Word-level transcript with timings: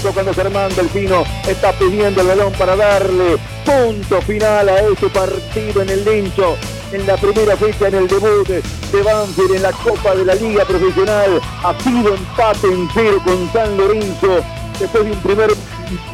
Cuando 0.00 0.32
Germán 0.32 0.74
Delfino 0.74 1.24
está 1.46 1.72
pidiendo 1.72 2.22
el 2.22 2.28
balón 2.28 2.52
para 2.52 2.76
darle 2.76 3.36
punto 3.64 4.22
final 4.22 4.68
a 4.68 4.78
este 4.80 5.08
partido 5.08 5.82
en 5.82 5.88
el 5.90 6.04
lincho. 6.04 6.56
En 6.92 7.06
la 7.06 7.16
primera 7.16 7.56
fecha 7.56 7.88
en 7.88 7.94
el 7.96 8.08
debut 8.08 8.46
de 8.46 9.02
Banfield 9.02 9.56
en 9.56 9.62
la 9.62 9.72
Copa 9.72 10.14
de 10.14 10.24
la 10.24 10.34
Liga 10.34 10.64
Profesional 10.64 11.40
ha 11.62 11.74
sido 11.82 12.14
empate 12.14 12.68
en 12.68 12.88
cero 12.94 13.20
con 13.24 13.52
San 13.52 13.76
Lorenzo 13.76 14.40
después 14.78 15.04
de 15.04 15.10
un 15.10 15.20
primer 15.20 15.50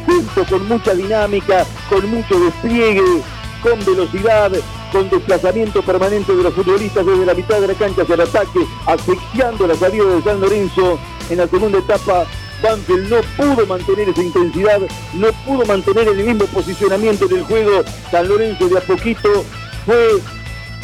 punto 0.05 0.45
con 0.49 0.67
mucha 0.67 0.93
dinámica, 0.93 1.65
con 1.87 2.09
mucho 2.09 2.39
despliegue, 2.39 3.21
con 3.61 3.85
velocidad, 3.85 4.51
con 4.91 5.09
desplazamiento 5.09 5.81
permanente 5.83 6.35
de 6.35 6.43
los 6.43 6.53
futbolistas 6.53 7.05
desde 7.05 7.25
la 7.25 7.33
mitad 7.33 7.61
de 7.61 7.67
la 7.67 7.73
cancha 7.75 8.01
hacia 8.01 8.15
el 8.15 8.21
ataque, 8.21 8.59
asfixiando 8.87 9.67
la 9.67 9.75
salida 9.75 10.05
de 10.05 10.21
San 10.23 10.41
Lorenzo. 10.41 10.99
En 11.29 11.37
la 11.37 11.47
segunda 11.47 11.79
etapa, 11.79 12.25
Banfield 12.61 13.09
no 13.09 13.21
pudo 13.37 13.65
mantener 13.65 14.09
esa 14.09 14.23
intensidad, 14.23 14.79
no 15.13 15.27
pudo 15.45 15.65
mantener 15.65 16.07
el 16.07 16.23
mismo 16.23 16.45
posicionamiento 16.45 17.27
del 17.27 17.43
juego. 17.43 17.83
San 18.11 18.27
Lorenzo 18.27 18.67
de 18.67 18.77
a 18.77 18.81
poquito 18.81 19.45
fue 19.85 20.19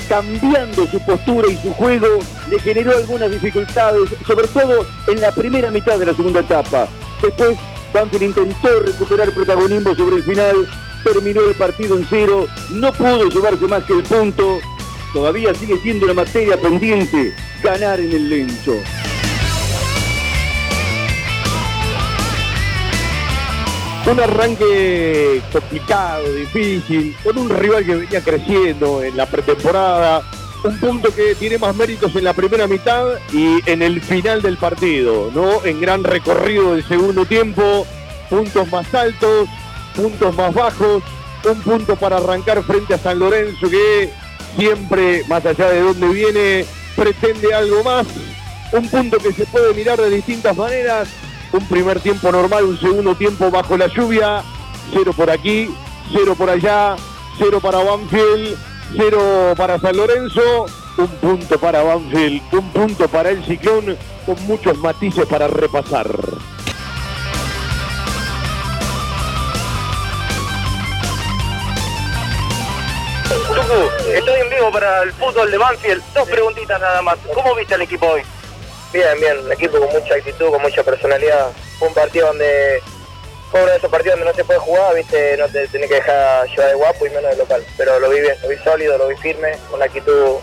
cambiando 0.07 0.85
su 0.87 0.99
postura 1.05 1.47
y 1.49 1.57
su 1.57 1.71
juego, 1.73 2.07
le 2.49 2.59
generó 2.59 2.91
algunas 2.97 3.31
dificultades, 3.31 4.09
sobre 4.27 4.47
todo 4.49 4.85
en 5.07 5.21
la 5.21 5.31
primera 5.31 5.71
mitad 5.71 5.97
de 5.97 6.07
la 6.07 6.13
segunda 6.13 6.41
etapa. 6.41 6.87
Después, 7.21 7.57
Banfield 7.93 8.23
intentó 8.23 8.79
recuperar 8.81 9.33
protagonismo 9.33 9.95
sobre 9.95 10.17
el 10.17 10.23
final, 10.23 10.67
terminó 11.03 11.41
el 11.41 11.55
partido 11.55 11.97
en 11.97 12.05
cero, 12.09 12.47
no 12.71 12.91
pudo 12.91 13.29
llevarse 13.29 13.67
más 13.67 13.83
que 13.85 13.93
el 13.93 14.03
punto, 14.03 14.59
todavía 15.13 15.53
sigue 15.53 15.77
siendo 15.81 16.05
una 16.05 16.13
materia 16.13 16.59
pendiente 16.59 17.33
ganar 17.63 17.99
en 17.99 18.11
el 18.11 18.29
lencho. 18.29 18.73
Un 24.11 24.19
arranque 24.19 25.41
complicado, 25.53 26.33
difícil, 26.33 27.15
con 27.23 27.37
un 27.37 27.49
rival 27.49 27.85
que 27.85 27.95
venía 27.95 28.21
creciendo 28.21 29.01
en 29.01 29.15
la 29.15 29.25
pretemporada, 29.25 30.21
un 30.65 30.77
punto 30.81 31.15
que 31.15 31.33
tiene 31.35 31.57
más 31.57 31.73
méritos 31.77 32.13
en 32.17 32.25
la 32.25 32.33
primera 32.33 32.67
mitad 32.67 33.05
y 33.31 33.61
en 33.65 33.81
el 33.81 34.01
final 34.01 34.41
del 34.41 34.57
partido, 34.57 35.31
¿no? 35.33 35.63
En 35.63 35.79
gran 35.79 36.03
recorrido 36.03 36.73
del 36.73 36.85
segundo 36.85 37.23
tiempo, 37.23 37.87
puntos 38.29 38.69
más 38.69 38.93
altos, 38.93 39.47
puntos 39.95 40.35
más 40.35 40.53
bajos, 40.53 41.01
un 41.45 41.61
punto 41.61 41.95
para 41.95 42.17
arrancar 42.17 42.61
frente 42.63 42.95
a 42.95 42.97
San 42.97 43.17
Lorenzo 43.17 43.69
que 43.69 44.11
siempre, 44.57 45.23
más 45.29 45.45
allá 45.45 45.69
de 45.69 45.79
dónde 45.79 46.09
viene, 46.09 46.65
pretende 46.97 47.53
algo 47.53 47.81
más, 47.81 48.07
un 48.73 48.89
punto 48.89 49.19
que 49.19 49.31
se 49.31 49.45
puede 49.45 49.73
mirar 49.73 50.01
de 50.01 50.09
distintas 50.09 50.57
maneras, 50.57 51.07
un 51.53 51.67
primer 51.67 51.99
tiempo 51.99 52.31
normal, 52.31 52.65
un 52.65 52.79
segundo 52.79 53.15
tiempo 53.15 53.49
bajo 53.51 53.77
la 53.77 53.87
lluvia, 53.87 54.43
cero 54.93 55.13
por 55.15 55.29
aquí, 55.29 55.69
cero 56.11 56.35
por 56.37 56.49
allá, 56.49 56.95
cero 57.37 57.59
para 57.59 57.79
Banfield, 57.79 58.57
cero 58.95 59.53
para 59.57 59.79
San 59.79 59.97
Lorenzo, 59.97 60.65
un 60.97 61.07
punto 61.07 61.59
para 61.59 61.83
Banfield, 61.83 62.41
un 62.53 62.69
punto 62.71 63.07
para 63.07 63.29
el 63.29 63.43
Ciclón, 63.45 63.97
con 64.25 64.41
muchos 64.45 64.77
matices 64.77 65.25
para 65.25 65.47
repasar. 65.47 66.07
estoy 74.13 74.39
en 74.41 74.49
vivo 74.49 74.71
para 74.71 75.03
el 75.03 75.13
fútbol 75.13 75.49
de 75.49 75.57
Banfield. 75.57 76.03
Dos 76.13 76.27
preguntitas 76.27 76.79
nada 76.79 77.01
más. 77.01 77.17
¿Cómo 77.33 77.55
viste 77.55 77.75
al 77.75 77.81
equipo 77.81 78.05
hoy? 78.07 78.21
Bien, 78.93 79.17
bien, 79.21 79.37
el 79.37 79.51
equipo 79.53 79.79
con 79.79 79.89
mucha 79.89 80.15
actitud, 80.15 80.49
con 80.49 80.61
mucha 80.61 80.83
personalidad. 80.83 81.51
Fue 81.79 81.87
un 81.87 81.93
partido 81.93 82.27
donde, 82.27 82.81
fue 83.49 83.61
uno 83.61 83.71
de 83.71 83.77
esos 83.77 83.89
partidos 83.89 84.19
donde 84.19 84.31
no 84.31 84.35
se 84.35 84.43
puede 84.43 84.59
jugar, 84.59 84.95
viste, 84.95 85.37
no 85.37 85.47
te 85.47 85.65
tenés 85.69 85.87
que 85.87 85.95
dejar 85.95 86.45
llevar 86.49 86.67
de 86.67 86.73
guapo 86.75 87.05
y 87.05 87.09
menos 87.09 87.31
de 87.31 87.37
local. 87.37 87.65
Pero 87.77 87.99
lo 88.01 88.09
vi 88.09 88.19
bien, 88.19 88.35
lo 88.41 88.49
vi 88.49 88.57
sólido, 88.57 88.97
lo 88.97 89.07
vi 89.07 89.15
firme, 89.15 89.53
con 89.69 89.75
una 89.75 89.85
actitud 89.85 90.39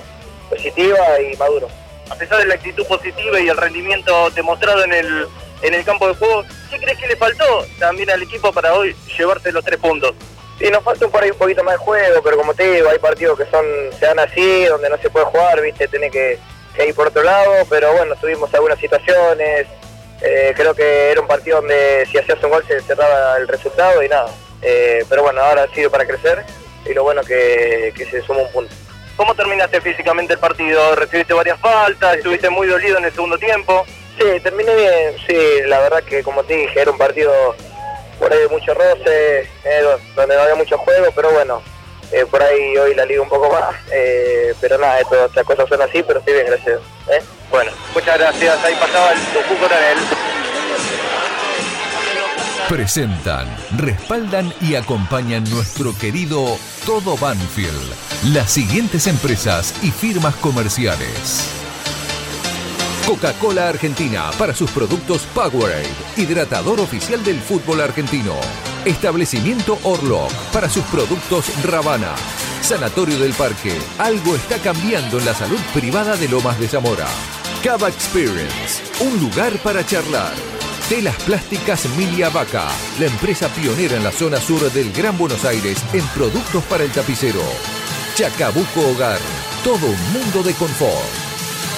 positiva 0.48 1.20
y 1.20 1.36
maduro. 1.36 1.68
A 2.08 2.14
pesar 2.14 2.38
de 2.38 2.46
la 2.46 2.54
actitud 2.54 2.86
positiva 2.86 3.38
y 3.38 3.50
el 3.50 3.56
rendimiento 3.56 4.30
demostrado 4.30 4.82
en 4.82 4.94
el, 4.94 5.28
en 5.60 5.74
el 5.74 5.84
campo 5.84 6.08
de 6.08 6.14
juego, 6.14 6.42
¿qué 6.70 6.78
crees 6.78 6.98
que 6.98 7.06
le 7.06 7.16
faltó 7.16 7.66
también 7.78 8.08
al 8.08 8.22
equipo 8.22 8.50
para 8.50 8.72
hoy 8.72 8.96
llevarse 9.18 9.52
los 9.52 9.62
tres 9.62 9.78
puntos? 9.78 10.14
Sí, 10.58 10.70
nos 10.70 10.82
falta 10.82 11.04
un, 11.04 11.12
por 11.12 11.22
ahí 11.22 11.30
un 11.30 11.36
poquito 11.36 11.62
más 11.62 11.74
de 11.74 11.78
juego, 11.84 12.22
pero 12.22 12.38
como 12.38 12.54
te 12.54 12.72
digo, 12.72 12.88
hay 12.88 12.98
partidos 12.98 13.38
que 13.38 13.44
son 13.50 13.64
se 14.00 14.06
dan 14.06 14.18
así, 14.18 14.64
donde 14.64 14.88
no 14.88 14.96
se 14.96 15.10
puede 15.10 15.26
jugar, 15.26 15.60
viste, 15.60 15.86
tiene 15.86 16.10
que, 16.10 16.38
ir 16.86 16.94
por 16.94 17.08
otro 17.08 17.22
lado, 17.22 17.52
pero 17.68 17.92
bueno, 17.92 18.14
tuvimos 18.16 18.52
algunas 18.54 18.78
situaciones, 18.78 19.66
eh, 20.20 20.52
creo 20.56 20.74
que 20.74 21.10
era 21.10 21.20
un 21.20 21.26
partido 21.26 21.60
donde 21.60 22.06
si 22.10 22.18
hacías 22.18 22.42
un 22.42 22.50
gol 22.50 22.64
se 22.66 22.80
cerraba 22.82 23.36
el 23.36 23.48
resultado 23.48 24.02
y 24.02 24.08
nada. 24.08 24.30
Eh, 24.62 25.04
pero 25.08 25.22
bueno, 25.22 25.40
ahora 25.40 25.64
ha 25.64 25.74
sido 25.74 25.90
para 25.90 26.06
crecer 26.06 26.44
y 26.84 26.94
lo 26.94 27.04
bueno 27.04 27.22
que, 27.22 27.92
que 27.96 28.04
se 28.06 28.22
suma 28.22 28.40
un 28.40 28.52
punto. 28.52 28.74
¿Cómo 29.16 29.34
terminaste 29.34 29.80
físicamente 29.80 30.34
el 30.34 30.38
partido? 30.38 30.94
¿Recibiste 30.94 31.34
varias 31.34 31.58
faltas? 31.60 32.16
¿Estuviste 32.16 32.50
muy 32.50 32.68
dolido 32.68 32.98
en 32.98 33.04
el 33.04 33.12
segundo 33.12 33.36
tiempo? 33.38 33.84
Sí, 34.18 34.40
terminé 34.40 34.74
bien, 34.74 35.16
sí, 35.26 35.36
la 35.66 35.78
verdad 35.80 36.02
que 36.02 36.22
como 36.22 36.42
te 36.42 36.54
dije, 36.54 36.80
era 36.80 36.90
un 36.90 36.98
partido 36.98 37.32
por 38.18 38.32
ahí 38.32 38.40
de 38.40 38.48
mucho 38.48 38.74
roce, 38.74 39.40
eh, 39.64 39.82
donde 40.16 40.34
no 40.34 40.42
había 40.42 40.56
mucho 40.56 40.76
juego, 40.78 41.06
pero 41.14 41.30
bueno, 41.30 41.62
eh, 42.12 42.26
por 42.30 42.42
ahí 42.42 42.76
hoy 42.76 42.94
la 42.94 43.04
liga 43.04 43.22
un 43.22 43.28
poco 43.28 43.50
más, 43.52 43.74
eh, 43.92 44.54
pero 44.60 44.78
nada, 44.78 45.02
todas 45.04 45.28
estas 45.28 45.44
cosas 45.44 45.68
son 45.68 45.82
así, 45.82 46.02
pero 46.02 46.18
estoy 46.20 46.34
bien, 46.34 46.46
gracias. 46.46 46.80
Bueno, 47.50 47.70
muchas 47.94 48.18
gracias, 48.18 48.64
ahí 48.64 48.74
pasaba 48.74 49.12
el 49.12 49.18
Tucu 49.20 49.60
Coronel. 49.60 49.98
Presentan, 52.68 53.48
respaldan 53.78 54.52
y 54.60 54.74
acompañan 54.74 55.44
nuestro 55.48 55.96
querido 55.96 56.58
Todo 56.84 57.16
Banfield, 57.16 57.94
las 58.34 58.50
siguientes 58.50 59.06
empresas 59.06 59.74
y 59.82 59.90
firmas 59.90 60.34
comerciales. 60.36 61.48
Coca-Cola 63.06 63.70
Argentina 63.70 64.30
para 64.38 64.54
sus 64.54 64.70
productos 64.70 65.22
Powerade, 65.34 65.88
hidratador 66.18 66.78
oficial 66.78 67.24
del 67.24 67.40
fútbol 67.40 67.80
argentino. 67.80 68.34
Establecimiento 68.88 69.78
Orlock 69.82 70.32
para 70.50 70.70
sus 70.70 70.82
productos 70.84 71.44
Ravana. 71.62 72.14
Sanatorio 72.62 73.18
del 73.18 73.34
Parque, 73.34 73.76
algo 73.98 74.34
está 74.34 74.56
cambiando 74.56 75.18
en 75.18 75.26
la 75.26 75.34
salud 75.34 75.58
privada 75.74 76.16
de 76.16 76.26
Lomas 76.26 76.58
de 76.58 76.68
Zamora. 76.68 77.06
Cava 77.62 77.90
Experience, 77.90 78.82
un 79.00 79.20
lugar 79.20 79.58
para 79.58 79.84
charlar. 79.84 80.32
Telas 80.88 81.16
Plásticas 81.24 81.86
Milia 81.98 82.30
Vaca, 82.30 82.66
la 82.98 83.06
empresa 83.06 83.48
pionera 83.48 83.96
en 83.96 84.04
la 84.04 84.10
zona 84.10 84.40
sur 84.40 84.72
del 84.72 84.90
Gran 84.90 85.18
Buenos 85.18 85.44
Aires 85.44 85.84
en 85.92 86.06
productos 86.08 86.64
para 86.64 86.84
el 86.84 86.90
tapicero. 86.90 87.42
Chacabuco 88.14 88.88
Hogar, 88.88 89.20
todo 89.64 89.84
un 89.84 90.12
mundo 90.14 90.42
de 90.42 90.54
confort. 90.54 91.28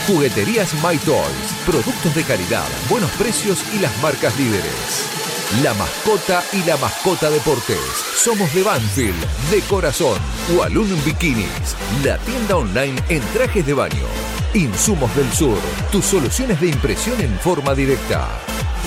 Jugueterías 0.07 0.75
My 0.75 0.97
Toys, 0.99 1.27
productos 1.67 2.15
de 2.15 2.23
calidad, 2.23 2.69
buenos 2.89 3.11
precios 3.13 3.65
y 3.75 3.81
las 3.81 4.01
marcas 4.01 4.39
líderes. 4.39 5.20
La 5.59 5.75
mascota 5.75 6.45
y 6.53 6.63
la 6.63 6.77
mascota 6.77 7.29
deportes. 7.29 7.77
Somos 8.15 8.55
de 8.55 8.63
Banfield, 8.63 9.51
de 9.51 9.61
corazón. 9.63 10.17
Walloon 10.55 11.05
Bikinis, 11.05 11.75
la 12.05 12.19
tienda 12.19 12.57
online 12.57 13.03
en 13.09 13.21
trajes 13.33 13.67
de 13.67 13.75
baño. 13.75 14.07
Insumos 14.55 15.15
del 15.17 15.31
Sur, 15.33 15.59
tus 15.91 16.05
soluciones 16.05 16.61
de 16.61 16.69
impresión 16.69 17.21
en 17.21 17.37
forma 17.41 17.75
directa. 17.75 18.29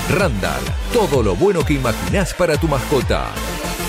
Randall, 0.09 0.63
todo 0.93 1.21
lo 1.21 1.35
bueno 1.35 1.65
que 1.65 1.73
imaginás 1.73 2.33
para 2.33 2.55
tu 2.55 2.69
mascota. 2.69 3.25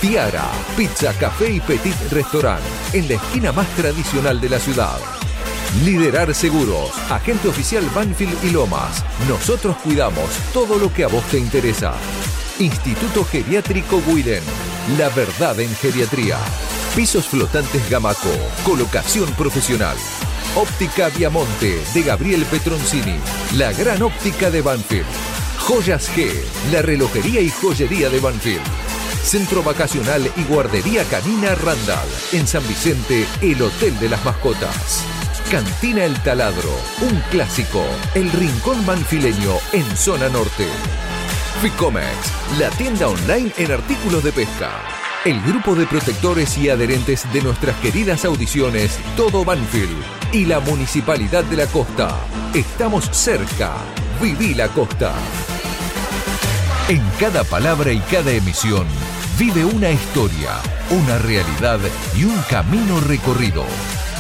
Tiara, 0.00 0.50
pizza, 0.76 1.12
café 1.12 1.52
y 1.52 1.60
petit 1.60 1.94
restaurant, 2.10 2.60
en 2.92 3.06
la 3.06 3.14
esquina 3.14 3.52
más 3.52 3.68
tradicional 3.76 4.40
de 4.40 4.48
la 4.48 4.58
ciudad. 4.58 4.98
Liderar 5.84 6.34
Seguros, 6.34 6.90
agente 7.08 7.46
oficial 7.46 7.88
Banfield 7.94 8.36
y 8.42 8.50
Lomas. 8.50 9.04
Nosotros 9.28 9.76
cuidamos 9.76 10.28
todo 10.52 10.76
lo 10.76 10.92
que 10.92 11.04
a 11.04 11.08
vos 11.08 11.22
te 11.30 11.38
interesa. 11.38 11.94
Instituto 12.60 13.24
Geriátrico 13.24 14.00
Guiden. 14.06 14.42
La 14.96 15.08
verdad 15.08 15.58
en 15.58 15.74
geriatría. 15.74 16.38
Pisos 16.94 17.26
flotantes 17.26 17.88
Gamaco. 17.90 18.30
Colocación 18.64 19.28
profesional. 19.32 19.96
Óptica 20.54 21.08
Viamonte 21.08 21.82
de 21.92 22.02
Gabriel 22.02 22.44
Petroncini. 22.44 23.16
La 23.56 23.72
gran 23.72 24.02
óptica 24.02 24.50
de 24.50 24.62
Banfield. 24.62 25.06
Joyas 25.58 26.08
G. 26.14 26.30
La 26.70 26.82
relojería 26.82 27.40
y 27.40 27.50
joyería 27.50 28.08
de 28.08 28.20
Banfield. 28.20 28.62
Centro 29.24 29.64
Vacacional 29.64 30.30
y 30.36 30.44
Guardería 30.44 31.02
Canina 31.04 31.56
Randall. 31.56 32.08
En 32.32 32.46
San 32.46 32.66
Vicente, 32.68 33.26
el 33.40 33.60
Hotel 33.62 33.98
de 33.98 34.10
las 34.10 34.24
Mascotas. 34.24 35.02
Cantina 35.50 36.04
El 36.04 36.22
Taladro, 36.22 36.70
un 37.02 37.20
clásico, 37.30 37.84
el 38.14 38.30
rincón 38.32 38.84
manfileño 38.86 39.58
en 39.72 39.84
zona 39.96 40.28
norte. 40.28 40.66
Ficomex, 41.60 42.43
la 42.58 42.70
tienda 42.70 43.08
online 43.08 43.52
en 43.56 43.72
artículos 43.72 44.22
de 44.22 44.30
pesca. 44.30 44.70
El 45.24 45.40
grupo 45.42 45.74
de 45.74 45.86
protectores 45.86 46.56
y 46.56 46.68
adherentes 46.68 47.24
de 47.32 47.42
nuestras 47.42 47.74
queridas 47.76 48.24
audiciones 48.24 48.98
Todo 49.16 49.44
Banfield 49.44 49.96
y 50.32 50.44
la 50.44 50.60
Municipalidad 50.60 51.42
de 51.44 51.56
la 51.56 51.66
Costa. 51.66 52.16
Estamos 52.54 53.06
cerca. 53.10 53.72
Viví 54.22 54.54
la 54.54 54.68
Costa. 54.68 55.12
En 56.88 57.02
cada 57.18 57.42
palabra 57.42 57.92
y 57.92 57.98
cada 58.00 58.30
emisión 58.30 58.86
vive 59.36 59.64
una 59.64 59.90
historia, 59.90 60.50
una 60.90 61.18
realidad 61.18 61.80
y 62.16 62.24
un 62.24 62.38
camino 62.48 63.00
recorrido. 63.00 63.64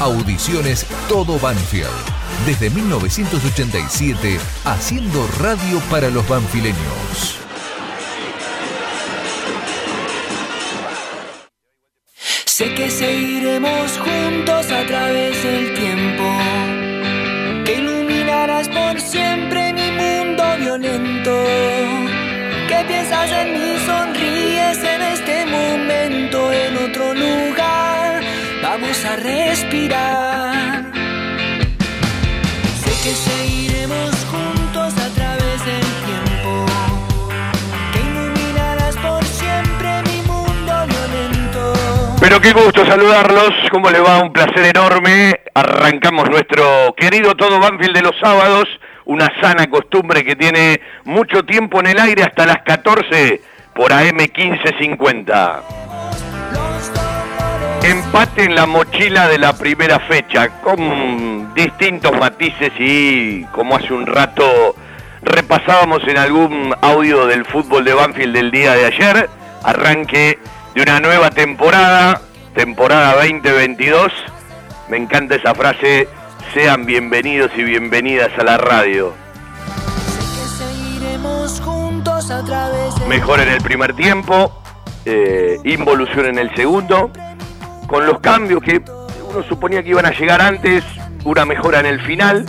Audiciones 0.00 0.86
Todo 1.08 1.38
Banfield. 1.38 1.86
Desde 2.46 2.70
1987, 2.70 4.40
haciendo 4.64 5.28
radio 5.38 5.78
para 5.90 6.10
los 6.10 6.26
banfileños. 6.26 7.43
Sé 12.56 12.72
que 12.72 12.88
seguiremos 12.88 13.98
juntos 13.98 14.70
a 14.70 14.86
través 14.86 15.42
del 15.42 15.74
tiempo, 15.74 16.22
que 17.64 17.74
iluminarás 17.78 18.68
por 18.68 19.00
siempre 19.00 19.72
mi 19.72 19.90
mundo 19.90 20.44
violento, 20.60 21.46
que 22.68 22.84
piensas 22.86 23.28
en 23.32 23.54
mí, 23.54 23.76
sonríes 23.84 24.78
en 24.84 25.02
este 25.02 25.46
momento, 25.46 26.52
en 26.52 26.76
otro 26.76 27.12
lugar, 27.12 28.22
vamos 28.62 29.04
a 29.04 29.16
respirar. 29.16 30.83
Pero 42.24 42.40
qué 42.40 42.54
gusto 42.54 42.86
saludarlos, 42.86 43.50
¿cómo 43.70 43.90
le 43.90 44.00
va? 44.00 44.22
Un 44.22 44.32
placer 44.32 44.74
enorme. 44.74 45.40
Arrancamos 45.52 46.30
nuestro 46.30 46.94
querido 46.96 47.34
Todo 47.34 47.60
Banfield 47.60 47.94
de 47.94 48.00
los 48.00 48.18
sábados, 48.18 48.64
una 49.04 49.30
sana 49.42 49.66
costumbre 49.66 50.24
que 50.24 50.34
tiene 50.34 50.80
mucho 51.04 51.44
tiempo 51.44 51.80
en 51.80 51.88
el 51.88 52.00
aire 52.00 52.22
hasta 52.22 52.46
las 52.46 52.62
14 52.62 53.42
por 53.74 53.92
AM 53.92 54.16
1550. 54.16 55.62
Empate 57.82 58.44
en 58.44 58.54
la 58.54 58.64
mochila 58.64 59.28
de 59.28 59.38
la 59.38 59.52
primera 59.52 60.00
fecha, 60.00 60.48
con 60.62 61.52
distintos 61.52 62.18
matices 62.18 62.72
y 62.78 63.44
como 63.52 63.76
hace 63.76 63.92
un 63.92 64.06
rato 64.06 64.74
repasábamos 65.20 66.00
en 66.08 66.16
algún 66.16 66.74
audio 66.80 67.26
del 67.26 67.44
fútbol 67.44 67.84
de 67.84 67.92
Banfield 67.92 68.34
del 68.34 68.50
día 68.50 68.72
de 68.72 68.86
ayer, 68.86 69.28
arranque 69.62 70.38
de 70.74 70.82
una 70.82 70.98
nueva 70.98 71.30
temporada, 71.30 72.20
temporada 72.54 73.14
2022. 73.14 74.12
Me 74.88 74.96
encanta 74.96 75.36
esa 75.36 75.54
frase, 75.54 76.08
sean 76.52 76.84
bienvenidos 76.84 77.52
y 77.56 77.62
bienvenidas 77.62 78.30
a 78.38 78.42
la 78.42 78.58
radio. 78.58 79.14
Mejor 83.08 83.40
en 83.40 83.48
el 83.48 83.60
primer 83.60 83.94
tiempo, 83.94 84.60
eh, 85.04 85.58
involución 85.64 86.26
en 86.26 86.38
el 86.38 86.52
segundo, 86.56 87.10
con 87.86 88.06
los 88.06 88.18
cambios 88.18 88.60
que 88.62 88.82
uno 89.30 89.44
suponía 89.48 89.82
que 89.82 89.90
iban 89.90 90.06
a 90.06 90.10
llegar 90.10 90.42
antes, 90.42 90.82
una 91.24 91.44
mejora 91.44 91.78
en 91.78 91.86
el 91.86 92.00
final, 92.00 92.46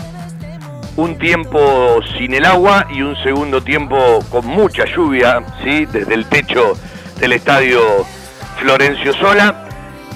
un 0.95 1.19
tiempo 1.19 1.99
sin 2.17 2.33
el 2.33 2.45
agua 2.45 2.87
y 2.89 3.03
un 3.03 3.15
segundo 3.23 3.61
tiempo 3.61 4.19
con 4.31 4.47
mucha 4.47 4.85
lluvia, 4.85 5.43
¿sí? 5.63 5.85
desde 5.85 6.13
el 6.15 6.25
techo 6.25 6.73
del 7.19 7.33
estadio 7.33 8.05
Florencio 8.59 9.13
Sola. 9.13 9.65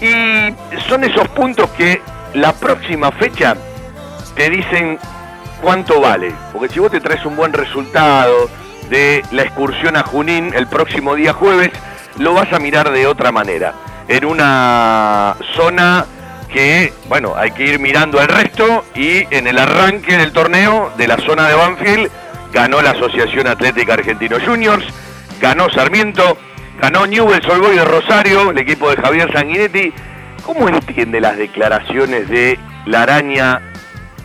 Y 0.02 0.54
son 0.88 1.04
esos 1.04 1.28
puntos 1.30 1.70
que 1.72 2.02
la 2.34 2.54
próxima 2.54 3.12
fecha 3.12 3.56
te 4.36 4.50
dicen 4.50 4.98
cuánto 5.62 6.00
vale. 6.00 6.34
Porque 6.54 6.74
si 6.74 6.80
vos 6.80 6.92
te 6.92 7.02
traes 7.02 7.26
un 7.26 7.36
buen 7.36 7.54
resultado 7.54 8.50
de 8.90 9.24
la 9.32 9.44
excursión 9.44 9.98
a 9.98 10.04
Junín 10.04 10.52
el 10.56 10.68
próximo 10.68 11.16
día 11.16 11.34
jueves, 11.34 11.72
lo 12.18 12.34
vas 12.34 12.52
a 12.54 12.60
mirar 12.60 12.92
de 12.92 13.08
otra 13.08 13.32
manera. 13.32 13.74
En 14.08 14.26
una 14.26 15.36
zona 15.56 16.06
que, 16.52 16.94
bueno, 17.08 17.34
hay 17.36 17.52
que 17.52 17.66
ir 17.66 17.80
mirando 17.80 18.20
el 18.22 18.28
resto 18.28 18.84
y 18.96 19.24
en 19.34 19.48
el 19.48 19.58
arranque 19.58 20.18
del 20.18 20.32
torneo 20.32 20.92
de 20.98 21.08
la 21.08 21.18
zona 21.18 21.48
de 21.48 21.56
Banfield 21.56 22.12
ganó 22.52 22.82
la 22.82 22.92
Asociación 22.92 23.48
Atlética 23.48 23.94
Argentino 23.94 24.38
Juniors, 24.44 24.86
ganó 25.40 25.70
Sarmiento, 25.70 26.38
ganó 26.82 27.06
Newell's 27.08 27.48
Old 27.48 27.62
Boys 27.62 27.76
de 27.78 27.86
Rosario, 27.86 28.52
el 28.52 28.58
equipo 28.58 28.90
de 28.90 28.98
Javier 28.98 29.32
Sanguinetti. 29.32 29.94
¿Cómo 30.46 30.68
entiende 30.70 31.20
las 31.22 31.38
declaraciones 31.38 32.28
de 32.30 32.58
la 32.86 33.04
araña 33.04 33.62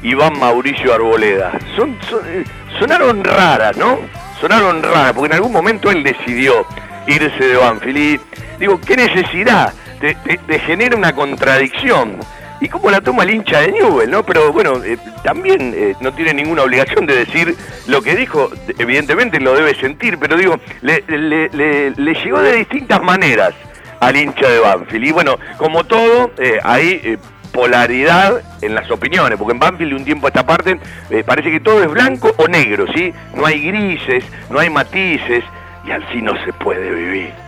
Iván 0.02 0.38
Mauricio 0.38 0.94
Arboleda? 0.94 1.52
Eh, 1.78 2.44
sonaron 2.78 3.22
raras, 3.24 3.76
¿no? 3.76 3.98
Sonaron 4.40 4.82
raras, 4.82 5.12
porque 5.12 5.26
en 5.26 5.34
algún 5.34 5.52
momento 5.52 5.90
él 5.90 6.02
decidió 6.02 6.66
irse 7.06 7.44
de 7.46 7.56
Banfield. 7.56 7.96
Y 7.98 8.20
digo, 8.60 8.80
¿qué 8.80 8.96
necesidad? 8.96 9.72
Te, 10.00 10.14
te- 10.16 10.38
te 10.38 10.58
genera 10.60 10.96
una 10.96 11.12
contradicción. 11.14 12.18
¿Y 12.64 12.68
cómo 12.70 12.90
la 12.90 13.02
toma 13.02 13.24
el 13.24 13.30
hincha 13.34 13.60
de 13.60 13.72
Newell, 13.72 14.10
no? 14.10 14.22
Pero 14.24 14.50
bueno, 14.50 14.82
eh, 14.82 14.96
también 15.22 15.74
eh, 15.76 15.94
no 16.00 16.14
tiene 16.14 16.32
ninguna 16.32 16.62
obligación 16.62 17.04
de 17.04 17.14
decir 17.14 17.54
lo 17.88 18.00
que 18.00 18.16
dijo. 18.16 18.50
Evidentemente 18.78 19.38
lo 19.38 19.54
debe 19.54 19.74
sentir, 19.74 20.16
pero 20.18 20.34
digo, 20.38 20.58
le, 20.80 21.04
le- 21.06 21.50
le- 21.50 21.90
le 21.90 22.14
llegó 22.14 22.40
de 22.40 22.56
distintas 22.56 23.02
maneras 23.02 23.52
al 24.00 24.16
hincha 24.16 24.48
de 24.48 24.60
Banfield. 24.60 25.04
Y 25.04 25.12
bueno, 25.12 25.38
como 25.58 25.84
todo, 25.84 26.30
eh, 26.38 26.58
hay 26.64 27.18
polaridad 27.52 28.40
en 28.62 28.74
las 28.74 28.90
opiniones, 28.90 29.38
porque 29.38 29.52
en 29.52 29.58
Banfield 29.58 29.90
de 29.90 29.96
un 29.96 30.04
tiempo 30.06 30.26
a 30.26 30.30
esta 30.30 30.46
parte 30.46 30.78
parece 31.26 31.50
que 31.50 31.60
todo 31.60 31.82
es 31.84 31.90
blanco 31.90 32.32
o 32.38 32.48
negro, 32.48 32.86
¿sí? 32.94 33.12
No 33.34 33.44
hay 33.44 33.60
grises, 33.60 34.24
no 34.48 34.58
hay 34.58 34.70
matices, 34.70 35.44
y 35.86 35.90
así 35.90 36.22
no 36.22 36.32
se 36.46 36.52
puede 36.54 36.90
vivir. 36.90 37.43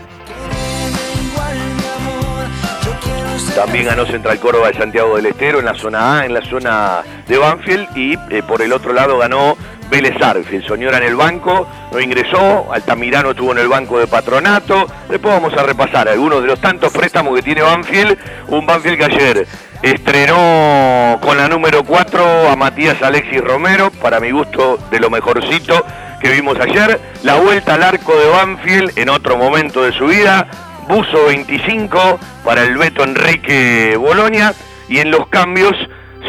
También 3.56 3.86
ganó 3.86 4.04
Central 4.04 4.38
Córdoba 4.38 4.68
de 4.68 4.74
Santiago 4.74 5.16
del 5.16 5.24
Estero 5.24 5.60
en 5.60 5.64
la 5.64 5.72
zona 5.72 6.18
A, 6.18 6.26
en 6.26 6.34
la 6.34 6.42
zona 6.42 7.00
de 7.26 7.38
Banfield, 7.38 7.88
y 7.96 8.12
eh, 8.12 8.42
por 8.46 8.60
el 8.60 8.70
otro 8.70 8.92
lado 8.92 9.16
ganó 9.16 9.56
Vélez 9.88 10.14
Arfield. 10.20 10.66
Soñora 10.66 10.98
en 10.98 11.04
el 11.04 11.16
banco, 11.16 11.66
no 11.90 11.98
ingresó, 11.98 12.70
Altamirano 12.70 13.30
estuvo 13.30 13.52
en 13.52 13.58
el 13.58 13.68
banco 13.68 13.98
de 13.98 14.06
patronato. 14.08 14.86
Después 15.08 15.32
vamos 15.32 15.54
a 15.54 15.62
repasar 15.62 16.06
algunos 16.06 16.42
de 16.42 16.48
los 16.48 16.60
tantos 16.60 16.92
préstamos 16.92 17.34
que 17.34 17.42
tiene 17.42 17.62
Banfield. 17.62 18.18
Un 18.48 18.66
Banfield 18.66 18.98
que 18.98 19.04
ayer 19.06 19.46
estrenó 19.80 21.18
con 21.22 21.38
la 21.38 21.48
número 21.48 21.82
4 21.82 22.50
a 22.50 22.56
Matías 22.56 23.00
Alexis 23.00 23.40
Romero, 23.40 23.90
para 23.90 24.20
mi 24.20 24.32
gusto 24.32 24.78
de 24.90 25.00
lo 25.00 25.08
mejorcito 25.08 25.82
que 26.20 26.30
vimos 26.30 26.60
ayer. 26.60 27.00
La 27.22 27.36
vuelta 27.36 27.72
al 27.72 27.82
arco 27.82 28.14
de 28.14 28.28
Banfield 28.28 28.98
en 28.98 29.08
otro 29.08 29.38
momento 29.38 29.82
de 29.82 29.92
su 29.92 30.08
vida. 30.08 30.46
Buzo 30.88 31.26
25 31.26 32.20
para 32.44 32.62
el 32.62 32.76
Beto 32.78 33.02
Enrique 33.02 33.96
Bolonia 33.96 34.54
y 34.88 34.98
en 34.98 35.10
los 35.10 35.26
cambios, 35.28 35.74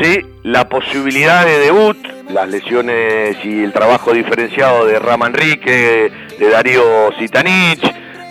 sí, 0.02 0.22
la 0.44 0.68
posibilidad 0.68 1.46
de 1.46 1.60
debut, 1.60 1.98
las 2.30 2.50
lesiones 2.50 3.38
y 3.44 3.64
el 3.64 3.72
trabajo 3.72 4.14
diferenciado 4.14 4.86
de 4.86 4.98
Rama 4.98 5.28
Enrique, 5.28 6.12
de 6.40 6.50
Darío 6.50 7.12
Zitanich, 7.20 7.82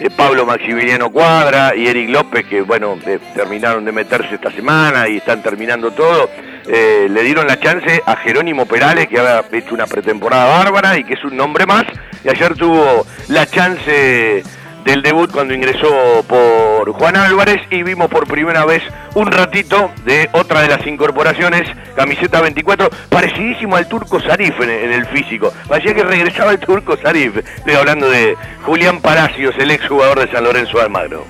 de 0.00 0.10
Pablo 0.10 0.44
Maximiliano 0.44 1.10
Cuadra 1.10 1.74
y 1.76 1.86
Eric 1.86 2.10
López, 2.10 2.44
que 2.46 2.60
bueno, 2.60 2.98
eh, 3.06 3.18
terminaron 3.34 3.84
de 3.84 3.92
meterse 3.92 4.34
esta 4.34 4.50
semana 4.50 5.08
y 5.08 5.18
están 5.18 5.42
terminando 5.42 5.92
todo, 5.92 6.28
eh, 6.68 7.06
le 7.08 7.22
dieron 7.22 7.46
la 7.46 7.60
chance 7.60 8.02
a 8.04 8.16
Jerónimo 8.16 8.66
Perales, 8.66 9.06
que 9.06 9.18
había 9.18 9.44
hecho 9.52 9.74
una 9.74 9.86
pretemporada 9.86 10.58
bárbara 10.58 10.98
y 10.98 11.04
que 11.04 11.14
es 11.14 11.24
un 11.24 11.36
nombre 11.36 11.66
más, 11.66 11.84
y 12.24 12.28
ayer 12.28 12.54
tuvo 12.56 13.06
la 13.28 13.46
chance 13.46 14.42
del 14.86 15.02
debut 15.02 15.30
cuando 15.32 15.52
ingresó 15.52 16.24
por 16.28 16.92
Juan 16.92 17.16
Álvarez 17.16 17.60
y 17.70 17.82
vimos 17.82 18.08
por 18.08 18.28
primera 18.28 18.64
vez 18.64 18.82
un 19.14 19.26
ratito 19.32 19.90
de 20.04 20.30
otra 20.32 20.62
de 20.62 20.68
las 20.68 20.86
incorporaciones, 20.86 21.68
camiseta 21.96 22.40
24, 22.40 22.88
parecidísimo 23.08 23.74
al 23.74 23.88
turco 23.88 24.20
Sarif 24.20 24.60
en, 24.60 24.70
el 24.70 25.04
físico. 25.06 25.52
Parecía 25.68 25.92
que 25.92 26.04
regresaba 26.04 26.52
el 26.52 26.60
turco 26.60 26.96
Sarif. 26.96 27.36
Estoy 27.36 27.74
hablando 27.74 28.08
de 28.08 28.36
Julián 28.62 29.00
Palacios, 29.00 29.56
el 29.58 29.72
exjugador 29.72 30.20
de 30.20 30.32
San 30.32 30.44
Lorenzo 30.44 30.78
de 30.78 30.84
Almagro. 30.84 31.26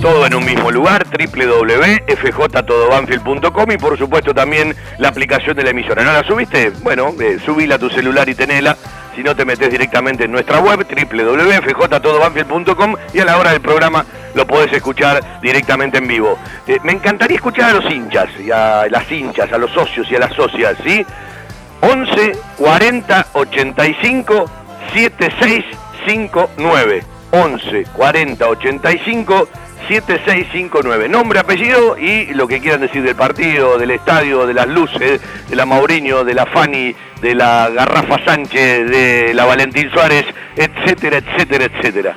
todo 0.00 0.26
en 0.26 0.34
un 0.34 0.44
mismo 0.44 0.70
lugar, 0.70 1.06
www.fjtodobanfield.com 1.06 3.72
y 3.72 3.78
por 3.78 3.98
supuesto 3.98 4.32
también 4.32 4.76
la 4.98 5.08
aplicación 5.08 5.56
de 5.56 5.64
la 5.64 5.70
emisora. 5.70 6.04
¿No 6.04 6.12
la 6.12 6.22
subiste? 6.24 6.70
Bueno, 6.82 7.12
eh, 7.20 7.38
a 7.72 7.78
tu 7.78 7.90
celular 7.90 8.28
y 8.28 8.34
tenela. 8.34 8.76
Si 9.16 9.24
no 9.24 9.34
te 9.34 9.44
metes 9.44 9.70
directamente 9.70 10.24
en 10.24 10.32
nuestra 10.32 10.60
web, 10.60 10.86
www.fjtodobanfield.com 10.86 12.94
y 13.12 13.18
a 13.18 13.24
la 13.24 13.36
hora 13.38 13.50
del 13.50 13.60
programa 13.60 14.06
lo 14.34 14.46
podés 14.46 14.72
escuchar 14.72 15.40
directamente 15.42 15.98
en 15.98 16.06
vivo. 16.06 16.38
Eh, 16.66 16.78
me 16.84 16.92
encantaría 16.92 17.34
escuchar 17.36 17.70
a 17.70 17.74
los 17.74 17.84
hinchas 17.90 18.28
y 18.38 18.52
a 18.52 18.86
las 18.88 19.10
hinchas, 19.10 19.52
a 19.52 19.58
los 19.58 19.72
socios 19.72 20.08
y 20.10 20.16
a 20.16 20.20
las 20.20 20.32
socias, 20.34 20.76
¿sí? 20.84 21.04
11 21.80 22.32
40 22.58 23.26
85 23.32 24.50
7659. 24.94 27.02
11 27.30 27.84
40 27.94 28.48
85 28.48 29.48
7659. 29.86 31.08
Nombre, 31.08 31.38
apellido 31.38 31.96
y 31.98 32.26
lo 32.34 32.48
que 32.48 32.60
quieran 32.60 32.80
decir 32.80 33.02
del 33.02 33.14
partido, 33.14 33.78
del 33.78 33.90
estadio, 33.92 34.46
de 34.46 34.54
las 34.54 34.66
luces, 34.66 35.20
de 35.48 35.56
la 35.56 35.66
Mauriño, 35.66 36.24
de 36.24 36.34
la 36.34 36.46
Fani, 36.46 36.94
de 37.20 37.34
la 37.34 37.70
Garrafa 37.70 38.24
Sánchez, 38.24 38.90
de 38.90 39.32
la 39.34 39.44
Valentín 39.44 39.90
Suárez, 39.90 40.24
etcétera, 40.56 41.18
etcétera, 41.18 41.64
etcétera. 41.66 42.16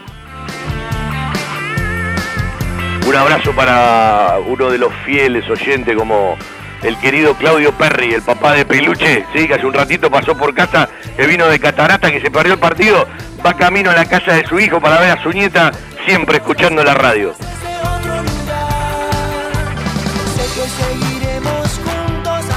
Un 3.08 3.16
abrazo 3.16 3.52
para 3.54 4.38
uno 4.46 4.70
de 4.70 4.78
los 4.78 4.94
fieles 5.06 5.50
oyentes 5.50 5.96
como 5.98 6.38
el 6.84 6.98
querido 6.98 7.36
Claudio 7.36 7.72
Perry, 7.74 8.14
el 8.14 8.22
papá 8.22 8.54
de 8.54 8.66
Peluche, 8.66 9.26
¿sí? 9.34 9.48
que 9.48 9.54
hace 9.54 9.66
un 9.66 9.74
ratito 9.74 10.10
pasó 10.10 10.36
por 10.36 10.54
casa, 10.54 10.90
que 11.16 11.28
vino 11.28 11.48
de 11.48 11.60
Catarata, 11.60 12.12
que 12.12 12.22
se 12.22 12.32
perdió 12.32 12.54
el 12.54 12.60
partido, 12.60 13.08
va 13.46 13.54
camino 13.54 13.92
a 13.92 13.96
la 13.96 14.06
casa 14.06 14.34
de 14.34 14.46
su 14.46 14.60
hijo 14.60 14.80
para 14.80 15.00
ver 15.00 15.12
a 15.12 15.22
su 15.22 15.30
nieta, 15.30 15.72
siempre 16.06 16.38
escuchando 16.38 16.84
la 16.84 16.94
radio. 16.94 17.34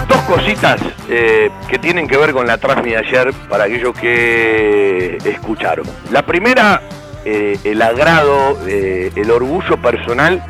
Dos 0.08 0.20
cositas 0.22 0.80
eh, 1.08 1.50
que 1.68 1.78
tienen 1.78 2.08
que 2.08 2.16
ver 2.16 2.32
con 2.32 2.46
la 2.46 2.58
transmisión 2.58 3.02
de 3.02 3.08
ayer 3.08 3.32
para 3.48 3.64
aquellos 3.64 3.94
que 3.98 5.18
escucharon. 5.24 5.86
La 6.10 6.24
primera, 6.24 6.82
eh, 7.24 7.58
el 7.64 7.82
agrado, 7.82 8.58
eh, 8.66 9.10
el 9.14 9.30
orgullo 9.30 9.76
personal 9.80 10.42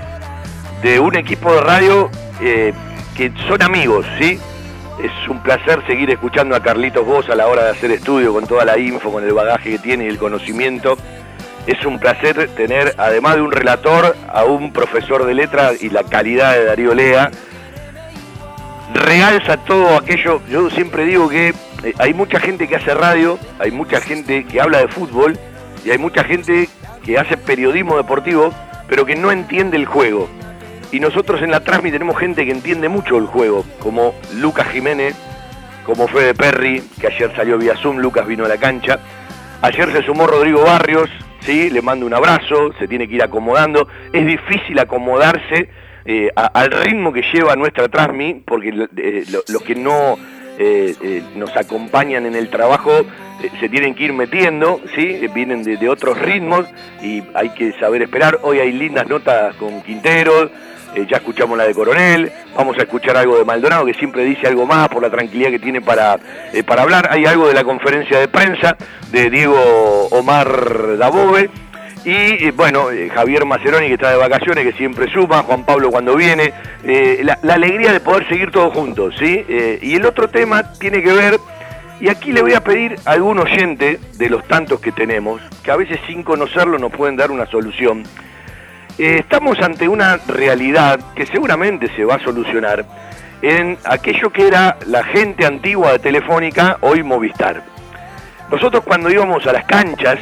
de 0.83 1.00
un 1.00 1.16
equipo 1.16 1.54
de 1.54 1.61
radio 1.61 2.11
que 3.14 3.33
son 3.49 3.62
amigos, 3.62 4.06
¿sí? 4.18 4.38
Es 5.02 5.28
un 5.28 5.42
placer 5.42 5.85
seguir 5.87 6.11
escuchando 6.11 6.54
a 6.54 6.61
Carlitos 6.61 7.04
Vos 7.04 7.28
a 7.28 7.35
la 7.35 7.47
hora 7.47 7.64
de 7.64 7.71
hacer 7.71 7.90
estudio 7.90 8.33
con 8.33 8.47
toda 8.47 8.64
la 8.64 8.78
info, 8.78 9.12
con 9.12 9.25
el 9.25 9.33
bagaje 9.33 9.71
que 9.71 9.78
tiene 9.78 10.04
y 10.04 10.09
el 10.09 10.18
conocimiento. 10.18 10.97
Es 11.66 11.85
un 11.85 11.99
placer 11.99 12.49
tener, 12.54 12.94
además 12.99 13.37
de 13.37 13.42
un 13.42 13.52
relator, 13.52 14.16
a 14.33 14.44
un 14.44 14.73
profesor 14.73 15.25
de 15.25 15.35
letra 15.35 15.73
y 15.80 15.88
la 15.90 16.04
calidad 16.04 16.52
de 16.52 16.64
Darío 16.64 16.94
Lea. 16.94 17.30
Realza 18.92 19.56
todo 19.56 19.97
aquello, 19.97 20.40
yo 20.49 20.71
siempre 20.71 21.04
digo 21.04 21.28
que 21.28 21.49
eh, 21.49 21.94
hay 21.99 22.14
mucha 22.14 22.38
gente 22.38 22.68
que 22.68 22.76
hace 22.76 22.94
radio, 22.94 23.38
hay 23.59 23.71
mucha 23.71 24.00
gente 24.00 24.44
que 24.44 24.61
habla 24.61 24.78
de 24.78 24.88
fútbol 24.88 25.38
y 25.85 25.90
hay 25.90 25.99
mucha 25.99 26.23
gente 26.23 26.68
que 27.04 27.18
hace 27.18 27.37
periodismo 27.37 27.97
deportivo, 27.97 28.52
pero 28.88 29.04
que 29.04 29.16
no 29.16 29.33
entiende 29.33 29.76
el 29.76 29.87
juego. 29.87 30.28
Y 30.94 31.00
nosotros 31.00 31.42
en 31.42 31.50
la 31.50 31.58
Transmi 31.58 31.90
tenemos 31.90 32.16
gente 32.16 32.46
que 32.46 32.52
entiende 32.52 32.88
mucho 32.88 33.18
el 33.18 33.26
juego, 33.26 33.64
como 33.80 34.14
Lucas 34.36 34.68
Jiménez, 34.68 35.16
como 35.84 36.06
Fede 36.06 36.34
Perry, 36.34 36.84
que 37.00 37.08
ayer 37.08 37.34
salió 37.34 37.58
vía 37.58 37.74
Zoom, 37.74 37.98
Lucas 37.98 38.24
vino 38.28 38.44
a 38.44 38.48
la 38.48 38.58
cancha. 38.58 39.00
Ayer 39.60 39.90
se 39.90 40.04
sumó 40.04 40.28
Rodrigo 40.28 40.62
Barrios, 40.62 41.10
¿sí? 41.40 41.68
le 41.68 41.82
mando 41.82 42.06
un 42.06 42.14
abrazo, 42.14 42.72
se 42.78 42.86
tiene 42.86 43.08
que 43.08 43.16
ir 43.16 43.24
acomodando. 43.24 43.88
Es 44.12 44.24
difícil 44.24 44.78
acomodarse 44.78 45.68
eh, 46.04 46.30
al 46.36 46.70
ritmo 46.70 47.12
que 47.12 47.22
lleva 47.22 47.56
nuestra 47.56 47.88
Transmi, 47.88 48.44
porque 48.46 48.86
eh, 48.96 49.24
los 49.48 49.62
que 49.62 49.74
no 49.74 50.16
eh, 50.60 51.24
nos 51.34 51.56
acompañan 51.56 52.24
en 52.24 52.36
el 52.36 52.50
trabajo 52.50 52.92
se 53.58 53.68
tienen 53.68 53.96
que 53.96 54.04
ir 54.04 54.12
metiendo, 54.12 54.80
¿sí? 54.94 55.26
vienen 55.34 55.64
de, 55.64 55.76
de, 55.76 55.88
otros 55.88 56.16
ritmos 56.20 56.66
y 57.02 57.20
hay 57.34 57.48
que 57.50 57.72
saber 57.80 58.02
esperar. 58.02 58.38
Hoy 58.42 58.60
hay 58.60 58.70
lindas 58.70 59.08
notas 59.08 59.56
con 59.56 59.82
Quinteros, 59.82 60.50
eh, 60.94 61.06
ya 61.08 61.16
escuchamos 61.16 61.58
la 61.58 61.64
de 61.64 61.74
Coronel, 61.74 62.30
vamos 62.56 62.78
a 62.78 62.82
escuchar 62.82 63.16
algo 63.16 63.36
de 63.36 63.44
Maldonado 63.44 63.84
que 63.84 63.94
siempre 63.94 64.24
dice 64.24 64.46
algo 64.46 64.64
más 64.66 64.88
por 64.88 65.02
la 65.02 65.10
tranquilidad 65.10 65.50
que 65.50 65.58
tiene 65.58 65.80
para, 65.80 66.18
eh, 66.52 66.62
para 66.62 66.82
hablar. 66.82 67.08
Hay 67.10 67.24
algo 67.24 67.48
de 67.48 67.54
la 67.54 67.64
conferencia 67.64 68.18
de 68.18 68.28
prensa 68.28 68.76
de 69.10 69.30
Diego 69.30 70.08
Omar 70.10 70.96
Dabove. 70.96 71.50
Y 72.04 72.10
eh, 72.46 72.52
bueno, 72.54 72.88
Javier 73.12 73.44
Maceroni 73.44 73.88
que 73.88 73.94
está 73.94 74.10
de 74.10 74.18
vacaciones, 74.18 74.64
que 74.64 74.72
siempre 74.74 75.10
suma, 75.10 75.42
Juan 75.42 75.64
Pablo 75.64 75.90
cuando 75.90 76.14
viene, 76.14 76.52
la, 77.22 77.38
alegría 77.54 77.92
de 77.92 78.00
poder 78.00 78.28
seguir 78.28 78.50
todos 78.50 78.72
juntos, 78.74 79.14
¿sí? 79.18 79.44
y 79.80 79.94
el 79.94 80.04
otro 80.04 80.28
tema 80.28 80.74
tiene 80.74 81.02
que 81.02 81.12
ver, 81.12 81.38
y 82.00 82.08
aquí 82.10 82.32
le 82.32 82.42
voy 82.42 82.52
a 82.52 82.60
pedir 82.62 82.96
a 83.06 83.12
algún 83.12 83.38
oyente 83.38 83.98
de 84.18 84.28
los 84.28 84.46
tantos 84.46 84.80
que 84.80 84.92
tenemos, 84.92 85.40
que 85.62 85.70
a 85.70 85.76
veces 85.76 85.98
sin 86.06 86.22
conocerlo 86.22 86.78
nos 86.78 86.92
pueden 86.92 87.16
dar 87.16 87.30
una 87.30 87.46
solución, 87.46 88.04
eh, 88.98 89.16
estamos 89.18 89.60
ante 89.60 89.88
una 89.88 90.18
realidad 90.28 91.00
que 91.14 91.26
seguramente 91.26 91.88
se 91.96 92.04
va 92.04 92.16
a 92.16 92.20
solucionar 92.20 92.84
en 93.42 93.76
aquello 93.84 94.30
que 94.30 94.46
era 94.46 94.76
la 94.86 95.04
gente 95.04 95.44
antigua 95.44 95.92
de 95.92 95.98
Telefónica, 95.98 96.78
hoy 96.80 97.02
Movistar. 97.02 97.62
Nosotros 98.50 98.84
cuando 98.84 99.10
íbamos 99.10 99.46
a 99.46 99.52
las 99.52 99.64
canchas 99.64 100.18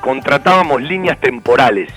contratábamos 0.00 0.82
líneas 0.82 1.18
temporales. 1.20 1.92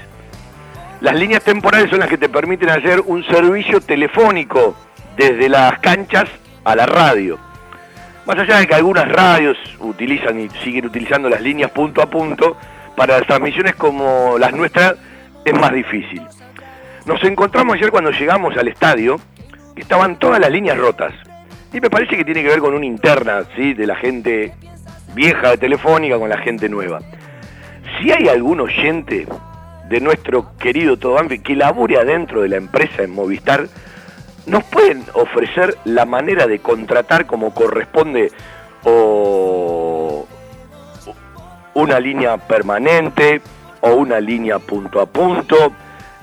Las 1.01 1.15
líneas 1.15 1.43
temporales 1.43 1.89
son 1.89 1.99
las 1.99 2.09
que 2.09 2.17
te 2.17 2.29
permiten 2.29 2.69
hacer 2.69 3.01
un 3.01 3.23
servicio 3.25 3.81
telefónico 3.81 4.75
desde 5.17 5.49
las 5.49 5.79
canchas 5.79 6.29
a 6.63 6.75
la 6.75 6.85
radio. 6.85 7.39
Más 8.25 8.37
allá 8.37 8.59
de 8.59 8.67
que 8.67 8.75
algunas 8.75 9.07
radios 9.07 9.57
utilizan 9.79 10.39
y 10.39 10.49
siguen 10.63 10.85
utilizando 10.85 11.29
las 11.29 11.41
líneas 11.41 11.71
punto 11.71 12.01
a 12.01 12.09
punto, 12.09 12.57
para 12.95 13.17
las 13.17 13.27
transmisiones 13.27 13.75
como 13.75 14.37
las 14.39 14.53
nuestras 14.53 14.95
es 15.45 15.53
más 15.53 15.71
difícil. 15.71 16.21
Nos 17.05 17.23
encontramos 17.23 17.75
ayer 17.75 17.91
cuando 17.91 18.11
llegamos 18.11 18.57
al 18.57 18.67
estadio, 18.67 19.19
que 19.75 19.81
estaban 19.83 20.17
todas 20.17 20.39
las 20.39 20.51
líneas 20.51 20.77
rotas. 20.77 21.13
Y 21.71 21.79
me 21.79 21.89
parece 21.89 22.17
que 22.17 22.25
tiene 22.25 22.41
que 22.41 22.49
ver 22.49 22.59
con 22.59 22.73
una 22.73 22.85
interna, 22.85 23.43
¿sí? 23.55 23.73
De 23.73 23.85
la 23.85 23.95
gente 23.95 24.53
vieja 25.13 25.51
de 25.51 25.57
Telefónica 25.57 26.17
con 26.17 26.29
la 26.29 26.37
gente 26.37 26.67
nueva. 26.67 26.99
Si 27.99 28.11
hay 28.11 28.27
algún 28.27 28.59
oyente 28.59 29.27
de 29.87 29.99
nuestro 29.99 30.57
querido 30.57 30.97
Todobanfi 30.97 31.39
que 31.39 31.55
labore 31.55 31.97
adentro 31.97 32.41
de 32.41 32.49
la 32.49 32.55
empresa 32.57 33.03
en 33.03 33.11
Movistar, 33.11 33.67
nos 34.47 34.63
pueden 34.65 35.03
ofrecer 35.13 35.77
la 35.85 36.05
manera 36.05 36.47
de 36.47 36.59
contratar 36.59 37.25
como 37.25 37.53
corresponde 37.53 38.31
o 38.83 40.27
una 41.73 41.99
línea 41.99 42.37
permanente, 42.37 43.41
o 43.85 43.95
una 43.95 44.19
línea 44.19 44.57
punto 44.59 44.99
a 44.99 45.05
punto, 45.05 45.71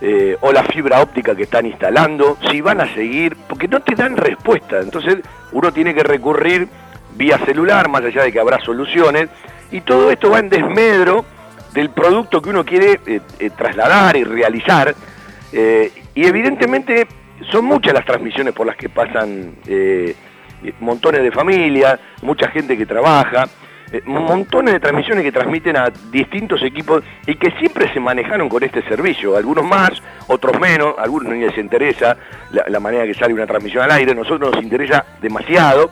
eh, 0.00 0.36
o 0.40 0.50
la 0.50 0.64
fibra 0.64 1.00
óptica 1.00 1.34
que 1.36 1.44
están 1.44 1.64
instalando, 1.64 2.36
si 2.50 2.60
van 2.60 2.80
a 2.80 2.92
seguir, 2.92 3.36
porque 3.48 3.68
no 3.68 3.80
te 3.80 3.94
dan 3.94 4.16
respuesta. 4.16 4.80
Entonces 4.80 5.18
uno 5.52 5.72
tiene 5.72 5.94
que 5.94 6.02
recurrir 6.02 6.66
vía 7.14 7.38
celular, 7.38 7.88
más 7.88 8.02
allá 8.02 8.24
de 8.24 8.32
que 8.32 8.40
habrá 8.40 8.58
soluciones, 8.60 9.28
y 9.70 9.80
todo 9.82 10.10
esto 10.10 10.28
va 10.30 10.40
en 10.40 10.48
desmedro 10.48 11.24
del 11.72 11.90
producto 11.90 12.42
que 12.42 12.50
uno 12.50 12.64
quiere 12.64 13.00
eh, 13.06 13.20
eh, 13.38 13.50
trasladar 13.50 14.16
y 14.16 14.24
realizar. 14.24 14.94
y 15.52 16.24
evidentemente 16.24 17.06
son 17.50 17.66
muchas 17.66 17.92
las 17.92 18.04
transmisiones 18.04 18.54
por 18.54 18.66
las 18.66 18.76
que 18.76 18.88
pasan 18.88 19.56
montones 20.80 21.22
de 21.22 21.30
familias, 21.30 22.00
mucha 22.22 22.48
gente 22.48 22.76
que 22.76 22.86
trabaja. 22.86 23.46
Eh, 23.94 24.00
montones 24.06 24.72
de 24.72 24.80
transmisiones 24.80 25.22
que 25.22 25.30
transmiten 25.30 25.76
a 25.76 25.92
distintos 26.10 26.62
equipos 26.62 27.04
y 27.26 27.34
que 27.34 27.50
siempre 27.58 27.92
se 27.92 28.00
manejaron 28.00 28.48
con 28.48 28.62
este 28.64 28.80
servicio, 28.84 29.36
algunos 29.36 29.66
más, 29.66 29.90
otros 30.28 30.58
menos, 30.58 30.94
algunos 30.96 31.34
no 31.34 31.38
les 31.38 31.58
interesa 31.58 32.16
la, 32.50 32.80
manera 32.80 33.04
que 33.04 33.12
sale 33.12 33.34
una 33.34 33.46
transmisión 33.46 33.84
al 33.84 33.90
aire, 33.90 34.14
nosotros 34.14 34.54
nos 34.54 34.64
interesa 34.64 35.04
demasiado. 35.20 35.90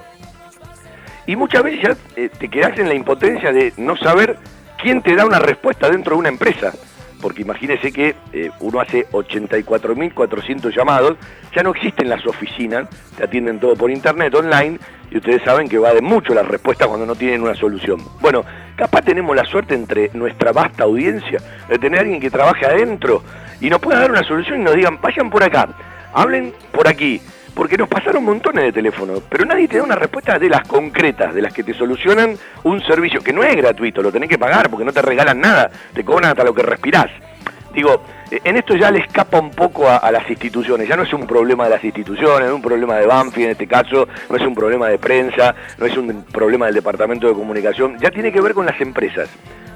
Y 1.27 1.37
muchas 1.37 1.63
veces 1.63 1.83
ya 1.83 1.97
eh, 2.17 2.31
te 2.31 2.49
quedas 2.49 2.79
en 2.79 2.89
la 2.89 2.95
impotencia 2.95 3.53
de 3.53 3.75
no 3.77 3.95
saber 3.99 4.39
quién 4.83 5.03
te 5.03 5.15
da 5.15 5.27
una 5.27 5.39
respuesta 5.39 5.91
dentro 5.91 6.15
de 6.15 6.21
una 6.21 6.31
empresa 6.31 6.73
porque 7.21 7.43
imagínese 7.43 7.93
que 7.93 8.17
eh, 8.33 8.51
uno 8.61 8.81
hace 8.81 9.07
84.400 9.11 10.75
llamados, 10.75 11.19
ya 11.55 11.63
no 11.63 11.73
existen 11.73 12.09
las 12.09 12.27
oficinas, 12.27 12.89
te 13.15 13.25
atienden 13.25 13.61
todo 13.61 13.77
por 13.77 13.91
internet, 13.91 14.35
online, 14.35 14.79
y 15.11 15.17
ustedes 15.17 15.43
saben 15.43 15.69
que 15.69 15.79
va 15.79 15.93
de 15.93 16.01
mucho 16.01 16.35
la 16.35 16.43
respuesta 16.43 16.87
cuando 16.87 17.05
no 17.05 17.15
tienen 17.15 17.43
una 17.43 17.55
solución. 17.55 18.01
Bueno, 18.21 18.45
capaz 18.77 19.03
tenemos 19.03 19.35
la 19.35 19.45
suerte 19.45 19.75
entre 19.75 20.11
nuestra 20.15 20.53
vasta 20.53 20.85
audiencia 20.85 21.41
de 21.69 21.79
tener 21.79 21.99
a 21.99 22.03
alguien 22.03 22.21
que 22.21 22.31
trabaje 22.31 22.67
adentro 22.67 23.23
y 23.61 23.69
nos 23.69 23.81
pueda 23.81 24.01
dar 24.01 24.11
una 24.11 24.23
solución 24.23 24.61
y 24.61 24.65
nos 24.65 24.75
digan, 24.75 25.01
vayan 25.01 25.29
por 25.29 25.43
acá, 25.43 25.69
hablen 26.15 26.55
por 26.73 26.89
aquí, 26.89 27.21
porque 27.55 27.77
nos 27.77 27.89
pasaron 27.89 28.25
montones 28.25 28.65
de 28.65 28.73
teléfonos, 28.73 29.23
pero 29.29 29.45
nadie 29.45 29.69
te 29.69 29.79
da 29.79 29.83
una 29.83 29.97
respuesta 29.97 30.39
de 30.39 30.49
las 30.49 30.67
concretas, 30.67 31.35
de 31.35 31.43
las 31.43 31.53
que 31.53 31.65
te 31.65 31.75
solucionan 31.75 32.37
un 32.65 32.81
servicio 32.83 33.21
que 33.21 33.33
no 33.33 33.43
es 33.43 33.55
gratuito, 33.57 34.03
lo 34.03 34.13
tenés 34.13 34.29
que 34.29 34.39
pagar 34.39 34.71
porque 34.71 34.85
no 34.85 34.93
te 34.93 35.03
regalan 35.03 35.41
nada, 35.41 35.71
te 35.93 36.05
cobran 36.05 36.31
hasta 36.31 36.45
lo 36.45 36.55
que 36.55 36.63
respirás. 36.63 37.11
Digo, 37.75 38.03
en 38.31 38.57
esto 38.57 38.77
ya 38.77 38.91
le 38.91 39.01
escapa 39.01 39.41
un 39.41 39.51
poco 39.51 39.89
a, 39.89 40.11
las 40.11 40.29
instituciones, 40.31 40.89
ya 40.89 40.97
no 40.97 41.03
es 41.03 41.13
un 41.13 41.27
problema 41.27 41.65
de 41.65 41.71
las 41.71 41.85
instituciones, 41.85 42.41
no 42.41 42.47
es 42.47 42.53
un 42.53 42.63
problema 42.63 42.97
de 42.97 43.07
Banfi 43.07 43.45
en 43.45 43.51
este 43.51 43.67
caso, 43.67 44.07
no 44.29 44.37
es 44.37 44.43
un 44.43 44.55
problema 44.55 44.89
de 44.89 44.99
prensa, 44.99 45.55
no 45.79 45.87
es 45.87 45.97
un 45.97 46.25
problema 46.25 46.67
del 46.67 46.77
departamento 46.77 47.27
de 47.29 47.35
comunicación, 47.35 47.99
ya 47.99 48.11
tiene 48.11 48.31
que 48.31 48.41
ver 48.41 48.55
con 48.55 48.67
las 48.67 48.81
empresas. 48.81 49.29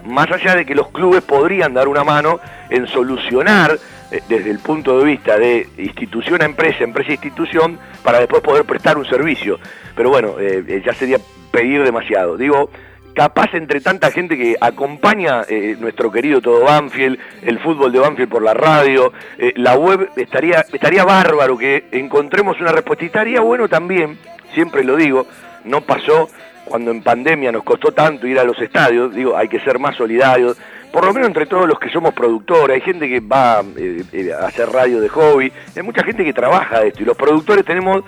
Más 0.05 0.31
allá 0.31 0.55
de 0.55 0.67
que 0.67 0.75
los 0.75 0.89
clubes 0.89 1.23
podrían 1.23 1.75
dar 1.75 1.89
una 1.89 2.05
mano 2.05 2.39
en 2.69 2.87
solucionar 2.87 3.79
eh, 4.11 4.21
desde 4.29 4.51
el 4.51 4.59
punto 4.59 4.99
de 4.99 5.05
vista 5.05 5.39
de 5.39 5.67
institución 5.79 6.43
a 6.43 6.45
empresa, 6.45 6.85
empresa 6.85 7.11
a 7.11 7.15
institución, 7.15 7.79
para 8.03 8.19
después 8.19 8.43
poder 8.43 8.65
prestar 8.65 8.99
un 8.99 9.07
servicio. 9.07 9.59
Pero 9.97 10.11
bueno, 10.11 10.37
eh, 10.39 10.83
ya 10.85 10.93
sería 10.93 11.19
pedir 11.51 11.83
demasiado. 11.83 12.37
Digo, 12.37 12.71
capaz 13.15 13.55
entre 13.55 13.81
tanta 13.81 14.11
gente 14.11 14.37
que 14.37 14.57
acompaña 14.61 15.43
eh, 15.49 15.77
nuestro 15.79 16.11
querido 16.11 16.41
todo 16.41 16.65
Banfield, 16.65 17.19
el 17.43 17.59
fútbol 17.61 17.93
de 17.93 18.01
Banfield 18.01 18.29
por 18.29 18.43
la 18.43 18.55
radio, 18.55 19.13
eh, 19.39 19.53
la 19.57 19.77
web, 19.77 20.11
estaría, 20.17 20.65
estaría 20.73 21.05
bárbaro 21.05 21.57
que 21.57 21.85
encontremos 21.93 22.61
una 22.61 22.73
respuesta. 22.73 23.05
Y 23.05 23.07
estaría 23.07 23.41
bueno 23.41 23.69
también, 23.69 24.19
siempre 24.53 24.85
lo 24.85 24.97
digo, 24.97 25.27
no 25.65 25.81
pasó 25.81 26.29
cuando 26.65 26.91
en 26.91 27.03
pandemia 27.03 27.53
nos 27.53 27.63
costó 27.63 27.93
tanto 27.93 28.27
ir 28.27 28.39
a 28.39 28.45
los 28.45 28.59
estadios, 28.61 29.15
digo, 29.15 29.37
hay 29.37 29.49
que 29.49 29.61
ser 29.61 29.79
más 29.79 29.97
solidarios, 29.97 30.57
por 30.93 31.05
lo 31.05 31.13
menos 31.13 31.29
entre 31.29 31.47
todos 31.47 31.69
los 31.69 31.79
que 31.79 31.91
somos 31.91 32.15
productores, 32.15 32.77
hay 32.77 32.81
gente 32.81 33.09
que 33.09 33.21
va 33.21 33.63
eh, 33.77 34.33
a 34.33 34.47
hacer 34.47 34.71
radio 34.71 35.01
de 35.01 35.09
hobby, 35.09 35.53
hay 35.77 35.83
mucha 35.83 36.03
gente 36.03 36.25
que 36.25 36.33
trabaja 36.33 36.83
esto, 36.83 37.03
y 37.03 37.05
los 37.07 37.17
productores 37.17 37.65
tenemos 37.65 38.03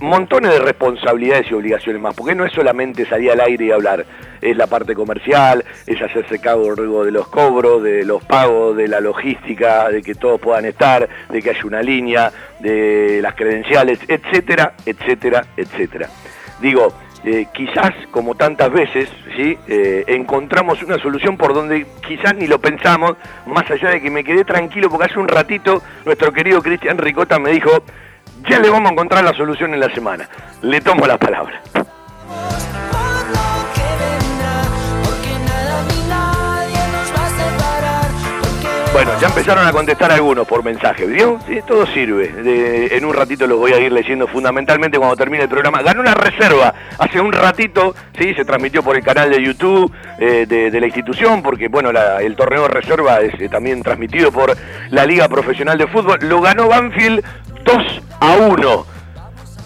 montones 0.00 0.52
de 0.52 0.58
responsabilidades 0.60 1.50
y 1.50 1.54
obligaciones 1.54 2.00
más, 2.00 2.14
porque 2.14 2.34
no 2.34 2.44
es 2.44 2.52
solamente 2.52 3.06
salir 3.06 3.30
al 3.30 3.40
aire 3.40 3.66
y 3.66 3.70
hablar, 3.70 4.04
es 4.40 4.56
la 4.56 4.66
parte 4.66 4.94
comercial, 4.94 5.64
es 5.86 6.00
hacerse 6.00 6.38
cargo 6.38 7.04
de 7.04 7.10
los 7.12 7.28
cobros, 7.28 7.82
de 7.82 8.04
los 8.04 8.24
pagos, 8.24 8.76
de 8.76 8.88
la 8.88 9.00
logística, 9.00 9.88
de 9.88 10.02
que 10.02 10.14
todos 10.14 10.40
puedan 10.40 10.64
estar, 10.64 11.08
de 11.28 11.42
que 11.42 11.50
haya 11.50 11.64
una 11.64 11.82
línea, 11.82 12.32
de 12.60 13.20
las 13.22 13.34
credenciales, 13.34 13.98
etcétera, 14.08 14.74
etcétera, 14.84 15.44
etcétera. 15.56 16.08
Digo, 16.60 16.92
eh, 17.24 17.46
quizás, 17.52 17.92
como 18.10 18.34
tantas 18.36 18.72
veces, 18.72 19.08
¿sí? 19.36 19.58
Eh, 19.66 20.04
encontramos 20.06 20.82
una 20.82 20.98
solución 20.98 21.36
por 21.36 21.52
donde 21.52 21.86
quizás 22.06 22.34
ni 22.36 22.46
lo 22.46 22.60
pensamos, 22.60 23.16
más 23.46 23.68
allá 23.70 23.90
de 23.90 24.00
que 24.00 24.10
me 24.10 24.22
quedé 24.22 24.44
tranquilo, 24.44 24.88
porque 24.88 25.06
hace 25.06 25.18
un 25.18 25.28
ratito 25.28 25.82
nuestro 26.04 26.32
querido 26.32 26.62
Cristian 26.62 26.96
Ricota 26.96 27.38
me 27.38 27.50
dijo, 27.50 27.70
ya 28.48 28.58
le 28.58 28.70
vamos 28.70 28.90
a 28.90 28.92
encontrar 28.92 29.24
la 29.24 29.34
solución 29.34 29.74
en 29.74 29.80
la 29.80 29.92
semana. 29.94 30.28
Le 30.62 30.80
tomo 30.80 31.06
la 31.06 31.18
palabra. 31.18 31.62
Bueno, 38.98 39.12
ya 39.20 39.28
empezaron 39.28 39.64
a 39.64 39.70
contestar 39.70 40.10
algunos 40.10 40.44
por 40.44 40.64
mensaje, 40.64 41.06
¿vio? 41.06 41.38
Sí, 41.46 41.60
todo 41.64 41.86
sirve. 41.86 42.34
en 42.96 43.04
un 43.04 43.14
ratito 43.14 43.46
los 43.46 43.56
voy 43.56 43.70
a 43.70 43.78
ir 43.78 43.92
leyendo 43.92 44.26
fundamentalmente 44.26 44.98
cuando 44.98 45.14
termine 45.14 45.44
el 45.44 45.48
programa. 45.48 45.82
Ganó 45.82 46.00
una 46.00 46.14
reserva 46.14 46.74
hace 46.98 47.20
un 47.20 47.30
ratito, 47.30 47.94
sí, 48.18 48.34
se 48.34 48.44
transmitió 48.44 48.82
por 48.82 48.96
el 48.96 49.04
canal 49.04 49.30
de 49.30 49.40
YouTube 49.40 49.92
eh, 50.18 50.46
de, 50.48 50.80
la 50.80 50.86
institución, 50.86 51.44
porque 51.44 51.68
bueno, 51.68 51.90
el 51.90 52.34
torneo 52.34 52.62
de 52.62 52.70
reserva 52.70 53.20
es 53.20 53.40
eh, 53.40 53.48
también 53.48 53.84
transmitido 53.84 54.32
por 54.32 54.56
la 54.90 55.06
Liga 55.06 55.28
Profesional 55.28 55.78
de 55.78 55.86
Fútbol. 55.86 56.18
Lo 56.22 56.40
ganó 56.40 56.66
Banfield 56.66 57.24
2 57.62 58.02
a 58.18 58.32
1. 58.32 58.86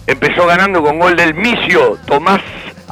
Empezó 0.08 0.46
ganando 0.46 0.82
con 0.82 0.98
gol 0.98 1.16
del 1.16 1.32
Micio 1.32 1.96
Tomás 2.04 2.42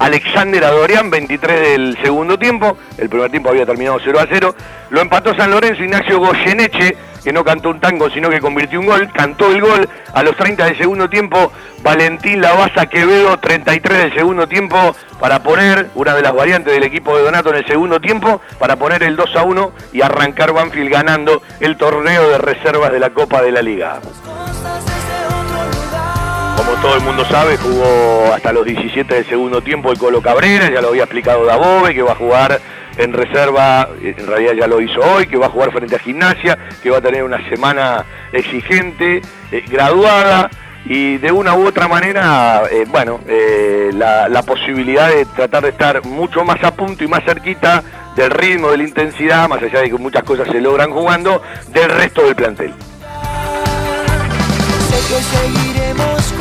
Alexander 0.01 0.65
Adorián, 0.65 1.11
23 1.11 1.61
del 1.61 1.99
segundo 2.03 2.39
tiempo. 2.39 2.77
El 2.97 3.11
primer 3.11 3.31
tiempo 3.31 3.51
había 3.51 3.67
terminado 3.67 3.99
0 4.03 4.19
a 4.19 4.27
0. 4.29 4.55
Lo 4.89 5.01
empató 5.03 5.35
San 5.35 5.51
Lorenzo 5.51 5.85
Ignacio 5.85 6.19
Goyeneche, 6.19 6.97
que 7.23 7.33
no 7.35 7.45
cantó 7.45 7.69
un 7.69 7.81
tango, 7.81 8.09
sino 8.09 8.31
que 8.31 8.41
convirtió 8.41 8.81
un 8.81 8.87
gol. 8.87 9.11
Cantó 9.13 9.53
el 9.53 9.61
gol 9.61 9.87
a 10.15 10.23
los 10.23 10.35
30 10.37 10.65
del 10.65 10.79
segundo 10.79 11.11
tiempo. 11.11 11.53
Valentín 11.83 12.41
Lavaza 12.41 12.87
Quevedo, 12.87 13.37
33 13.39 13.99
del 13.99 14.15
segundo 14.15 14.49
tiempo, 14.49 14.97
para 15.21 15.43
poner 15.43 15.91
una 15.95 16.15
de 16.15 16.23
las 16.23 16.35
variantes 16.35 16.73
del 16.73 16.83
equipo 16.85 17.15
de 17.17 17.25
Donato 17.25 17.51
en 17.51 17.57
el 17.57 17.67
segundo 17.67 18.01
tiempo, 18.01 18.41
para 18.59 18.77
poner 18.77 19.03
el 19.03 19.17
2 19.17 19.37
a 19.37 19.43
1 19.43 19.73
y 19.93 20.01
arrancar 20.01 20.55
Banfield 20.55 20.91
ganando 20.91 21.43
el 21.61 21.77
torneo 21.77 22.27
de 22.31 22.39
reservas 22.39 22.91
de 22.91 23.01
la 23.01 23.11
Copa 23.11 23.43
de 23.43 23.53
la 23.53 23.61
Liga. 23.61 24.01
Como 26.71 26.83
todo 26.83 26.97
el 26.99 27.03
mundo 27.03 27.25
sabe, 27.25 27.57
jugó 27.57 28.33
hasta 28.33 28.53
los 28.53 28.65
17 28.65 29.13
del 29.13 29.27
segundo 29.27 29.61
tiempo 29.61 29.91
el 29.91 29.99
Colo 29.99 30.23
Cabrera, 30.23 30.71
ya 30.71 30.81
lo 30.81 30.91
había 30.91 31.03
explicado 31.03 31.45
Dabove, 31.45 31.93
que 31.93 32.03
va 32.03 32.13
a 32.13 32.15
jugar 32.15 32.61
en 32.97 33.13
reserva, 33.13 33.89
en 34.01 34.25
realidad 34.25 34.53
ya 34.53 34.67
lo 34.69 34.81
hizo 34.81 35.01
hoy, 35.01 35.27
que 35.27 35.37
va 35.37 35.47
a 35.47 35.51
jugar 35.51 35.73
frente 35.73 35.97
a 35.97 35.99
Gimnasia, 35.99 36.57
que 36.81 36.91
va 36.91 36.99
a 36.99 37.01
tener 37.01 37.25
una 37.25 37.45
semana 37.49 38.05
exigente, 38.33 39.21
eh, 39.51 39.65
graduada 39.69 40.49
y 40.85 41.17
de 41.17 41.33
una 41.33 41.55
u 41.55 41.67
otra 41.67 41.89
manera, 41.89 42.63
eh, 42.71 42.85
bueno, 42.87 43.19
eh, 43.27 43.91
la, 43.93 44.29
la, 44.29 44.43
posibilidad 44.45 45.09
de 45.09 45.25
tratar 45.25 45.65
de 45.65 45.71
estar 45.71 46.05
mucho 46.07 46.45
más 46.45 46.63
a 46.63 46.73
punto 46.73 47.03
y 47.03 47.09
más 47.09 47.25
cerquita 47.25 47.83
del 48.15 48.31
ritmo, 48.31 48.71
de 48.71 48.77
la 48.77 48.85
intensidad, 48.85 49.49
más 49.49 49.61
allá 49.61 49.81
de 49.81 49.91
que 49.91 49.99
muchas 49.99 50.23
cosas 50.23 50.47
se 50.47 50.61
logran 50.61 50.93
jugando, 50.93 51.43
del 51.73 51.91
resto 51.91 52.23
del 52.23 52.37
plantel. 52.37 52.73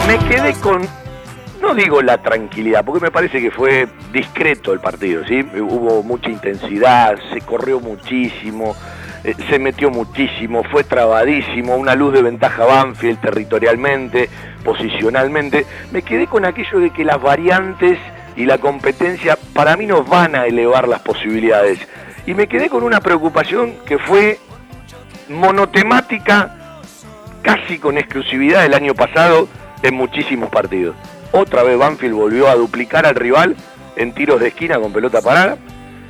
Me 0.10 0.18
quedé 0.18 0.56
con, 0.56 0.82
no 1.62 1.76
digo 1.76 2.02
la 2.02 2.18
tranquilidad, 2.18 2.84
porque 2.84 3.00
me 3.00 3.12
parece 3.12 3.40
que 3.40 3.52
fue 3.52 3.88
discreto 4.12 4.74
el 4.74 4.80
partido, 4.80 5.24
¿sí? 5.28 5.42
Hubo 5.42 6.02
mucha 6.02 6.32
intensidad, 6.32 7.16
se 7.32 7.42
corrió 7.42 7.80
muchísimo, 7.80 8.76
eh, 9.24 9.36
se 9.48 9.60
metió 9.60 9.92
muchísimo, 9.92 10.64
fue 10.64 10.84
trabadísimo, 10.84 11.76
una 11.76 11.94
luz 11.94 12.12
de 12.16 12.24
ventaja 12.24 12.66
Banfield 12.66 13.22
territorialmente, 13.22 14.32
posicionalmente. 14.64 15.68
Me 15.92 16.02
quedé 16.02 16.26
con 16.26 16.44
aquello 16.44 16.80
de 16.80 16.90
que 16.90 17.06
las 17.06 17.22
variantes 17.22 18.00
y 18.36 18.48
la 18.48 18.58
competencia 18.58 19.38
para 19.54 19.78
mí 19.78 19.86
nos 19.86 20.10
van 20.10 20.36
a 20.36 20.48
elevar 20.48 20.88
las 20.88 21.02
posibilidades. 21.02 21.88
Y 22.26 22.34
me 22.34 22.48
quedé 22.48 22.68
con 22.68 22.82
una 22.82 23.00
preocupación 23.00 23.76
que 23.86 24.00
fue 24.00 24.40
monotemática 25.30 26.82
casi 27.44 27.78
con 27.78 28.00
exclusividad 28.00 28.66
el 28.66 28.74
año 28.74 28.96
pasado 28.96 29.48
en 29.84 29.94
muchísimos 29.96 30.50
partidos. 30.50 30.96
Otra 31.32 31.64
vez 31.64 31.78
Banfield 31.78 32.14
volvió 32.14 32.48
a 32.48 32.56
duplicar 32.56 33.06
al 33.06 33.16
rival 33.16 33.56
en 33.96 34.14
tiros 34.14 34.40
de 34.40 34.48
esquina 34.48 34.80
con 34.80 34.92
pelota 34.92 35.22
parada. 35.22 35.58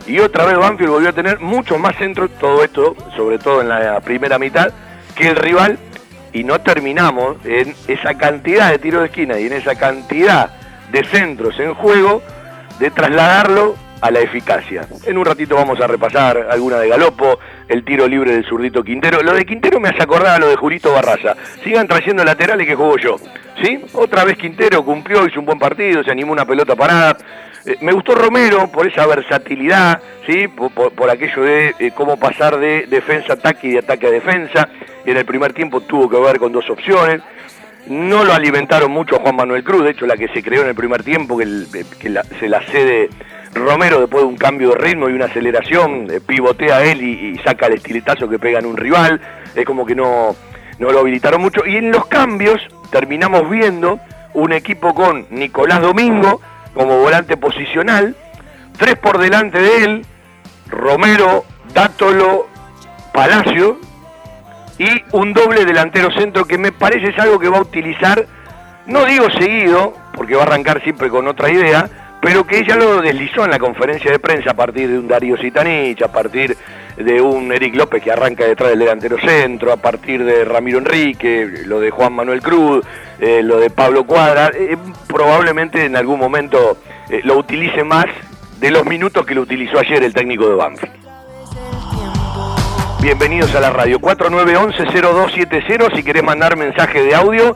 Y 0.07 0.19
otra 0.19 0.45
vez 0.45 0.57
Banfield 0.57 0.91
volvió 0.91 1.09
a 1.09 1.13
tener 1.13 1.39
mucho 1.39 1.77
más 1.77 1.95
centro, 1.97 2.29
todo 2.29 2.63
esto, 2.63 2.95
sobre 3.15 3.37
todo 3.37 3.61
en 3.61 3.69
la 3.69 3.99
primera 3.99 4.39
mitad, 4.39 4.71
que 5.15 5.27
el 5.27 5.35
rival. 5.35 5.77
Y 6.31 6.43
no 6.43 6.61
terminamos 6.61 7.37
en 7.43 7.75
esa 7.87 8.15
cantidad 8.15 8.69
de 8.69 8.79
tiros 8.79 9.01
de 9.01 9.07
esquina 9.07 9.39
y 9.39 9.47
en 9.47 9.53
esa 9.53 9.75
cantidad 9.75 10.51
de 10.91 11.03
centros 11.03 11.59
en 11.59 11.73
juego 11.73 12.21
de 12.79 12.91
trasladarlo 12.91 13.75
a 14.01 14.11
la 14.11 14.19
eficacia. 14.19 14.87
En 15.05 15.17
un 15.17 15.25
ratito 15.25 15.55
vamos 15.55 15.79
a 15.81 15.87
repasar 15.87 16.47
alguna 16.49 16.77
de 16.77 16.89
Galopo, 16.89 17.39
el 17.67 17.83
tiro 17.83 18.07
libre 18.07 18.33
del 18.33 18.45
zurdito 18.45 18.83
Quintero. 18.83 19.21
Lo 19.21 19.33
de 19.33 19.45
Quintero 19.45 19.79
me 19.79 19.89
hace 19.89 20.03
acordar 20.03 20.35
a 20.35 20.39
lo 20.39 20.47
de 20.47 20.55
Jurito 20.55 20.91
Barraza. 20.93 21.35
Sigan 21.63 21.87
trayendo 21.87 22.23
laterales 22.23 22.67
que 22.67 22.75
juego 22.75 22.97
yo. 22.97 23.17
¿Sí? 23.61 23.83
Otra 23.93 24.23
vez 24.23 24.37
Quintero 24.37 24.83
cumplió, 24.85 25.25
hizo 25.25 25.39
un 25.39 25.45
buen 25.45 25.59
partido, 25.59 26.03
se 26.03 26.11
animó 26.11 26.31
una 26.31 26.45
pelota 26.45 26.75
parada. 26.75 27.17
Eh, 27.65 27.75
me 27.81 27.91
gustó 27.91 28.15
Romero 28.15 28.71
por 28.71 28.87
esa 28.87 29.05
versatilidad, 29.05 30.01
¿sí? 30.25 30.47
por, 30.47 31.09
aquello 31.09 31.43
de 31.43 31.75
eh, 31.77 31.91
cómo 31.93 32.17
pasar 32.17 32.57
de 32.57 32.85
defensa 32.87 33.33
a 33.33 33.35
ataque 33.35 33.67
y 33.67 33.71
de 33.71 33.79
ataque 33.79 34.07
a 34.07 34.11
defensa. 34.11 34.69
En 35.05 35.17
el 35.17 35.25
primer 35.25 35.53
tiempo 35.53 35.81
tuvo 35.81 36.09
que 36.09 36.17
ver 36.17 36.39
con 36.39 36.51
dos 36.53 36.69
opciones. 36.69 37.21
No 37.87 38.23
lo 38.23 38.33
alimentaron 38.33 38.91
mucho 38.91 39.15
a 39.15 39.19
Juan 39.19 39.35
Manuel 39.35 39.63
Cruz, 39.63 39.83
de 39.83 39.91
hecho 39.91 40.05
la 40.05 40.15
que 40.15 40.27
se 40.29 40.43
creó 40.43 40.61
en 40.61 40.69
el 40.69 40.75
primer 40.75 41.03
tiempo, 41.03 41.37
que, 41.37 41.45
se 42.39 42.49
la 42.49 42.61
cede 42.61 43.09
Romero 43.53 43.99
después 43.99 44.23
de 44.23 44.29
un 44.29 44.37
cambio 44.37 44.69
de 44.69 44.75
ritmo 44.75 45.09
y 45.09 45.13
una 45.13 45.25
aceleración, 45.25 46.07
eh, 46.09 46.21
pivotea 46.21 46.83
él 46.83 47.01
y, 47.01 47.37
saca 47.39 47.67
el 47.67 47.73
estiletazo 47.73 48.29
que 48.29 48.39
pega 48.39 48.59
en 48.59 48.65
un 48.65 48.77
rival, 48.77 49.19
es 49.55 49.65
como 49.65 49.85
que 49.85 49.95
no, 49.95 50.35
no 50.77 50.91
lo 50.91 50.99
habilitaron 50.99 51.41
mucho. 51.41 51.65
Y 51.65 51.77
en 51.77 51.91
los 51.91 52.05
cambios 52.07 52.61
terminamos 52.91 53.49
viendo 53.49 53.99
un 54.33 54.53
equipo 54.53 54.93
con 54.93 55.25
Nicolás 55.29 55.81
Domingo 55.81 56.41
como 56.73 56.99
volante 56.99 57.37
posicional, 57.37 58.15
tres 58.77 58.95
por 58.97 59.17
delante 59.17 59.59
de 59.59 59.83
él, 59.83 60.05
Romero, 60.67 61.45
Dátolo, 61.73 62.47
Palacio, 63.11 63.79
y 64.77 65.03
un 65.11 65.33
doble 65.33 65.65
delantero 65.65 66.09
centro 66.11 66.45
que 66.45 66.57
me 66.57 66.71
parece 66.71 67.09
es 67.09 67.19
algo 67.19 67.39
que 67.39 67.49
va 67.49 67.57
a 67.57 67.61
utilizar, 67.61 68.25
no 68.85 69.05
digo 69.05 69.29
seguido, 69.31 69.93
porque 70.15 70.35
va 70.35 70.43
a 70.43 70.45
arrancar 70.45 70.81
siempre 70.83 71.09
con 71.09 71.27
otra 71.27 71.51
idea, 71.51 71.89
pero 72.21 72.45
que 72.45 72.59
ella 72.59 72.75
lo 72.75 73.01
deslizó 73.01 73.45
en 73.45 73.51
la 73.51 73.59
conferencia 73.59 74.11
de 74.11 74.19
prensa 74.19 74.51
a 74.51 74.53
partir 74.53 74.89
de 74.89 74.99
un 74.99 75.07
Darío 75.07 75.37
Sitanich, 75.37 76.01
a 76.01 76.11
partir 76.11 76.57
de 76.97 77.21
un 77.21 77.51
Eric 77.51 77.75
López 77.75 78.03
que 78.03 78.11
arranca 78.11 78.45
detrás 78.45 78.71
del 78.71 78.79
delantero 78.79 79.17
centro, 79.19 79.71
a 79.71 79.77
partir 79.77 80.23
de 80.25 80.43
Ramiro 80.43 80.79
Enrique, 80.79 81.63
lo 81.65 81.79
de 81.79 81.91
Juan 81.91 82.13
Manuel 82.13 82.41
Cruz, 82.41 82.85
eh, 83.19 83.41
lo 83.41 83.57
de 83.59 83.69
Pablo 83.69 84.03
Cuadra, 84.05 84.51
eh, 84.53 84.77
probablemente 85.07 85.85
en 85.85 85.95
algún 85.95 86.19
momento 86.19 86.77
eh, 87.09 87.21
lo 87.23 87.37
utilice 87.37 87.83
más 87.83 88.05
de 88.59 88.71
los 88.71 88.85
minutos 88.85 89.25
que 89.25 89.33
lo 89.33 89.41
utilizó 89.41 89.79
ayer 89.79 90.03
el 90.03 90.13
técnico 90.13 90.49
de 90.49 90.55
Banfield. 90.55 90.93
bienvenidos 93.01 93.55
a 93.55 93.61
la 93.61 93.69
radio. 93.69 93.97
4911-0270 93.99 95.95
si 95.95 96.03
querés 96.03 96.23
mandar 96.23 96.57
mensaje 96.57 97.01
de 97.01 97.15
audio. 97.15 97.55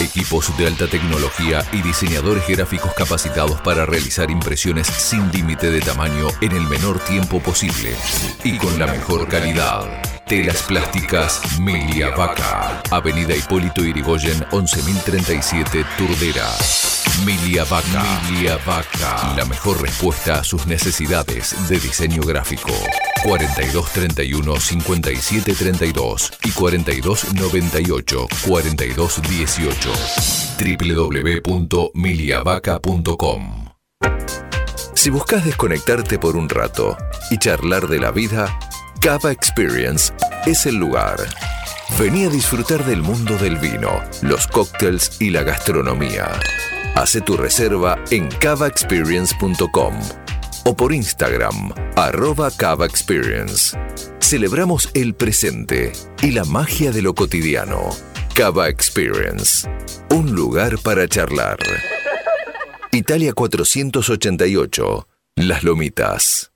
Equipos 0.00 0.56
de 0.56 0.66
alta 0.66 0.88
tecnología 0.88 1.62
y 1.72 1.82
diseñadores 1.82 2.46
gráficos 2.48 2.94
capacitados 2.94 3.60
para 3.60 3.84
realizar 3.84 4.30
impresiones 4.30 4.86
sin 4.86 5.30
límite 5.32 5.70
de 5.70 5.80
tamaño 5.80 6.28
en 6.40 6.52
el 6.52 6.62
menor 6.62 6.98
tiempo 7.00 7.40
posible 7.40 7.94
y 8.42 8.56
con 8.56 8.78
la 8.78 8.86
mejor 8.86 9.28
calidad. 9.28 10.15
Telas 10.26 10.62
plásticas 10.62 11.60
Milia 11.60 12.10
Vaca. 12.10 12.82
Avenida 12.90 13.36
Hipólito 13.36 13.84
Irigoyen 13.84 14.44
11037 14.50 15.84
Turdera. 15.96 16.48
Milia 17.24 17.62
Vaca. 17.62 18.02
Milia 18.28 18.58
Vaca. 18.66 19.32
La 19.36 19.44
mejor 19.44 19.80
respuesta 19.80 20.40
a 20.40 20.44
sus 20.44 20.66
necesidades 20.66 21.54
de 21.68 21.78
diseño 21.78 22.22
gráfico. 22.22 22.72
4231 23.22 24.56
5732 24.56 26.32
y 26.42 26.50
4298 26.50 28.26
4218 28.48 29.92
www.miliavaca.com 31.44 33.66
Si 34.94 35.10
buscas 35.10 35.44
desconectarte 35.44 36.18
por 36.18 36.36
un 36.36 36.48
rato 36.48 36.96
y 37.30 37.38
charlar 37.38 37.86
de 37.86 38.00
la 38.00 38.10
vida, 38.10 38.58
Cava 39.06 39.30
Experience 39.30 40.12
es 40.46 40.66
el 40.66 40.74
lugar. 40.74 41.16
Vení 41.96 42.24
a 42.24 42.28
disfrutar 42.28 42.84
del 42.84 43.02
mundo 43.02 43.38
del 43.38 43.54
vino, 43.56 44.02
los 44.20 44.48
cócteles 44.48 45.20
y 45.20 45.30
la 45.30 45.44
gastronomía. 45.44 46.32
Hace 46.96 47.20
tu 47.20 47.36
reserva 47.36 48.02
en 48.10 48.26
cavaexperience.com 48.26 49.94
o 50.64 50.76
por 50.76 50.92
Instagram, 50.92 51.72
arroba 51.94 52.50
Cava 52.50 52.84
Experience. 52.84 53.78
Celebramos 54.18 54.90
el 54.92 55.14
presente 55.14 55.92
y 56.20 56.32
la 56.32 56.44
magia 56.44 56.90
de 56.90 57.02
lo 57.02 57.14
cotidiano. 57.14 57.90
Cava 58.34 58.68
Experience, 58.68 59.70
un 60.10 60.34
lugar 60.34 60.78
para 60.78 61.06
charlar. 61.06 61.58
Italia 62.90 63.32
488, 63.34 65.08
Las 65.36 65.62
Lomitas. 65.62 66.50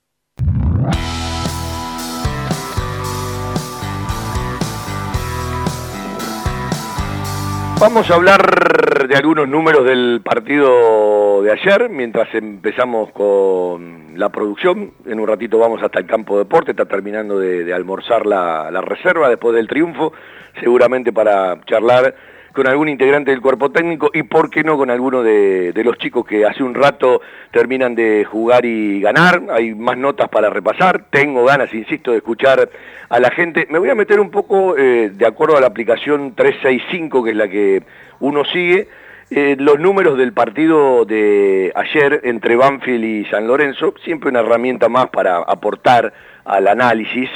Vamos 7.81 8.11
a 8.11 8.13
hablar 8.13 9.07
de 9.07 9.15
algunos 9.15 9.47
números 9.47 9.83
del 9.83 10.21
partido 10.23 11.41
de 11.41 11.51
ayer, 11.51 11.89
mientras 11.89 12.31
empezamos 12.35 13.11
con 13.11 14.19
la 14.19 14.29
producción. 14.29 14.91
En 15.07 15.19
un 15.19 15.27
ratito 15.27 15.57
vamos 15.57 15.81
hasta 15.81 15.97
el 15.97 16.05
campo 16.05 16.37
de 16.37 16.43
deporte, 16.43 16.71
está 16.71 16.85
terminando 16.85 17.39
de, 17.39 17.73
almorzar 17.73 18.27
la, 18.27 18.69
reserva 18.81 19.29
después 19.29 19.55
del 19.55 19.67
triunfo, 19.67 20.13
seguramente 20.59 21.11
para 21.11 21.59
charlar 21.65 22.13
con 22.53 22.67
algún 22.67 22.89
integrante 22.89 23.31
del 23.31 23.41
cuerpo 23.41 23.71
técnico 23.71 24.09
y 24.13 24.23
por 24.23 24.49
qué 24.49 24.63
no 24.63 24.77
con 24.77 24.89
alguno 24.89 25.23
de, 25.23 25.73
los 25.83 25.97
chicos 25.97 26.25
que 26.25 26.45
hace 26.45 26.63
un 26.63 26.73
rato 26.73 27.21
terminan 27.51 27.95
de 27.95 28.25
jugar 28.25 28.65
y 28.65 29.01
ganar. 29.01 29.41
Hay 29.51 29.73
más 29.73 29.97
notas 29.97 30.29
para 30.29 30.49
repasar, 30.49 31.05
tengo 31.09 31.45
ganas, 31.45 31.73
insisto, 31.73 32.11
de 32.11 32.17
escuchar 32.17 32.69
a 33.09 33.19
la 33.19 33.31
gente. 33.31 33.67
Me 33.69 33.79
voy 33.79 33.89
a 33.89 33.95
meter 33.95 34.19
un 34.19 34.29
poco, 34.29 34.77
eh, 34.77 35.11
de 35.13 35.25
acuerdo 35.25 35.57
a 35.57 35.61
la 35.61 35.67
aplicación 35.67 36.33
365, 36.35 37.23
que 37.23 37.31
es 37.31 37.35
la 37.35 37.47
que 37.47 37.83
uno 38.19 38.43
sigue, 38.45 38.87
eh, 39.29 39.55
los 39.57 39.79
números 39.79 40.17
del 40.17 40.33
partido 40.33 41.05
de 41.05 41.71
ayer 41.75 42.19
entre 42.25 42.57
Banfield 42.57 43.03
y 43.03 43.25
San 43.25 43.47
Lorenzo, 43.47 43.93
siempre 44.03 44.29
una 44.29 44.41
herramienta 44.41 44.89
más 44.89 45.07
para 45.09 45.37
aportar 45.37 46.13
al 46.43 46.67
análisis. 46.67 47.29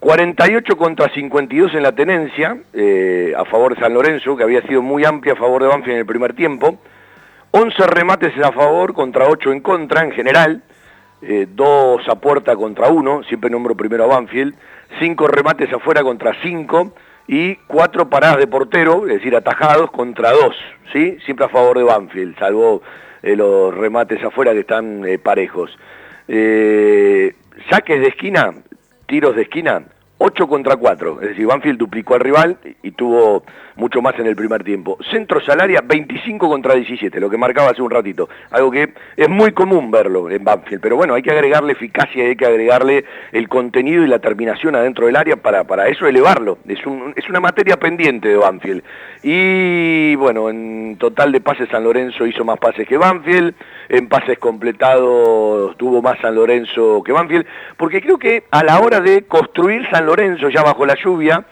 48 0.00 0.76
contra 0.76 1.08
52 1.12 1.74
en 1.74 1.82
la 1.82 1.92
tenencia, 1.92 2.56
eh, 2.72 3.34
a 3.36 3.44
favor 3.44 3.74
de 3.74 3.80
San 3.80 3.94
Lorenzo, 3.94 4.36
que 4.36 4.44
había 4.44 4.62
sido 4.62 4.80
muy 4.80 5.04
amplia 5.04 5.32
a 5.32 5.36
favor 5.36 5.62
de 5.62 5.68
Banfield 5.68 5.94
en 5.94 5.98
el 5.98 6.06
primer 6.06 6.34
tiempo. 6.34 6.78
11 7.50 7.86
remates 7.88 8.32
a 8.44 8.52
favor 8.52 8.94
contra 8.94 9.26
8 9.26 9.52
en 9.52 9.60
contra 9.60 10.04
en 10.04 10.12
general. 10.12 10.62
Eh, 11.20 11.48
dos 11.50 12.08
a 12.08 12.14
puerta 12.14 12.54
contra 12.54 12.88
uno, 12.90 13.24
siempre 13.24 13.50
nombro 13.50 13.74
primero 13.74 14.04
a 14.04 14.06
Banfield. 14.06 14.54
5 15.00 15.26
remates 15.26 15.72
afuera 15.72 16.02
contra 16.02 16.32
5 16.42 16.94
y 17.26 17.56
4 17.66 18.08
paradas 18.08 18.38
de 18.38 18.46
portero, 18.46 19.04
es 19.08 19.14
decir, 19.14 19.34
atajados 19.34 19.90
contra 19.90 20.30
2, 20.30 20.56
¿sí? 20.92 21.18
Siempre 21.24 21.46
a 21.46 21.48
favor 21.48 21.76
de 21.76 21.84
Banfield, 21.84 22.38
salvo 22.38 22.82
eh, 23.22 23.34
los 23.34 23.74
remates 23.74 24.22
afuera 24.22 24.52
que 24.52 24.60
están 24.60 25.04
eh, 25.04 25.18
parejos. 25.18 25.76
saques 27.68 28.00
de 28.00 28.06
esquina, 28.06 28.54
tiros 29.08 29.34
de 29.34 29.42
esquina, 29.42 29.82
8 30.18 30.48
contra 30.48 30.76
4, 30.76 31.22
es 31.22 31.28
decir, 31.30 31.46
Banfield 31.46 31.78
duplicó 31.78 32.14
al 32.14 32.20
rival 32.20 32.58
y 32.82 32.90
tuvo 32.90 33.44
mucho 33.76 34.02
más 34.02 34.18
en 34.18 34.26
el 34.26 34.34
primer 34.34 34.64
tiempo. 34.64 34.98
Centro 35.10 35.40
Salaria 35.40 35.80
25 35.84 36.48
contra 36.48 36.74
17, 36.74 37.20
lo 37.20 37.30
que 37.30 37.38
marcaba 37.38 37.70
hace 37.70 37.80
un 37.80 37.90
ratito, 37.90 38.28
algo 38.50 38.70
que 38.70 38.92
es 39.16 39.28
muy 39.28 39.52
común 39.52 39.92
verlo 39.92 40.28
en 40.28 40.42
Banfield, 40.42 40.82
pero 40.82 40.96
bueno, 40.96 41.14
hay 41.14 41.22
que 41.22 41.30
agregarle 41.30 41.72
eficacia, 41.72 42.24
hay 42.24 42.34
que 42.34 42.46
agregarle 42.46 43.04
el 43.30 43.48
contenido 43.48 44.04
y 44.04 44.08
la 44.08 44.18
terminación 44.18 44.74
adentro 44.74 45.06
del 45.06 45.14
área 45.14 45.36
para, 45.36 45.64
para 45.64 45.86
eso 45.86 46.06
elevarlo, 46.06 46.58
es, 46.66 46.84
un, 46.84 47.14
es 47.16 47.28
una 47.28 47.38
materia 47.38 47.76
pendiente 47.76 48.28
de 48.28 48.36
Banfield. 48.36 48.82
Y 49.22 50.16
bueno, 50.16 50.50
en 50.50 50.96
total 50.98 51.30
de 51.30 51.40
pases 51.40 51.68
San 51.70 51.84
Lorenzo 51.84 52.26
hizo 52.26 52.44
más 52.44 52.58
pases 52.58 52.88
que 52.88 52.96
Banfield, 52.96 53.54
en 53.88 54.08
pases 54.08 54.38
completados 54.38 55.76
tuvo 55.76 56.02
más 56.02 56.18
San 56.20 56.34
Lorenzo 56.34 57.02
que 57.02 57.12
Banfield, 57.12 57.46
porque 57.76 58.00
creo 58.00 58.18
que 58.18 58.44
a 58.50 58.62
la 58.62 58.80
hora 58.80 59.00
de 59.00 59.22
construir 59.22 59.88
San 59.90 60.06
Lorenzo 60.06 60.48
ya 60.48 60.62
bajo 60.62 60.84
la 60.84 60.94
lluvia, 60.94 61.44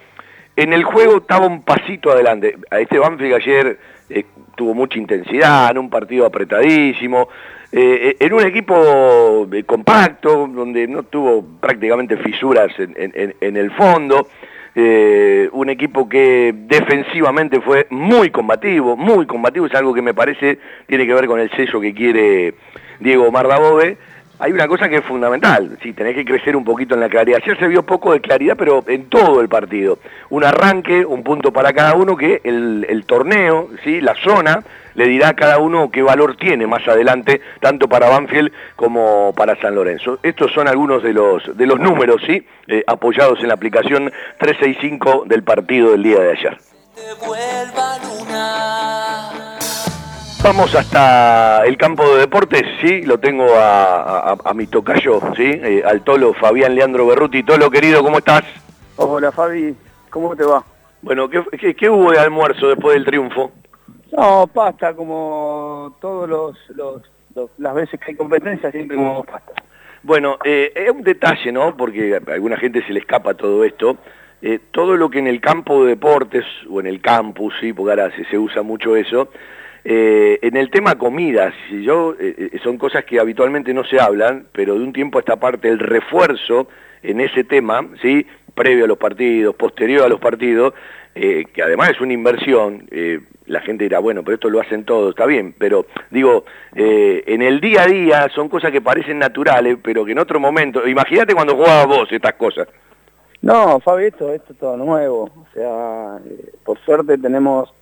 en 0.57 0.73
el 0.73 0.85
juego 0.85 1.19
estaba 1.19 1.47
un 1.47 1.63
pasito 1.63 2.11
adelante. 2.11 2.57
A 2.71 2.81
este 2.81 2.99
Banfield 2.99 3.35
ayer 3.35 3.79
eh, 4.09 4.25
tuvo 4.55 4.75
mucha 4.75 4.99
intensidad, 4.99 5.71
en 5.71 5.79
un 5.79 5.91
partido 5.91 6.27
apretadísimo, 6.27 7.29
eh, 7.73 8.17
en 8.19 8.33
un 8.33 8.43
equipo 8.43 9.47
eh, 9.53 9.65
compacto, 9.65 10.47
donde 10.47 10.87
no 10.89 11.03
tuvo 11.03 11.45
prácticamente 11.61 12.17
fisuras 12.17 12.73
en, 12.79 13.57
el 13.57 13.71
fondo. 13.73 14.29
Eh, 14.79 15.49
un 15.53 15.71
equipo 15.71 16.07
que 16.07 16.55
defensivamente 16.55 17.63
fue 17.63 17.87
muy 17.89 18.29
combativo, 18.29 18.95
muy 18.95 19.25
combativo, 19.25 19.65
es 19.65 19.75
algo 19.75 19.95
que 19.95 20.03
me 20.03 20.13
parece 20.13 20.59
tiene 20.87 21.07
que 21.07 21.15
ver 21.15 21.27
con 21.27 21.41
el 21.41 21.51
sello 21.53 21.81
que 21.81 21.95
quiere 21.95 22.53
Diego 23.01 23.33
Mardabove 23.33 23.97
hay 24.39 24.53
una 24.53 24.69
cosa 24.69 24.89
que 24.89 24.97
es 24.97 25.05
fundamental, 25.05 25.79
sí, 25.83 25.93
tenés 25.93 26.15
que 26.15 26.25
crecer 26.25 26.57
un 26.57 26.65
poquito 26.65 26.95
en 26.95 27.01
la 27.01 27.09
claridad. 27.09 27.41
Ayer 27.43 27.59
se 27.59 27.69
vio 27.69 27.83
poco 27.85 28.13
de 28.13 28.21
claridad, 28.21 28.55
pero 28.59 28.85
en 28.87 29.09
todo 29.09 29.41
el 29.41 29.49
partido. 29.49 29.99
Un 30.31 30.45
arranque, 30.45 31.05
un 31.05 31.23
punto 31.23 31.53
para 31.53 31.73
cada 31.73 31.95
uno, 31.95 32.17
que 32.17 32.41
el, 32.45 32.87
el 32.89 33.05
torneo, 33.07 33.71
¿sí? 33.83 34.01
la 34.01 34.15
zona, 34.15 34.63
le 34.95 35.07
dirá 35.07 35.29
a 35.29 35.35
cada 35.35 35.59
uno 35.59 35.91
qué 35.91 36.03
valor 36.03 36.37
tiene 36.37 36.67
más 36.67 36.87
adelante, 36.89 37.41
tanto 37.61 37.89
para 37.89 38.09
Banfield 38.09 38.51
como 38.75 39.33
para 39.37 39.61
San 39.61 39.75
Lorenzo. 39.75 40.19
Estos 40.23 40.53
son 40.53 40.69
algunos 40.69 41.03
de 41.03 41.13
los, 41.13 41.57
de 41.57 41.67
los 41.67 41.79
números, 41.79 42.23
¿sí? 42.27 42.47
Eh, 42.67 42.83
apoyados 42.87 43.41
en 43.41 43.49
la 43.49 43.55
aplicación 43.55 44.13
365 44.39 45.25
del 45.27 45.43
partido 45.45 45.93
del 45.93 46.03
día 46.03 46.21
de 46.21 46.31
ayer. 46.33 46.59
Vamos 50.47 50.77
hasta 50.77 51.65
el 51.67 51.77
campo 51.77 52.09
de 52.15 52.21
deportes, 52.21 52.63
sí, 52.81 53.03
lo 53.03 53.19
tengo 53.19 53.53
a, 53.57 54.31
a, 54.31 54.37
a 54.45 54.55
mi 54.55 54.69
tocayo, 54.69 55.21
sí, 55.37 55.43
eh, 55.43 55.83
al 55.85 56.03
tolo 56.03 56.35
Fabián 56.35 56.77
Leandro 56.77 57.05
Berruti. 57.05 57.43
Tolo, 57.43 57.69
querido, 57.69 58.01
¿cómo 58.01 58.19
estás? 58.19 58.45
Hola, 58.95 59.33
Fabi, 59.33 59.75
¿cómo 60.09 60.37
te 60.37 60.45
va? 60.45 60.65
Bueno, 61.03 61.29
¿qué, 61.29 61.43
qué, 61.59 61.75
qué 61.75 61.91
hubo 61.91 62.13
de 62.13 62.21
almuerzo 62.21 62.69
después 62.69 62.95
del 62.95 63.05
triunfo? 63.05 63.51
No, 64.17 64.47
pasta, 64.47 64.95
como 64.95 65.97
todos 66.01 66.29
los, 66.29 66.57
los, 66.77 67.03
los, 67.35 67.51
las 67.59 67.75
veces 67.75 67.99
que 67.99 68.13
hay 68.13 68.17
competencia, 68.17 68.71
siempre 68.71 68.97
como 68.97 69.25
pasta. 69.25 69.53
Bueno, 70.05 70.39
eh, 70.45 70.71
es 70.77 70.89
un 70.93 71.03
detalle, 71.03 71.51
¿no? 71.51 71.77
Porque 71.77 72.21
a 72.25 72.33
alguna 72.33 72.57
gente 72.57 72.87
se 72.87 72.93
le 72.93 73.01
escapa 73.01 73.35
todo 73.35 73.65
esto. 73.65 73.97
Eh, 74.43 74.61
todo 74.71 74.97
lo 74.97 75.11
que 75.11 75.19
en 75.19 75.27
el 75.27 75.41
campo 75.41 75.83
de 75.83 75.91
deportes 75.91 76.45
o 76.71 76.79
en 76.79 76.87
el 76.87 77.01
campus, 77.01 77.53
sí, 77.61 77.73
porque 77.73 77.91
ahora 77.91 78.13
se, 78.31 78.39
usa 78.39 78.63
mucho 78.63 78.95
eso, 78.95 79.29
eh, 79.89 80.39
en 80.43 80.57
el 80.57 80.71
tema 80.71 80.97
comidas, 80.97 81.55
yo, 81.71 82.15
son 82.63 82.77
cosas 82.77 83.05
que 83.05 83.21
habitualmente 83.21 83.73
no 83.73 83.85
se 83.85 84.01
hablan, 84.01 84.47
pero 84.53 84.75
de 84.75 84.81
un 84.81 84.93
tiempo 84.93 85.19
a 85.19 85.21
esta 85.21 85.37
parte 85.37 85.69
el 85.69 85.79
refuerzo 85.79 86.69
en 87.03 87.21
ese 87.21 87.45
tema, 87.45 87.87
¿sí? 88.03 88.27
previo 88.55 88.85
a 88.85 88.89
los 88.89 88.99
partidos, 88.99 89.55
posterior 89.55 90.05
a 90.05 90.09
los 90.09 90.19
partidos, 90.19 90.75
que 91.15 91.63
además 91.63 91.91
es 91.91 92.01
una 92.01 92.13
inversión, 92.13 92.87
la 93.47 93.61
gente 93.61 93.85
dirá, 93.85 93.99
bueno, 94.01 94.23
pero 94.23 94.35
esto 94.35 94.51
lo 94.51 94.61
hacen 94.61 94.85
todos, 94.85 95.11
está 95.11 95.27
bien, 95.27 95.55
pero 95.57 95.87
digo, 96.11 96.45
eh, 96.75 97.23
en 97.27 97.43
el 97.43 97.61
día 97.61 97.83
a 97.83 97.87
día 97.87 98.29
son 98.35 98.49
cosas 98.49 98.73
que 98.73 98.81
parecen 98.81 99.19
naturales, 99.19 99.79
pero 99.83 100.05
que 100.05 100.13
en 100.13 100.19
otro 100.19 100.41
momento, 100.41 100.87
imagínate 100.87 101.35
cuando 101.35 101.55
jugabas 101.55 101.87
vos 101.87 102.13
estas 102.13 102.35
cosas. 102.35 102.69
No, 103.43 103.79
Fabi, 103.81 104.07
esto, 104.07 104.33
es 104.33 104.43
todo 104.59 104.77
nuevo, 104.77 105.25
o 105.25 105.47
sea, 105.55 106.19
eh, 106.29 106.53
por 106.65 106.79
suerte 106.81 107.19
tenemos 107.19 107.73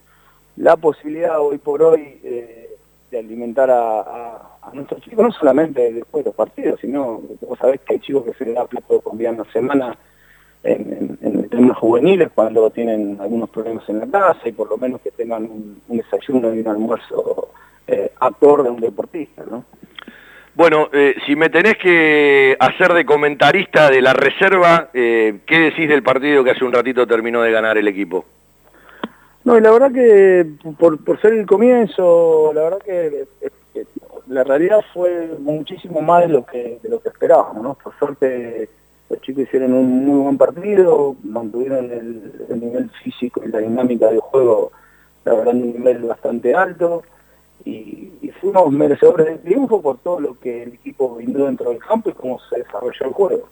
la 0.56 0.76
posibilidad 0.76 1.40
hoy 1.40 1.58
por 1.58 1.82
hoy 1.82 2.20
eh, 2.22 2.76
de 3.10 3.18
alimentar 3.18 3.70
a, 3.70 4.50
nuestros 4.72 5.02
chicos, 5.02 5.24
no 5.24 5.32
solamente 5.32 5.92
después 5.92 6.24
de 6.24 6.30
los 6.30 6.34
partidos, 6.34 6.80
sino, 6.80 7.20
vos 7.40 7.58
sabés 7.58 7.80
que 7.82 7.94
hay 7.94 8.00
chicos 8.00 8.24
que 8.24 8.32
se 8.32 8.46
les 8.46 8.54
da 8.54 8.64
plato 8.64 9.02
en 9.18 9.36
la 9.36 9.44
semana, 9.52 9.96
en, 10.62 11.18
en, 11.20 11.48
temas 11.48 11.76
juveniles 11.78 12.30
cuando 12.34 12.70
tienen 12.70 13.18
algunos 13.20 13.50
problemas 13.50 13.88
en 13.88 14.00
la 14.00 14.06
casa 14.06 14.40
y 14.48 14.52
por 14.52 14.68
lo 14.68 14.76
menos 14.78 15.00
que 15.02 15.10
tengan 15.10 15.44
un, 15.44 15.82
desayuno 15.86 16.52
y 16.54 16.60
un 16.60 16.68
almuerzo 16.68 17.50
eh, 17.86 18.10
acorde 18.18 18.68
a 18.68 18.72
un 18.72 18.80
deportista, 18.80 19.44
¿no? 19.48 19.64
Bueno, 20.54 20.88
eh, 20.92 21.16
si 21.26 21.34
me 21.34 21.50
tenés 21.50 21.76
que 21.78 22.56
hacer 22.60 22.92
de 22.94 23.04
comentarista 23.04 23.90
de 23.90 24.00
la 24.00 24.12
reserva, 24.12 24.88
eh, 24.94 25.40
¿qué 25.46 25.58
decís 25.58 25.88
del 25.88 26.04
partido 26.04 26.44
que 26.44 26.52
hace 26.52 26.64
un 26.64 26.72
ratito 26.72 27.06
terminó 27.06 27.42
de 27.42 27.50
ganar 27.50 27.76
el 27.76 27.88
equipo? 27.88 28.24
No, 29.44 29.58
y 29.58 29.60
la 29.60 29.70
verdad 29.70 29.92
que 29.92 30.46
por, 30.78 31.02
por 31.04 31.20
ser 31.20 31.34
el 31.34 31.46
comienzo, 31.46 32.52
la 32.54 32.62
verdad 32.62 32.78
que, 32.78 33.26
la 34.26 34.42
realidad 34.42 34.80
fue 34.92 35.36
muchísimo 35.38 36.00
más 36.00 36.22
de 36.22 36.28
lo 36.28 36.46
que, 36.46 36.78
de 36.82 36.88
lo 36.88 37.00
que 37.00 37.10
esperábamos, 37.10 37.62
¿no? 37.62 37.74
Por 37.74 37.96
suerte 37.98 38.70
los 39.10 39.20
chicos 39.20 39.44
hicieron 39.44 39.74
un 39.74 40.06
muy 40.06 40.22
buen 40.22 40.38
partido, 40.38 41.16
mantuvieron 41.24 41.90
el, 41.90 42.60
nivel 42.60 42.90
físico 43.02 43.42
y 43.44 43.48
la 43.48 43.58
dinámica 43.58 44.08
del 44.08 44.20
juego, 44.20 44.72
la 45.24 45.34
verdad, 45.34 45.54
un 45.54 45.72
nivel 45.72 46.04
bastante 46.04 46.54
alto. 46.54 47.02
Y, 47.64 48.10
fuimos 48.40 48.70
merecedores 48.72 49.26
del 49.26 49.40
triunfo 49.40 49.80
por 49.80 49.98
todo 49.98 50.20
lo 50.20 50.38
que 50.38 50.64
el 50.64 50.74
equipo 50.74 51.16
vino 51.16 51.46
dentro 51.46 51.70
del 51.70 51.78
campo 51.78 52.10
y 52.10 52.12
cómo 52.12 52.38
se 52.50 52.58
desarrolló 52.58 53.06
el 53.06 53.12
juego. 53.12 53.48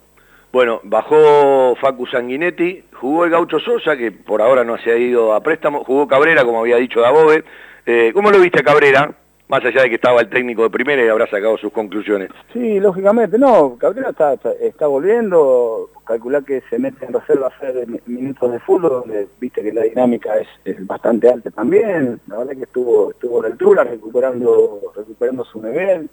Bueno, 0.52 0.80
bajó 0.84 1.74
Facu 1.80 2.06
Sanguinetti, 2.06 2.84
jugó 2.92 3.24
el 3.24 3.30
Gaucho 3.30 3.58
Sosa, 3.58 3.96
que 3.96 4.12
por 4.12 4.42
ahora 4.42 4.64
no 4.64 4.76
se 4.78 4.92
ha 4.92 4.96
ido 4.96 5.32
a 5.32 5.42
préstamo, 5.42 5.82
jugó 5.82 6.06
Cabrera, 6.06 6.44
como 6.44 6.60
había 6.60 6.76
dicho 6.76 7.00
Dabove. 7.00 7.42
Eh, 7.86 8.10
¿Cómo 8.12 8.30
lo 8.30 8.38
viste 8.38 8.62
Cabrera? 8.62 9.16
más 9.52 9.62
allá 9.66 9.82
de 9.82 9.90
que 9.90 9.96
estaba 9.96 10.22
el 10.22 10.30
técnico 10.30 10.62
de 10.62 10.70
primera 10.70 11.04
y 11.04 11.08
habrá 11.08 11.26
sacado 11.28 11.58
sus 11.58 11.70
conclusiones. 11.74 12.30
Sí, 12.54 12.80
lógicamente, 12.80 13.38
no, 13.38 13.76
Cabrera 13.76 14.08
está, 14.08 14.32
está, 14.58 14.86
volviendo, 14.86 15.90
calcular 16.06 16.42
que 16.42 16.62
se 16.70 16.78
mete 16.78 17.04
en 17.04 17.12
reserva 17.12 17.48
a 17.48 17.50
hacer 17.50 17.86
minutos 18.06 18.50
de 18.50 18.60
fútbol, 18.60 19.04
donde 19.04 19.28
viste 19.38 19.62
que 19.62 19.70
la 19.70 19.82
dinámica 19.82 20.32
es, 20.64 20.86
bastante 20.86 21.28
alta 21.28 21.50
también, 21.50 22.18
la 22.28 22.38
verdad 22.38 22.54
que 22.54 22.62
estuvo, 22.62 23.10
estuvo 23.10 23.40
a 23.40 23.42
la 23.42 23.48
altura, 23.48 23.84
recuperando, 23.84 24.80
recuperando 24.96 25.44
su 25.44 25.62
nivel, 25.62 26.08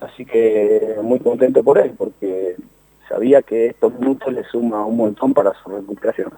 así 0.00 0.24
que 0.24 0.96
muy 1.02 1.20
contento 1.20 1.62
por 1.62 1.76
él, 1.76 1.92
porque 1.98 2.56
sabía 3.12 3.42
que 3.42 3.66
estos 3.66 3.92
minutos 3.98 4.32
le 4.32 4.42
suma 4.44 4.86
un 4.86 4.96
montón 4.96 5.34
para 5.34 5.52
su 5.62 5.68
recuperación. 5.68 6.30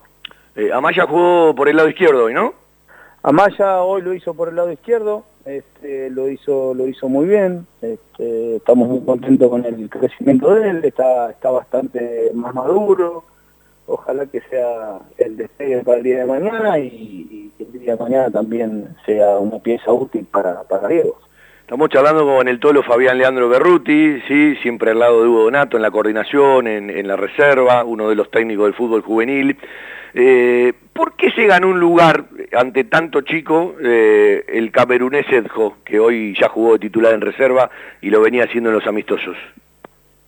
Eh, 0.57 0.73
Amaya 0.73 1.07
jugó 1.07 1.55
por 1.55 1.69
el 1.69 1.77
lado 1.77 1.89
izquierdo 1.89 2.25
hoy, 2.25 2.35
¿no? 2.35 2.53
Amaya 3.23 3.83
hoy 3.83 4.03
lo 4.03 4.13
hizo 4.13 4.35
por 4.35 4.49
el 4.49 4.57
lado 4.57 4.73
izquierdo, 4.73 5.25
este, 5.45 6.11
lo 6.11 6.29
hizo 6.29 6.75
lo 6.75 6.87
hizo 6.89 7.09
muy 7.09 7.27
bien, 7.27 7.67
este, 7.81 8.57
estamos 8.57 8.89
muy 8.89 9.01
contentos 9.01 9.49
con 9.49 9.65
el 9.65 9.89
crecimiento 9.89 10.55
de 10.55 10.69
él, 10.69 10.85
está, 10.85 11.31
está 11.31 11.51
bastante 11.51 12.33
más 12.35 12.55
maduro, 12.55 13.25
ojalá 13.87 14.27
que 14.27 14.41
sea 14.43 14.99
el 15.17 15.37
despegue 15.37 15.83
para 15.85 15.99
el 15.99 16.05
día 16.05 16.19
de 16.19 16.27
mañana 16.27 16.79
y, 16.79 17.53
que 17.57 17.65
el 17.65 17.73
día 17.73 17.97
de 17.97 18.03
mañana 18.03 18.31
también 18.31 18.97
sea 19.07 19.39
una 19.39 19.59
pieza 19.61 19.93
útil 19.93 20.27
para, 20.31 20.65
para 20.65 20.89
Diego. 20.89 21.17
Estamos 21.65 21.89
charlando 21.89 22.27
con 22.27 22.47
el 22.47 22.61
tolo 22.61 22.83
Fabián 22.83 23.17
Leandro 23.17 23.49
Berruti, 23.49 24.21
¿sí? 24.29 24.55
siempre 24.57 24.91
al 24.91 24.99
lado 24.99 25.23
de 25.23 25.29
Hugo 25.31 25.45
Donato 25.45 25.79
en 25.79 25.83
la 25.83 25.91
coordinación, 25.91 26.67
en, 26.67 26.91
en 26.91 27.09
la 27.09 27.17
reserva, 27.17 27.85
uno 27.85 28.11
de 28.11 28.15
los 28.15 28.31
técnicos 28.31 28.67
del 28.67 28.75
fútbol 28.75 29.01
juvenil. 29.01 29.57
Eh, 30.13 30.75
¿Por 30.93 31.17
qué 31.17 31.31
se 31.31 31.47
ganó 31.47 31.69
un 31.69 31.81
lugar 31.81 32.27
ante 32.53 32.85
tanto 32.85 33.23
chico 33.23 33.77
eh, 33.81 34.45
el 34.47 34.71
camerunés 34.73 35.25
Edjo, 35.33 35.79
que 35.87 35.99
hoy 35.99 36.37
ya 36.39 36.51
jugó 36.51 36.75
de 36.75 36.81
titular 36.81 37.15
en 37.15 37.23
reserva 37.23 37.71
y 38.03 38.11
lo 38.11 38.21
venía 38.21 38.45
haciendo 38.45 38.69
en 38.69 38.77
los 38.77 38.87
amistosos? 38.87 39.39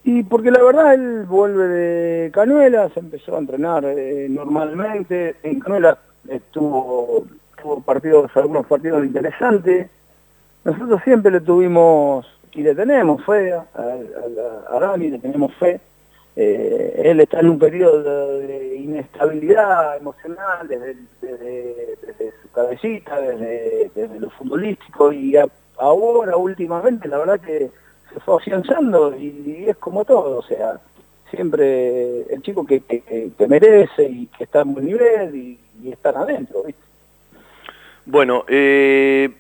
Y 0.05 0.23
porque 0.23 0.51
la 0.51 0.63
verdad 0.63 0.95
él 0.95 1.27
vuelve 1.29 1.65
de 1.65 2.31
Canuela, 2.31 2.89
se 2.95 3.01
empezó 3.01 3.37
a 3.37 3.41
entrenar 3.41 3.85
eh, 3.85 4.27
normalmente, 4.31 5.35
en 5.43 5.61
Canuela 5.61 5.99
tuvo, 6.51 7.27
tuvo 7.61 7.83
partidos, 7.83 8.35
algunos 8.35 8.67
partidos 8.67 9.05
interesantes, 9.05 9.91
nosotros 10.67 11.01
siempre 11.05 11.31
le 11.31 11.41
tuvimos 11.41 12.27
y 12.53 12.63
le 12.63 12.75
tenemos 12.75 13.25
fe 13.25 13.53
a, 13.53 13.65
a, 13.75 14.77
a 14.77 14.81
Dani, 14.81 15.11
le 15.11 15.19
tenemos 15.21 15.55
fe, 15.55 15.81
eh, 16.35 17.03
él 17.05 17.21
está 17.21 17.39
en 17.39 17.51
un 17.51 17.59
periodo 17.59 18.39
de 18.41 18.77
inestabilidad 18.77 19.97
emocional 19.97 20.67
desde, 20.67 20.97
su 22.43 22.51
cabecita, 22.51 23.21
desde, 23.21 24.19
lo 24.19 24.29
futbolístico 24.31 25.13
y 25.13 25.37
ahora 25.79 26.37
últimamente 26.37 27.07
la 27.07 27.19
verdad 27.19 27.41
que 27.41 27.71
se 28.13 28.21
fue 28.21 28.37
afianzando 28.37 29.17
y, 29.17 29.67
es 29.69 29.77
como 29.77 30.05
todo, 30.05 30.39
o 30.39 30.43
sea, 30.43 30.81
siempre 31.31 32.23
el 32.23 32.43
chico 32.43 32.67
que, 32.67 32.83
merece 33.49 34.03
y 34.03 34.27
que 34.27 34.45
está 34.45 34.63
en 34.63 34.75
buen 34.75 34.87
nivel 34.87 35.37
y, 35.37 35.61
y 35.85 35.93
están 35.93 36.17
adentro. 36.17 36.65
Bueno, 38.05 38.45
eh, 38.49 39.31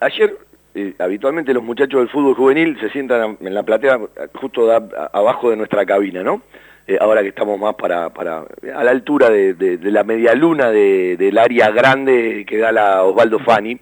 ayer 0.00 0.36
eh, 0.78 0.92
habitualmente 0.98 1.54
los 1.54 1.62
muchachos 1.62 2.00
del 2.00 2.10
fútbol 2.10 2.34
juvenil 2.34 2.78
se 2.78 2.90
sientan 2.90 3.38
en 3.40 3.54
la 3.54 3.62
platea 3.62 3.98
justo 4.34 4.70
abajo 4.70 5.48
de 5.48 5.56
nuestra 5.56 5.86
cabina, 5.86 6.22
¿no? 6.22 6.42
Eh, 6.86 6.98
ahora 7.00 7.22
que 7.22 7.28
estamos 7.28 7.58
más 7.58 7.74
para, 7.76 8.10
para 8.10 8.44
a 8.74 8.84
la 8.84 8.90
altura 8.90 9.30
de, 9.30 9.78
la 9.80 10.04
media 10.04 10.34
luna 10.34 10.70
del 10.70 11.38
área 11.38 11.70
grande 11.70 12.44
que 12.46 12.58
da 12.58 12.72
la 12.72 13.04
Osvaldo 13.04 13.38
Fani. 13.38 13.78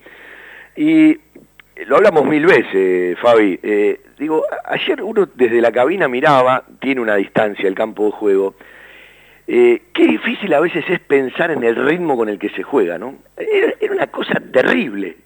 Y 0.77 1.19
lo 1.87 1.97
hablamos 1.97 2.27
mil 2.27 2.47
veces, 2.47 3.19
Fabi. 3.19 3.59
Eh, 3.61 4.01
digo, 4.17 4.45
ayer 4.65 5.03
uno 5.03 5.29
desde 5.35 5.61
la 5.61 5.73
cabina 5.73 6.07
miraba, 6.07 6.63
tiene 6.81 7.01
una 7.01 7.17
distancia 7.17 7.67
el 7.67 7.75
campo 7.75 8.05
de 8.07 8.13
juego. 8.13 8.55
qué 9.47 9.81
difícil 9.97 10.55
a 10.55 10.61
veces 10.61 10.85
es 10.89 11.01
pensar 11.01 11.51
en 11.51 11.65
el 11.65 11.75
ritmo 11.75 12.17
con 12.17 12.29
el 12.29 12.39
que 12.39 12.51
se 12.51 12.63
juega, 12.63 12.99
¿no? 12.99 13.17
era 13.37 13.93
una 13.93 14.07
cosa 14.07 14.41
terrible. 14.53 15.17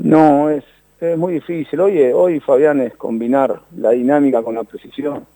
No, 0.00 0.48
es, 0.48 0.64
es 1.00 1.18
muy 1.18 1.34
difícil. 1.34 1.80
Oye, 1.80 2.14
hoy 2.14 2.38
Fabián 2.38 2.80
es 2.80 2.94
combinar 2.94 3.62
la 3.76 3.90
dinámica 3.90 4.42
con 4.42 4.54
la 4.54 4.62
precisión 4.62 5.26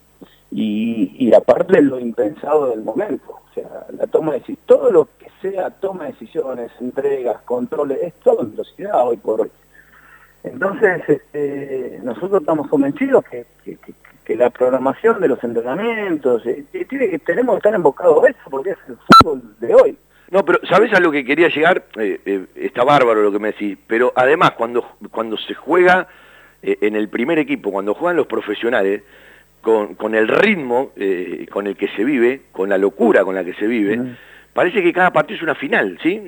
y, 0.53 1.17
y 1.19 1.35
aparte 1.35 1.83
lo 1.83 1.99
impensado 1.99 2.71
del 2.71 2.83
momento. 2.83 3.41
O 3.51 3.55
sea, 3.55 3.87
la 3.99 4.07
toma 4.07 4.33
de 4.33 4.39
decisiones, 4.39 4.67
todo 4.67 4.91
lo 4.93 5.09
que 5.19 5.27
sea 5.41 5.71
toma 5.71 6.05
de 6.05 6.13
decisiones, 6.13 6.71
entregas, 6.81 7.43
controles, 7.43 7.99
es 8.03 8.15
todo 8.23 8.43
en 8.43 8.53
velocidad 8.53 9.05
hoy 9.05 9.17
por 9.17 9.41
hoy. 9.41 9.51
Entonces, 10.45 11.03
este, 11.09 12.01
nosotros 12.05 12.41
estamos 12.41 12.69
convencidos 12.69 13.25
que, 13.25 13.47
que, 13.65 14.37
la 14.37 14.49
programación 14.49 15.21
de 15.21 15.29
los 15.29 15.43
entrenamientos, 15.45 16.47
eh, 16.47 16.65
tiene 16.89 17.11
que, 17.11 17.19
tenemos 17.19 17.55
que 17.55 17.59
estar 17.59 17.75
enfocados 17.75 18.25
a 18.25 18.29
eso 18.29 18.39
porque 18.49 18.71
es 18.71 18.79
el 18.89 18.97
fútbol 18.97 19.57
de 19.61 19.75
hoy. 19.75 19.99
No, 20.33 20.47
pero 20.47 20.61
¿sabes 20.67 20.91
a 20.95 21.01
lo 21.01 21.13
que 21.13 21.27
quería 21.27 21.49
llegar? 21.49 21.85
Eh, 21.99 22.19
eh, 22.25 22.47
está 22.57 22.85
bárbaro 22.85 23.23
lo 23.23 23.31
que 23.31 23.39
me 23.39 23.49
decís, 23.49 23.77
pero 23.87 24.15
además 24.17 24.53
cuando, 24.53 24.97
cuando 25.11 25.37
se 25.37 25.53
juega 25.53 26.09
eh, 26.63 26.79
en 26.81 26.97
el 26.97 27.11
primer 27.11 27.39
equipo, 27.39 27.71
cuando 27.71 27.93
juegan 27.93 28.17
los 28.17 28.27
profesionales, 28.27 29.03
con, 29.61 29.95
con 29.95 30.15
el 30.15 30.27
ritmo 30.27 30.91
con 31.53 31.69
el 31.69 31.77
que 31.77 31.87
se 31.89 32.03
vive, 32.03 32.41
con 32.51 32.69
la 32.69 32.79
locura 32.79 33.25
con 33.25 33.35
la 33.35 33.45
que 33.45 33.53
se 33.55 33.69
vive, 33.69 34.01
parece 34.53 34.83
que 34.83 34.93
cada 34.93 35.13
partido 35.13 35.37
es 35.37 35.43
una 35.43 35.55
final, 35.55 35.99
¿sí? 36.03 36.21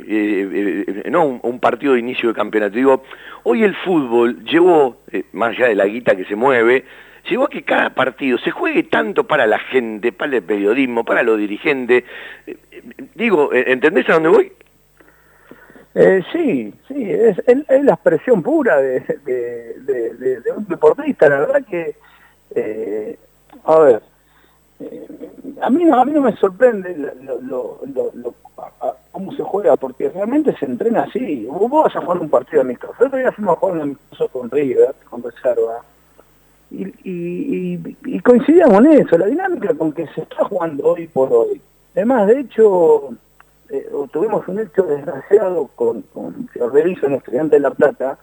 no 1.11 1.25
un, 1.25 1.41
un, 1.43 1.59
partido 1.59 1.95
de 1.95 1.99
inicio 1.99 2.29
de 2.29 2.35
campeonato. 2.37 2.77
Digo, 2.77 3.03
hoy 3.43 3.65
el 3.65 3.75
fútbol 3.75 4.45
llevó, 4.45 4.99
más 5.33 5.57
allá 5.57 5.67
de 5.67 5.75
la 5.75 5.87
guita 5.87 6.15
que 6.15 6.27
se 6.27 6.37
mueve, 6.37 6.85
llegó 7.29 7.45
a 7.45 7.49
que 7.49 7.63
cada 7.63 7.91
partido 7.91 8.39
se 8.39 8.51
juegue 8.51 8.85
tanto 8.85 9.25
para 9.25 9.47
la 9.47 9.59
gente, 9.59 10.13
para 10.13 10.37
el 10.37 10.43
periodismo, 10.43 11.05
para 11.05 11.23
los 11.23 11.39
dirigentes. 11.39 12.05
Eh, 12.47 12.57
digo, 13.15 13.53
eh, 13.53 13.65
¿entendés 13.69 14.09
a 14.09 14.15
dónde 14.15 14.29
voy? 14.29 14.53
Eh, 15.95 16.23
sí, 16.33 16.75
sí, 16.89 17.11
es, 17.11 17.37
la 17.69 17.95
expresión 17.95 18.43
pura 18.43 18.79
de, 18.79 19.03
un 20.57 20.67
deportista. 20.67 21.29
La 21.29 21.41
verdad 21.41 21.65
que 21.65 21.97
a 23.65 23.79
ver, 23.79 24.03
a, 25.63 25.71
mí 25.71 25.85
no, 25.85 26.01
a 26.01 26.05
mí 26.05 26.13
no 26.13 26.21
me 26.21 26.37
sorprende 26.37 27.13
cómo 29.13 29.33
se 29.33 29.43
juega, 29.43 29.77
porque 29.77 30.09
realmente 30.09 30.57
se 30.59 30.67
entrena 30.67 31.03
así. 31.05 31.47
Vos 31.47 31.71
vas 31.71 31.97
a 31.97 32.01
jugar 32.01 32.19
un 32.19 32.29
partido 32.29 32.63
amistoso. 32.63 32.95
El 33.01 33.07
otro 33.07 33.19
día 33.19 33.33
fuimos 33.33 33.57
a 33.57 33.61
jugar 33.61 33.77
un 33.77 33.83
amistoso 33.83 34.29
con 34.29 34.51
River, 34.51 34.95
con 35.09 35.23
Reserva, 35.23 35.85
y, 36.75 36.95
y, 37.05 37.97
y, 38.05 38.21
coincidíamos 38.21 38.85
en 38.85 38.93
eso, 38.93 39.17
la 39.17 39.27
dinámica 39.27 39.75
con 39.75 39.93
que 39.93 40.07
se 40.09 40.23
está 40.23 40.45
jugando 40.45 40.89
hoy 40.89 41.07
por 41.07 41.33
hoy. 41.33 41.61
Además, 41.95 42.27
de 42.27 42.41
hecho, 42.41 43.11
eh, 43.69 43.89
tuvimos 44.13 44.47
un 44.49 44.61
hecho 44.61 44.83
desgraciado 44.83 45.69
con, 45.75 46.03
con 46.03 46.49
Fiordellizo, 46.49 47.07
un 47.07 47.15
estudiante 47.15 47.57
de 47.57 47.61
La 47.61 47.71
Plata, 47.71 48.19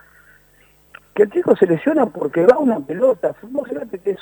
que 1.14 1.24
el 1.24 1.32
chico 1.32 1.56
se 1.56 1.66
lesiona 1.66 2.06
porque 2.06 2.46
va 2.46 2.58
una 2.58 2.80
pelota. 2.80 3.34
Fíjate 3.34 4.00
que 4.00 4.18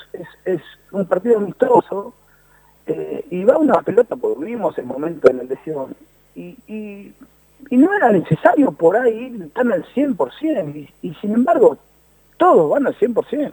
es, 0.45 0.61
un 0.91 1.05
partido 1.05 1.37
amistoso 1.37 2.13
eh, 2.85 3.25
y 3.29 3.43
va 3.43 3.57
una 3.57 3.81
pelota, 3.81 4.15
porque 4.15 4.45
vimos 4.45 4.77
el 4.77 4.85
momento 4.85 5.27
de 5.27 5.33
la 5.33 5.43
lesión. 5.43 5.95
Y, 6.35 7.13
no 7.71 7.93
era 7.93 8.09
necesario 8.11 8.71
por 8.71 8.95
ahí 8.95 9.37
estar 9.43 9.71
al 9.71 9.83
100%, 9.93 10.75
y, 10.75 10.89
y 11.01 11.13
sin 11.15 11.33
embargo, 11.33 11.77
todos 12.37 12.69
van 12.69 12.87
al 12.87 12.95
100%. 12.97 13.51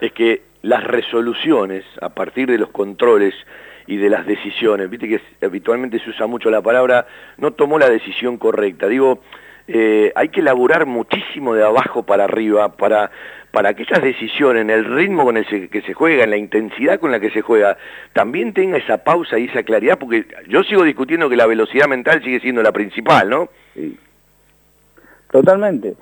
Es 0.00 0.12
que 0.12 0.42
las 0.62 0.84
resoluciones 0.84 1.84
a 2.00 2.08
partir 2.10 2.48
de 2.48 2.58
los 2.58 2.70
controles 2.70 3.34
y 3.86 3.96
de 3.96 4.10
las 4.10 4.26
decisiones, 4.26 4.90
viste 4.90 5.08
que 5.08 5.20
habitualmente 5.44 5.98
se 6.00 6.10
usa 6.10 6.26
mucho 6.26 6.50
la 6.50 6.60
palabra, 6.60 7.06
no 7.38 7.52
tomó 7.52 7.78
la 7.78 7.88
decisión 7.88 8.36
correcta. 8.36 8.86
Digo, 8.86 9.22
eh, 9.66 10.12
hay 10.14 10.28
que 10.28 10.40
elaborar 10.40 10.84
muchísimo 10.86 11.54
de 11.54 11.64
abajo 11.64 12.02
para 12.02 12.24
arriba 12.24 12.76
para, 12.76 13.10
para 13.50 13.74
que 13.74 13.84
esas 13.84 14.02
decisiones, 14.02 14.62
en 14.62 14.70
el 14.70 14.84
ritmo 14.84 15.24
con 15.24 15.38
el 15.38 15.70
que 15.70 15.82
se 15.82 15.94
juega, 15.94 16.24
en 16.24 16.30
la 16.30 16.36
intensidad 16.36 17.00
con 17.00 17.10
la 17.10 17.20
que 17.20 17.30
se 17.30 17.40
juega, 17.40 17.78
también 18.12 18.52
tenga 18.52 18.76
esa 18.76 19.04
pausa 19.04 19.38
y 19.38 19.46
esa 19.46 19.62
claridad, 19.62 19.98
porque 19.98 20.26
yo 20.48 20.62
sigo 20.64 20.84
discutiendo 20.84 21.30
que 21.30 21.36
la 21.36 21.46
velocidad 21.46 21.88
mental 21.88 22.22
sigue 22.22 22.40
siendo 22.40 22.62
la 22.62 22.72
principal, 22.72 23.30
¿no? 23.30 23.48
Sí. 23.74 23.98
Totalmente 25.30 25.94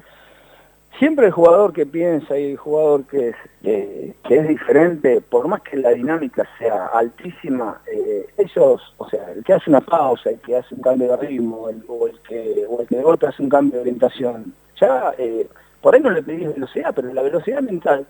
siempre 0.98 1.26
el 1.26 1.32
jugador 1.32 1.72
que 1.72 1.86
piensa 1.86 2.38
y 2.38 2.52
el 2.52 2.56
jugador 2.56 3.04
que 3.04 3.28
es, 3.28 3.36
que 3.62 4.14
es 4.36 4.48
diferente, 4.48 5.20
por 5.20 5.48
más 5.48 5.62
que 5.62 5.76
la 5.76 5.90
dinámica 5.90 6.46
sea 6.58 6.86
altísima, 6.86 7.80
eh, 7.86 8.26
ellos, 8.38 8.94
o 8.96 9.08
sea, 9.08 9.32
el 9.32 9.44
que 9.44 9.54
hace 9.54 9.70
una 9.70 9.80
pausa, 9.80 10.30
el 10.30 10.40
que 10.40 10.56
hace 10.56 10.74
un 10.74 10.80
cambio 10.80 11.16
de 11.16 11.26
ritmo, 11.26 11.68
o, 11.88 12.06
el 12.06 12.18
que, 12.20 12.64
o 12.68 12.80
el 12.80 12.86
que 12.86 12.96
de 12.96 13.02
golpe 13.02 13.26
hace 13.26 13.42
un 13.42 13.48
cambio 13.48 13.74
de 13.74 13.80
orientación, 13.80 14.54
ya 14.80 15.14
eh, 15.18 15.46
por 15.80 15.94
ahí 15.94 16.00
no 16.00 16.10
le 16.10 16.22
pedís 16.22 16.52
velocidad, 16.54 16.92
pero 16.94 17.12
la 17.12 17.22
velocidad 17.22 17.60
mental 17.60 18.06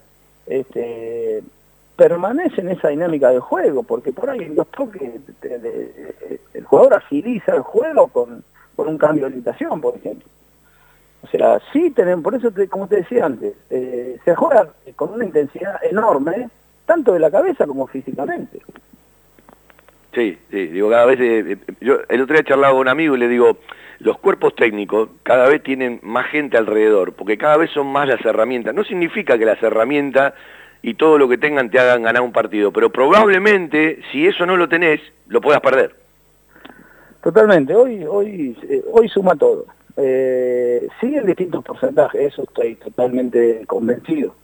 este, 0.46 1.42
permanece 1.96 2.60
en 2.60 2.70
esa 2.70 2.88
dinámica 2.88 3.30
de 3.30 3.40
juego, 3.40 3.82
porque 3.82 4.12
por 4.12 4.30
ahí 4.30 4.40
en 4.40 4.54
los 4.54 4.68
toques 4.68 5.02
el 6.54 6.64
jugador 6.64 6.94
agiliza 6.94 7.54
el 7.54 7.62
juego 7.62 8.08
con, 8.08 8.44
con 8.74 8.88
un 8.88 8.98
cambio 8.98 9.22
de 9.22 9.28
orientación, 9.28 9.80
por 9.80 9.96
ejemplo. 9.96 10.28
O 11.22 11.28
sea, 11.28 11.60
sí 11.72 11.90
tenemos, 11.90 12.22
por 12.22 12.34
eso, 12.34 12.50
como 12.70 12.86
te 12.86 12.96
decía 12.96 13.26
antes, 13.26 13.54
eh, 13.70 14.18
se 14.24 14.34
juega 14.34 14.68
con 14.94 15.12
una 15.12 15.24
intensidad 15.24 15.82
enorme, 15.82 16.48
tanto 16.84 17.12
de 17.12 17.20
la 17.20 17.30
cabeza 17.30 17.66
como 17.66 17.86
físicamente. 17.86 18.60
Sí, 20.14 20.38
sí, 20.50 20.66
digo, 20.68 20.88
cada 20.88 21.04
vez, 21.04 21.20
eh, 21.20 21.52
eh, 21.52 21.74
yo 21.80 21.98
el 22.08 22.22
otro 22.22 22.34
día 22.34 22.44
charlaba 22.44 22.72
con 22.72 22.82
un 22.82 22.88
amigo 22.88 23.16
y 23.16 23.18
le 23.18 23.28
digo, 23.28 23.58
los 23.98 24.18
cuerpos 24.18 24.54
técnicos 24.54 25.10
cada 25.22 25.48
vez 25.48 25.62
tienen 25.62 26.00
más 26.02 26.26
gente 26.28 26.56
alrededor, 26.56 27.12
porque 27.12 27.36
cada 27.36 27.56
vez 27.56 27.70
son 27.70 27.88
más 27.88 28.08
las 28.08 28.24
herramientas. 28.24 28.74
No 28.74 28.84
significa 28.84 29.36
que 29.36 29.44
las 29.44 29.62
herramientas 29.62 30.34
y 30.82 30.94
todo 30.94 31.18
lo 31.18 31.28
que 31.28 31.38
tengan 31.38 31.70
te 31.70 31.80
hagan 31.80 32.04
ganar 32.04 32.22
un 32.22 32.32
partido, 32.32 32.72
pero 32.72 32.90
probablemente 32.90 34.00
si 34.12 34.26
eso 34.26 34.46
no 34.46 34.56
lo 34.56 34.68
tenés, 34.68 35.00
lo 35.26 35.40
puedas 35.40 35.60
perder. 35.60 35.94
Totalmente, 37.22 37.74
hoy, 37.74 38.04
hoy, 38.08 38.56
hoy 38.92 39.08
suma 39.08 39.34
todo. 39.34 39.66
Eh, 39.96 40.88
sí 41.00 41.14
en 41.16 41.26
distintos 41.26 41.64
porcentajes, 41.64 42.32
eso 42.32 42.42
estoy 42.42 42.76
totalmente 42.76 43.64
convencido. 43.66 44.34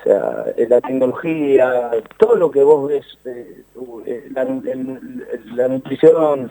O 0.00 0.04
sea, 0.04 0.46
la 0.68 0.80
tecnología, 0.80 1.90
todo 2.18 2.34
lo 2.34 2.50
que 2.50 2.62
vos 2.62 2.88
ves, 2.88 3.06
eh, 3.24 3.62
eh, 4.06 4.28
la, 5.54 5.68
nutrición, 5.68 6.50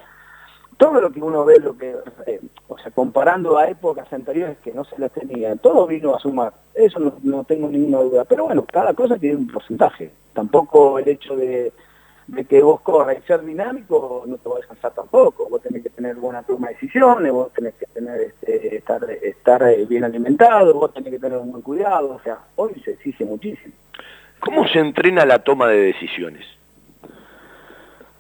todo 0.78 1.02
lo 1.02 1.12
que 1.12 1.22
uno 1.22 1.44
ve, 1.44 1.60
lo 1.60 1.78
que, 1.78 1.96
eh, 2.28 2.40
o 2.70 2.78
sea, 2.78 2.92
comparando 2.92 3.58
a 3.58 3.68
épocas 3.68 4.12
anteriores 4.14 4.58
que 4.60 4.72
no 4.72 4.86
se 4.86 4.98
las 4.98 5.12
tenía, 5.12 5.56
todo 5.58 5.86
vino 5.86 6.16
a 6.16 6.20
sumar. 6.20 6.54
Eso 6.74 7.00
no 7.24 7.44
tengo 7.44 7.68
ninguna 7.68 8.00
duda. 8.00 8.26
Pero 8.26 8.46
bueno, 8.46 8.66
cada 8.66 8.94
cosa 8.94 9.18
tiene 9.18 9.36
un 9.36 9.48
porcentaje. 9.48 10.12
Tampoco 10.34 10.98
el 11.00 11.10
hecho 11.10 11.36
de 11.36 11.74
de 12.32 12.46
que 12.46 12.62
vos 12.62 12.80
corras 12.80 13.18
y 13.18 13.28
ser 13.28 13.44
dinámico 13.44 14.24
no 14.26 14.38
te 14.38 14.48
va 14.48 14.56
a 14.56 14.60
descansar 14.60 14.94
tampoco. 14.94 15.50
Vos 15.50 15.62
tenés 15.62 15.84
que 15.84 15.90
tener 15.90 16.16
buena 16.16 16.42
toma 16.44 16.70
de 16.70 16.76
decisiones, 16.76 17.32
vos 17.32 17.52
tenés 17.54 17.74
que 17.76 17.86
tener 17.88 18.22
este, 18.22 18.78
estar, 18.78 19.04
estar 19.10 19.64
eh, 19.64 19.86
bien 19.86 20.06
alimentado, 20.06 20.74
vos 20.74 20.94
tenés 20.94 21.12
que 21.12 21.20
tener 21.20 21.38
un 21.38 21.52
buen 21.52 21.62
cuidado. 21.62 22.12
O 22.12 22.22
sea, 22.22 22.40
hoy 22.56 22.82
se 22.86 22.92
exige 22.92 23.26
muchísimo. 23.26 23.74
¿Cómo 24.40 24.66
se 24.68 24.80
entrena 24.80 25.26
la 25.26 25.40
toma 25.40 25.68
de 25.68 25.78
decisiones? 25.78 26.46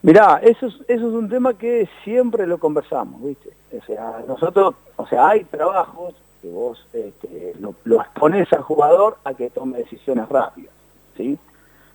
Mirá, 0.02 0.42
eso 0.44 0.68
es, 0.68 0.74
eso 0.88 1.08
es 1.08 1.14
un 1.14 1.30
tema 1.30 1.54
que 1.54 1.88
siempre 2.04 2.46
lo 2.46 2.58
conversamos, 2.58 3.24
¿viste? 3.24 3.50
O 3.80 3.86
sea, 3.86 4.24
nosotros, 4.28 4.76
o 4.98 5.08
sea, 5.08 5.30
hay 5.30 5.46
trabajos 5.46 6.16
que 6.42 6.50
vos 6.50 6.86
este, 6.92 7.54
lo, 7.60 7.76
lo 7.86 8.02
expones 8.02 8.52
al 8.52 8.62
jugador 8.62 9.18
a 9.24 9.34
que 9.36 9.50
tome 9.52 9.78
decisiones 9.78 10.28
rápidas, 10.28 10.74
¿sí? 11.16 11.38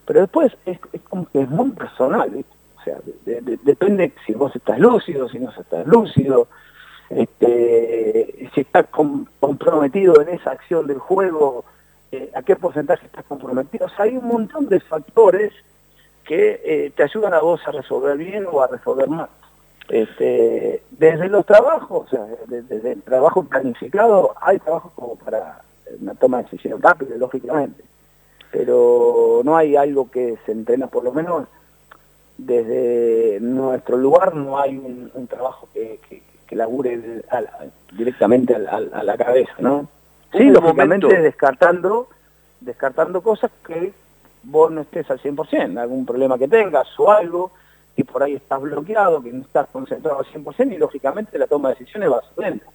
Pero 0.07 0.21
después 0.21 0.57
es, 0.65 0.79
como 1.09 1.27
que 1.29 1.43
es 1.43 1.51
muy 1.51 1.71
personal, 1.71 2.45
o 2.79 2.83
sea, 2.85 2.99
depende 3.25 4.13
si 4.25 4.33
vos 4.33 4.55
estás 4.55 4.79
lúcido, 4.79 5.29
si 5.29 5.41
no 5.41 5.51
estás 5.51 5.87
lúcido, 5.87 6.47
este, 7.11 8.49
si 8.55 8.61
estás 8.61 8.87
comprometido 9.41 10.21
en 10.23 10.29
esa 10.29 10.53
acción 10.53 10.87
del 10.87 10.99
juego, 10.99 11.65
eh, 12.13 12.31
a 12.35 12.43
qué 12.43 12.55
porcentaje 12.55 13.07
estás 13.07 13.25
comprometido. 13.25 13.87
O 13.87 13.89
sea, 13.89 14.05
hay 14.05 14.17
un 14.17 14.29
montón 14.29 14.69
de 14.69 14.79
factores 14.79 15.53
que 16.25 16.61
eh, 16.65 16.93
te 16.95 17.03
ayudan 17.03 17.35
a 17.35 17.41
vos 17.41 17.61
a 17.67 17.73
resolver 17.73 18.17
bien 18.17 18.47
o 18.51 18.63
a 18.63 18.69
resolver 18.69 19.09
mal. 19.09 19.29
Este, 19.89 20.83
desde 20.91 21.29
los 21.29 21.45
trabajos, 21.47 22.07
o 22.07 22.11
sea, 22.11 22.27
desde, 22.47 22.93
el 22.93 23.03
trabajo 23.03 23.45
planificado, 23.45 24.35
hay 24.41 24.59
trabajo 24.61 24.93
como 24.95 25.17
para 25.17 25.63
una 26.01 26.15
toma 26.15 26.39
de 26.39 26.45
decisión 26.45 26.81
rápida, 26.81 27.17
lógicamente 27.17 27.83
pero 28.51 29.41
no 29.45 29.57
hay 29.57 29.77
algo 29.77 30.11
que 30.11 30.37
se 30.45 30.53
entrena, 30.53 30.87
por 30.87 31.05
lo 31.05 31.13
menos 31.13 31.47
desde 32.39 33.39
nuestro 33.41 33.97
lugar 33.97 34.35
no 34.35 34.59
hay 34.59 34.77
un, 34.77 35.27
trabajo 35.27 35.69
que, 35.73 35.99
que, 36.47 36.57
labure 36.57 37.23
directamente 37.93 38.55
a, 38.55 38.81
la 38.81 39.17
cabeza, 39.17 39.53
¿no? 39.59 39.89
Sí, 40.33 40.45
lógicamente 40.45 41.21
descartando, 41.21 42.09
descartando 42.61 43.21
cosas 43.21 43.51
que 43.67 43.93
vos 44.43 44.71
no 44.71 44.83
estés 44.83 45.11
al 45.11 45.21
100%, 45.21 45.79
algún 45.79 46.07
problema 46.07 46.39
que 46.39 46.49
tengas 46.49 46.89
o 46.99 47.11
algo, 47.11 47.51
y 47.97 48.05
por 48.05 48.23
ahí 48.23 48.35
estás 48.35 48.61
bloqueado, 48.61 49.23
que 49.23 49.33
no 49.33 49.43
estás 49.43 49.67
concentrado 49.69 50.19
al 50.19 50.27
100% 50.27 50.75
y 50.75 50.79
lógicamente 50.79 51.39
la 51.39 51.47
toma 51.47 51.71
de 51.71 51.77
decisiones 51.77 52.11
va 52.11 52.19
a 52.19 52.35
ser 52.35 52.45
lenta. 52.51 52.67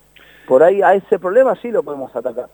Por 0.47 0.63
ahí 0.63 0.81
a 0.81 0.95
ese 0.95 1.19
problema 1.19 1.55
sí 1.55 1.71
lo 1.71 1.83
podemos 1.83 2.13
atacar. 2.15 2.49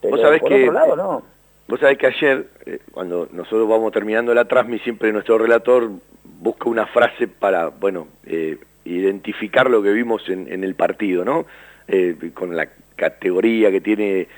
Pero 0.00 0.16
por 0.38 0.52
otro 0.52 0.72
lado 0.72 0.96
no. 0.96 1.22
Vos 1.68 1.80
sabés 1.80 1.98
que 1.98 2.06
ayer, 2.06 2.46
eh, 2.64 2.78
cuando 2.90 3.28
nosotros 3.30 3.68
vamos 3.68 3.92
terminando 3.92 4.32
la 4.32 4.46
transmisión, 4.46 4.84
siempre 4.84 5.12
nuestro 5.12 5.36
relator 5.36 5.90
busca 6.40 6.70
una 6.70 6.86
frase 6.86 7.28
para, 7.28 7.68
bueno, 7.68 8.08
eh, 8.24 8.56
identificar 8.86 9.68
lo 9.68 9.82
que 9.82 9.92
vimos 9.92 10.26
en, 10.30 10.64
el 10.64 10.74
partido, 10.74 11.26
¿no? 11.26 11.44
Eh, 11.86 12.16
con 12.32 12.56
la 12.56 12.70
categoría 12.96 13.70
que 13.70 13.82
tiene, 13.82 14.28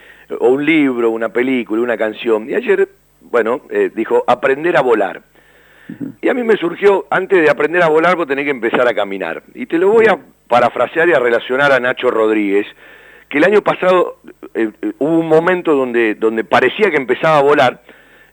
o 0.40 0.48
un 0.48 0.66
libro, 0.66 1.10
una 1.10 1.28
película, 1.28 1.80
una 1.80 1.96
canción. 1.96 2.50
Y 2.50 2.54
ayer, 2.54 2.88
bueno, 3.20 3.62
dijo, 3.94 4.24
aprender 4.26 4.76
a 4.76 4.80
volar. 4.80 5.22
Y 6.20 6.28
a 6.28 6.34
mí 6.34 6.42
me 6.42 6.56
surgió, 6.56 7.06
antes 7.10 7.40
de 7.42 7.48
aprender 7.48 7.84
a 7.84 7.88
volar, 7.88 8.16
vos 8.16 8.26
tenés 8.26 8.44
que 8.44 8.50
empezar 8.50 8.88
a 8.88 8.94
caminar. 8.94 9.44
Y 9.54 9.66
te 9.66 9.78
lo 9.78 9.90
voy 9.90 10.06
a 10.06 10.18
parafrasear 10.48 11.08
y 11.08 11.12
a 11.12 11.20
relacionar 11.20 11.70
a 11.70 11.78
Nacho 11.78 12.10
Rodríguez, 12.10 12.66
que 13.30 13.38
el 13.38 13.44
año 13.44 13.62
pasado 13.62 14.16
eh, 14.54 14.70
eh, 14.82 14.92
hubo 14.98 15.18
un 15.20 15.28
momento 15.28 15.74
donde, 15.74 16.16
donde 16.16 16.44
parecía 16.44 16.90
que 16.90 16.96
empezaba 16.96 17.38
a 17.38 17.42
volar 17.42 17.80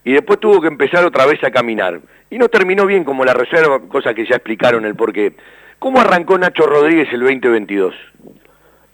y 0.03 0.11
después 0.11 0.39
tuvo 0.39 0.59
que 0.59 0.67
empezar 0.67 1.05
otra 1.05 1.25
vez 1.25 1.41
a 1.43 1.51
caminar. 1.51 2.01
Y 2.29 2.37
no 2.37 2.49
terminó 2.49 2.85
bien 2.85 3.03
como 3.03 3.23
la 3.23 3.33
reserva, 3.33 3.79
cosa 3.87 4.13
que 4.13 4.25
ya 4.25 4.35
explicaron 4.35 4.85
el 4.85 4.95
porqué. 4.95 5.33
¿Cómo 5.79 5.99
arrancó 5.99 6.37
Nacho 6.37 6.65
Rodríguez 6.65 7.07
el 7.13 7.19
2022? 7.21 7.93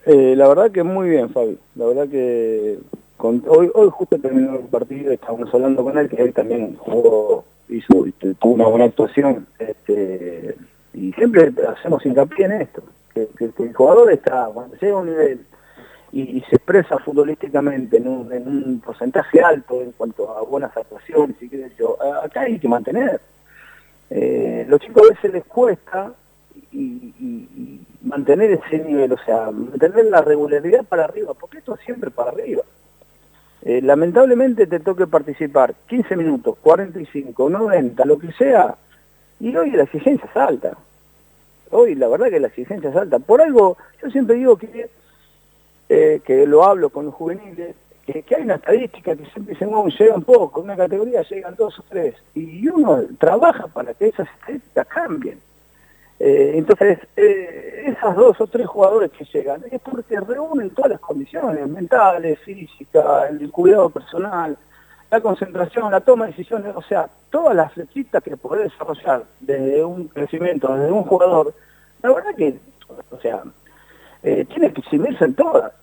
Eh, 0.06 0.34
la 0.36 0.48
verdad 0.50 0.72
que 0.72 0.84
muy 0.84 1.10
bien, 1.10 1.30
Fabi. 1.30 1.58
La 1.76 1.86
verdad 1.86 2.10
que 2.10 2.78
hoy, 3.18 3.72
hoy 3.74 3.90
justo 3.90 4.20
terminó 4.20 4.56
el 4.58 4.66
partido, 4.66 5.14
estábamos 5.14 5.54
hablando 5.54 5.84
con 5.84 5.98
él, 5.98 6.10
que 6.10 6.22
él 6.22 6.34
también 6.34 6.76
jugó, 6.76 7.46
hizo, 7.70 8.06
tuvo 8.20 8.54
una 8.56 8.68
buena 8.68 8.86
actuación. 8.86 9.48
Este, 9.58 10.56
y 10.94 11.14
siempre 11.14 11.54
hacemos 11.70 12.06
hincapié 12.06 12.46
en 12.46 12.52
esto, 12.54 12.84
que, 13.14 13.30
que 13.38 13.64
el 13.64 13.74
jugador 13.74 14.12
está, 14.12 14.50
cuando 14.54 14.76
llega 14.76 14.94
a 14.94 14.98
un 14.98 15.08
nivel 15.08 15.40
y, 16.14 16.42
se 16.50 16.58
expresa 16.58 17.00
futbolísticamente 17.00 17.98
en 17.98 18.08
un, 18.08 18.82
porcentaje 18.86 19.42
alto 19.42 19.82
en 19.82 19.92
cuanto 19.94 20.38
a 20.38 20.44
buenas 20.44 20.76
actuaciones 20.78 21.36
y 21.42 21.50
qué 21.50 21.72
yo, 21.78 21.98
acá 22.24 22.42
hay 22.42 22.60
que 22.60 22.68
mantener. 22.68 23.20
Eh, 24.10 24.66
los 24.70 24.80
chicos 24.80 25.04
a 25.04 25.14
veces 25.14 25.34
les 25.34 25.44
cuesta 25.46 26.14
y 26.72 27.80
mantener 28.04 28.52
ese 28.52 28.80
nivel, 28.80 29.12
o 29.14 29.18
sea, 29.26 29.50
mantener 29.52 30.06
la 30.06 30.22
regularidad 30.22 30.84
para 30.84 31.06
arriba, 31.06 31.34
porque 31.34 31.58
esto 31.58 31.76
es 31.76 31.82
siempre 31.82 32.12
para 32.12 32.32
arriba. 32.32 32.64
Eh, 33.64 33.82
lamentablemente 33.82 34.68
te 34.68 34.80
toque 34.80 35.08
participar 35.08 35.74
15 35.88 36.16
minutos, 36.18 36.58
45, 36.62 37.50
90, 37.50 38.06
lo 38.06 38.20
que 38.20 38.32
sea, 38.34 38.76
y 39.40 39.56
hoy 39.56 39.72
la 39.72 39.84
exigencia 39.84 40.30
es 40.30 40.38
alta. 40.38 40.78
Hoy 41.72 41.96
la 41.96 42.08
verdad 42.08 42.30
que 42.30 42.40
la 42.40 42.48
exigencia 42.48 42.90
es 42.90 42.96
alta. 42.96 43.20
Por 43.20 43.42
algo, 43.42 43.78
yo 44.02 44.12
siempre 44.12 44.36
digo 44.36 44.58
que, 44.58 44.90
eh, 45.90 46.22
que 46.24 46.46
lo 46.48 46.64
hablo 46.64 46.90
con 46.90 47.06
los 47.06 47.14
juveniles, 47.14 47.76
que, 48.06 48.24
hay 48.36 48.44
una 48.44 48.56
estadística 48.56 49.16
que 49.16 49.26
siempre 49.26 49.54
dicen, 49.54 49.70
oh, 49.74 49.88
llegan 49.88 50.24
poco, 50.24 50.60
en 50.60 50.66
una 50.66 50.76
categoría 50.76 51.22
llegan 51.24 51.56
dos 51.56 51.80
o 51.80 51.84
tres, 51.90 52.16
y 52.36 52.68
uno 52.68 53.04
trabaja 53.18 53.68
para 53.68 53.94
que 53.94 54.08
esas 54.08 54.28
estadísticas 54.40 54.88
cambien. 54.88 55.40
Eh, 56.20 56.54
entonces, 56.56 57.00
eh, 57.18 57.84
esas 57.88 58.16
dos 58.16 58.40
o 58.40 58.48
tres 58.48 58.68
jugadores 58.68 59.12
que 59.12 59.26
llegan 59.26 59.62
es 59.70 59.82
porque 59.82 60.20
reúnen 60.20 60.70
todas 60.70 60.92
las 60.92 61.00
condiciones 61.00 61.68
mentales, 61.68 62.40
físicas, 62.40 63.30
el 63.30 63.52
cuidado 63.52 63.90
personal, 63.90 64.58
la 65.10 65.22
concentración, 65.22 65.92
la 65.92 66.02
toma 66.02 66.26
de 66.26 66.32
decisiones, 66.32 66.76
o 66.76 66.82
sea, 66.82 67.10
todas 67.30 67.56
las 67.56 67.74
flechitas 67.74 68.24
que 68.24 68.38
podés 68.38 68.72
desarrollar 68.72 69.24
desde 69.40 69.84
un 69.84 70.08
crecimiento, 70.08 70.74
desde 70.76 70.92
un 70.92 71.04
jugador, 71.04 71.54
la 72.02 72.14
verdad 72.14 72.36
que, 72.36 72.58
o 73.12 73.20
sea, 73.20 73.44
eh, 74.24 74.46
tiene 74.46 74.72
que 74.74 74.82
exhibirse 74.82 75.26
en 75.26 75.36
todas. 75.36 75.74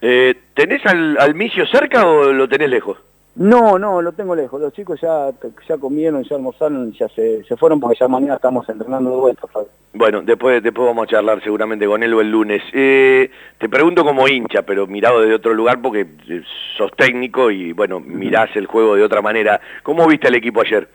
Eh, 0.00 0.34
¿Tenés 0.54 0.84
al, 0.86 1.18
al 1.18 1.34
Micio 1.34 1.66
cerca 1.66 2.06
o 2.06 2.32
lo 2.32 2.48
tenés 2.48 2.70
lejos? 2.70 2.98
No, 3.36 3.78
no, 3.78 4.00
lo 4.00 4.12
tengo 4.12 4.34
lejos. 4.34 4.60
Los 4.60 4.72
chicos 4.72 4.98
ya, 5.00 5.30
ya 5.68 5.76
comieron, 5.76 6.24
ya 6.24 6.36
almorzaron, 6.36 6.92
ya 6.92 7.06
se, 7.08 7.44
se 7.44 7.56
fueron 7.56 7.80
porque 7.80 7.98
ya 8.00 8.08
mañana 8.08 8.36
estamos 8.36 8.66
entrenando 8.68 9.10
de 9.10 9.16
vuelta, 9.16 9.46
Fabio. 9.46 9.68
Bueno, 9.92 10.22
después, 10.22 10.62
después 10.62 10.86
vamos 10.86 11.04
a 11.04 11.10
charlar 11.10 11.42
seguramente 11.42 11.86
con 11.86 12.02
él 12.02 12.14
o 12.14 12.20
el 12.22 12.30
lunes. 12.30 12.62
Eh, 12.72 13.30
te 13.58 13.68
pregunto 13.68 14.04
como 14.04 14.26
hincha, 14.26 14.62
pero 14.62 14.86
mirado 14.86 15.20
desde 15.20 15.34
otro 15.34 15.52
lugar 15.52 15.82
porque 15.82 16.06
eh, 16.28 16.42
sos 16.76 16.90
técnico 16.92 17.50
y 17.50 17.72
bueno, 17.72 18.00
mirás 18.00 18.54
el 18.56 18.66
juego 18.66 18.96
de 18.96 19.02
otra 19.02 19.20
manera. 19.20 19.60
¿Cómo 19.82 20.06
viste 20.06 20.28
al 20.28 20.34
equipo 20.34 20.62
ayer? 20.62 20.88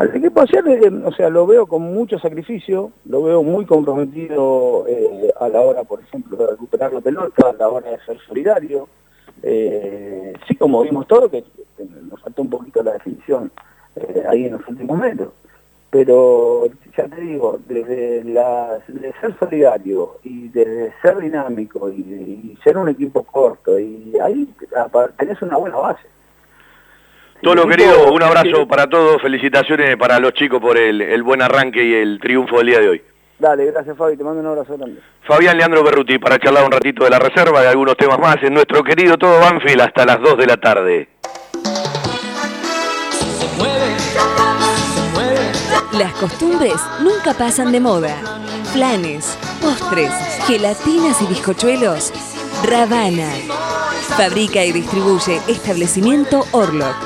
Al 0.00 0.16
equipo 0.16 0.40
ayer, 0.40 0.66
eh, 0.66 0.90
o 1.04 1.12
sea, 1.12 1.28
lo 1.28 1.46
veo 1.46 1.66
con 1.66 1.82
mucho 1.82 2.18
sacrificio, 2.18 2.90
lo 3.04 3.22
veo 3.22 3.42
muy 3.42 3.66
comprometido 3.66 4.86
eh, 4.88 5.30
a 5.38 5.46
la 5.50 5.60
hora, 5.60 5.84
por 5.84 6.00
ejemplo, 6.00 6.38
de 6.38 6.46
recuperar 6.46 6.90
la 6.90 7.02
pelota, 7.02 7.50
a 7.50 7.52
la 7.52 7.68
hora 7.68 7.90
de 7.90 8.00
ser 8.06 8.18
solidario. 8.26 8.88
Eh, 9.42 10.32
sí, 10.48 10.54
como 10.56 10.80
vimos 10.84 11.06
todo, 11.06 11.30
que, 11.30 11.44
nos 12.08 12.18
faltó 12.18 12.40
un 12.40 12.48
poquito 12.48 12.82
la 12.82 12.94
definición 12.94 13.52
eh, 13.94 14.24
ahí 14.26 14.46
en 14.46 14.52
los 14.52 14.66
últimos 14.66 14.98
metros. 14.98 15.34
Pero 15.90 16.64
ya 16.96 17.06
te 17.06 17.20
digo, 17.20 17.60
desde 17.68 18.22
ser 19.20 19.38
solidario 19.38 20.16
y 20.22 20.48
desde 20.48 20.94
ser 21.02 21.18
dinámico 21.18 21.90
y, 21.90 22.56
ser 22.64 22.78
un 22.78 22.88
equipo 22.88 23.22
corto, 23.24 23.78
y 23.78 24.14
ahí 24.18 24.48
tenés 25.18 25.42
una 25.42 25.58
buena 25.58 25.76
base. 25.76 26.08
Todo 27.42 27.54
lo 27.54 27.62
El 27.64 27.70
querido, 27.70 28.12
un 28.12 28.22
abrazo 28.22 28.68
para 28.68 28.86
todos, 28.86 29.20
felicitaciones 29.22 29.96
para 29.96 30.18
los 30.18 30.32
chicos 30.34 30.60
por 30.60 30.76
el, 30.76 31.00
el 31.00 31.22
buen 31.22 31.40
arranque 31.40 31.82
y 31.82 31.94
el 31.94 32.18
triunfo 32.20 32.58
del 32.58 32.66
día 32.66 32.80
de 32.80 32.88
hoy. 32.88 33.02
Dale, 33.38 33.64
gracias 33.72 33.96
Fabi, 33.96 34.18
te 34.18 34.22
mando 34.22 34.40
un 34.40 34.46
abrazo 34.48 34.76
grande. 34.76 35.00
Fabián 35.22 35.56
Leandro 35.56 35.82
Berruti 35.82 36.18
para 36.18 36.38
charlar 36.38 36.64
un 36.64 36.72
ratito 36.72 37.04
de 37.04 37.10
la 37.10 37.18
reserva, 37.18 37.62
de 37.62 37.68
algunos 37.68 37.96
temas 37.96 38.18
más 38.18 38.36
en 38.42 38.52
nuestro 38.52 38.84
querido 38.84 39.16
Todo 39.16 39.40
Banfield 39.40 39.80
hasta 39.80 40.04
las 40.04 40.20
2 40.20 40.36
de 40.36 40.46
la 40.46 40.56
tarde. 40.58 41.08
Las 45.92 46.12
costumbres 46.12 46.76
nunca 47.00 47.32
pasan 47.32 47.72
de 47.72 47.80
moda. 47.80 48.14
Planes, 48.74 49.38
postres, 49.60 50.12
gelatinas 50.46 51.20
y 51.22 51.26
bizcochuelos. 51.26 52.12
Ravana. 52.62 53.28
Fabrica 54.16 54.64
y 54.64 54.72
distribuye 54.72 55.40
establecimiento 55.48 56.44
Orlok. 56.52 56.96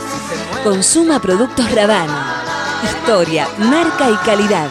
Consuma 0.64 1.20
productos 1.20 1.70
Ravana. 1.72 2.42
Historia, 2.82 3.46
marca 3.58 4.08
y 4.08 4.16
calidad. 4.24 4.70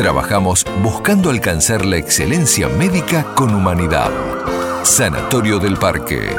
trabajamos 0.00 0.64
buscando 0.82 1.28
alcanzar 1.28 1.84
la 1.84 1.98
excelencia 1.98 2.70
médica 2.70 3.34
con 3.34 3.54
humanidad. 3.54 4.10
Sanatorio 4.82 5.58
del 5.58 5.76
Parque. 5.76 6.34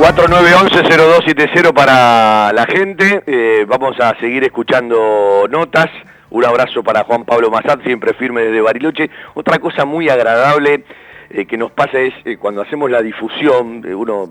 4911-0270 0.00 1.74
para 1.74 2.54
la 2.54 2.64
gente. 2.64 3.22
Eh, 3.26 3.66
vamos 3.68 4.00
a 4.00 4.18
seguir 4.18 4.42
escuchando 4.44 5.46
notas. 5.50 5.90
Un 6.30 6.42
abrazo 6.46 6.82
para 6.82 7.04
Juan 7.04 7.26
Pablo 7.26 7.50
Mazat, 7.50 7.82
siempre 7.82 8.14
firme 8.14 8.40
desde 8.40 8.62
Bariloche. 8.62 9.10
Otra 9.34 9.58
cosa 9.58 9.84
muy 9.84 10.08
agradable 10.08 10.84
eh, 11.28 11.44
que 11.44 11.58
nos 11.58 11.70
pasa 11.72 12.00
es 12.00 12.14
eh, 12.24 12.38
cuando 12.38 12.62
hacemos 12.62 12.90
la 12.90 13.02
difusión, 13.02 13.84
uno 13.94 14.30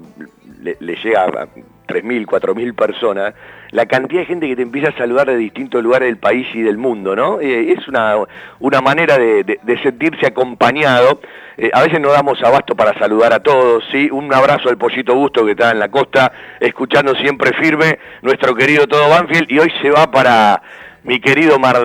le, 0.64 0.76
le 0.80 0.96
llega 0.96 1.26
a 1.26 1.48
3.000, 1.90 2.26
4.000 2.26 2.76
personas, 2.76 3.34
la 3.72 3.86
cantidad 3.88 4.22
de 4.22 4.26
gente 4.28 4.48
que 4.48 4.56
te 4.56 4.62
empieza 4.62 4.90
a 4.90 4.98
saludar 4.98 5.28
de 5.28 5.36
distintos 5.36 5.84
lugares 5.84 6.08
del 6.08 6.18
país 6.18 6.48
y 6.54 6.62
del 6.62 6.78
mundo, 6.78 7.16
¿no? 7.16 7.42
Eh, 7.42 7.74
es 7.74 7.88
una, 7.88 8.16
una 8.60 8.82
manera 8.82 9.18
de, 9.18 9.60
sentirse 9.84 10.28
acompañado. 10.28 11.20
Eh, 11.58 11.72
a 11.74 11.82
veces 11.82 12.00
no 12.00 12.12
damos 12.12 12.42
abasto 12.44 12.76
para 12.76 12.98
saludar 12.98 13.34
a 13.34 13.40
todos, 13.42 13.84
¿sí? 13.92 14.10
Un 14.12 14.34
abrazo 14.34 14.70
al 14.70 14.78
Pollito 14.78 15.16
Gusto 15.16 15.44
que 15.46 15.52
está 15.52 15.72
en 15.72 15.80
la 15.80 15.90
costa, 15.90 16.32
escuchando 16.60 17.16
siempre 17.16 17.54
firme 17.54 18.00
nuestro 18.22 18.56
querido 18.56 18.88
Todo 18.88 19.10
Banfield, 19.10 19.52
y 19.52 19.60
hoy 19.60 19.72
se 19.82 19.90
va 19.90 20.12
para 20.12 20.62
mi 21.04 21.20
querido 21.20 21.58
Mar. 21.58 21.78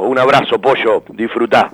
Un 0.00 0.18
abrazo, 0.18 0.60
Pollo, 0.60 1.02
disfrutá. 1.08 1.70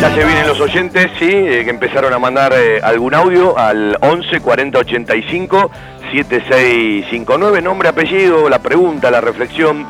Ya 0.00 0.14
se 0.14 0.24
vienen 0.24 0.46
los 0.46 0.60
oyentes, 0.60 1.10
sí, 1.18 1.28
eh, 1.28 1.64
que 1.64 1.70
empezaron 1.70 2.12
a 2.12 2.20
mandar 2.20 2.52
eh, 2.56 2.80
algún 2.80 3.14
audio 3.14 3.58
al 3.58 3.98
11 4.00 4.40
40 4.40 4.78
85 4.78 5.70
7659, 6.12 7.60
nombre, 7.60 7.88
apellido, 7.88 8.48
la 8.48 8.60
pregunta, 8.60 9.10
la 9.10 9.20
reflexión. 9.20 9.84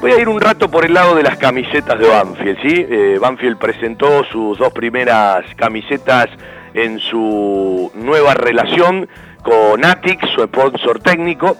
Voy 0.00 0.10
a 0.10 0.18
ir 0.18 0.28
un 0.28 0.40
rato 0.40 0.68
por 0.68 0.84
el 0.84 0.92
lado 0.92 1.14
de 1.14 1.22
las 1.22 1.36
camisetas 1.36 2.00
de 2.00 2.08
Banfield, 2.08 2.58
¿sí? 2.62 2.86
Eh, 2.90 3.18
Banfield 3.20 3.56
presentó 3.56 4.24
sus 4.24 4.58
dos 4.58 4.72
primeras 4.72 5.44
camisetas 5.54 6.26
en 6.74 6.98
su 6.98 7.92
nueva 7.94 8.34
relación 8.34 9.08
con 9.44 9.84
Atix, 9.84 10.28
su 10.34 10.42
sponsor 10.42 10.98
técnico. 10.98 11.56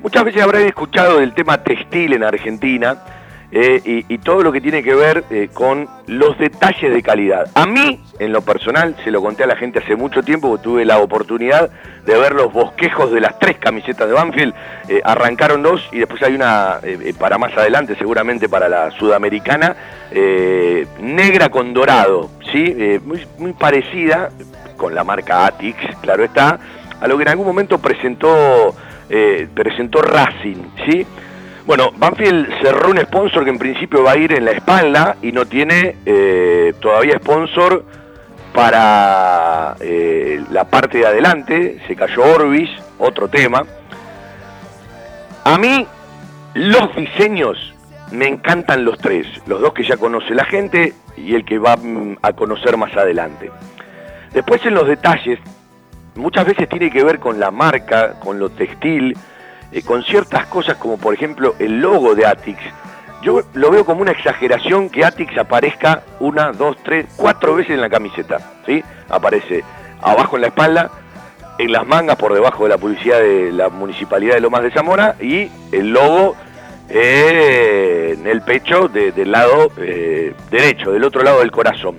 Muchas 0.00 0.24
veces 0.24 0.42
habrán 0.42 0.62
escuchado 0.62 1.20
del 1.20 1.34
tema 1.34 1.62
textil 1.62 2.14
en 2.14 2.24
Argentina 2.24 2.96
eh, 3.54 4.04
y, 4.08 4.16
todo 4.18 4.42
lo 4.42 4.50
que 4.50 4.62
tiene 4.62 4.82
que 4.82 4.94
ver 4.94 5.24
eh, 5.28 5.50
con 5.52 5.86
los 6.06 6.38
detalles 6.38 6.90
de 6.90 7.02
calidad. 7.02 7.50
A 7.54 7.66
mí, 7.66 8.00
en 8.18 8.32
lo 8.32 8.40
personal, 8.40 8.96
se 9.04 9.10
lo 9.10 9.20
conté 9.20 9.44
a 9.44 9.46
la 9.46 9.56
gente 9.56 9.80
hace 9.80 9.94
mucho 9.94 10.22
tiempo, 10.22 10.56
tuve 10.56 10.86
la 10.86 11.00
oportunidad 11.00 11.68
de 12.06 12.18
ver 12.18 12.32
los 12.32 12.50
bosquejos 12.50 13.12
de 13.12 13.20
las 13.20 13.38
tres 13.38 13.58
camisetas 13.58 14.08
de 14.08 14.14
Banfield. 14.14 14.54
Eh, 14.88 15.02
arrancaron 15.04 15.62
dos 15.62 15.86
y 15.92 15.98
después 15.98 16.22
hay 16.22 16.34
una 16.34 16.80
para 17.18 17.36
más 17.36 17.54
adelante, 17.54 17.94
seguramente 17.98 18.48
para 18.48 18.70
la 18.70 18.90
sudamericana, 18.92 19.76
negra 21.00 21.50
con 21.50 21.74
dorado, 21.74 22.30
¿sí? 22.50 22.74
muy, 23.04 23.26
muy 23.36 23.52
parecida, 23.52 24.30
con 24.78 24.94
la 24.94 25.04
marca 25.04 25.44
Atix, 25.44 25.76
claro 26.00 26.24
está, 26.24 26.58
a 27.00 27.06
lo 27.06 27.18
que 27.18 27.22
en 27.24 27.28
algún 27.28 27.46
momento 27.46 27.78
presentó, 27.78 28.74
presentó 29.54 30.00
Racing, 30.00 30.62
¿sí? 30.86 31.06
Bueno, 31.64 31.92
Banfield 31.96 32.48
cerró 32.60 32.90
un 32.90 32.98
sponsor 32.98 33.44
que 33.44 33.50
en 33.50 33.58
principio 33.58 34.02
va 34.02 34.12
a 34.12 34.16
ir 34.16 34.32
en 34.32 34.44
la 34.44 34.50
espalda 34.50 35.16
y 35.22 35.30
no 35.30 35.46
tiene 35.46 35.96
eh, 36.04 36.74
todavía 36.80 37.18
sponsor 37.18 37.84
para 38.52 39.76
eh, 39.80 40.42
la 40.50 40.64
parte 40.64 40.98
de 40.98 41.06
adelante. 41.06 41.78
Se 41.86 41.94
cayó 41.94 42.24
Orbis, 42.24 42.68
otro 42.98 43.28
tema. 43.28 43.62
A 45.44 45.56
mí, 45.56 45.86
los 46.54 46.94
diseños 46.96 47.72
me 48.10 48.26
encantan 48.26 48.84
los 48.84 48.98
tres. 48.98 49.26
Los 49.46 49.60
dos 49.60 49.72
que 49.72 49.84
ya 49.84 49.96
conoce 49.96 50.34
la 50.34 50.44
gente 50.44 50.94
y 51.16 51.34
el 51.34 51.44
que 51.44 51.58
va 51.58 51.76
mm, 51.76 52.18
a 52.22 52.32
conocer 52.32 52.76
más 52.76 52.94
adelante. 52.96 53.50
Después 54.32 54.64
en 54.66 54.74
los 54.74 54.88
detalles, 54.88 55.38
muchas 56.16 56.44
veces 56.44 56.68
tiene 56.68 56.90
que 56.90 57.04
ver 57.04 57.20
con 57.20 57.38
la 57.38 57.50
marca, 57.52 58.18
con 58.18 58.38
lo 58.38 58.50
textil, 58.50 59.16
eh, 59.72 59.82
con 59.82 60.02
ciertas 60.04 60.46
cosas 60.46 60.76
como 60.76 60.98
por 60.98 61.14
ejemplo 61.14 61.54
el 61.58 61.80
logo 61.80 62.14
de 62.14 62.26
Atix. 62.26 62.60
Yo 63.22 63.40
lo 63.54 63.70
veo 63.70 63.84
como 63.84 64.02
una 64.02 64.10
exageración 64.10 64.90
que 64.90 65.04
Atix 65.04 65.38
aparezca 65.38 66.02
una, 66.20 66.52
dos, 66.52 66.76
tres, 66.82 67.06
cuatro 67.16 67.54
veces 67.54 67.74
en 67.74 67.80
la 67.80 67.88
camiseta. 67.88 68.38
¿sí? 68.66 68.82
Aparece 69.08 69.64
abajo 70.02 70.36
en 70.36 70.42
la 70.42 70.48
espalda, 70.48 70.90
en 71.58 71.72
las 71.72 71.86
mangas 71.86 72.16
por 72.16 72.34
debajo 72.34 72.64
de 72.64 72.70
la 72.70 72.78
publicidad 72.78 73.20
de 73.20 73.52
la 73.52 73.68
Municipalidad 73.68 74.34
de 74.34 74.40
Lomas 74.40 74.64
de 74.64 74.72
Zamora 74.72 75.14
y 75.20 75.48
el 75.70 75.90
logo 75.90 76.34
eh, 76.88 78.16
en 78.18 78.26
el 78.26 78.42
pecho 78.42 78.88
del 78.88 79.30
lado 79.30 79.70
eh, 79.78 80.34
derecho, 80.50 80.90
del 80.90 81.04
otro 81.04 81.22
lado 81.22 81.40
del 81.40 81.52
corazón. 81.52 81.96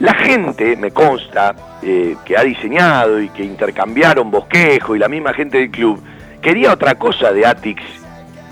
La 0.00 0.12
gente, 0.12 0.76
me 0.76 0.90
consta, 0.90 1.54
que 1.80 2.36
ha 2.36 2.42
diseñado 2.42 3.20
y 3.20 3.28
que 3.30 3.44
intercambiaron 3.44 4.30
bosquejo 4.30 4.96
y 4.96 4.98
la 4.98 5.08
misma 5.08 5.32
gente 5.32 5.58
del 5.58 5.70
club, 5.70 6.02
quería 6.46 6.72
otra 6.72 6.94
cosa 6.94 7.32
de 7.32 7.44
Atix 7.44 7.82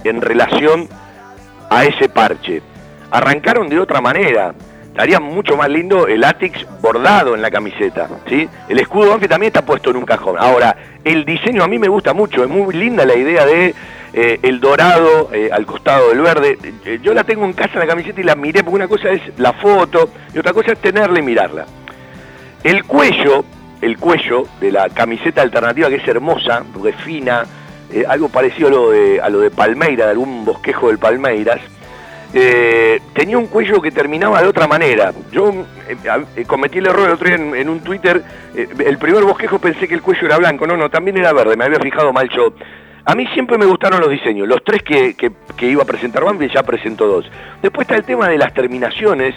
en 0.03 0.21
relación 0.21 0.89
a 1.71 1.85
ese 1.85 2.09
parche. 2.09 2.61
Arrancaron 3.13 3.69
de 3.69 3.79
otra 3.79 4.01
manera. 4.01 4.53
Estaría 4.83 5.21
mucho 5.21 5.57
más 5.57 5.69
lindo 5.69 6.09
el 6.09 6.25
Atix 6.25 6.67
bordado 6.83 7.37
en 7.37 7.43
la 7.43 7.53
camiseta, 7.53 8.09
¿sí? 8.29 8.49
El 8.69 8.81
escudo 8.81 9.11
Banfield 9.11 9.31
también 9.31 9.51
está 9.51 9.65
puesto 9.65 9.91
en 9.91 9.97
un 9.99 10.05
cajón. 10.05 10.35
Ahora, 10.41 10.77
el 11.05 11.25
diseño 11.25 11.63
a 11.63 11.69
mí 11.69 11.79
me 11.79 11.87
gusta 11.87 12.13
mucho, 12.13 12.43
es 12.43 12.51
muy 12.51 12.75
linda 12.75 13.07
la 13.07 13.15
idea 13.15 13.47
de 13.47 13.73
eh, 14.13 14.41
el 14.43 14.59
dorado 14.59 15.31
eh, 15.33 15.51
al 15.53 15.65
costado 15.65 16.09
del 16.09 16.21
verde. 16.21 16.59
Eh, 16.85 16.99
yo 17.01 17.15
la 17.15 17.23
tengo 17.23 17.45
en 17.45 17.53
casa 17.53 17.79
la 17.79 17.87
camiseta 17.87 18.21
y 18.21 18.25
la 18.25 18.35
miré, 18.35 18.65
porque 18.65 18.75
una 18.75 18.89
cosa 18.89 19.11
es 19.11 19.23
la 19.39 19.53
foto 19.53 20.11
y 20.35 20.39
otra 20.41 20.53
cosa 20.53 20.73
es 20.73 20.81
tenerla 20.81 21.21
y 21.21 21.23
mirarla. 21.23 21.67
El 22.65 22.83
cuello, 22.83 23.45
el 23.81 23.99
cuello 23.99 24.49
de 24.61 24.73
la 24.73 24.89
camiseta 24.89 25.43
alternativa 25.43 25.89
que 25.89 25.97
es 25.97 26.09
hermosa, 26.09 26.65
porque 26.73 26.89
es 26.89 26.97
fina, 26.97 27.45
eh, 27.93 28.05
algo 28.09 28.29
parecido 28.29 28.69
a 28.69 28.71
lo, 28.71 28.91
de, 28.91 29.21
a 29.21 29.29
lo 29.29 29.41
de 29.41 29.51
Palmeira, 29.51 30.07
de 30.07 30.11
algún 30.13 30.45
bosquejo 30.45 30.89
del 30.89 30.99
Palmeiras, 30.99 31.61
eh, 32.33 33.01
tenía 33.13 33.39
un 33.39 33.47
cuello 33.47 33.81
que 33.81 33.93
terminaba 33.93 34.43
de 34.43 34.49
otra 34.49 34.67
manera. 34.67 35.13
Yo 35.31 35.53
eh, 35.89 36.45
cometí 36.47 36.79
el 36.79 36.87
error 36.87 37.07
el 37.07 37.15
otro 37.15 37.29
día 37.29 37.37
en, 37.37 37.69
un 37.69 37.81
Twitter, 37.81 38.23
el 38.55 38.99
primer 38.99 39.23
bosquejo 39.25 39.59
pensé 39.59 39.87
que 39.87 39.95
el 39.95 40.03
cuello 40.03 40.27
era 40.27 40.39
blanco, 40.39 40.67
no, 40.67 40.77
no, 40.77 40.91
también 40.91 41.17
era 41.17 41.33
verde, 41.33 41.57
me 41.57 41.65
había 41.65 41.79
fijado 41.79 42.13
mal 42.13 42.29
yo. 42.31 42.53
A 43.07 43.15
mí 43.15 43.27
siempre 43.35 43.59
me 43.59 43.67
gustaron 43.67 44.01
los 44.01 44.11
diseños, 44.11 44.49
los 44.49 44.65
tres 44.65 44.83
que, 44.83 45.15
que, 45.15 45.67
iba 45.67 45.83
a 45.83 45.87
presentar 45.87 46.25
Bambi 46.25 46.49
ya 46.49 46.63
presentó 46.63 47.07
dos. 47.07 47.31
Después 47.63 47.85
está 47.85 47.97
el 47.97 48.05
tema 48.05 48.29
de 48.29 48.39
las 48.39 48.55
terminaciones, 48.55 49.35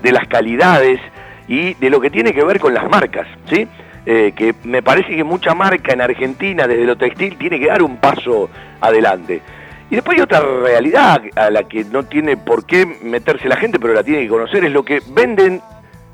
de 0.00 0.12
las 0.12 0.26
calidades 0.28 1.00
y 1.48 1.74
de 1.74 1.90
lo 1.90 2.00
que 2.00 2.10
tiene 2.10 2.32
que 2.32 2.44
ver 2.44 2.60
con 2.60 2.72
las 2.72 2.88
marcas, 2.88 3.26
¿sí? 3.50 3.66
Eh, 4.10 4.32
que 4.34 4.54
me 4.64 4.82
parece 4.82 5.14
que 5.14 5.22
mucha 5.22 5.54
marca 5.54 5.92
en 5.92 6.00
Argentina 6.00 6.66
desde 6.66 6.86
lo 6.86 6.96
textil 6.96 7.36
tiene 7.36 7.60
que 7.60 7.66
dar 7.66 7.82
un 7.82 7.98
paso 7.98 8.48
adelante. 8.80 9.42
Y 9.90 9.96
después 9.96 10.16
hay 10.16 10.22
otra 10.22 10.40
realidad 10.40 11.20
a 11.36 11.50
la 11.50 11.64
que 11.64 11.84
no 11.84 12.04
tiene 12.04 12.38
por 12.38 12.64
qué 12.64 12.86
meterse 12.86 13.50
la 13.50 13.56
gente, 13.56 13.78
pero 13.78 13.92
la 13.92 14.02
tiene 14.02 14.22
que 14.22 14.28
conocer, 14.28 14.64
es 14.64 14.72
lo 14.72 14.82
que 14.82 15.02
venden 15.10 15.60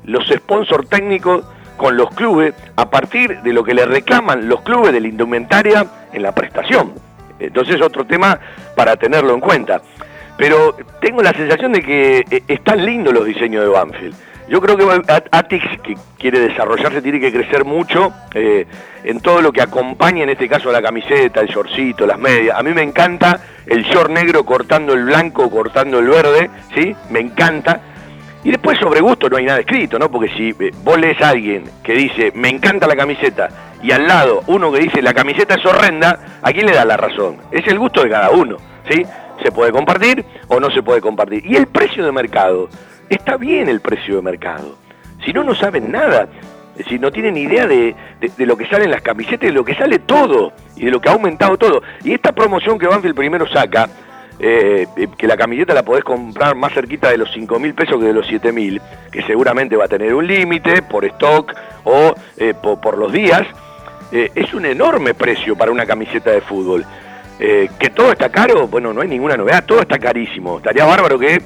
los 0.03 0.27
sponsors 0.27 0.89
técnicos 0.89 1.45
con 1.77 1.95
los 1.95 2.09
clubes 2.09 2.53
a 2.75 2.89
partir 2.89 3.41
de 3.43 3.53
lo 3.53 3.63
que 3.63 3.73
le 3.73 3.85
reclaman 3.85 4.49
los 4.49 4.59
clubes 4.63 4.91
de 4.91 4.99
la 4.99 5.07
indumentaria 5.07 5.85
en 6.11 6.21
la 6.21 6.33
prestación. 6.33 6.95
Entonces 7.39 7.79
otro 7.79 8.05
tema 8.05 8.37
para 8.75 8.97
tenerlo 8.97 9.33
en 9.33 9.39
cuenta. 9.39 9.81
Pero 10.37 10.75
tengo 10.99 11.23
la 11.23 11.31
sensación 11.31 11.71
de 11.71 11.81
que 11.81 12.25
eh, 12.29 12.43
están 12.49 12.85
lindos 12.85 13.13
los 13.13 13.23
diseños 13.23 13.63
de 13.63 13.69
Banfield. 13.69 14.15
Yo 14.47 14.61
creo 14.61 14.77
que 14.77 14.85
Atix, 15.31 15.65
que 15.81 15.97
quiere 16.19 16.39
desarrollarse, 16.39 17.01
tiene 17.01 17.19
que 17.19 17.31
crecer 17.31 17.65
mucho 17.65 18.13
eh, 18.33 18.67
en 19.03 19.19
todo 19.19 19.41
lo 19.41 19.51
que 19.51 19.61
acompaña, 19.61 20.23
en 20.23 20.29
este 20.29 20.47
caso, 20.47 20.71
la 20.71 20.83
camiseta, 20.83 21.41
el 21.41 21.47
shortcito, 21.47 22.05
las 22.05 22.19
medias. 22.19 22.57
A 22.57 22.61
mí 22.61 22.71
me 22.71 22.83
encanta 22.83 23.39
el 23.65 23.83
short 23.83 24.11
negro 24.11 24.45
cortando 24.45 24.93
el 24.93 25.05
blanco, 25.05 25.49
cortando 25.49 25.97
el 25.97 26.07
verde, 26.07 26.49
¿sí? 26.75 26.95
Me 27.09 27.21
encanta. 27.21 27.81
Y 28.43 28.51
después 28.51 28.77
sobre 28.77 29.01
gusto 29.01 29.27
no 29.29 29.37
hay 29.37 29.45
nada 29.45 29.59
escrito, 29.59 29.97
¿no? 29.97 30.11
Porque 30.11 30.29
si 30.35 30.49
eh, 30.49 30.71
vos 30.83 30.99
lees 30.99 31.19
a 31.21 31.29
alguien 31.29 31.63
que 31.83 31.93
dice, 31.93 32.31
me 32.35 32.49
encanta 32.49 32.85
la 32.85 32.95
camiseta, 32.95 33.49
y 33.81 33.91
al 33.91 34.07
lado 34.07 34.43
uno 34.45 34.71
que 34.71 34.79
dice, 34.79 35.01
la 35.01 35.15
camiseta 35.15 35.55
es 35.55 35.65
horrenda, 35.65 36.39
¿a 36.43 36.51
quién 36.51 36.67
le 36.67 36.73
da 36.73 36.85
la 36.85 36.97
razón? 36.97 37.37
Es 37.51 37.67
el 37.67 37.79
gusto 37.79 38.03
de 38.03 38.11
cada 38.11 38.29
uno, 38.29 38.57
¿sí? 38.87 39.03
Se 39.43 39.51
puede 39.51 39.71
compartir 39.71 40.23
o 40.47 40.59
no 40.59 40.69
se 40.69 40.83
puede 40.83 41.01
compartir. 41.01 41.43
Y 41.45 41.55
el 41.55 41.65
precio 41.65 42.05
de 42.05 42.11
mercado 42.11 42.69
está 43.09 43.37
bien 43.37 43.69
el 43.69 43.81
precio 43.81 44.17
de 44.17 44.21
mercado. 44.21 44.77
Si 45.23 45.33
no, 45.33 45.43
no 45.43 45.55
saben 45.55 45.91
nada. 45.91 46.27
Si 46.87 46.99
no 46.99 47.09
tienen 47.11 47.37
idea 47.37 47.67
de, 47.67 47.95
lo 48.37 48.57
que 48.57 48.67
salen 48.67 48.91
las 48.91 49.01
camisetas, 49.01 49.47
de 49.47 49.51
lo 49.51 49.63
que 49.63 49.75
sale 49.75 49.99
todo 49.99 50.51
y 50.75 50.85
de 50.85 50.91
lo 50.91 50.99
que 50.99 51.09
ha 51.09 51.13
aumentado 51.13 51.57
todo. 51.57 51.81
Y 52.03 52.13
esta 52.13 52.33
promoción 52.33 52.77
que 52.77 52.85
Banfield 52.85 53.15
primero 53.15 53.47
saca, 53.47 53.87
eh, 54.39 54.85
eh, 54.97 55.07
que 55.17 55.25
la 55.25 55.37
camiseta 55.37 55.73
la 55.73 55.83
podés 55.83 56.03
comprar 56.03 56.55
más 56.55 56.73
cerquita 56.73 57.09
de 57.09 57.17
los 57.17 57.31
5 57.31 57.59
mil 57.59 57.73
pesos 57.73 57.97
que 57.97 58.07
de 58.07 58.13
los 58.13 58.27
7 58.27 58.51
mil, 58.51 58.81
que 59.09 59.21
seguramente 59.21 59.77
va 59.77 59.85
a 59.85 59.87
tener 59.87 60.13
un 60.13 60.27
límite 60.27 60.81
por 60.81 61.05
stock 61.05 61.53
o 61.85 62.13
eh, 62.35 62.53
por, 62.53 62.97
los 62.97 63.11
días, 63.11 63.43
es 64.11 64.53
un 64.53 64.65
enorme 64.65 65.13
precio 65.13 65.57
para 65.57 65.71
una 65.71 65.85
camiseta 65.85 66.31
de 66.31 66.39
fútbol. 66.39 66.85
que 67.37 67.89
todo 67.93 68.11
está 68.11 68.29
caro, 68.29 68.67
bueno, 68.67 68.93
no 68.93 69.01
hay 69.01 69.09
ninguna 69.09 69.35
novedad, 69.35 69.65
todo 69.65 69.81
está 69.81 69.97
carísimo. 69.99 70.57
Estaría 70.57 70.85
bárbaro 70.85 71.19
que 71.19 71.41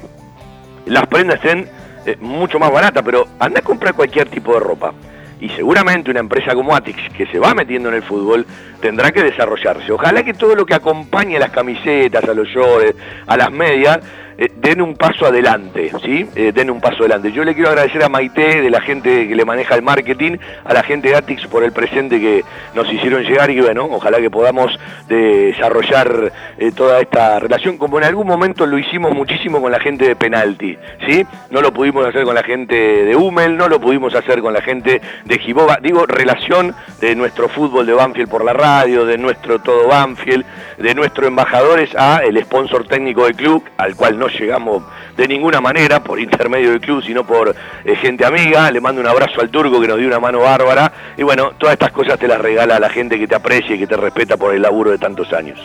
las 0.86 1.06
prendas 1.06 1.36
estén 1.36 1.68
eh, 2.06 2.16
mucho 2.20 2.58
más 2.58 2.72
baratas, 2.72 3.02
pero 3.04 3.26
anda 3.38 3.60
a 3.60 3.62
comprar 3.62 3.94
cualquier 3.94 4.28
tipo 4.28 4.54
de 4.54 4.60
ropa. 4.60 4.92
Y 5.40 5.48
seguramente 5.50 6.10
una 6.10 6.20
empresa 6.20 6.54
como 6.54 6.74
Atix, 6.74 7.12
que 7.14 7.26
se 7.26 7.38
va 7.38 7.54
metiendo 7.54 7.88
en 7.88 7.96
el 7.96 8.02
fútbol, 8.02 8.46
tendrá 8.80 9.10
que 9.10 9.22
desarrollarse. 9.22 9.90
Ojalá 9.90 10.22
que 10.22 10.34
todo 10.34 10.54
lo 10.54 10.66
que 10.66 10.74
acompañe 10.74 11.36
a 11.36 11.40
las 11.40 11.50
camisetas, 11.50 12.24
a 12.24 12.34
los 12.34 12.46
shorts, 12.46 12.94
a 13.26 13.36
las 13.38 13.50
medias, 13.50 14.00
eh, 14.40 14.50
den 14.56 14.80
un 14.80 14.96
paso 14.96 15.26
adelante, 15.26 15.92
¿sí? 16.02 16.26
Eh, 16.34 16.50
den 16.54 16.70
un 16.70 16.80
paso 16.80 17.00
adelante. 17.00 17.30
Yo 17.30 17.44
le 17.44 17.52
quiero 17.52 17.68
agradecer 17.68 18.02
a 18.02 18.08
Maite, 18.08 18.62
de 18.62 18.70
la 18.70 18.80
gente 18.80 19.28
que 19.28 19.34
le 19.34 19.44
maneja 19.44 19.74
el 19.74 19.82
marketing, 19.82 20.38
a 20.64 20.72
la 20.72 20.82
gente 20.82 21.10
de 21.10 21.16
Atix 21.16 21.46
por 21.46 21.62
el 21.62 21.72
presente 21.72 22.18
que 22.18 22.42
nos 22.74 22.90
hicieron 22.90 23.22
llegar 23.22 23.50
y 23.50 23.60
bueno, 23.60 23.86
ojalá 23.90 24.18
que 24.18 24.30
podamos 24.30 24.78
desarrollar 25.08 26.32
eh, 26.56 26.72
toda 26.74 27.00
esta 27.00 27.38
relación 27.38 27.76
como 27.76 27.98
en 27.98 28.04
algún 28.04 28.26
momento 28.26 28.64
lo 28.64 28.78
hicimos 28.78 29.14
muchísimo 29.14 29.60
con 29.60 29.72
la 29.72 29.78
gente 29.78 30.08
de 30.08 30.16
Penalti, 30.16 30.78
¿sí? 31.06 31.26
No 31.50 31.60
lo 31.60 31.70
pudimos 31.70 32.06
hacer 32.06 32.24
con 32.24 32.34
la 32.34 32.42
gente 32.42 32.74
de 32.74 33.14
Hummel, 33.14 33.58
no 33.58 33.68
lo 33.68 33.78
pudimos 33.78 34.14
hacer 34.14 34.40
con 34.40 34.54
la 34.54 34.62
gente 34.62 35.02
de 35.22 35.38
Giboba, 35.38 35.80
digo, 35.82 36.06
relación 36.06 36.74
de 37.02 37.14
nuestro 37.14 37.50
fútbol 37.50 37.84
de 37.84 37.92
Banfield 37.92 38.30
por 38.30 38.42
la 38.42 38.54
radio, 38.54 39.04
de 39.04 39.18
nuestro 39.18 39.58
todo 39.58 39.86
Banfield, 39.86 40.46
de 40.78 40.94
nuestros 40.94 41.28
embajadores 41.28 41.94
a 41.94 42.22
el 42.24 42.42
sponsor 42.42 42.88
técnico 42.88 43.24
del 43.24 43.36
club, 43.36 43.62
al 43.76 43.94
cual 43.96 44.18
no 44.18 44.29
llegamos 44.38 44.82
de 45.16 45.28
ninguna 45.28 45.60
manera 45.60 46.02
por 46.02 46.18
intermedio 46.18 46.70
del 46.70 46.80
club, 46.80 47.02
sino 47.02 47.24
por 47.24 47.54
eh, 47.84 47.96
gente 47.96 48.24
amiga. 48.24 48.70
Le 48.70 48.80
mando 48.80 49.00
un 49.00 49.06
abrazo 49.06 49.40
al 49.40 49.50
turco 49.50 49.80
que 49.80 49.88
nos 49.88 49.98
dio 49.98 50.06
una 50.06 50.20
mano 50.20 50.40
bárbara. 50.40 50.92
Y 51.16 51.22
bueno, 51.22 51.52
todas 51.58 51.74
estas 51.74 51.92
cosas 51.92 52.18
te 52.18 52.28
las 52.28 52.40
regala 52.40 52.78
la 52.78 52.90
gente 52.90 53.18
que 53.18 53.26
te 53.26 53.34
aprecia 53.34 53.76
y 53.76 53.78
que 53.78 53.86
te 53.86 53.96
respeta 53.96 54.36
por 54.36 54.54
el 54.54 54.62
laburo 54.62 54.90
de 54.90 54.98
tantos 54.98 55.32
años. 55.32 55.58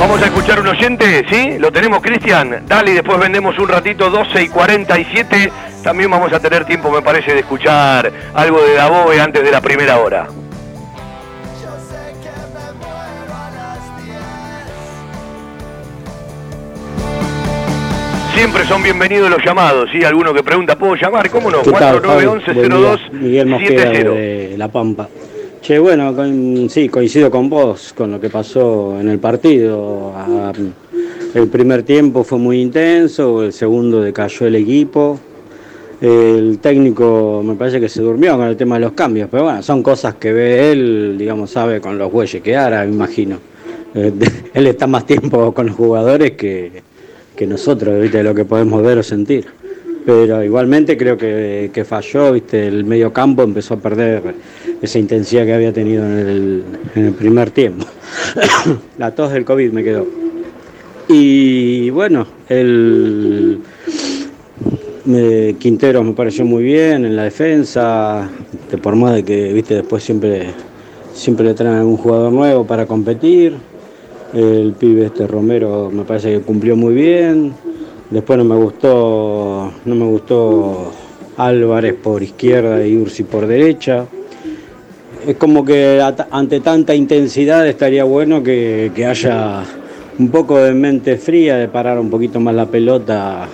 Vamos 0.00 0.20
a 0.20 0.26
escuchar 0.26 0.58
un 0.58 0.66
oyente, 0.66 1.24
¿sí? 1.30 1.58
Lo 1.60 1.70
tenemos, 1.70 2.02
Cristian. 2.02 2.64
Dale, 2.66 2.90
y 2.90 2.94
después 2.94 3.20
vendemos 3.20 3.56
un 3.58 3.68
ratito, 3.68 4.10
12 4.10 4.42
y 4.42 4.48
47. 4.48 5.52
También 5.84 6.10
vamos 6.10 6.32
a 6.32 6.40
tener 6.40 6.64
tiempo, 6.64 6.90
me 6.90 7.02
parece, 7.02 7.34
de 7.34 7.40
escuchar 7.40 8.12
algo 8.34 8.60
de 8.62 8.74
Daboe 8.74 9.20
antes 9.20 9.44
de 9.44 9.50
la 9.52 9.60
primera 9.60 9.98
hora. 9.98 10.26
Siempre 18.34 18.64
son 18.64 18.82
bienvenidos 18.82 19.30
los 19.30 19.44
llamados, 19.44 19.88
¿sí? 19.92 20.02
Alguno 20.04 20.32
que 20.32 20.42
pregunta, 20.42 20.76
¿puedo 20.76 20.94
llamar? 20.94 21.28
¿Cómo 21.30 21.50
no? 21.50 21.62
¿Qué 21.62 21.70
tal, 21.72 22.00
Fabi? 22.00 22.24
4911-0270. 22.24 23.12
Miguel 23.12 23.46
Mosquera 23.46 23.90
de 23.90 24.54
La 24.56 24.68
Pampa. 24.68 25.08
Che, 25.60 25.78
bueno, 25.78 26.14
con- 26.16 26.68
sí, 26.70 26.88
coincido 26.88 27.30
con 27.30 27.48
vos, 27.48 27.92
con 27.96 28.10
lo 28.10 28.20
que 28.20 28.30
pasó 28.30 28.98
en 28.98 29.08
el 29.10 29.18
partido. 29.18 30.12
Ah, 30.16 30.52
el 31.34 31.48
primer 31.48 31.82
tiempo 31.82 32.24
fue 32.24 32.38
muy 32.38 32.60
intenso, 32.60 33.42
el 33.44 33.52
segundo 33.52 34.00
decayó 34.00 34.46
el 34.46 34.56
equipo. 34.56 35.20
El 36.00 36.58
técnico 36.58 37.42
me 37.44 37.54
parece 37.54 37.78
que 37.80 37.88
se 37.88 38.02
durmió 38.02 38.36
con 38.36 38.48
el 38.48 38.56
tema 38.56 38.74
de 38.74 38.80
los 38.80 38.92
cambios, 38.92 39.28
pero 39.30 39.44
bueno, 39.44 39.62
son 39.62 39.82
cosas 39.84 40.14
que 40.16 40.32
ve 40.32 40.72
él, 40.72 41.14
digamos, 41.16 41.50
sabe 41.50 41.80
con 41.80 41.96
los 41.96 42.10
bueyes 42.10 42.42
que 42.42 42.56
hará, 42.56 42.84
me 42.84 42.92
imagino. 42.92 43.36
Eh, 43.94 44.10
él 44.54 44.66
está 44.66 44.86
más 44.88 45.06
tiempo 45.06 45.52
con 45.52 45.66
los 45.66 45.76
jugadores 45.76 46.32
que, 46.32 46.82
que 47.36 47.46
nosotros, 47.46 48.00
¿viste? 48.00 48.22
lo 48.22 48.34
que 48.34 48.44
podemos 48.44 48.82
ver 48.82 48.98
o 48.98 49.02
sentir. 49.02 49.46
Pero 50.04 50.42
igualmente 50.42 50.96
creo 50.96 51.16
que, 51.16 51.70
que 51.72 51.84
falló, 51.84 52.32
¿viste? 52.32 52.66
el 52.66 52.84
medio 52.84 53.12
campo 53.12 53.42
empezó 53.42 53.74
a 53.74 53.76
perder 53.78 54.22
esa 54.82 54.98
intensidad 54.98 55.44
que 55.46 55.54
había 55.54 55.72
tenido 55.72 56.04
en 56.04 56.18
el, 56.18 56.62
en 56.96 57.04
el 57.06 57.12
primer 57.14 57.50
tiempo. 57.50 57.86
La 58.98 59.14
tos 59.14 59.32
del 59.32 59.44
COVID 59.44 59.70
me 59.70 59.84
quedó. 59.84 60.06
Y 61.08 61.90
bueno, 61.90 62.26
el 62.48 63.58
me- 65.04 65.54
Quintero 65.58 66.02
me 66.02 66.12
pareció 66.12 66.44
muy 66.44 66.62
bien 66.64 67.04
en 67.04 67.14
la 67.16 67.24
defensa, 67.24 68.28
por 68.82 68.96
más 68.96 69.14
de 69.14 69.24
que 69.24 69.52
viste 69.52 69.74
después 69.76 70.02
siempre, 70.02 70.48
siempre 71.12 71.46
le 71.46 71.54
traen 71.54 71.76
algún 71.78 71.96
jugador 71.96 72.32
nuevo 72.32 72.66
para 72.66 72.86
competir. 72.86 73.54
El 74.32 74.72
pibe 74.72 75.06
este 75.06 75.26
Romero 75.26 75.90
me 75.92 76.04
parece 76.04 76.32
que 76.32 76.40
cumplió 76.40 76.76
muy 76.76 76.94
bien. 76.94 77.52
Después 78.10 78.38
no 78.38 78.44
me 78.44 78.56
gustó, 78.56 79.72
no 79.84 79.94
me 79.94 80.04
gustó 80.04 80.92
Álvarez 81.36 81.94
por 81.94 82.22
izquierda 82.22 82.86
y 82.86 82.96
Ursi 82.96 83.24
por 83.24 83.46
derecha. 83.46 84.06
Es 85.26 85.36
como 85.36 85.64
que 85.64 86.02
ante 86.30 86.60
tanta 86.60 86.94
intensidad 86.94 87.66
estaría 87.66 88.04
bueno 88.04 88.42
que, 88.42 88.90
que 88.94 89.06
haya 89.06 89.64
un 90.18 90.28
poco 90.30 90.58
de 90.58 90.74
mente 90.74 91.16
fría, 91.16 91.56
de 91.56 91.68
parar 91.68 91.98
un 91.98 92.10
poquito 92.10 92.40
más 92.40 92.54
la 92.54 92.66
pelota 92.66 93.48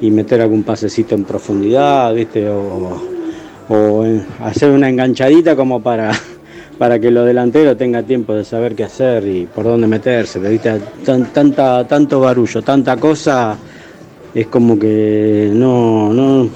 y 0.00 0.10
meter 0.10 0.40
algún 0.40 0.62
pasecito 0.62 1.14
en 1.14 1.24
profundidad, 1.24 2.14
¿viste? 2.14 2.48
O, 2.48 3.18
hacer 4.40 4.70
una 4.70 4.88
enganchadita 4.88 5.54
como 5.54 5.82
para, 5.82 6.10
para 6.78 6.98
que 7.00 7.10
los 7.10 7.26
delanteros 7.26 7.76
tengan 7.76 8.04
tiempo 8.04 8.34
de 8.34 8.44
saber 8.44 8.74
qué 8.74 8.84
hacer 8.84 9.26
y 9.26 9.46
por 9.46 9.64
dónde 9.64 9.86
meterse. 9.86 10.38
¿viste? 10.38 10.80
Tan- 11.04 11.32
tanta, 11.32 11.86
tanto 11.86 12.20
barullo, 12.20 12.62
tanta 12.62 12.96
cosa, 12.96 13.56
es 14.34 14.46
como 14.46 14.78
que 14.78 15.50
no, 15.52 16.12
no, 16.12 16.48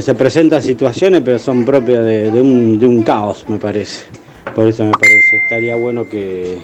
se 0.00 0.14
presentan 0.14 0.62
situaciones 0.62 1.22
pero 1.24 1.38
son 1.38 1.64
propias 1.64 2.04
de, 2.04 2.30
de 2.30 2.40
un, 2.40 2.78
de 2.78 2.86
un 2.86 3.02
caos, 3.02 3.44
me 3.48 3.58
parece. 3.58 4.04
Por 4.54 4.68
eso 4.68 4.84
me 4.84 4.92
parece, 4.92 5.36
estaría 5.42 5.76
bueno 5.76 6.08
que, 6.08 6.58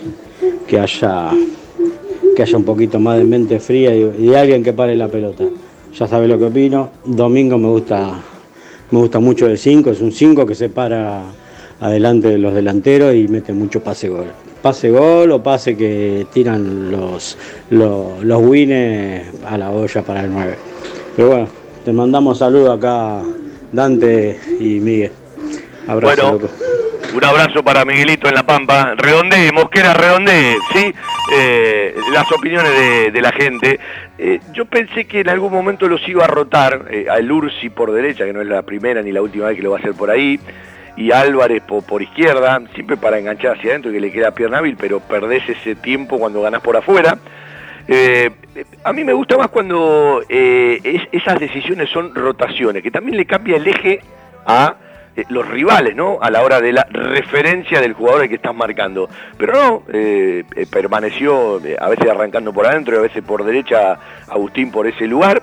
que 0.66 0.79
haya 0.79 1.31
que 2.37 2.43
haya 2.43 2.57
un 2.57 2.64
poquito 2.64 3.01
más 3.01 3.18
de 3.18 3.25
mente 3.25 3.59
fría 3.59 3.95
y, 3.95 4.27
y 4.27 4.35
alguien 4.35 4.62
que 4.62 4.73
pare 4.73 4.95
la 4.95 5.09
pelota. 5.09 5.45
Ya 5.99 6.07
sabe 6.07 6.29
lo 6.29 6.39
que 6.39 6.45
opino. 6.45 6.91
Domingo 7.05 7.59
me 7.59 7.66
gusta, 7.66 8.21
me 8.93 8.99
gusta 9.01 9.18
mucho 9.18 9.49
el 9.49 9.59
5, 9.59 9.91
es 9.91 10.01
un 10.01 10.12
5 10.12 10.47
que 10.47 10.55
se 10.55 10.68
para 10.68 11.25
adelante 11.81 12.28
de 12.28 12.39
los 12.39 12.55
delanteros 12.55 13.14
y 13.14 13.28
mete 13.28 13.53
mucho 13.53 13.83
pase 13.83 14.09
gol. 14.09 14.26
Pase 14.62 14.91
gol 14.91 15.33
o 15.33 15.43
pase 15.43 15.76
que 15.76 16.26
tiran 16.33 16.91
los, 16.91 17.39
los, 17.70 18.22
los 18.22 18.43
wines 18.43 19.26
a 19.47 19.57
la 19.57 19.70
olla 19.70 20.03
para 20.03 20.20
el 20.20 20.33
9. 20.33 20.55
Pero 21.16 21.28
bueno, 21.28 21.49
te 21.85 21.93
mandamos 21.93 22.39
saludos 22.39 22.76
acá, 22.78 23.22
Dante 23.72 24.39
y 24.59 24.81
Miguel. 24.81 25.12
Abrazo, 25.89 26.22
Bueno, 26.22 26.33
loco. 26.39 26.55
Un 27.12 27.24
abrazo 27.24 27.64
para 27.64 27.85
Miguelito 27.85 28.28
en 28.28 28.35
La 28.35 28.45
Pampa. 28.47 28.95
Redondee, 28.97 29.51
Mosquera 29.51 29.95
redondee, 29.95 30.57
¿sí? 30.72 30.93
Eh, 31.35 31.95
las 32.12 32.31
opiniones 32.31 32.70
de, 32.72 33.11
de 33.11 33.20
la 33.20 33.33
gente. 33.33 33.81
Eh, 34.16 34.39
yo 34.53 34.64
pensé 34.66 35.07
que 35.07 35.20
en 35.20 35.28
algún 35.28 35.53
momento 35.53 35.89
los 35.89 36.07
iba 36.09 36.24
a 36.24 36.28
rotar 36.28 36.85
eh, 36.91 37.07
a 37.11 37.16
El 37.16 37.33
Ursi 37.33 37.70
por 37.70 37.91
derecha, 37.91 38.26
que 38.26 38.33
no 38.33 38.43
es 38.43 38.47
la 38.47 38.62
primera 38.62 39.03
ni 39.03 39.11
la 39.11 39.22
última 39.22 39.47
vez 39.47 39.57
que 39.57 39.62
lo 39.62 39.70
va 39.70 39.78
a 39.78 39.81
hacer 39.81 39.95
por 39.95 40.11
ahí, 40.11 40.39
y 41.01 41.12
Álvarez 41.12 41.62
po- 41.62 41.80
por, 41.82 42.03
izquierda, 42.03 42.61
siempre 42.74 42.96
para 42.98 43.18
enganchar 43.18 43.57
hacia 43.57 43.70
adentro 43.70 43.90
y 43.90 43.94
que 43.94 44.01
le 44.01 44.12
queda 44.12 44.32
pierna 44.32 44.59
hábil, 44.59 44.76
pero 44.78 45.01
perdés 45.01 45.48
ese 45.48 45.74
tiempo 45.74 46.18
cuando 46.18 46.42
ganás 46.42 46.61
por 46.61 46.76
afuera. 46.76 47.16
Eh, 47.88 48.30
a 48.84 48.92
mí 48.92 49.03
me 49.03 49.14
gusta 49.14 49.38
más 49.38 49.48
cuando 49.48 50.22
eh, 50.28 50.78
es- 50.84 51.09
esas 51.12 51.40
decisiones 51.40 51.88
son 51.90 52.14
rotaciones, 52.14 52.82
que 52.82 52.90
también 52.90 53.16
le 53.16 53.24
cambia 53.24 53.57
el 53.57 53.66
eje 53.66 54.01
a 54.46 54.74
eh, 55.16 55.24
los 55.30 55.48
rivales, 55.48 55.96
¿no? 55.96 56.18
A 56.20 56.30
la 56.30 56.42
hora 56.42 56.61
de 56.61 56.72
la 56.72 56.86
referencia 56.90 57.80
del 57.80 57.94
jugador 57.94 58.22
al 58.22 58.28
que 58.28 58.34
estás 58.36 58.55
marcando. 58.55 59.09
Pero 59.38 59.55
no, 59.55 59.82
permaneció 60.70 61.61
a 61.80 61.88
veces 61.88 62.11
arrancando 62.11 62.53
por 62.53 62.66
adentro 62.66 62.94
y 62.94 62.98
a 62.98 63.03
veces 63.03 63.22
por 63.24 63.42
derecha 63.44 63.98
Agustín 64.28 64.70
por 64.70 64.86
ese 64.86 65.07
lugar 65.07 65.42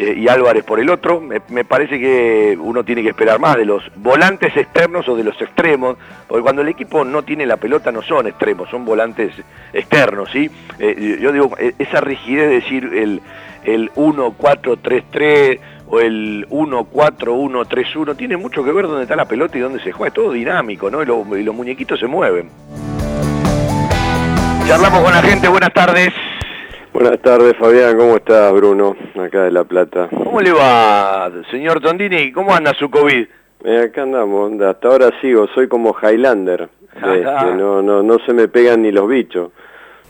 eh, 0.00 0.14
y 0.16 0.28
Álvarez 0.28 0.62
por 0.62 0.78
el 0.78 0.88
otro. 0.90 1.20
Me, 1.20 1.64
parece 1.64 1.98
que 1.98 2.56
uno 2.56 2.84
tiene 2.84 3.02
que 3.02 3.08
esperar 3.08 3.40
más 3.40 3.56
de 3.56 3.64
los 3.64 3.82
volantes 3.96 4.56
externos 4.56 5.08
o 5.08 5.16
de 5.16 5.24
los 5.24 5.40
extremos, 5.42 5.96
porque 6.28 6.42
cuando 6.42 6.62
el 6.62 6.68
equipo 6.68 7.04
no 7.04 7.24
tiene 7.24 7.44
la 7.46 7.56
pelota 7.56 7.90
no 7.90 8.00
son 8.02 8.28
extremos, 8.28 8.70
son 8.70 8.84
volantes 8.84 9.32
externos, 9.72 10.30
¿sí? 10.30 10.48
Eh, 10.78 11.18
yo 11.20 11.32
digo, 11.32 11.50
eh, 11.58 11.74
esa 11.80 12.00
rigidez 12.00 12.48
de 12.48 12.54
decir 12.54 12.84
el, 12.94 13.20
el 13.64 13.90
1-4-3-3 13.94 15.58
o 15.88 15.98
el 15.98 16.46
1-4-1-3-1 16.48 18.16
tiene 18.16 18.36
mucho 18.36 18.62
que 18.62 18.70
ver 18.70 18.86
dónde 18.86 19.02
está 19.02 19.16
la 19.16 19.26
pelota 19.26 19.58
y 19.58 19.62
dónde 19.62 19.82
se 19.82 19.90
juega, 19.90 20.08
es 20.08 20.14
todo 20.14 20.30
dinámico, 20.30 20.92
¿no? 20.92 21.02
Y 21.02 21.42
los 21.42 21.54
muñequitos 21.56 21.98
se 21.98 22.06
mueven. 22.06 22.50
Charlamos 24.68 25.02
con 25.02 25.12
la 25.12 25.22
gente, 25.22 25.48
buenas 25.48 25.72
tardes. 25.72 26.12
Buenas 27.00 27.22
tardes, 27.22 27.56
Fabián. 27.56 27.96
¿Cómo 27.96 28.16
estás, 28.16 28.52
Bruno? 28.52 28.96
Acá 29.14 29.44
de 29.44 29.52
La 29.52 29.62
Plata. 29.62 30.08
¿Cómo 30.10 30.40
le 30.40 30.50
va, 30.50 31.30
señor 31.48 31.80
Tondini? 31.80 32.32
¿Cómo 32.32 32.52
anda 32.52 32.74
su 32.74 32.90
COVID? 32.90 33.24
Eh, 33.64 33.82
acá 33.84 34.02
andamos. 34.02 34.60
Hasta 34.60 34.88
ahora 34.88 35.10
sigo. 35.20 35.46
Soy 35.54 35.68
como 35.68 35.94
Highlander. 36.02 36.68
Este, 36.96 37.54
no, 37.56 37.80
no, 37.80 38.02
no 38.02 38.18
se 38.26 38.32
me 38.32 38.48
pegan 38.48 38.82
ni 38.82 38.90
los 38.90 39.08
bichos. 39.08 39.52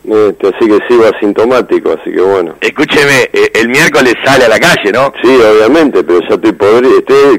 Este, 0.03 0.49
así 0.49 0.67
que 0.67 0.79
sigo 0.89 1.05
asintomático, 1.05 1.93
así 1.93 2.11
que 2.11 2.23
bueno. 2.23 2.55
Escúcheme, 2.63 3.29
eh, 3.35 3.51
el 3.55 3.69
miércoles 3.69 4.15
sale 4.25 4.47
a 4.47 4.49
la 4.49 4.59
calle, 4.59 4.91
¿no? 4.91 5.13
Sí, 5.23 5.29
obviamente, 5.29 6.03
pero 6.03 6.21
ya 6.21 6.37
estoy 6.37 6.53
podrido. 6.53 7.01
Estoy, 7.01 7.39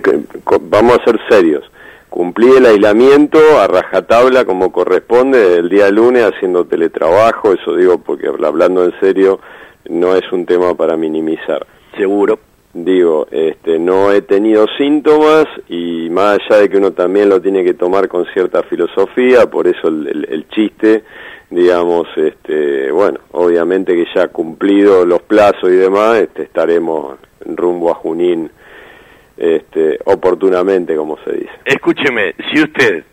vamos 0.62 1.00
a 1.00 1.04
ser 1.06 1.20
serios. 1.28 1.64
Cumplí 2.10 2.50
el 2.58 2.66
aislamiento 2.66 3.38
a 3.60 3.68
rajatabla 3.68 4.44
como 4.46 4.72
corresponde 4.72 5.58
el 5.58 5.70
día 5.70 5.90
lunes 5.92 6.24
haciendo 6.24 6.66
teletrabajo, 6.66 7.54
eso 7.54 7.76
digo 7.76 8.00
porque 8.00 8.28
hablando 8.28 8.84
en 8.84 8.94
serio 9.00 9.40
no 9.90 10.16
es 10.16 10.30
un 10.32 10.46
tema 10.46 10.74
para 10.76 10.98
minimizar. 10.98 11.66
Seguro. 11.96 12.40
Digo, 12.72 13.28
este, 13.32 13.80
no 13.80 14.12
he 14.12 14.22
tenido 14.22 14.68
síntomas 14.78 15.46
y 15.70 16.08
más 16.12 16.38
allá 16.50 16.62
de 16.62 16.70
que 16.70 16.78
uno 16.78 16.92
también 16.92 17.28
lo 17.28 17.42
tiene 17.42 17.64
que 17.64 17.74
tomar 17.74 18.08
con 18.08 18.26
cierta 18.28 18.62
filosofía, 18.64 19.50
por 19.50 19.66
eso 19.68 19.88
el, 19.88 20.08
el- 20.08 20.28
el 20.30 20.48
chiste, 20.50 21.04
digamos, 21.50 22.08
este, 22.16 22.92
bueno, 22.92 23.20
obviamente 23.32 23.96
que 23.96 24.06
ya 24.14 24.28
cumplido 24.28 25.04
los 25.04 25.22
plazos 25.24 25.64
y 25.70 25.76
demás, 25.78 26.18
este, 26.18 26.44
estaremos 26.44 27.18
rumbo 27.44 27.90
a 27.90 27.96
Junín 27.96 28.52
este, 29.40 29.98
oportunamente, 30.06 30.96
como 30.96 31.18
se 31.24 31.32
dice. 31.32 31.52
Escúcheme, 31.66 32.36
si 32.52 32.62
usted, 32.62 33.04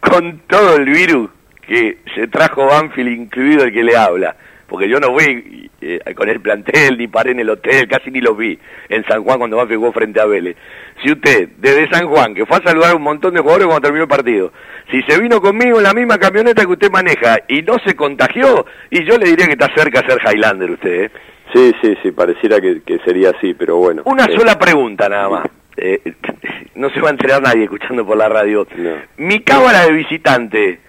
con 0.00 0.38
todo 0.46 0.76
el 0.76 0.84
virus 0.86 1.28
que 1.66 1.98
se 2.14 2.28
trajo 2.28 2.66
Banfield, 2.66 3.08
incluido 3.10 3.64
el 3.64 3.72
que 3.72 3.82
le 3.82 3.96
habla, 3.96 4.36
porque 4.68 4.88
yo 4.88 4.98
no 5.00 5.12
fui 5.12 5.68
eh, 5.80 6.00
con 6.14 6.28
el 6.28 6.40
plantel, 6.40 6.96
ni 6.96 7.08
paré 7.08 7.32
en 7.32 7.40
el 7.40 7.50
hotel, 7.50 7.86
casi 7.88 8.10
ni 8.10 8.20
los 8.20 8.36
vi 8.36 8.58
en 8.88 9.04
San 9.06 9.22
Juan 9.24 9.38
cuando 9.38 9.56
Banfield 9.56 9.80
jugó 9.80 9.92
frente 9.92 10.20
a 10.20 10.26
Vélez. 10.26 10.56
Si 11.02 11.10
usted, 11.10 11.48
desde 11.58 11.88
San 11.90 12.06
Juan, 12.08 12.34
que 12.34 12.46
fue 12.46 12.58
a 12.58 12.62
saludar 12.62 12.92
a 12.92 12.96
un 12.96 13.02
montón 13.02 13.34
de 13.34 13.40
jugadores 13.40 13.66
cuando 13.66 13.82
terminó 13.82 14.04
el 14.04 14.08
partido, 14.08 14.52
si 14.90 15.02
se 15.02 15.20
vino 15.20 15.40
conmigo 15.40 15.78
en 15.78 15.82
la 15.84 15.92
misma 15.94 16.16
camioneta 16.18 16.62
que 16.64 16.72
usted 16.72 16.90
maneja 16.90 17.38
y 17.48 17.62
no 17.62 17.76
se 17.84 17.96
contagió, 17.96 18.64
y 18.90 19.04
yo 19.04 19.18
le 19.18 19.26
diría 19.26 19.46
que 19.46 19.52
está 19.52 19.68
cerca 19.74 20.00
de 20.02 20.08
ser 20.08 20.18
Highlander 20.26 20.70
usted, 20.70 21.04
¿eh? 21.04 21.10
Sí, 21.52 21.72
sí, 21.82 21.94
sí, 22.02 22.12
pareciera 22.12 22.60
que, 22.60 22.80
que 22.82 22.98
sería 23.00 23.30
así, 23.30 23.52
pero 23.52 23.76
bueno. 23.76 24.02
Una 24.06 24.24
Eh, 24.24 24.36
sola 24.38 24.58
pregunta 24.58 25.06
nada 25.08 25.28
más. 25.28 25.46
Eh, 25.76 26.00
no 26.74 26.90
se 26.90 27.00
va 27.00 27.08
a 27.08 27.12
enterar 27.12 27.42
nadie 27.42 27.64
escuchando 27.64 28.06
por 28.06 28.16
la 28.16 28.28
radio. 28.28 28.66
no. 28.76 28.96
Mi 29.16 29.40
cámara 29.40 29.86
de 29.86 29.92
visitante 29.92 30.80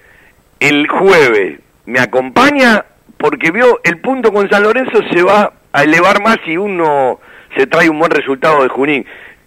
el 0.60 0.88
jueves 0.88 1.60
me 1.86 2.00
acompaña 2.00 2.86
porque 3.18 3.52
vio 3.52 3.80
el 3.84 4.00
punto 4.00 4.32
con 4.32 4.50
San 4.50 4.64
Lorenzo 4.64 5.02
se 5.12 5.24
va 5.24 5.54
a 5.72 5.84
elevar 5.84 6.22
más 6.22 6.38
si 6.46 6.58
uno 6.58 7.20
se 7.56 7.68
trae 7.68 7.90
un 7.90 8.00
buen 8.00 8.12
resultado 8.12 8.64
de 8.64 8.70
Junín. 8.70 9.06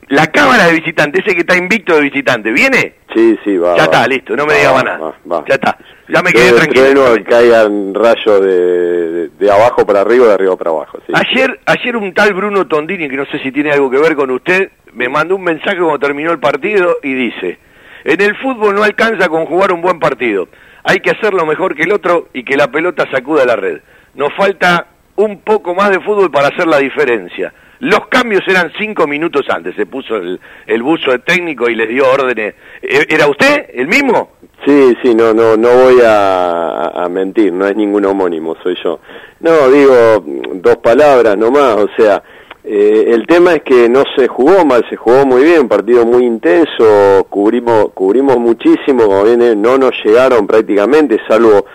La 0.09 0.26
cámara 0.28 0.66
de 0.66 0.72
visitante, 0.74 1.20
ese 1.20 1.34
que 1.34 1.40
está 1.40 1.57
invicto 1.57 1.94
de 1.96 2.02
visitante, 2.02 2.52
¿viene? 2.52 2.94
Sí, 3.14 3.38
sí, 3.44 3.57
va. 3.57 3.72
Ya 3.76 3.78
va. 3.78 3.84
está, 3.84 4.07
listo, 4.07 4.36
no 4.36 4.46
me 4.46 4.52
Va, 4.54 4.59
diga 4.59 4.70
va, 4.72 4.76
más 4.76 4.84
nada. 4.84 5.14
va. 5.32 5.44
Ya 5.48 5.54
está, 5.54 5.78
ya 6.09 6.22
me 6.22 6.32
quedé 6.32 6.52
tranquilo. 6.52 6.84
trueno 6.84 7.14
que 7.14 7.24
caigan 7.24 7.94
rayos 7.94 8.40
de, 8.44 9.11
de, 9.11 9.28
de 9.30 9.50
abajo 9.50 9.84
para 9.86 10.02
arriba 10.02 10.26
de 10.28 10.34
arriba 10.34 10.57
para 10.57 10.70
abajo. 10.70 10.98
Sí. 11.07 11.12
Ayer, 11.14 11.59
ayer 11.66 11.96
un 11.96 12.14
tal 12.14 12.32
Bruno 12.34 12.66
Tondini, 12.66 13.09
que 13.09 13.16
no 13.16 13.26
sé 13.26 13.38
si 13.40 13.50
tiene 13.50 13.72
algo 13.72 13.90
que 13.90 13.98
ver 13.98 14.14
con 14.14 14.30
usted, 14.30 14.70
me 14.92 15.09
mandó 15.09 15.36
un 15.36 15.42
mensaje 15.44 15.78
cuando 15.78 15.98
terminó 15.98 16.30
el 16.30 16.38
partido 16.38 16.98
y 17.02 17.12
dice, 17.14 17.59
en 18.04 18.20
el 18.20 18.36
fútbol 18.36 18.74
no 18.76 18.84
alcanza 18.84 19.28
con 19.28 19.46
jugar 19.46 19.72
un 19.72 19.82
buen 19.82 19.98
partido, 19.98 20.48
hay 20.84 21.00
que 21.00 21.11
hacerlo 21.11 21.44
mejor 21.46 21.74
que 21.74 21.82
el 21.82 21.92
otro 21.92 22.28
y 22.32 22.44
que 22.44 22.57
la 22.57 22.70
pelota 22.70 23.07
sacuda 23.11 23.44
la 23.44 23.57
red. 23.57 23.80
Nos 24.14 24.32
falta 24.34 24.86
un 25.16 25.40
poco 25.40 25.74
más 25.74 25.90
de 25.90 25.98
fútbol 26.00 26.30
para 26.30 26.48
hacer 26.48 26.66
la 26.68 26.78
diferencia. 26.78 27.52
Los 27.80 28.06
cambios 28.08 28.42
eran 28.48 28.72
cinco 28.78 29.06
minutos 29.06 29.46
antes, 29.48 29.74
se 29.76 29.86
puso 29.86 30.16
el, 30.16 30.40
el 30.66 30.82
buzo 30.82 31.10
de 31.10 31.18
técnico 31.20 31.68
y 31.68 31.74
les 31.74 31.88
dio 31.88 32.08
órdenes. 32.10 32.54
¿E- 32.82 33.06
¿Era 33.08 33.28
usted 33.28 33.70
el 33.74 33.86
mismo? 33.86 34.30
Sí, 34.64 34.96
sí, 35.02 35.14
no, 35.14 35.34
no, 35.34 35.56
no 35.56 35.68
voy 35.68 36.00
a, 36.04 36.88
a 36.88 37.08
mentir, 37.08 37.52
no 37.52 37.66
es 37.66 37.76
ningún 37.76 38.04
homónimo, 38.06 38.56
soy 38.62 38.76
yo. 38.82 39.00
No, 39.40 39.68
digo 39.70 40.24
dos 40.54 40.76
palabras 40.78 41.36
nomás, 41.36 41.76
o 41.76 41.88
sea, 41.96 42.22
eh, 42.64 43.10
el 43.12 43.26
tema 43.26 43.54
es 43.54 43.62
que 43.62 43.88
no 43.88 44.02
se 44.16 44.26
jugó 44.26 44.64
mal, 44.64 44.84
se 44.88 44.96
jugó 44.96 45.26
muy 45.26 45.44
bien, 45.44 45.68
partido 45.68 46.04
muy 46.06 46.24
intenso, 46.24 47.26
cubrimos, 47.28 47.92
cubrimos 47.92 48.38
muchísimo, 48.38 49.04
como 49.06 49.22
viene, 49.24 49.54
no 49.54 49.76
nos 49.78 49.92
llegaron 50.02 50.46
prácticamente, 50.46 51.20
salvo 51.28 51.66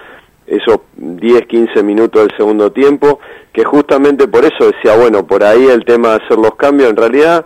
esos 0.47 0.79
10, 0.97 1.45
15 1.45 1.81
minutos 1.83 2.27
del 2.27 2.35
segundo 2.35 2.71
tiempo, 2.73 3.19
que 3.53 3.63
justamente 3.63 4.27
por 4.27 4.45
eso 4.45 4.71
decía, 4.71 4.95
bueno, 4.95 5.25
por 5.25 5.43
ahí 5.43 5.67
el 5.67 5.83
tema 5.85 6.09
de 6.09 6.25
hacer 6.25 6.37
los 6.37 6.55
cambios, 6.55 6.89
en 6.89 6.95
realidad 6.95 7.45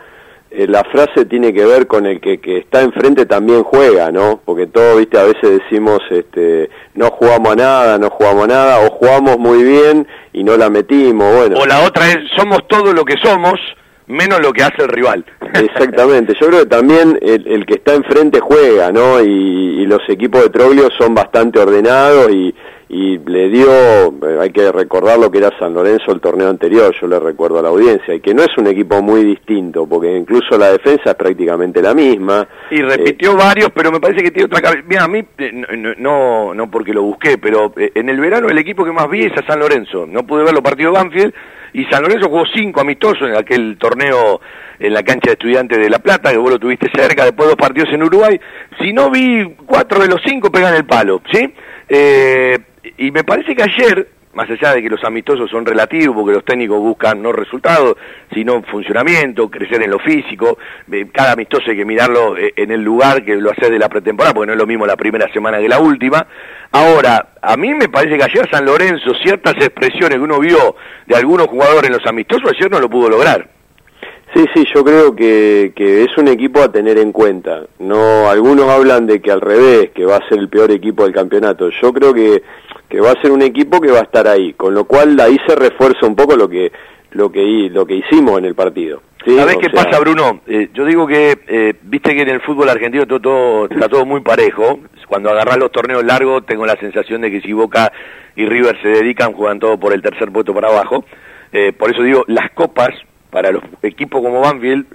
eh, 0.51 0.67
la 0.67 0.83
frase 0.83 1.25
tiene 1.25 1.53
que 1.53 1.65
ver 1.65 1.87
con 1.87 2.05
el 2.05 2.21
que, 2.21 2.39
que 2.39 2.59
está 2.59 2.81
enfrente 2.81 3.25
también 3.25 3.63
juega, 3.63 4.11
¿no? 4.11 4.39
Porque 4.45 4.67
todo, 4.67 4.97
viste, 4.97 5.17
a 5.17 5.23
veces 5.23 5.59
decimos, 5.63 5.99
este, 6.11 6.69
no 6.93 7.09
jugamos 7.09 7.53
a 7.53 7.55
nada, 7.55 7.97
no 7.97 8.09
jugamos 8.09 8.45
a 8.45 8.47
nada, 8.47 8.79
o 8.79 8.89
jugamos 8.91 9.37
muy 9.37 9.63
bien 9.63 10.07
y 10.31 10.43
no 10.43 10.55
la 10.55 10.69
metimos, 10.69 11.35
bueno. 11.35 11.57
O 11.59 11.65
la 11.65 11.81
otra 11.81 12.07
es, 12.09 12.19
somos 12.37 12.59
todo 12.67 12.93
lo 12.93 13.03
que 13.03 13.15
somos, 13.21 13.59
menos 14.07 14.39
lo 14.39 14.53
que 14.53 14.63
hace 14.63 14.83
el 14.83 14.89
rival. 14.89 15.25
Exactamente, 15.55 16.35
yo 16.39 16.47
creo 16.47 16.59
que 16.61 16.67
también 16.67 17.17
el, 17.21 17.47
el 17.47 17.65
que 17.65 17.75
está 17.75 17.95
enfrente 17.95 18.39
juega, 18.39 18.91
¿no? 18.91 19.21
Y, 19.21 19.81
y 19.81 19.85
los 19.87 20.07
equipos 20.07 20.43
de 20.43 20.49
Troglio 20.51 20.89
son 20.97 21.15
bastante 21.15 21.59
ordenados 21.59 22.31
y, 22.31 22.53
y 22.87 23.17
le 23.17 23.49
dio, 23.49 23.67
eh, 23.67 24.37
hay 24.39 24.51
que 24.51 24.71
recordar 24.71 25.17
lo 25.17 25.31
que 25.31 25.39
era 25.39 25.57
San 25.57 25.73
Lorenzo 25.73 26.11
el 26.11 26.21
torneo 26.21 26.49
anterior, 26.49 26.93
yo 26.99 27.07
le 27.07 27.19
recuerdo 27.19 27.59
a 27.59 27.63
la 27.63 27.69
audiencia, 27.69 28.13
y 28.13 28.19
que 28.19 28.33
no 28.33 28.43
es 28.43 28.55
un 28.57 28.67
equipo 28.67 29.01
muy 29.01 29.23
distinto, 29.23 29.87
porque 29.87 30.15
incluso 30.15 30.57
la 30.57 30.71
defensa 30.71 31.11
es 31.11 31.15
prácticamente 31.15 31.81
la 31.81 31.93
misma. 31.93 32.47
Y 32.69 32.81
repitió 32.81 33.35
varios, 33.35 33.69
pero 33.73 33.91
me 33.91 33.99
parece 33.99 34.23
que 34.23 34.31
tiene 34.31 34.45
otra 34.45 34.61
cabeza. 34.61 34.83
Mira, 34.87 35.03
a 35.05 35.07
mí, 35.07 35.23
eh, 35.37 35.51
no, 35.51 35.93
no, 35.97 36.53
no 36.53 36.69
porque 36.69 36.93
lo 36.93 37.01
busqué, 37.01 37.37
pero 37.37 37.73
eh, 37.77 37.91
en 37.95 38.09
el 38.09 38.19
verano 38.19 38.49
el 38.49 38.57
equipo 38.57 38.85
que 38.85 38.91
más 38.91 39.09
vi 39.09 39.25
es 39.25 39.33
a 39.33 39.45
San 39.47 39.59
Lorenzo. 39.59 40.05
No 40.05 40.25
pude 40.25 40.43
ver 40.43 40.53
los 40.53 40.61
partidos 40.61 40.93
de 40.93 40.99
Banfield 40.99 41.33
y 41.73 41.85
San 41.85 42.03
Lorenzo 42.03 42.29
jugó 42.29 42.45
cinco 42.53 42.81
amistosos 42.81 43.27
en 43.27 43.35
aquel 43.35 43.77
torneo 43.77 44.39
en 44.79 44.93
la 44.93 45.03
cancha 45.03 45.27
de 45.27 45.33
estudiantes 45.33 45.77
de 45.77 45.89
La 45.89 45.99
Plata, 45.99 46.31
que 46.31 46.37
vos 46.37 46.51
lo 46.51 46.59
tuviste 46.59 46.89
cerca, 46.93 47.25
después 47.25 47.49
dos 47.49 47.57
partidos 47.57 47.89
en 47.91 48.03
Uruguay. 48.03 48.39
Si 48.79 48.93
no 48.93 49.09
vi 49.09 49.55
cuatro 49.65 50.01
de 50.01 50.07
los 50.07 50.21
cinco 50.23 50.51
pegan 50.51 50.75
el 50.75 50.85
palo, 50.85 51.21
¿sí? 51.31 51.53
Eh, 51.87 52.57
y 52.97 53.11
me 53.11 53.23
parece 53.23 53.55
que 53.55 53.63
ayer, 53.63 54.07
más 54.33 54.49
allá 54.49 54.73
de 54.73 54.81
que 54.81 54.89
los 54.89 55.03
amistosos 55.03 55.49
son 55.49 55.65
relativos, 55.65 56.15
porque 56.15 56.33
los 56.33 56.45
técnicos 56.45 56.79
buscan 56.79 57.21
no 57.21 57.31
resultados, 57.31 57.95
sino 58.33 58.61
funcionamiento, 58.63 59.49
crecer 59.49 59.81
en 59.81 59.91
lo 59.91 59.99
físico, 59.99 60.57
eh, 60.91 61.07
cada 61.11 61.33
amistoso 61.33 61.71
hay 61.71 61.77
que 61.77 61.85
mirarlo 61.85 62.37
eh, 62.37 62.53
en 62.55 62.71
el 62.71 62.81
lugar 62.81 63.23
que 63.23 63.35
lo 63.35 63.51
haces 63.51 63.69
de 63.69 63.79
la 63.79 63.89
pretemporada, 63.89 64.33
porque 64.33 64.47
no 64.47 64.53
es 64.53 64.59
lo 64.59 64.67
mismo 64.67 64.85
la 64.85 64.97
primera 64.97 65.31
semana 65.31 65.59
que 65.59 65.69
la 65.69 65.79
última. 65.79 66.27
Ahora, 66.71 67.29
a 67.41 67.55
mí 67.55 67.73
me 67.73 67.89
parece 67.89 68.17
que 68.17 68.23
ayer 68.23 68.49
San 68.51 68.65
Lorenzo, 68.65 69.13
ciertas 69.23 69.55
expresiones 69.55 70.17
que 70.17 70.23
uno 70.23 70.39
vio 70.39 70.75
de 71.05 71.15
algunos 71.15 71.47
jugadores 71.47 71.89
en 71.89 71.93
los 71.97 72.05
amistosos, 72.05 72.51
ayer 72.51 72.69
no 72.69 72.79
lo 72.79 72.89
pudo 72.89 73.09
lograr. 73.09 73.54
Sí, 74.35 74.45
sí, 74.53 74.65
yo 74.75 74.83
creo 74.83 75.15
que, 75.15 75.71
que 75.75 76.03
es 76.03 76.17
un 76.17 76.27
equipo 76.27 76.59
a 76.61 76.69
tener 76.71 76.97
en 76.97 77.13
cuenta. 77.13 77.61
No, 77.79 78.29
algunos 78.29 78.69
hablan 78.69 79.07
de 79.07 79.21
que 79.21 79.31
al 79.31 79.39
revés, 79.39 79.91
que 79.95 80.03
va 80.05 80.17
a 80.17 80.27
ser 80.27 80.39
el 80.39 80.49
peor 80.49 80.71
equipo 80.71 81.03
del 81.05 81.13
campeonato. 81.13 81.69
Yo 81.81 81.93
creo 81.93 82.13
que, 82.13 82.43
que 82.89 82.99
va 82.99 83.11
a 83.11 83.21
ser 83.21 83.31
un 83.31 83.41
equipo 83.41 83.79
que 83.79 83.91
va 83.91 83.99
a 83.99 84.03
estar 84.03 84.27
ahí, 84.27 84.51
con 84.53 84.73
lo 84.73 84.83
cual 84.83 85.17
ahí 85.21 85.37
se 85.47 85.55
refuerza 85.55 86.05
un 86.05 86.15
poco 86.17 86.35
lo 86.35 86.49
que 86.49 86.71
lo 87.11 87.31
que 87.31 87.69
lo 87.71 87.85
que 87.85 87.95
hicimos 87.95 88.37
en 88.39 88.43
el 88.43 88.55
partido. 88.55 89.01
¿sí? 89.25 89.37
¿Sabés 89.37 89.55
O 89.55 89.59
qué 89.59 89.69
sea, 89.69 89.85
pasa, 89.85 90.01
Bruno? 90.01 90.41
Eh, 90.47 90.67
yo 90.73 90.83
digo 90.83 91.07
que, 91.07 91.37
eh, 91.47 91.73
viste 91.83 92.13
que 92.13 92.23
en 92.23 92.29
el 92.29 92.41
fútbol 92.41 92.67
argentino 92.67 93.07
todo, 93.07 93.21
todo- 93.21 93.65
está 93.69 93.87
todo 93.87 94.05
muy 94.05 94.19
parejo. 94.19 94.79
Cuando 95.07 95.29
agarrás 95.29 95.57
los 95.57 95.71
torneos 95.71 96.03
largos, 96.03 96.45
tengo 96.45 96.65
la 96.65 96.75
sensación 96.75 97.21
de 97.21 97.31
que 97.31 97.39
si 97.39 97.53
Boca 97.53 97.89
y 98.35 98.45
River 98.45 98.77
se 98.81 98.89
dedican, 98.89 99.31
juegan 99.31 99.59
todo 99.59 99.79
por 99.79 99.93
el 99.93 100.01
tercer 100.01 100.29
puesto 100.33 100.53
para 100.53 100.67
abajo. 100.67 101.05
Eh, 101.53 101.71
por 101.71 101.89
eso 101.91 102.03
digo, 102.03 102.25
las 102.27 102.51
copas, 102.51 102.89
para 103.35 103.51
los 103.51 103.63
equipos 103.81 104.21
como 104.21 104.39
Banfield, 104.39 104.85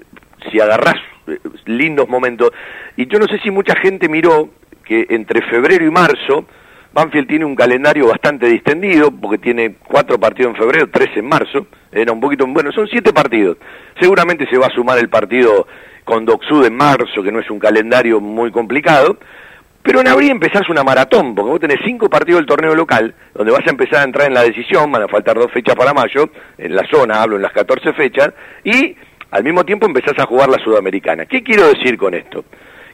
si 0.50 0.58
agarrás 0.58 0.94
eh, 1.26 1.38
lindos 1.66 2.08
momentos, 2.08 2.50
y 2.96 3.06
yo 3.06 3.18
no 3.18 3.26
sé 3.26 3.38
si 3.40 3.50
mucha 3.50 3.76
gente 3.76 4.08
miró 4.08 4.48
que 4.82 5.04
entre 5.10 5.42
febrero 5.42 5.84
y 5.84 5.90
marzo, 5.90 6.46
Banfield 6.94 7.28
tiene 7.28 7.44
un 7.44 7.54
calendario 7.54 8.06
bastante 8.08 8.46
distendido, 8.46 9.10
porque 9.10 9.36
tiene 9.36 9.74
cuatro 9.86 10.18
partidos 10.18 10.54
en 10.54 10.56
febrero, 10.56 10.88
tres 10.90 11.10
en 11.16 11.28
marzo, 11.28 11.66
era 11.92 12.12
un 12.12 12.20
poquito, 12.20 12.46
bueno, 12.46 12.72
son 12.72 12.88
siete 12.88 13.12
partidos. 13.12 13.58
Seguramente 14.00 14.48
se 14.48 14.56
va 14.56 14.68
a 14.68 14.74
sumar 14.74 14.98
el 14.98 15.10
partido 15.10 15.66
con 16.04 16.24
Doxud 16.24 16.64
en 16.64 16.74
marzo, 16.74 17.22
que 17.22 17.30
no 17.30 17.40
es 17.40 17.50
un 17.50 17.58
calendario 17.58 18.22
muy 18.22 18.50
complicado, 18.50 19.18
pero 19.82 20.00
en 20.00 20.08
abril 20.08 20.30
empezás 20.30 20.68
una 20.68 20.82
maratón, 20.82 21.34
porque 21.34 21.50
vos 21.50 21.60
tenés 21.60 21.78
cinco 21.84 22.10
partidos 22.10 22.40
del 22.40 22.46
torneo 22.46 22.74
local, 22.74 23.14
donde 23.34 23.52
vas 23.52 23.66
a 23.66 23.70
empezar 23.70 24.00
a 24.00 24.04
entrar 24.04 24.28
en 24.28 24.34
la 24.34 24.42
decisión, 24.42 24.90
van 24.92 25.02
a 25.02 25.08
faltar 25.08 25.36
dos 25.36 25.50
fechas 25.52 25.74
para 25.74 25.94
mayo, 25.94 26.30
en 26.58 26.74
la 26.74 26.86
zona, 26.90 27.22
hablo 27.22 27.36
en 27.36 27.42
las 27.42 27.52
14 27.52 27.92
fechas, 27.94 28.30
y 28.64 28.94
al 29.30 29.44
mismo 29.44 29.64
tiempo 29.64 29.86
empezás 29.86 30.18
a 30.18 30.26
jugar 30.26 30.48
la 30.48 30.58
Sudamericana. 30.62 31.26
¿Qué 31.26 31.42
quiero 31.42 31.68
decir 31.68 31.96
con 31.96 32.14
esto? 32.14 32.44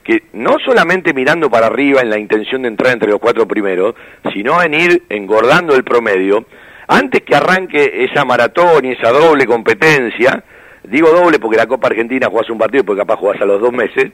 que 0.07 0.23
no 0.31 0.55
solamente 0.65 1.13
mirando 1.13 1.49
para 1.49 1.67
arriba 1.67 1.99
en 1.99 2.09
la 2.09 2.17
intención 2.17 2.61
de 2.61 2.69
entrar 2.69 2.93
entre 2.93 3.09
los 3.09 3.19
cuatro 3.19 3.45
primeros, 3.45 3.93
sino 4.31 4.63
en 4.63 4.73
ir 4.73 5.03
engordando 5.09 5.75
el 5.75 5.83
promedio, 5.83 6.45
antes 6.87 7.23
que 7.23 7.35
arranque 7.35 8.05
esa 8.05 8.23
maratón 8.23 8.85
y 8.85 8.93
esa 8.93 9.11
doble 9.11 9.45
competencia, 9.45 10.41
digo 10.85 11.09
doble 11.09 11.39
porque 11.39 11.57
la 11.57 11.67
Copa 11.67 11.87
Argentina 11.87 12.29
jugás 12.29 12.49
un 12.49 12.57
partido 12.57 12.85
porque 12.85 13.01
capaz 13.01 13.17
jugás 13.17 13.41
a 13.41 13.45
los 13.45 13.59
dos 13.59 13.73
meses, 13.73 14.13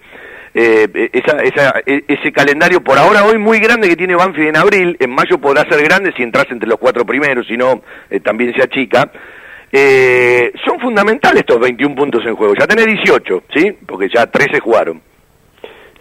eh, 0.54 1.10
esa, 1.14 1.38
esa, 1.44 1.74
e- 1.86 2.04
ese 2.08 2.32
calendario 2.32 2.84
por 2.84 2.98
ahora 2.98 3.26
hoy 3.26 3.38
muy 3.38 3.60
grande 3.60 3.90
que 3.90 3.96
tiene 3.96 4.16
Banfield 4.16 4.50
en 4.50 4.58
abril, 4.58 4.98
en 5.00 5.10
mayo 5.10 5.38
podrá 5.40 5.68
ser 5.70 5.84
grande 5.84 6.14
si 6.16 6.24
entras 6.24 6.46
entre 6.50 6.70
los 6.70 6.78
cuatro 6.78 7.06
primeros, 7.06 7.48
si 7.48 7.58
no 7.58 7.82
eh, 8.10 8.20
también 8.20 8.54
se 8.54 8.62
achica, 8.62 9.12
eh, 9.72 10.52
son 10.64 10.80
fundamentales 10.80 11.42
estos 11.42 11.60
21 11.60 11.96
puntos 11.96 12.24
en 12.26 12.36
juego, 12.36 12.54
ya 12.54 12.68
tenés 12.68 12.86
18, 12.86 13.44
¿sí? 13.54 13.78
Porque 13.86 14.08
ya 14.14 14.28
13 14.28 14.60
jugaron. 14.60 15.02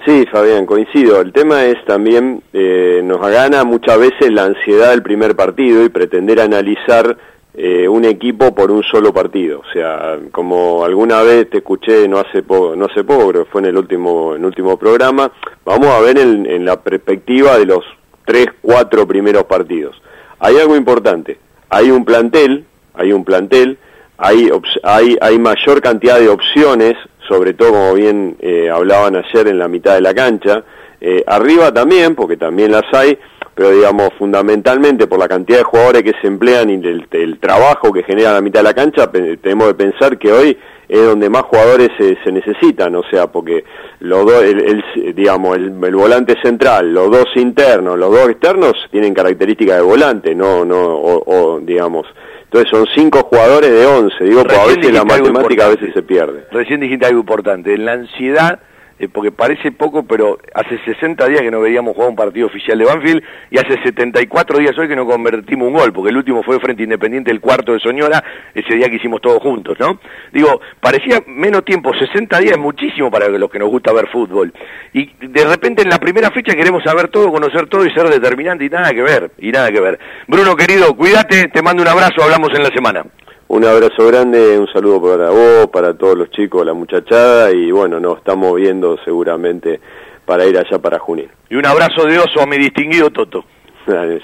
Sí, 0.05 0.27
Fabián, 0.33 0.67
coincido. 0.67 1.21
El 1.21 1.33
tema 1.33 1.65
es 1.65 1.77
también, 1.85 2.43
eh, 2.53 3.01
nos 3.05 3.21
gana 3.21 3.63
muchas 3.63 3.99
veces 3.99 4.33
la 4.33 4.45
ansiedad 4.47 4.91
del 4.91 5.03
primer 5.03 5.37
partido 5.37 5.85
y 5.85 5.91
pretender 5.91 6.41
analizar 6.41 7.17
eh, 7.55 7.87
un 7.89 8.05
equipo 8.05 8.55
por 8.55 8.71
un 8.71 8.83
solo 8.83 9.13
partido. 9.13 9.61
O 9.61 9.73
sea, 9.73 10.19
como 10.31 10.85
alguna 10.85 11.23
vez 11.23 11.51
te 11.51 11.59
escuché, 11.59 12.09
no 12.09 12.19
hace 12.19 12.43
poco, 12.43 12.75
no 12.77 12.87
hace 12.87 13.05
poco, 13.05 13.33
que 13.33 13.45
fue 13.45 13.61
en 13.61 13.69
el 13.69 13.77
último, 13.77 14.35
en 14.35 14.45
último 14.45 14.77
programa, 14.77 15.31
vamos 15.65 15.89
a 15.89 16.01
ver 16.01 16.19
en, 16.19 16.47
en 16.47 16.65
la 16.65 16.81
perspectiva 16.81 17.59
de 17.59 17.67
los 17.67 17.85
tres, 18.25 18.47
cuatro 18.61 19.07
primeros 19.07 19.45
partidos. 19.45 20.01
Hay 20.39 20.57
algo 20.59 20.77
importante. 20.77 21.39
Hay 21.71 21.91
un 21.91 22.05
plantel, 22.05 22.65
hay 22.95 23.13
un 23.13 23.25
plantel, 23.25 23.79
hay, 24.19 24.51
hay, 24.83 25.17
hay 25.21 25.39
mayor 25.39 25.81
cantidad 25.81 26.19
de 26.19 26.29
opciones, 26.29 26.97
sobre 27.29 27.55
todo 27.55 27.71
como 27.71 27.95
bien 27.95 28.37
eh, 28.41 28.69
hablaban 28.71 29.17
ayer 29.17 29.49
en 29.49 29.59
la 29.59 29.69
mitad 29.69 29.95
de 29.95 30.01
la 30.01 30.15
cancha, 30.15 30.65
Eh, 31.05 31.25
arriba 31.27 31.73
también, 31.73 32.15
porque 32.15 32.37
también 32.37 32.71
las 32.71 32.85
hay, 32.93 33.19
pero 33.55 33.71
digamos 33.71 34.11
fundamentalmente 34.19 35.07
por 35.07 35.19
la 35.19 35.29
cantidad 35.29 35.59
de 35.59 35.65
jugadores 35.65 36.03
que 36.03 36.15
se 36.21 36.27
emplean 36.27 36.71
y 36.71 36.75
el, 36.75 37.07
el 37.11 37.39
trabajo 37.39 37.93
que 37.93 38.03
genera 38.03 38.33
la 38.33 38.41
mitad 38.41 38.61
de 38.61 38.65
la 38.65 38.75
cancha, 38.75 39.11
tenemos 39.11 39.69
que 39.69 39.75
pensar 39.75 40.19
que 40.19 40.33
hoy 40.33 40.59
es 40.89 41.07
donde 41.07 41.31
más 41.31 41.43
jugadores 41.43 41.89
se, 41.97 42.17
se 42.23 42.33
necesitan, 42.33 42.95
o 42.97 43.03
sea, 43.11 43.27
porque 43.29 43.65
los 44.01 44.27
dos, 44.27 44.43
el, 44.43 44.61
el- 44.95 45.15
digamos, 45.15 45.57
el, 45.57 45.73
el 45.83 45.95
volante 45.95 46.37
central, 46.43 46.93
los 46.93 47.11
dos 47.11 47.27
internos, 47.37 47.99
los 47.99 48.11
dos 48.11 48.29
externos 48.29 48.75
tienen 48.91 49.15
características 49.15 49.77
de 49.77 49.83
volante, 49.83 50.35
no, 50.35 50.65
no, 50.67 50.77
o, 50.83 51.23
o, 51.55 51.61
digamos, 51.61 52.07
entonces 52.45 52.71
son 52.71 52.87
cinco 52.95 53.23
jugadores 53.23 53.71
de 53.71 53.87
once, 53.87 54.23
digo, 54.25 54.41
porque 54.43 54.57
a 54.57 54.67
veces 54.67 54.93
la 54.93 55.05
matemática 55.05 55.65
a 55.65 55.69
veces 55.71 55.95
se 55.95 56.03
pierde. 56.03 56.45
Recién 56.51 56.81
dijiste 56.81 57.07
algo 57.07 57.21
importante, 57.21 57.73
en 57.73 57.87
la 57.87 57.93
ansiedad 57.93 58.61
eh, 59.03 59.09
porque 59.09 59.33
parece 59.33 59.73
poco, 59.73 60.05
pero 60.05 60.39
hace 60.55 60.79
60 60.85 61.27
días 61.27 61.41
que 61.41 61.51
no 61.51 61.61
veíamos 61.61 61.97
jugar 61.97 62.11
un 62.11 62.15
partido 62.15 62.47
oficial 62.47 62.79
de 62.79 62.85
Banfield 62.85 63.21
y 63.51 63.59
hace 63.59 63.83
74 63.83 64.59
días 64.59 64.79
hoy 64.79 64.87
que 64.87 64.95
no 64.95 65.07
convertimos 65.07 65.67
un 65.67 65.75
gol, 65.75 65.93
porque 65.93 66.11
el 66.11 66.17
último 66.17 66.45
fue 66.45 66.61
frente 66.61 66.85
Independiente 66.85 67.33
el 67.33 67.41
cuarto 67.41 67.73
de 67.73 67.81
Soñora, 67.81 68.23
ese 68.55 68.77
día 68.77 68.89
que 68.89 68.97
hicimos 68.97 69.21
todos 69.21 69.43
juntos, 69.43 69.77
¿no? 69.81 69.99
Digo, 70.33 70.61
parecía 70.81 71.21
menos 71.27 71.65
tiempo, 71.65 71.93
60 71.93 72.39
días 72.39 72.53
es 72.53 72.59
muchísimo 72.59 73.11
para 73.11 73.29
los 73.29 73.51
que 73.51 73.59
nos 73.59 73.71
gusta 73.71 73.93
ver 73.93 74.07
fútbol. 74.07 74.53
Y 74.93 75.11
de 75.27 75.45
repente 75.47 75.83
en 75.83 75.89
la 75.89 75.99
primera 75.99 76.31
fecha 76.31 76.55
queremos 76.55 76.85
saber 76.85 77.09
todo, 77.09 77.33
conocer 77.33 77.67
todo 77.67 77.85
y 77.85 77.91
ser 77.91 78.09
determinante 78.09 78.67
y 78.67 78.69
nada 78.69 78.93
que 78.93 79.03
ver, 79.03 79.33
y 79.39 79.51
nada 79.51 79.73
que 79.73 79.81
ver. 79.81 79.99
Bruno 80.29 80.55
querido, 80.55 80.95
cuídate, 80.97 81.49
te 81.49 81.61
mando 81.61 81.83
un 81.83 81.89
abrazo, 81.89 82.23
hablamos 82.23 82.51
en 82.55 82.63
la 82.63 82.71
semana. 82.71 83.05
Un 83.53 83.67
abrazo 83.67 84.07
grande, 84.07 84.59
un 84.59 84.67
saludo 84.73 85.03
para 85.03 85.29
vos, 85.29 85.67
para 85.71 85.93
todos 85.93 86.17
los 86.17 86.31
chicos, 86.31 86.65
la 86.65 86.73
muchachada 86.73 87.51
y 87.51 87.71
bueno, 87.71 88.01
nos 88.01 88.17
estamos 88.17 88.55
viendo 88.55 88.97
seguramente 89.05 89.79
para 90.25 90.47
ir 90.47 90.57
allá 90.57 90.79
para 90.79 90.99
Junín. 90.99 91.29
Y 91.51 91.57
un 91.57 91.67
abrazo 91.67 92.07
de 92.07 92.19
oso 92.19 92.41
a 92.41 92.47
mi 92.47 92.57
distinguido 92.57 93.11
Toto. 93.11 93.45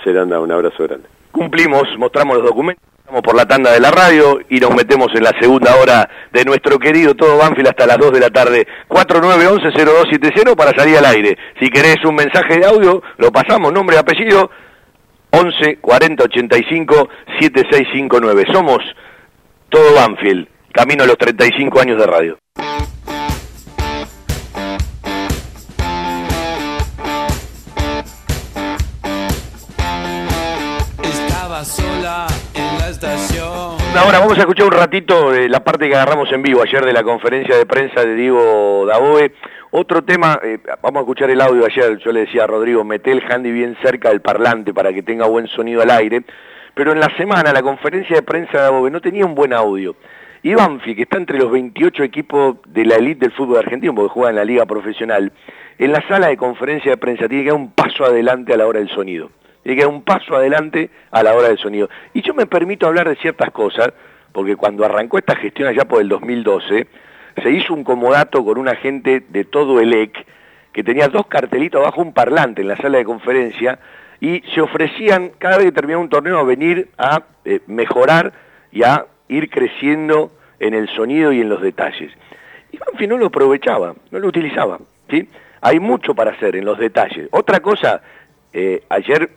Seranda, 0.02 0.40
un 0.40 0.50
abrazo 0.50 0.82
grande. 0.84 1.08
Cumplimos, 1.30 1.82
mostramos 1.98 2.38
los 2.38 2.46
documentos, 2.46 2.82
estamos 3.00 3.20
por 3.20 3.36
la 3.36 3.44
tanda 3.44 3.70
de 3.70 3.80
la 3.80 3.90
radio 3.90 4.40
y 4.48 4.60
nos 4.60 4.74
metemos 4.74 5.08
en 5.14 5.24
la 5.24 5.38
segunda 5.38 5.76
hora 5.76 6.08
de 6.32 6.44
nuestro 6.46 6.78
querido 6.78 7.14
Todo 7.14 7.36
Banfield 7.36 7.68
hasta 7.68 7.86
las 7.86 7.98
2 7.98 8.12
de 8.14 8.20
la 8.20 8.30
tarde. 8.30 8.66
4911-0270 8.88 10.56
para 10.56 10.70
salir 10.74 10.96
al 10.96 11.04
aire. 11.04 11.36
Si 11.60 11.68
querés 11.68 12.02
un 12.06 12.14
mensaje 12.14 12.60
de 12.60 12.64
audio, 12.64 13.02
lo 13.18 13.30
pasamos, 13.30 13.74
nombre 13.74 13.96
y 13.96 13.98
apellido, 13.98 14.50
11 15.32 15.80
40 15.82 16.24
85 16.24 17.08
7659. 17.38 18.46
Somos 18.50 18.78
todo 19.68 19.94
Banfield, 19.94 20.48
camino 20.72 21.04
a 21.04 21.06
los 21.06 21.18
35 21.18 21.80
años 21.80 21.98
de 21.98 22.06
radio. 22.06 22.38
Estaba 31.02 31.64
sola 31.64 32.26
en 32.54 32.78
la 32.78 32.88
estación. 32.88 33.78
Ahora 33.96 34.20
vamos 34.20 34.38
a 34.38 34.40
escuchar 34.40 34.66
un 34.66 34.72
ratito 34.72 35.32
de 35.32 35.48
la 35.48 35.64
parte 35.64 35.88
que 35.88 35.94
agarramos 35.94 36.30
en 36.32 36.42
vivo 36.42 36.62
ayer 36.62 36.84
de 36.84 36.92
la 36.92 37.02
conferencia 37.02 37.56
de 37.56 37.66
prensa 37.66 38.04
de 38.04 38.14
Diego 38.14 38.86
Daboe. 38.86 39.32
Otro 39.70 40.02
tema, 40.02 40.40
eh, 40.42 40.58
vamos 40.80 41.00
a 41.00 41.00
escuchar 41.00 41.30
el 41.30 41.40
audio 41.40 41.66
ayer, 41.66 41.98
yo 41.98 42.10
le 42.12 42.20
decía 42.20 42.44
a 42.44 42.46
Rodrigo, 42.46 42.84
mete 42.84 43.12
el 43.12 43.22
handy 43.28 43.50
bien 43.50 43.76
cerca 43.82 44.08
del 44.08 44.22
parlante 44.22 44.72
para 44.72 44.92
que 44.94 45.02
tenga 45.02 45.26
buen 45.26 45.46
sonido 45.48 45.82
al 45.82 45.90
aire, 45.90 46.22
pero 46.78 46.92
en 46.92 47.00
la 47.00 47.10
semana 47.16 47.52
la 47.52 47.60
conferencia 47.60 48.14
de 48.14 48.22
prensa 48.22 48.52
de 48.52 48.58
Daboe 48.58 48.88
no 48.88 49.00
tenía 49.00 49.26
un 49.26 49.34
buen 49.34 49.52
audio. 49.52 49.96
Y 50.44 50.54
que 50.54 51.02
está 51.02 51.16
entre 51.16 51.36
los 51.36 51.50
28 51.50 52.04
equipos 52.04 52.58
de 52.68 52.84
la 52.84 52.94
elite 52.94 53.26
del 53.26 53.32
fútbol 53.32 53.58
argentino, 53.58 53.92
porque 53.96 54.12
juega 54.12 54.30
en 54.30 54.36
la 54.36 54.44
liga 54.44 54.64
profesional, 54.64 55.32
en 55.76 55.90
la 55.90 56.06
sala 56.06 56.28
de 56.28 56.36
conferencia 56.36 56.92
de 56.92 56.96
prensa 56.96 57.26
tiene 57.26 57.42
que 57.42 57.50
dar 57.50 57.58
un 57.58 57.72
paso 57.72 58.04
adelante 58.04 58.54
a 58.54 58.56
la 58.56 58.68
hora 58.68 58.78
del 58.78 58.88
sonido. 58.90 59.32
Tiene 59.64 59.74
que 59.74 59.82
dar 59.86 59.92
un 59.92 60.04
paso 60.04 60.36
adelante 60.36 60.90
a 61.10 61.24
la 61.24 61.34
hora 61.34 61.48
del 61.48 61.58
sonido. 61.58 61.90
Y 62.14 62.22
yo 62.22 62.32
me 62.32 62.46
permito 62.46 62.86
hablar 62.86 63.08
de 63.08 63.16
ciertas 63.16 63.50
cosas, 63.50 63.92
porque 64.30 64.54
cuando 64.54 64.84
arrancó 64.84 65.18
esta 65.18 65.34
gestión 65.34 65.66
allá 65.66 65.84
por 65.84 66.00
el 66.00 66.08
2012, 66.08 66.86
se 67.42 67.50
hizo 67.50 67.74
un 67.74 67.82
comodato 67.82 68.44
con 68.44 68.56
una 68.56 68.76
gente 68.76 69.24
de 69.28 69.44
todo 69.44 69.80
el 69.80 69.92
EC, 69.92 70.24
que 70.72 70.84
tenía 70.84 71.08
dos 71.08 71.26
cartelitos 71.26 71.80
abajo 71.80 72.02
un 72.02 72.12
parlante 72.12 72.62
en 72.62 72.68
la 72.68 72.76
sala 72.76 72.98
de 72.98 73.04
conferencia, 73.04 73.80
y 74.20 74.42
se 74.54 74.60
ofrecían 74.60 75.30
cada 75.38 75.58
vez 75.58 75.66
que 75.66 75.72
terminaba 75.72 76.02
un 76.02 76.08
torneo 76.08 76.38
a 76.38 76.44
venir 76.44 76.88
a 76.98 77.22
eh, 77.44 77.60
mejorar 77.66 78.32
y 78.72 78.82
a 78.82 79.06
ir 79.28 79.50
creciendo 79.50 80.32
en 80.58 80.74
el 80.74 80.88
sonido 80.88 81.32
y 81.32 81.40
en 81.40 81.48
los 81.48 81.62
detalles. 81.62 82.12
Y 82.72 82.78
Banfi 82.78 83.06
no 83.06 83.16
lo 83.16 83.26
aprovechaba, 83.26 83.94
no 84.10 84.18
lo 84.18 84.28
utilizaba. 84.28 84.78
¿sí? 85.08 85.28
Hay 85.60 85.80
mucho 85.80 86.14
para 86.14 86.32
hacer 86.32 86.56
en 86.56 86.64
los 86.64 86.78
detalles. 86.78 87.28
Otra 87.30 87.60
cosa, 87.60 88.02
eh, 88.50 88.82
ayer, 88.88 89.30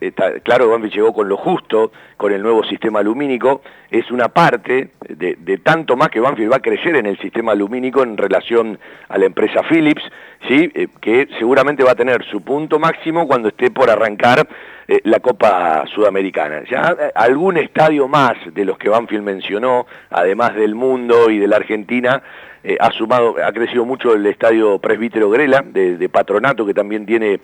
claro, 0.43 0.69
Banfi 0.69 0.89
llegó 0.89 1.13
con 1.13 1.27
lo 1.27 1.35
justo, 1.35 1.91
con 2.15 2.31
el 2.31 2.41
nuevo 2.41 2.63
sistema 2.63 3.01
lumínico, 3.01 3.61
es 3.89 4.09
una 4.09 4.29
parte 4.29 4.91
de, 5.09 5.57
tanto 5.57 5.97
más 5.97 6.09
que 6.09 6.21
Banfield 6.21 6.51
va 6.51 6.57
a 6.57 6.61
crecer 6.61 6.95
en 6.95 7.05
el 7.05 7.17
sistema 7.19 7.53
lumínico 7.53 8.03
en 8.03 8.15
relación 8.15 8.79
a 9.09 9.17
la 9.17 9.25
empresa 9.25 9.63
Philips, 9.63 10.03
¿sí? 10.47 10.71
Eh, 10.73 10.87
que 11.01 11.27
seguramente 11.37 11.83
va 11.83 11.91
a 11.91 11.95
tener 11.95 12.23
su 12.23 12.41
punto 12.41 12.79
máximo 12.79 13.27
cuando 13.27 13.49
esté 13.49 13.69
por 13.69 13.89
arrancar 13.89 14.47
eh, 14.87 15.01
la 15.03 15.19
Copa 15.19 15.83
Sudamericana. 15.93 16.63
Ya 16.69 16.95
algún 17.13 17.57
estadio 17.57 18.07
más 18.07 18.35
de 18.53 18.63
los 18.63 18.77
que 18.77 18.87
Banfield 18.87 19.23
mencionó, 19.23 19.87
además 20.09 20.55
del 20.55 20.73
mundo 20.73 21.29
y 21.29 21.37
de 21.37 21.47
la 21.47 21.57
Argentina, 21.57 22.23
ha 22.79 22.91
sumado, 22.91 23.37
ha 23.43 23.51
crecido 23.51 23.85
mucho 23.85 24.13
el 24.13 24.23
estadio 24.27 24.77
Presbítero 24.77 25.31
Grela, 25.31 25.63
de 25.65 26.09
Patronato, 26.09 26.63
que 26.63 26.75
también 26.75 27.07
tiene 27.07 27.39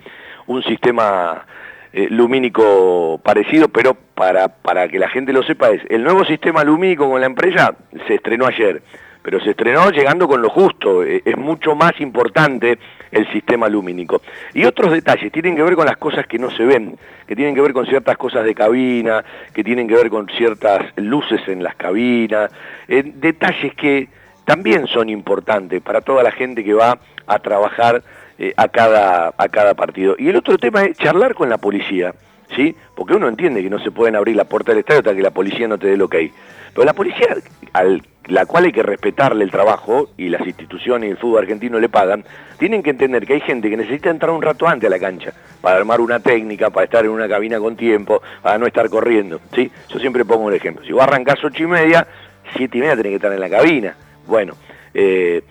un 0.48 0.62
sistema 0.64 1.46
eh, 1.92 2.08
lumínico 2.10 3.20
parecido, 3.22 3.68
pero 3.68 3.94
para, 3.94 4.48
para 4.48 4.88
que 4.88 4.98
la 4.98 5.08
gente 5.08 5.32
lo 5.32 5.42
sepa 5.42 5.70
es, 5.70 5.82
el 5.88 6.02
nuevo 6.02 6.24
sistema 6.24 6.64
lumínico 6.64 7.08
con 7.08 7.20
la 7.20 7.26
empresa 7.26 7.74
se 8.06 8.16
estrenó 8.16 8.46
ayer, 8.46 8.82
pero 9.22 9.40
se 9.40 9.50
estrenó 9.50 9.90
llegando 9.90 10.26
con 10.26 10.42
lo 10.42 10.50
justo, 10.50 11.04
eh, 11.04 11.22
es 11.24 11.36
mucho 11.36 11.74
más 11.74 12.00
importante 12.00 12.78
el 13.10 13.30
sistema 13.32 13.68
lumínico. 13.68 14.22
Y 14.54 14.64
otros 14.64 14.92
detalles 14.92 15.32
tienen 15.32 15.56
que 15.56 15.62
ver 15.62 15.76
con 15.76 15.86
las 15.86 15.96
cosas 15.96 16.26
que 16.26 16.38
no 16.38 16.50
se 16.50 16.64
ven, 16.64 16.98
que 17.26 17.36
tienen 17.36 17.54
que 17.54 17.60
ver 17.60 17.72
con 17.72 17.86
ciertas 17.86 18.16
cosas 18.16 18.44
de 18.44 18.54
cabina, 18.54 19.24
que 19.52 19.64
tienen 19.64 19.88
que 19.88 19.94
ver 19.94 20.10
con 20.10 20.28
ciertas 20.28 20.82
luces 20.96 21.40
en 21.48 21.62
las 21.62 21.74
cabinas, 21.74 22.50
eh, 22.88 23.02
detalles 23.04 23.74
que 23.74 24.08
también 24.44 24.86
son 24.86 25.10
importantes 25.10 25.82
para 25.82 26.00
toda 26.00 26.22
la 26.22 26.32
gente 26.32 26.64
que 26.64 26.72
va 26.72 26.98
a 27.26 27.38
trabajar 27.38 28.02
eh, 28.38 28.52
a, 28.56 28.68
cada, 28.68 29.34
a 29.36 29.48
cada 29.48 29.74
partido. 29.74 30.16
Y 30.18 30.28
el 30.28 30.36
otro 30.36 30.58
tema 30.58 30.84
es 30.84 30.96
charlar 30.96 31.34
con 31.34 31.48
la 31.48 31.58
policía, 31.58 32.14
¿sí? 32.54 32.74
Porque 32.94 33.14
uno 33.14 33.28
entiende 33.28 33.62
que 33.62 33.70
no 33.70 33.78
se 33.78 33.90
pueden 33.90 34.16
abrir 34.16 34.36
la 34.36 34.44
puerta 34.44 34.72
del 34.72 34.80
estadio 34.80 35.00
hasta 35.00 35.14
que 35.14 35.22
la 35.22 35.30
policía 35.30 35.68
no 35.68 35.78
te 35.78 35.88
dé 35.88 35.96
lo 35.96 36.08
que 36.08 36.18
hay. 36.18 36.32
Pero 36.72 36.84
la 36.84 36.92
policía, 36.92 37.36
al 37.72 38.02
la 38.28 38.44
cual 38.46 38.66
hay 38.66 38.72
que 38.72 38.82
respetarle 38.82 39.42
el 39.42 39.50
trabajo, 39.50 40.10
y 40.16 40.28
las 40.28 40.46
instituciones 40.46 41.08
y 41.08 41.10
el 41.12 41.16
fútbol 41.16 41.40
argentino 41.40 41.80
le 41.80 41.88
pagan, 41.88 42.24
tienen 42.58 42.82
que 42.82 42.90
entender 42.90 43.26
que 43.26 43.34
hay 43.34 43.40
gente 43.40 43.70
que 43.70 43.76
necesita 43.76 44.10
entrar 44.10 44.30
un 44.30 44.42
rato 44.42 44.68
antes 44.68 44.86
a 44.86 44.90
la 44.90 44.98
cancha, 44.98 45.32
para 45.60 45.78
armar 45.78 46.00
una 46.00 46.20
técnica, 46.20 46.70
para 46.70 46.84
estar 46.84 47.04
en 47.04 47.10
una 47.10 47.28
cabina 47.28 47.58
con 47.58 47.76
tiempo, 47.76 48.22
para 48.42 48.58
no 48.58 48.66
estar 48.66 48.88
corriendo, 48.90 49.40
¿sí? 49.54 49.70
Yo 49.88 49.98
siempre 49.98 50.24
pongo 50.24 50.44
un 50.44 50.54
ejemplo. 50.54 50.84
Si 50.84 50.92
vos 50.92 51.02
arrancás 51.02 51.42
ocho 51.42 51.62
y 51.62 51.66
media, 51.66 52.06
siete 52.54 52.78
y 52.78 52.80
media 52.80 52.96
tenés 52.96 53.10
que 53.10 53.16
estar 53.16 53.32
en 53.32 53.40
la 53.40 53.48
cabina. 53.48 53.96
Bueno, 54.26 54.54
eh, 54.92 55.42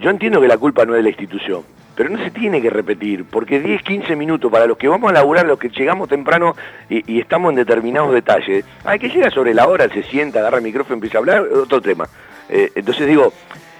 yo 0.00 0.10
entiendo 0.10 0.40
que 0.40 0.48
la 0.48 0.56
culpa 0.56 0.86
no 0.86 0.94
es 0.94 0.98
de 0.98 1.02
la 1.02 1.08
institución, 1.10 1.62
pero 1.94 2.08
no 2.08 2.18
se 2.22 2.30
tiene 2.30 2.60
que 2.60 2.70
repetir, 2.70 3.24
porque 3.24 3.60
10, 3.60 3.82
15 3.82 4.16
minutos 4.16 4.50
para 4.50 4.66
los 4.66 4.76
que 4.76 4.88
vamos 4.88 5.10
a 5.10 5.14
laburar, 5.14 5.46
los 5.46 5.58
que 5.58 5.68
llegamos 5.68 6.08
temprano 6.08 6.56
y, 6.88 7.20
estamos 7.20 7.50
en 7.50 7.56
determinados 7.56 8.12
detalles, 8.12 8.64
hay 8.84 8.98
que 8.98 9.08
llega 9.08 9.30
sobre 9.30 9.54
la 9.54 9.68
hora, 9.68 9.88
se 9.88 10.02
sienta, 10.04 10.40
agarra 10.40 10.58
el 10.58 10.64
micrófono, 10.64 10.94
empieza 10.94 11.18
a 11.18 11.20
hablar, 11.20 11.42
otro 11.42 11.80
tema. 11.80 12.08
Eh, 12.48 12.70
entonces 12.74 13.06
digo, 13.06 13.32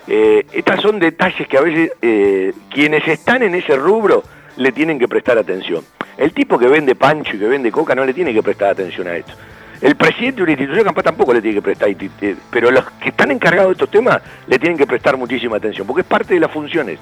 eh, 0.07 0.47
estas 0.53 0.81
son 0.81 0.99
detalles 0.99 1.47
que 1.49 1.59
a 1.59 1.61
veces 1.61 1.93
eh, 2.03 2.53
quienes 2.71 3.07
están 3.07 3.43
en 3.43 3.55
ese 3.55 3.77
rubro 3.77 4.23
le 4.57 4.73
tienen 4.73 4.99
que 4.99 5.09
prestar 5.09 5.39
atención. 5.39 5.85
El 6.17 6.33
tipo 6.33 6.59
que 6.59 6.67
vende 6.67 6.95
pancho 6.95 7.37
y 7.37 7.39
que 7.39 7.47
vende 7.47 7.73
coca 7.73 7.95
no 7.95 8.05
le 8.05 8.13
tiene 8.13 8.33
que 8.35 8.43
prestar 8.43 8.71
atención 8.71 9.07
a 9.09 9.17
esto. 9.17 9.33
El 9.81 9.97
presidente 9.97 10.37
de 10.37 10.43
una 10.45 10.53
institución 10.53 10.85
capaz 10.85 11.03
tampoco 11.03 11.35
le 11.35 11.43
tiene 11.43 11.57
que 11.57 11.63
prestar, 11.63 11.89
pero 12.51 12.71
los 12.71 12.85
que 12.93 13.09
están 13.09 13.33
encargados 13.33 13.71
de 13.71 13.73
estos 13.73 13.91
temas 13.91 14.23
le 14.47 14.59
tienen 14.59 14.79
que 14.79 14.87
prestar 14.87 15.17
muchísima 15.17 15.57
atención, 15.57 15.87
porque 15.87 16.03
es 16.03 16.07
parte 16.07 16.35
de 16.35 16.41
las 16.41 16.53
funciones. 16.53 17.01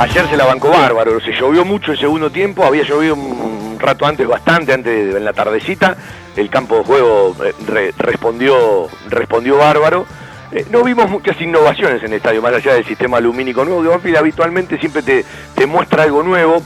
Ayer 0.00 0.28
se 0.28 0.36
la 0.36 0.44
bancó 0.44 0.68
bárbaro, 0.70 1.20
se 1.20 1.32
llovió 1.32 1.64
mucho 1.64 1.90
el 1.90 1.98
segundo 1.98 2.30
tiempo, 2.30 2.64
había 2.64 2.84
llovido 2.84 3.14
un 3.16 3.76
rato 3.80 4.06
antes, 4.06 4.28
bastante 4.28 4.72
antes, 4.72 5.14
en 5.16 5.24
la 5.24 5.32
tardecita, 5.32 5.96
el 6.36 6.48
campo 6.48 6.76
de 6.78 6.84
juego 6.84 7.34
eh, 7.44 7.52
re- 7.66 7.92
respondió, 7.98 8.86
respondió 9.08 9.58
bárbaro. 9.58 10.06
Eh, 10.52 10.64
no 10.70 10.84
vimos 10.84 11.10
muchas 11.10 11.40
innovaciones 11.40 12.00
en 12.02 12.12
el 12.12 12.18
estadio, 12.18 12.40
más 12.40 12.54
allá 12.54 12.74
del 12.74 12.84
sistema 12.84 13.18
lumínico 13.18 13.64
nuevo, 13.64 13.82
que 13.82 13.88
Banfield 13.88 14.16
habitualmente 14.18 14.78
siempre 14.78 15.02
te, 15.02 15.24
te 15.56 15.66
muestra 15.66 16.04
algo 16.04 16.22
nuevo. 16.22 16.62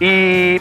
Y 0.00 0.56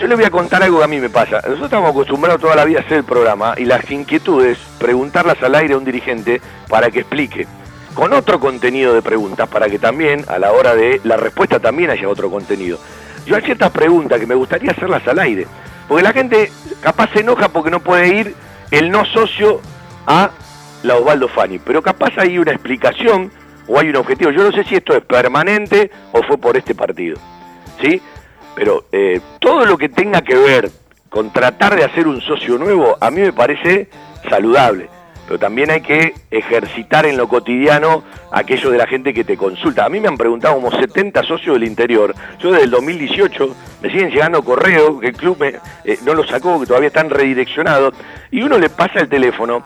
yo 0.00 0.08
le 0.08 0.16
voy 0.16 0.24
a 0.24 0.30
contar 0.30 0.60
algo 0.64 0.78
que 0.78 0.84
a 0.84 0.88
mí 0.88 0.98
me 0.98 1.08
pasa. 1.08 1.36
Nosotros 1.36 1.66
estamos 1.66 1.88
acostumbrados 1.90 2.40
toda 2.40 2.56
la 2.56 2.64
vida 2.64 2.80
a 2.80 2.82
hacer 2.82 2.98
el 2.98 3.04
programa 3.04 3.54
y 3.56 3.64
las 3.64 3.88
inquietudes, 3.92 4.58
preguntarlas 4.80 5.40
al 5.40 5.54
aire 5.54 5.74
a 5.74 5.78
un 5.78 5.84
dirigente 5.84 6.40
para 6.68 6.90
que 6.90 7.00
explique. 7.00 7.46
Con 7.94 8.12
otro 8.12 8.40
contenido 8.40 8.92
de 8.92 9.02
preguntas, 9.02 9.48
para 9.48 9.68
que 9.68 9.78
también 9.78 10.24
a 10.28 10.38
la 10.38 10.52
hora 10.52 10.74
de 10.74 11.00
la 11.04 11.16
respuesta 11.16 11.60
también 11.60 11.90
haya 11.90 12.08
otro 12.08 12.28
contenido. 12.28 12.78
Yo 13.24 13.36
hay 13.36 13.42
ciertas 13.42 13.70
preguntas 13.70 14.18
que 14.18 14.26
me 14.26 14.34
gustaría 14.34 14.72
hacerlas 14.72 15.06
al 15.06 15.18
aire. 15.20 15.46
Porque 15.88 16.02
la 16.02 16.12
gente 16.12 16.50
capaz 16.80 17.10
se 17.12 17.20
enoja 17.20 17.48
porque 17.48 17.70
no 17.70 17.80
puede 17.80 18.08
ir 18.08 18.34
el 18.70 18.90
no 18.90 19.04
socio 19.04 19.60
a 20.06 20.30
la 20.82 20.96
Osvaldo 20.96 21.28
Fani. 21.28 21.58
Pero 21.58 21.82
capaz 21.82 22.18
hay 22.18 22.38
una 22.38 22.52
explicación 22.52 23.30
o 23.68 23.78
hay 23.78 23.90
un 23.90 23.96
objetivo. 23.96 24.30
Yo 24.30 24.42
no 24.42 24.52
sé 24.52 24.64
si 24.64 24.74
esto 24.74 24.96
es 24.96 25.04
permanente 25.04 25.90
o 26.12 26.22
fue 26.22 26.38
por 26.38 26.56
este 26.56 26.74
partido. 26.74 27.16
¿Sí? 27.80 28.00
Pero 28.54 28.86
eh, 28.92 29.20
todo 29.40 29.64
lo 29.64 29.76
que 29.78 29.88
tenga 29.88 30.22
que 30.22 30.36
ver 30.36 30.70
con 31.08 31.32
tratar 31.32 31.76
de 31.76 31.84
hacer 31.84 32.08
un 32.08 32.20
socio 32.20 32.58
nuevo, 32.58 32.96
a 33.00 33.10
mí 33.10 33.20
me 33.20 33.32
parece 33.32 33.88
saludable. 34.28 34.88
Pero 35.26 35.38
también 35.38 35.70
hay 35.70 35.80
que 35.80 36.14
ejercitar 36.30 37.06
en 37.06 37.16
lo 37.16 37.28
cotidiano 37.28 38.04
aquello 38.30 38.70
de 38.70 38.78
la 38.78 38.86
gente 38.86 39.14
que 39.14 39.24
te 39.24 39.36
consulta. 39.36 39.84
A 39.84 39.88
mí 39.88 40.00
me 40.00 40.08
han 40.08 40.16
preguntado 40.16 40.54
como 40.54 40.70
70 40.70 41.22
socios 41.22 41.54
del 41.54 41.64
interior. 41.64 42.14
Yo 42.38 42.50
desde 42.50 42.64
el 42.64 42.70
2018 42.70 43.56
me 43.82 43.90
siguen 43.90 44.10
llegando 44.10 44.42
correos 44.42 45.00
que 45.00 45.08
el 45.08 45.16
club 45.16 45.42
eh, 45.42 45.98
no 46.04 46.14
lo 46.14 46.26
sacó, 46.26 46.60
que 46.60 46.66
todavía 46.66 46.88
están 46.88 47.10
redireccionados. 47.10 47.94
Y 48.30 48.42
uno 48.42 48.58
le 48.58 48.68
pasa 48.68 49.00
el 49.00 49.08
teléfono 49.08 49.62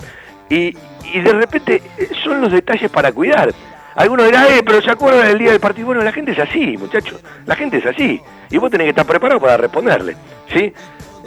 y, 0.49 0.77
y 1.13 1.21
de 1.21 1.33
repente 1.33 1.83
eh, 1.97 2.09
son 2.23 2.41
los 2.41 2.53
detalles 2.53 2.91
para 2.91 3.13
cuidar. 3.13 3.53
Algunos 3.99 4.27
dirán, 4.27 4.47
eh, 4.47 4.63
pero 4.65 4.81
se 4.81 4.93
acuerdan 4.93 5.27
del 5.27 5.39
día 5.39 5.51
del 5.51 5.61
partido. 5.61 5.87
Bueno, 5.87 6.03
la 6.03 6.13
gente 6.13 6.31
es 6.31 6.39
así, 6.39 6.77
muchachos. 6.77 7.21
La 7.47 7.57
gente 7.57 7.79
es 7.79 7.87
así. 7.87 8.21
Y 8.49 8.57
vos 8.57 8.71
tenés 8.71 8.85
que 8.85 8.91
estar 8.91 9.05
preparado 9.05 9.41
para 9.41 9.57
responderle. 9.57 10.15
¿Sí? 10.53 10.73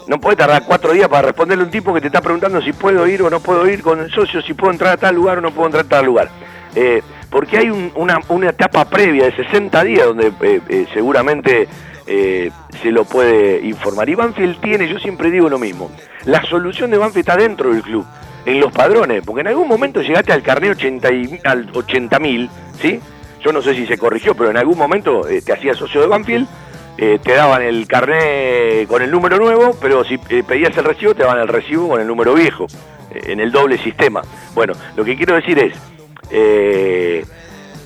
No 0.07 0.19
podés 0.19 0.37
tardar 0.37 0.63
cuatro 0.65 0.93
días 0.93 1.07
para 1.07 1.27
responderle 1.27 1.63
a 1.63 1.65
un 1.65 1.71
tipo 1.71 1.93
que 1.93 2.01
te 2.01 2.07
está 2.07 2.21
preguntando 2.21 2.61
si 2.61 2.73
puedo 2.73 3.07
ir 3.07 3.21
o 3.21 3.29
no 3.29 3.39
puedo 3.39 3.67
ir 3.67 3.81
con 3.81 3.99
el 3.99 4.11
socio, 4.11 4.41
si 4.41 4.53
puedo 4.53 4.71
entrar 4.71 4.93
a 4.93 4.97
tal 4.97 5.15
lugar 5.15 5.37
o 5.37 5.41
no 5.41 5.51
puedo 5.51 5.67
entrar 5.67 5.85
a 5.85 5.89
tal 5.89 6.05
lugar. 6.05 6.29
Eh, 6.75 7.01
porque 7.29 7.57
hay 7.57 7.69
una, 7.69 8.19
una, 8.29 8.49
etapa 8.49 8.85
previa 8.85 9.25
de 9.25 9.35
60 9.35 9.83
días 9.83 10.05
donde 10.05 10.27
eh, 10.41 10.61
eh, 10.67 10.85
seguramente 10.93 11.67
se 12.05 12.91
lo 12.91 13.05
puede 13.05 13.65
informar. 13.65 14.09
Y 14.09 14.15
Banfield 14.15 14.59
tiene, 14.59 14.89
yo 14.89 14.99
siempre 14.99 15.31
digo 15.31 15.47
lo 15.47 15.57
mismo, 15.57 15.89
la 16.25 16.43
solución 16.43 16.91
de 16.91 16.97
Banfield 16.97 17.29
está 17.29 17.37
dentro 17.37 17.71
del 17.71 17.81
club, 17.81 18.05
en 18.45 18.59
los 18.59 18.73
padrones, 18.73 19.23
porque 19.25 19.41
en 19.41 19.47
algún 19.47 19.69
momento 19.69 20.01
llegaste 20.01 20.33
al 20.33 20.43
carnet 20.43 20.71
80 20.71 21.07
al 21.45 21.71
80.000, 21.71 22.49
¿sí? 22.81 22.99
Yo 23.41 23.53
no 23.53 23.61
sé 23.61 23.75
si 23.75 23.85
se 23.85 23.97
corrigió, 23.97 24.35
pero 24.35 24.49
en 24.49 24.57
algún 24.57 24.77
momento 24.77 25.21
te 25.21 25.53
hacías 25.53 25.77
socio 25.77 26.01
de 26.01 26.07
Banfield 26.07 26.49
eh, 26.97 27.19
te 27.23 27.33
daban 27.33 27.61
el 27.61 27.87
carnet 27.87 28.87
con 28.87 29.01
el 29.01 29.09
número 29.09 29.37
nuevo, 29.37 29.75
pero 29.81 30.03
si 30.03 30.19
eh, 30.29 30.43
pedías 30.45 30.75
el 30.77 30.83
recibo, 30.83 31.15
te 31.15 31.23
daban 31.23 31.39
el 31.39 31.47
recibo 31.47 31.89
con 31.89 32.01
el 32.01 32.07
número 32.07 32.33
viejo, 32.33 32.67
eh, 33.11 33.21
en 33.27 33.39
el 33.39 33.51
doble 33.51 33.77
sistema. 33.77 34.21
Bueno, 34.53 34.73
lo 34.95 35.03
que 35.03 35.15
quiero 35.15 35.35
decir 35.35 35.57
es, 35.59 37.27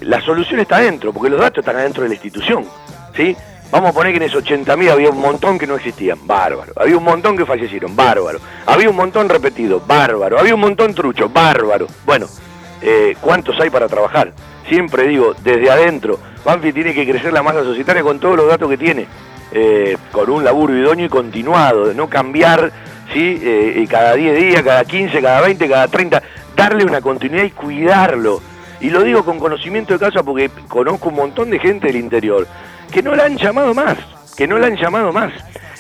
la 0.02 0.22
solución 0.22 0.60
está 0.60 0.78
adentro, 0.78 1.14
porque 1.14 1.30
los 1.30 1.40
datos 1.40 1.60
están 1.60 1.78
adentro 1.78 2.04
de 2.04 2.10
la 2.10 2.16
institución, 2.16 2.66
¿sí? 3.16 3.36
Vamos 3.72 3.90
a 3.90 3.94
poner 3.94 4.12
que 4.12 4.18
en 4.18 4.24
esos 4.24 4.44
80.000 4.44 4.92
había 4.92 5.10
un 5.10 5.20
montón 5.20 5.58
que 5.58 5.66
no 5.66 5.76
existían, 5.76 6.20
bárbaro. 6.28 6.74
Había 6.76 6.98
un 6.98 7.04
montón 7.04 7.36
que 7.36 7.46
fallecieron, 7.46 7.96
bárbaro. 7.96 8.40
Había 8.66 8.90
un 8.90 8.96
montón 8.96 9.28
repetido, 9.28 9.82
bárbaro. 9.86 10.40
Había 10.40 10.54
un 10.54 10.62
montón 10.62 10.94
trucho, 10.94 11.30
bárbaro. 11.30 11.88
Bueno, 12.06 12.28
¿cuántos 13.22 13.60
hay 13.60 13.72
para 13.72 13.88
trabajar? 13.88 14.34
Siempre 14.68 15.08
digo, 15.08 15.34
desde 15.44 15.70
adentro, 15.70 16.20
Banfield 16.44 16.76
tiene 16.76 16.94
que 16.94 17.10
crecer 17.10 17.34
la 17.34 17.44
masa 17.44 17.64
societaria 17.64 18.04
con 18.04 18.20
todos 18.20 18.36
los 18.36 18.48
datos 18.48 18.70
que 18.70 18.78
tiene, 18.78 19.06
eh, 19.52 19.98
con 20.12 20.30
un 20.30 20.44
laburo 20.44 20.76
idóneo 20.76 21.06
y 21.06 21.10
continuado, 21.10 21.88
de 21.88 21.96
no 21.96 22.10
cambiar 22.10 22.72
¿sí? 23.14 23.40
Eh, 23.42 23.86
cada 23.90 24.16
10 24.16 24.38
días, 24.38 24.64
cada 24.64 24.84
15, 24.84 25.22
cada 25.22 25.42
20, 25.42 25.70
cada 25.70 25.88
30, 25.88 26.24
darle 26.56 26.86
una 26.86 27.02
continuidad 27.02 27.46
y 27.46 27.52
cuidarlo. 27.52 28.42
Y 28.82 28.90
lo 28.90 29.04
digo 29.04 29.24
con 29.24 29.40
conocimiento 29.40 29.94
de 29.94 30.00
causa 30.00 30.24
porque 30.24 30.50
conozco 30.68 31.10
un 31.10 31.16
montón 31.16 31.50
de 31.50 31.60
gente 31.60 31.88
del 31.88 31.96
interior 31.96 32.48
que 32.92 33.02
no 33.02 33.16
la 33.16 33.26
han 33.26 33.38
llamado 33.38 33.74
más, 33.74 33.98
que 34.36 34.48
no 34.48 34.58
la 34.58 34.68
han 34.68 34.78
llamado 34.78 35.12
más. 35.12 35.32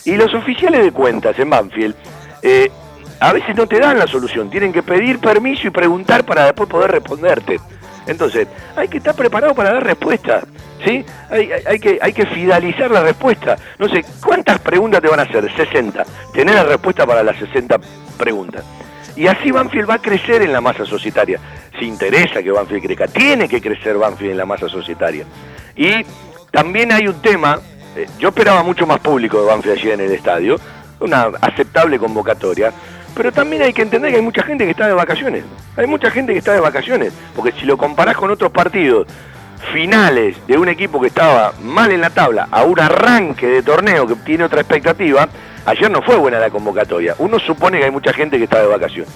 Y 0.05 0.15
los 0.15 0.33
oficiales 0.33 0.83
de 0.83 0.91
cuentas 0.91 1.38
en 1.39 1.49
Banfield 1.49 1.95
eh, 2.41 2.71
a 3.19 3.33
veces 3.33 3.55
no 3.55 3.67
te 3.67 3.79
dan 3.79 3.97
la 3.97 4.07
solución, 4.07 4.49
tienen 4.49 4.71
que 4.71 4.83
pedir 4.83 5.19
permiso 5.19 5.67
y 5.67 5.71
preguntar 5.71 6.25
para 6.25 6.45
después 6.45 6.69
poder 6.69 6.91
responderte. 6.91 7.59
Entonces, 8.07 8.47
hay 8.75 8.87
que 8.87 8.97
estar 8.97 9.15
preparado 9.15 9.55
para 9.55 9.73
dar 9.73 9.83
respuesta, 9.83 10.43
¿sí? 10.85 11.03
Hay, 11.29 11.79
que, 11.79 11.99
hay 12.01 12.13
que 12.13 12.25
fidelizar 12.27 12.91
la 12.91 13.01
respuesta. 13.01 13.57
No 13.79 13.89
sé, 13.89 14.05
¿cuántas 14.23 14.59
preguntas 14.59 15.01
te 15.01 15.07
van 15.07 15.19
a 15.19 15.23
hacer? 15.23 15.51
60. 15.55 16.05
Tener 16.33 16.55
la 16.55 16.63
respuesta 16.63 17.05
para 17.05 17.23
las 17.23 17.37
60 17.37 17.79
preguntas. 18.17 18.63
Y 19.15 19.27
así 19.27 19.51
Banfield 19.51 19.89
va 19.89 19.95
a 19.95 20.01
crecer 20.01 20.41
en 20.41 20.51
la 20.51 20.61
masa 20.61 20.85
societaria. 20.85 21.39
Si 21.79 21.85
interesa 21.85 22.43
que 22.43 22.51
Banfield 22.51 22.83
crezca, 22.83 23.07
tiene 23.07 23.47
que 23.47 23.61
crecer 23.61 23.97
Banfield 23.97 24.31
en 24.31 24.37
la 24.37 24.45
masa 24.45 24.67
societaria. 24.67 25.25
Y 25.75 26.05
también 26.51 26.91
hay 26.91 27.07
un 27.07 27.21
tema, 27.21 27.59
eh, 27.95 28.07
yo 28.19 28.29
esperaba 28.29 28.61
mucho 28.63 28.85
más 28.85 28.99
público 28.99 29.41
de 29.41 29.47
Banfield 29.47 29.77
allí 29.77 29.91
en 29.91 30.01
el 30.01 30.11
estadio, 30.11 30.59
una 30.99 31.31
aceptable 31.41 31.97
convocatoria, 31.97 32.71
pero 33.16 33.32
también 33.32 33.61
hay 33.63 33.74
que 33.74 33.82
entender 33.82 34.11
que 34.11 34.18
hay 34.18 34.24
mucha 34.24 34.43
gente 34.43 34.66
que 34.66 34.72
está 34.72 34.88
de 34.88 34.93
vacaciones. 34.93 35.43
Hay 35.78 35.88
mucha 35.88 36.11
gente 36.11 36.34
que 36.34 36.39
está 36.39 36.53
de 36.53 36.59
vacaciones. 36.59 37.13
Porque 37.36 37.53
si 37.53 37.66
lo 37.66 37.78
comparás 37.78 38.18
con 38.18 38.30
otros 38.30 38.51
partidos 38.51 39.07
finales 39.74 40.36
de 40.47 40.57
un 40.57 40.68
equipo 40.68 41.01
que 41.01 41.07
estaba 41.07 41.53
mal 41.61 41.91
en 41.91 42.01
la 42.01 42.09
tabla 42.09 42.47
a 42.51 42.63
un 42.63 42.80
arranque 42.80 43.47
de 43.47 43.63
torneo 43.63 44.05
que 44.05 44.16
tiene 44.18 44.43
otra 44.43 44.61
expectativa, 44.61 45.28
ayer 45.66 45.89
no 45.89 46.01
fue 46.01 46.18
buena 46.18 46.39
la 46.39 46.49
convocatoria. 46.49 47.16
Uno 47.18 47.39
supone 47.39 47.80
que 47.80 47.86
hay 47.86 47.91
mucha 47.91 48.13
gente 48.13 48.38
que 48.38 48.43
está 48.43 48.61
de 48.61 48.68
vacaciones. 48.68 49.13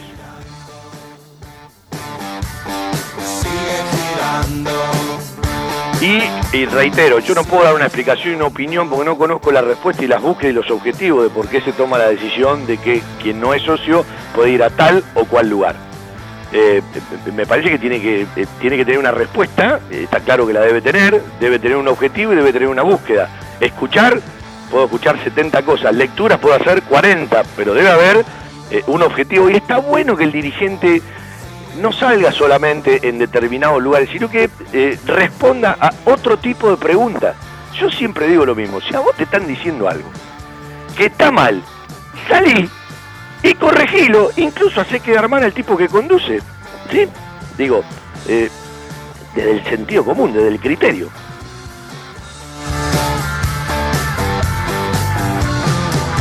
Y, 6.01 6.65
reitero, 6.65 7.19
yo 7.19 7.35
no 7.35 7.43
puedo 7.43 7.63
dar 7.63 7.75
una 7.75 7.85
explicación 7.85 8.31
y 8.31 8.35
una 8.37 8.45
opinión 8.45 8.89
porque 8.89 9.03
no 9.03 9.17
conozco 9.17 9.51
la 9.51 9.61
respuesta 9.61 10.01
y 10.01 10.07
las 10.07 10.21
búsquedas 10.21 10.53
y 10.53 10.55
los 10.55 10.71
objetivos 10.71 11.23
de 11.23 11.29
por 11.29 11.49
qué 11.49 11.59
se 11.59 11.73
toma 11.73 11.97
la 11.97 12.07
decisión 12.07 12.65
de 12.65 12.77
que 12.77 13.01
quien 13.21 13.41
no 13.41 13.53
es 13.53 13.63
socio 13.63 14.05
puede 14.33 14.51
ir 14.51 14.63
a 14.63 14.69
tal 14.69 15.03
o 15.15 15.25
cual 15.25 15.49
lugar. 15.49 15.75
Eh, 16.53 16.81
me 17.35 17.45
parece 17.45 17.71
que 17.71 17.79
tiene 17.79 18.01
que, 18.01 18.21
eh, 18.21 18.47
tiene 18.61 18.77
que 18.77 18.85
tener 18.85 18.97
una 18.97 19.11
respuesta, 19.11 19.81
eh, 19.91 20.03
está 20.03 20.21
claro 20.21 20.47
que 20.47 20.53
la 20.53 20.61
debe 20.61 20.81
tener, 20.81 21.21
debe 21.41 21.59
tener 21.59 21.75
un 21.75 21.89
objetivo 21.89 22.31
y 22.31 22.37
debe 22.37 22.53
tener 22.53 22.69
una 22.69 22.83
búsqueda. 22.83 23.29
Escuchar, 23.59 24.21
puedo 24.71 24.85
escuchar 24.85 25.21
70 25.21 25.63
cosas, 25.63 25.93
lecturas 25.93 26.39
puedo 26.39 26.55
hacer 26.55 26.81
40, 26.83 27.43
pero 27.57 27.73
debe 27.73 27.89
haber 27.89 28.23
un 28.87 29.01
objetivo 29.01 29.49
y 29.49 29.55
está 29.55 29.79
bueno 29.79 30.15
que 30.15 30.23
el 30.23 30.31
dirigente 30.31 31.01
no 31.79 31.91
salga 31.91 32.31
solamente 32.31 33.07
en 33.07 33.19
determinados 33.19 33.81
lugares, 33.81 34.09
sino 34.11 34.29
que 34.29 34.49
eh, 34.73 34.97
responda 35.05 35.77
a 35.79 35.93
otro 36.05 36.37
tipo 36.37 36.69
de 36.69 36.77
preguntas. 36.77 37.35
Yo 37.75 37.89
siempre 37.89 38.27
digo 38.27 38.45
lo 38.45 38.55
mismo, 38.55 38.81
si 38.81 38.93
a 38.95 38.99
vos 38.99 39.15
te 39.15 39.23
están 39.23 39.47
diciendo 39.47 39.87
algo 39.87 40.09
que 40.97 41.05
está 41.05 41.31
mal, 41.31 41.63
salí 42.27 42.69
y 43.41 43.53
corregilo, 43.53 44.31
incluso 44.35 44.81
hace 44.81 44.99
quedar 44.99 45.29
mal 45.29 45.43
al 45.43 45.53
tipo 45.53 45.77
que 45.77 45.87
conduce. 45.87 46.39
¿Sí? 46.91 47.07
Digo, 47.57 47.83
eh, 48.27 48.49
desde 49.33 49.51
el 49.51 49.63
sentido 49.63 50.03
común, 50.03 50.33
desde 50.33 50.49
el 50.49 50.59
criterio. 50.59 51.09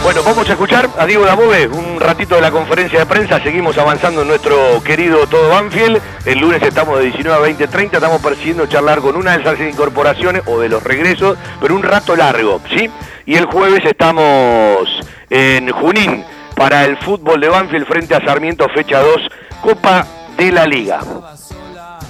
Bueno, 0.08 0.22
vamos 0.22 0.48
a 0.48 0.52
escuchar 0.52 0.88
a 0.96 1.04
Diego 1.04 1.26
Dabove 1.26 1.68
un 1.68 2.00
ratito 2.00 2.36
de 2.36 2.40
la 2.40 2.50
conferencia 2.50 2.98
de 2.98 3.04
prensa. 3.04 3.42
Seguimos 3.42 3.76
avanzando 3.76 4.22
en 4.22 4.28
nuestro 4.28 4.82
querido 4.82 5.26
Todo 5.26 5.50
Banfield. 5.50 6.00
El 6.24 6.38
lunes 6.38 6.62
estamos 6.62 6.96
de 6.98 7.04
19 7.04 7.36
a 7.36 7.42
20, 7.42 7.68
30. 7.68 7.98
Estamos 7.98 8.22
persiguiendo 8.22 8.64
charlar 8.64 9.00
con 9.00 9.16
una 9.16 9.36
de 9.36 9.42
esas 9.42 9.60
incorporaciones 9.60 10.44
o 10.46 10.60
de 10.60 10.70
los 10.70 10.82
regresos, 10.82 11.36
pero 11.60 11.76
un 11.76 11.82
rato 11.82 12.16
largo, 12.16 12.58
¿sí? 12.74 12.88
Y 13.26 13.34
el 13.34 13.44
jueves 13.44 13.84
estamos 13.84 14.88
en 15.28 15.68
Junín 15.72 16.24
para 16.56 16.86
el 16.86 16.96
fútbol 16.96 17.38
de 17.42 17.50
Banfield 17.50 17.86
frente 17.86 18.14
a 18.14 18.24
Sarmiento, 18.24 18.66
fecha 18.74 19.02
2, 19.02 19.28
Copa 19.60 20.06
de 20.38 20.50
la 20.50 20.64
Liga. 20.64 21.00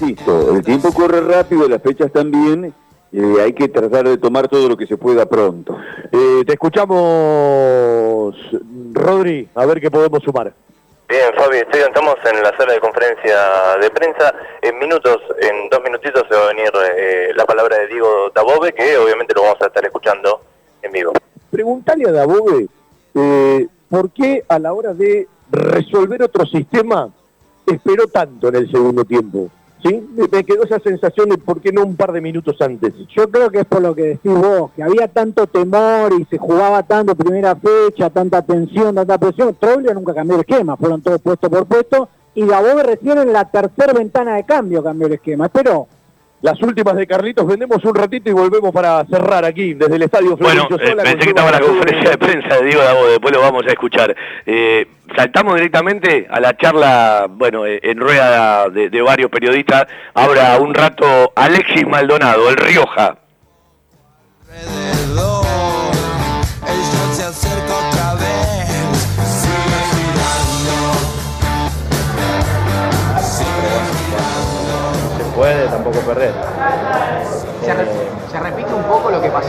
Listo, 0.01 0.55
el 0.55 0.63
tiempo 0.63 0.93
corre 0.93 1.21
rápido, 1.21 1.69
las 1.69 1.83
fechas 1.83 2.13
también 2.13 2.73
eh, 3.13 3.37
hay 3.43 3.53
que 3.55 3.69
tratar 3.69 4.07
de 4.07 4.19
tomar 4.19 4.49
todo 4.49 4.69
lo 4.69 4.77
que 4.77 4.87
se 4.87 4.97
pueda 4.97 5.27
pronto. 5.27 5.77
Eh, 6.13 6.45
te 6.47 6.53
escuchamos, 6.53 8.35
Rodri, 8.93 9.49
a 9.55 9.67
ver 9.67 9.81
qué 9.81 9.91
podemos 9.91 10.23
sumar. 10.23 10.53
Bien, 11.09 11.33
Fabi, 11.35 11.57
estamos 11.57 12.17
en 12.31 12.43
la 12.43 12.55
sala 12.55 12.75
de 12.75 12.81
conferencia 12.81 13.79
de 13.81 13.91
prensa. 13.91 14.35
En 14.61 14.79
minutos, 14.79 15.17
en 15.41 15.71
dos 15.71 15.81
minutitos 15.83 16.23
se 16.29 16.35
va 16.35 16.45
a 16.45 16.49
venir 16.49 16.71
eh, 16.99 17.33
la 17.35 17.47
palabra 17.47 17.79
de 17.79 17.87
Diego 17.87 18.31
Dabove, 18.35 18.75
que 18.75 18.99
obviamente 18.99 19.33
lo 19.35 19.43
vamos 19.43 19.63
a 19.63 19.67
estar 19.67 19.83
escuchando 19.87 20.43
en 20.83 20.93
vivo. 20.93 21.13
Preguntale 21.51 22.07
a 22.09 22.13
Dabove, 22.13 22.69
¿por 23.89 24.11
qué 24.11 24.45
a 24.47 24.59
la 24.59 24.75
hora 24.75 24.93
de 24.93 25.27
resolver 25.51 26.23
otro 26.23 26.45
sistema 26.45 27.09
esperó 27.67 28.07
tanto 28.09 28.49
en 28.49 28.57
el 28.57 28.71
segundo 28.71 29.03
tiempo? 29.07 29.51
¿Sí? 29.83 30.09
Me 30.31 30.45
quedó 30.45 30.65
esa 30.65 30.79
sensación 30.81 31.31
de 31.31 31.39
por 31.39 31.61
qué 31.61 31.73
no 31.73 31.85
un 31.85 31.97
par 31.97 32.13
de 32.13 32.21
minutos 32.21 32.57
antes. 32.61 32.93
Yo 33.15 33.29
creo 33.31 33.51
que 33.51 33.61
es 33.61 33.65
por 33.65 33.83
lo 33.83 33.95
que 33.95 34.03
decís 34.03 34.33
vos, 34.33 34.71
que 34.75 34.83
había 34.83 35.09
tanto 35.09 35.47
temor 35.47 36.13
y 36.19 36.25
se 36.27 36.39
jugaba 36.39 36.83
tanto 36.83 37.15
primera 37.15 37.57
fecha, 37.57 38.11
tanta 38.11 38.43
tensión, 38.43 38.95
tanta 38.95 39.19
presión. 39.19 39.57
Troglio 39.59 39.95
nunca 39.95 40.15
cambió 40.15 40.37
el 40.37 40.41
esquema, 40.41 40.77
fueron 40.77 41.03
todos 41.03 41.21
puesto 41.21 41.51
por 41.51 41.67
puesto. 41.67 42.09
Y 42.35 42.45
Dabove 42.45 42.83
recién 42.83 43.19
en 43.19 43.33
la 43.33 43.51
tercera 43.51 43.93
ventana 43.93 44.37
de 44.37 44.45
cambio 44.45 44.83
cambió 44.83 45.07
el 45.09 45.15
esquema. 45.15 45.49
Pero 45.49 45.89
las 46.41 46.61
últimas 46.63 46.95
de 46.95 47.07
Carlitos, 47.07 47.47
vendemos 47.47 47.85
un 47.85 47.95
ratito 47.95 48.31
y 48.31 48.33
volvemos 48.33 48.73
para 48.73 49.05
cerrar 49.07 49.45
aquí 49.45 49.75
desde 49.75 49.97
el 49.97 50.03
Estadio 50.03 50.37
Bueno, 50.37 50.69
eh, 50.71 50.97
pensé 50.97 51.19
que 51.19 51.29
estaba 51.31 51.51
la 51.51 51.61
conferencia 51.61 52.11
de 52.11 52.19
prensa 52.19 52.57
de 52.57 52.67
Diego 52.67 52.83
Davo, 52.83 53.07
después 53.07 53.35
lo 53.35 53.41
vamos 53.41 53.65
a 53.67 53.71
escuchar. 53.71 54.15
Eh, 54.47 54.87
saltamos 55.17 55.57
directamente 55.57 56.27
a 56.31 56.39
la 56.41 56.57
charla, 56.57 57.27
bueno, 57.29 57.67
eh, 57.67 57.81
en 57.83 57.99
rueda 57.99 58.69
de, 58.69 58.89
de 58.89 59.03
varios 59.03 59.31
periodistas. 59.31 59.87
Ahora 60.15 60.59
un 60.59 60.75
rato 60.75 61.33
Alexis 61.35 61.87
Maldonado, 61.87 62.49
el 62.51 62.57
Rioja. 62.57 63.19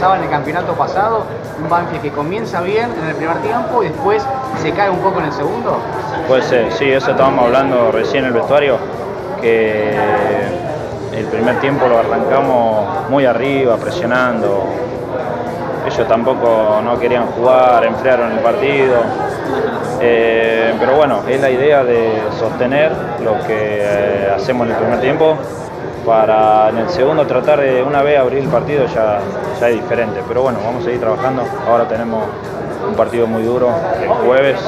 Pasaba 0.00 0.16
en 0.16 0.24
el 0.24 0.30
campeonato 0.30 0.72
pasado, 0.72 1.26
un 1.62 1.68
Banfield 1.68 2.00
que 2.00 2.10
comienza 2.10 2.62
bien 2.62 2.90
en 3.02 3.08
el 3.08 3.14
primer 3.16 3.36
tiempo 3.42 3.82
y 3.82 3.88
después 3.88 4.24
se 4.62 4.72
cae 4.72 4.88
un 4.88 5.00
poco 5.00 5.20
en 5.20 5.26
el 5.26 5.32
segundo. 5.34 5.78
Puede 6.26 6.40
ser, 6.40 6.72
sí, 6.72 6.90
eso 6.90 7.10
estábamos 7.10 7.44
hablando 7.44 7.92
recién 7.92 8.24
en 8.24 8.28
el 8.28 8.32
vestuario, 8.32 8.78
que 9.42 9.94
el 11.12 11.26
primer 11.26 11.60
tiempo 11.60 11.86
lo 11.86 11.98
arrancamos 11.98 13.10
muy 13.10 13.26
arriba, 13.26 13.76
presionando. 13.76 14.64
Ellos 15.86 16.08
tampoco 16.08 16.80
no 16.82 16.98
querían 16.98 17.26
jugar, 17.26 17.84
enfriaron 17.84 18.32
el 18.32 18.38
partido. 18.38 19.02
Eh, 20.00 20.72
pero 20.80 20.96
bueno, 20.96 21.24
es 21.28 21.38
la 21.42 21.50
idea 21.50 21.84
de 21.84 22.22
sostener 22.38 22.90
lo 23.22 23.34
que 23.46 23.82
eh, 23.82 24.32
hacemos 24.34 24.66
en 24.66 24.72
el 24.72 24.78
primer 24.78 25.00
tiempo 25.02 25.36
para 26.10 26.70
en 26.70 26.78
el 26.78 26.88
segundo 26.88 27.24
tratar 27.24 27.60
de 27.60 27.84
una 27.84 28.02
vez 28.02 28.18
abrir 28.18 28.40
el 28.40 28.48
partido 28.48 28.84
ya, 28.86 29.20
ya 29.60 29.68
es 29.68 29.80
diferente. 29.80 30.20
Pero 30.26 30.42
bueno, 30.42 30.58
vamos 30.64 30.82
a 30.82 30.86
seguir 30.86 30.98
trabajando. 30.98 31.44
Ahora 31.68 31.86
tenemos 31.86 32.24
un 32.88 32.94
partido 32.96 33.28
muy 33.28 33.44
duro 33.44 33.72
el 34.02 34.08
jueves. 34.08 34.58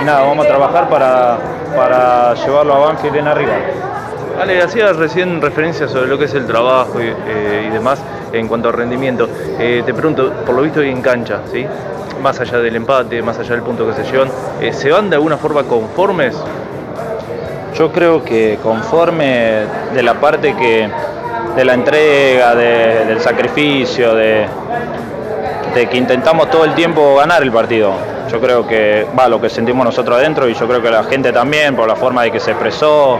Y 0.00 0.04
nada, 0.04 0.20
vamos 0.20 0.46
a 0.46 0.48
trabajar 0.48 0.88
para, 0.88 1.36
para 1.76 2.34
llevarlo 2.34 2.74
a 2.74 2.78
Banfield 2.78 3.12
bien 3.12 3.26
arriba. 3.26 3.52
Ale, 4.40 4.62
hacías 4.62 4.94
recién 4.94 5.42
referencia 5.42 5.88
sobre 5.88 6.06
lo 6.06 6.16
que 6.16 6.26
es 6.26 6.34
el 6.34 6.46
trabajo 6.46 7.00
y, 7.00 7.08
eh, 7.08 7.68
demás 7.72 8.00
en 8.32 8.46
cuanto 8.46 8.68
al 8.68 8.74
rendimiento. 8.74 9.28
Eh, 9.58 9.82
te 9.84 9.92
pregunto, 9.92 10.32
por 10.46 10.54
lo 10.54 10.62
visto 10.62 10.78
hoy 10.78 10.90
en 10.90 11.02
cancha, 11.02 11.40
¿sí? 11.50 11.66
más 12.22 12.38
allá 12.38 12.58
del 12.58 12.76
empate, 12.76 13.20
más 13.20 13.36
allá 13.36 13.50
del 13.50 13.62
punto 13.62 13.84
que 13.84 13.94
se 13.94 14.04
llevan, 14.04 14.28
eh, 14.60 14.72
¿se 14.72 14.92
van 14.92 15.10
de 15.10 15.16
alguna 15.16 15.38
forma 15.38 15.64
conformes? 15.64 16.36
Yo 17.76 17.90
creo 17.90 18.22
que 18.24 18.58
conforme 18.62 19.62
de 19.94 20.02
la 20.02 20.14
parte 20.14 20.54
que 20.54 20.88
de 21.56 21.64
la 21.64 21.74
entrega, 21.74 22.54
de- 22.54 23.04
del 23.06 23.20
sacrificio, 23.20 24.14
de, 24.14 24.46
de 25.74 25.86
que 25.86 25.96
intentamos 25.96 26.50
todo 26.50 26.64
el 26.64 26.74
tiempo 26.74 27.16
ganar 27.16 27.42
el 27.42 27.50
partido. 27.52 27.92
Yo 28.30 28.40
creo 28.40 28.66
que 28.66 29.06
va 29.18 29.28
lo 29.28 29.40
que 29.40 29.50
sentimos 29.50 29.84
nosotros 29.84 30.16
adentro 30.18 30.48
y 30.48 30.54
yo 30.54 30.66
creo 30.66 30.80
que 30.82 30.90
la 30.90 31.04
gente 31.04 31.32
también 31.32 31.76
por 31.76 31.86
la 31.88 31.96
forma 31.96 32.22
de 32.22 32.30
que 32.30 32.40
se 32.40 32.52
expresó, 32.52 33.18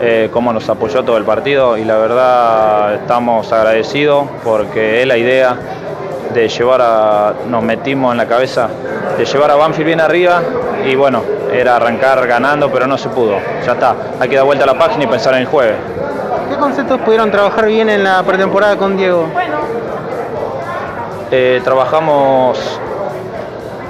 eh, 0.00 0.28
cómo 0.32 0.52
nos 0.52 0.68
apoyó 0.68 1.02
todo 1.02 1.16
el 1.16 1.24
partido 1.24 1.76
y 1.76 1.84
la 1.84 1.96
verdad 1.96 2.94
estamos 2.94 3.50
agradecidos 3.52 4.26
porque 4.44 5.00
es 5.02 5.06
la 5.08 5.16
idea 5.16 5.56
de 6.34 6.48
llevar 6.48 6.80
a, 6.82 7.32
nos 7.48 7.62
metimos 7.62 8.12
en 8.12 8.18
la 8.18 8.26
cabeza 8.26 8.68
de 9.16 9.24
llevar 9.24 9.50
a 9.50 9.54
Banfield 9.56 9.86
bien 9.86 10.00
arriba 10.00 10.42
y 10.86 10.94
bueno, 10.94 11.22
era 11.52 11.76
arrancar 11.76 12.26
ganando 12.26 12.70
pero 12.70 12.86
no 12.86 12.96
se 12.98 13.08
pudo, 13.08 13.36
ya 13.64 13.72
está, 13.72 13.94
hay 14.20 14.28
que 14.28 14.36
dar 14.36 14.44
vuelta 14.44 14.64
a 14.64 14.66
la 14.66 14.78
página 14.78 15.04
y 15.04 15.06
pensar 15.06 15.34
en 15.34 15.40
el 15.40 15.46
jueves. 15.46 15.76
¿Qué 16.50 16.56
conceptos 16.56 17.00
pudieron 17.00 17.30
trabajar 17.30 17.66
bien 17.66 17.88
en 17.90 18.04
la 18.04 18.22
pretemporada 18.22 18.76
con 18.76 18.96
Diego? 18.96 19.26
Eh, 21.30 21.60
trabajamos 21.64 22.58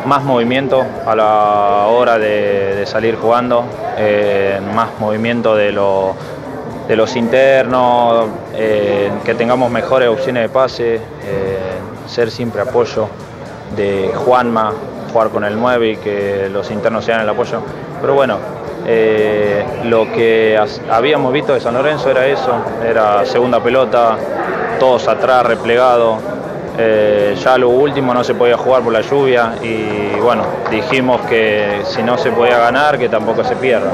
más 0.07 0.23
movimiento 0.23 0.85
a 1.07 1.15
la 1.15 1.87
hora 1.89 2.19
de, 2.19 2.77
de 2.77 2.87
salir 2.87 3.17
jugando, 3.17 3.65
eh, 3.99 4.61
más 4.75 4.89
movimiento 5.01 5.55
de, 5.55 5.73
lo- 5.73 6.15
de 6.89 6.97
los 6.97 7.15
internos, 7.17 8.27
eh, 8.55 9.11
que 9.25 9.35
tengamos 9.35 9.71
mejores 9.71 10.09
opciones 10.09 10.45
de 10.45 10.49
pase, 10.49 10.95
eh, 10.95 11.01
ser 12.07 12.31
siempre 12.31 12.63
apoyo 12.63 13.09
de 13.77 14.13
Juanma, 14.15 14.73
jugar 15.17 15.31
con 15.31 15.45
el 15.45 15.59
9 15.59 15.89
y 15.93 15.97
que 15.97 16.49
los 16.53 16.71
internos 16.71 17.03
sean 17.07 17.23
el 17.23 17.29
apoyo. 17.31 17.63
Pero 18.03 18.13
bueno, 18.13 18.37
eh, 18.87 19.65
lo 19.85 20.13
que 20.13 20.61
habíamos 20.91 21.33
visto 21.33 21.55
de 21.55 21.61
San 21.61 21.73
Lorenzo 21.73 22.11
era 22.11 22.27
eso, 22.27 22.53
era 22.87 23.25
segunda 23.25 23.61
pelota, 23.63 24.17
todos 24.79 25.09
atrás, 25.09 25.47
replegados. 25.47 26.19
Eh, 26.79 27.35
ya 27.43 27.57
lo 27.57 27.71
último 27.71 28.13
no 28.13 28.23
se 28.23 28.35
podía 28.35 28.59
jugar 28.59 28.83
por 28.83 28.93
la 28.93 29.01
lluvia 29.01 29.55
y 29.63 30.21
bueno, 30.21 30.43
dijimos 30.71 31.23
que 31.23 31.81
si 31.85 32.03
no 32.03 32.19
se 32.19 32.31
podía 32.31 32.59
ganar, 32.59 32.99
que 32.99 33.09
tampoco 33.09 33.43
se 33.43 33.57
pierda. 33.57 33.89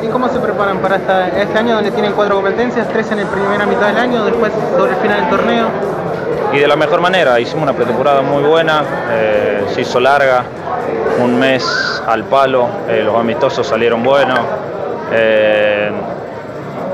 ¿Y 0.00 0.06
cómo 0.06 0.28
se 0.28 0.38
preparan 0.38 0.78
para 0.78 0.94
esta- 0.94 1.26
este 1.26 1.58
año 1.58 1.74
donde 1.74 1.90
tienen 1.90 2.12
cuatro 2.12 2.36
competencias, 2.36 2.86
tres 2.92 3.10
en 3.10 3.24
la 3.24 3.28
primera 3.28 3.66
mitad 3.66 3.88
del 3.88 3.96
año, 3.96 4.24
después 4.24 4.52
sobre 4.76 4.92
el 4.92 4.96
final 4.98 5.20
del 5.22 5.30
torneo? 5.30 5.66
Y 6.52 6.60
de 6.60 6.68
la 6.68 6.76
mejor 6.76 7.00
manera, 7.02 7.38
hicimos 7.40 7.64
una 7.64 7.72
pretemporada 7.74 8.22
muy 8.22 8.42
buena, 8.44 8.82
eh, 9.10 9.64
se 9.74 9.80
hizo 9.82 9.98
larga, 10.00 10.44
un 11.18 11.38
mes 11.38 12.02
al 12.06 12.24
palo, 12.24 12.68
eh, 12.88 13.02
los 13.04 13.16
amistosos 13.16 13.66
salieron 13.66 14.02
buenos, 14.02 14.38
eh, 15.12 15.90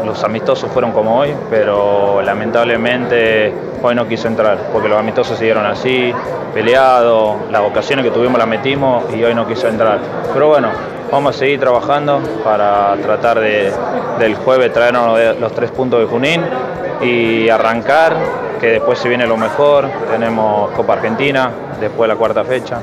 los 0.05 0.23
amistosos 0.25 0.71
fueron 0.71 0.93
como 0.93 1.19
hoy, 1.19 1.35
pero 1.51 2.23
lamentablemente 2.23 3.53
hoy 3.83 3.95
no 3.95 4.07
quiso 4.09 4.29
entrar, 4.29 4.59
porque 4.73 4.89
los 4.89 4.99
amistosos 4.99 5.39
siguieron 5.39 5.67
así, 5.67 6.13
peleados, 6.53 7.37
las 7.51 7.63
ocasiones 7.63 8.05
que 8.05 8.11
tuvimos 8.11 8.39
las 8.39 8.49
metimos 8.49 9.05
y 9.15 9.23
hoy 9.23 9.35
no 9.35 9.47
quiso 9.47 9.69
entrar. 9.69 9.99
Pero 10.33 10.49
bueno, 10.49 10.69
vamos 11.11 11.37
a 11.37 11.39
seguir 11.39 11.61
trabajando 11.61 12.21
para 12.43 12.95
tratar 13.03 13.41
de, 13.41 13.73
del 14.19 14.37
jueves 14.37 14.73
traernos 14.73 15.19
los 15.39 15.53
tres 15.53 15.71
puntos 15.71 16.01
de 16.01 16.07
Junín 16.07 16.43
y 17.03 17.49
arrancar, 17.49 18.15
que 18.61 18.73
después 18.73 18.99
se 18.99 19.09
viene 19.09 19.27
lo 19.27 19.37
mejor, 19.37 19.89
tenemos 20.11 20.71
Copa 20.73 20.95
Argentina, 20.95 21.51
después 21.81 22.09
la 22.09 22.17
cuarta 22.17 22.45
fecha. 22.45 22.81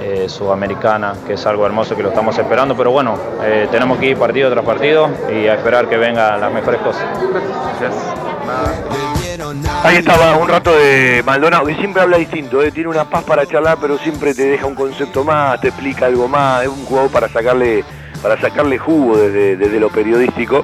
Eh, 0.00 0.28
sudamericana, 0.28 1.14
que 1.26 1.34
es 1.34 1.46
algo 1.46 1.66
hermoso 1.66 1.96
que 1.96 2.02
lo 2.02 2.10
estamos 2.10 2.36
esperando, 2.38 2.76
pero 2.76 2.90
bueno, 2.90 3.16
eh, 3.42 3.68
tenemos 3.70 3.98
que 3.98 4.06
ir 4.06 4.16
partido 4.16 4.50
tras 4.50 4.64
partido 4.64 5.08
y 5.30 5.46
a 5.46 5.54
esperar 5.54 5.88
que 5.88 5.96
vengan 5.96 6.40
las 6.40 6.52
mejores 6.52 6.80
cosas. 6.80 7.04
Ahí 9.82 9.96
estaba 9.96 10.36
un 10.36 10.48
rato 10.48 10.74
de 10.74 11.22
Maldonado, 11.24 11.66
que 11.66 11.74
siempre 11.74 12.02
habla 12.02 12.16
distinto, 12.16 12.62
¿eh? 12.62 12.70
tiene 12.70 12.88
una 12.88 13.04
paz 13.04 13.24
para 13.24 13.46
charlar, 13.46 13.78
pero 13.80 13.98
siempre 13.98 14.34
te 14.34 14.44
deja 14.44 14.66
un 14.66 14.74
concepto 14.74 15.24
más, 15.24 15.60
te 15.60 15.68
explica 15.68 16.06
algo 16.06 16.28
más, 16.28 16.62
es 16.62 16.68
un 16.68 16.84
jugador 16.84 17.10
para 17.10 17.28
sacarle, 17.28 17.84
para 18.22 18.40
sacarle 18.40 18.78
jugo 18.78 19.16
desde, 19.16 19.56
desde 19.56 19.80
lo 19.80 19.90
periodístico. 19.90 20.62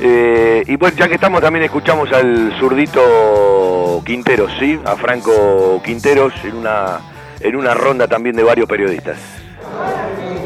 Eh, 0.00 0.62
y 0.66 0.76
bueno, 0.76 0.96
ya 0.96 1.08
que 1.08 1.14
estamos 1.14 1.40
también 1.40 1.64
escuchamos 1.64 2.12
al 2.12 2.54
zurdito 2.58 4.02
Quinteros, 4.04 4.52
¿sí? 4.58 4.78
A 4.84 4.96
Franco 4.96 5.80
Quinteros 5.82 6.34
en 6.44 6.56
una, 6.56 7.00
en 7.40 7.56
una 7.56 7.74
ronda 7.74 8.06
también 8.06 8.36
de 8.36 8.42
varios 8.42 8.68
periodistas. 8.68 9.16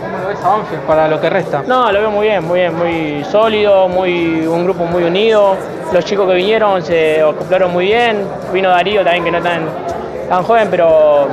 ¿Cómo 0.01 0.19
lo 0.19 0.29
ves 0.29 0.39
a 0.43 0.87
para 0.87 1.09
lo 1.09 1.21
que 1.21 1.31
resta? 1.31 1.63
No, 1.67 1.91
lo 1.93 2.01
veo 2.01 2.11
muy 2.11 2.27
bien, 2.29 2.45
muy 2.45 2.61
bien, 2.61 2.75
muy 2.75 3.25
sólido, 3.25 3.89
muy, 3.89 4.47
un 4.47 4.65
grupo 4.65 4.85
muy 4.85 5.05
unido. 5.05 5.57
Los 5.93 6.05
chicos 6.05 6.29
que 6.29 6.35
vinieron 6.35 6.83
se 6.83 7.21
acoplaron 7.21 7.73
muy 7.73 7.87
bien. 7.87 8.25
Vino 8.53 8.71
Darío 8.71 9.05
también, 9.05 9.25
que 9.25 9.31
no 9.31 9.43
tan, 9.43 9.69
tan 10.29 10.43
joven, 10.43 10.69
pero 10.71 11.29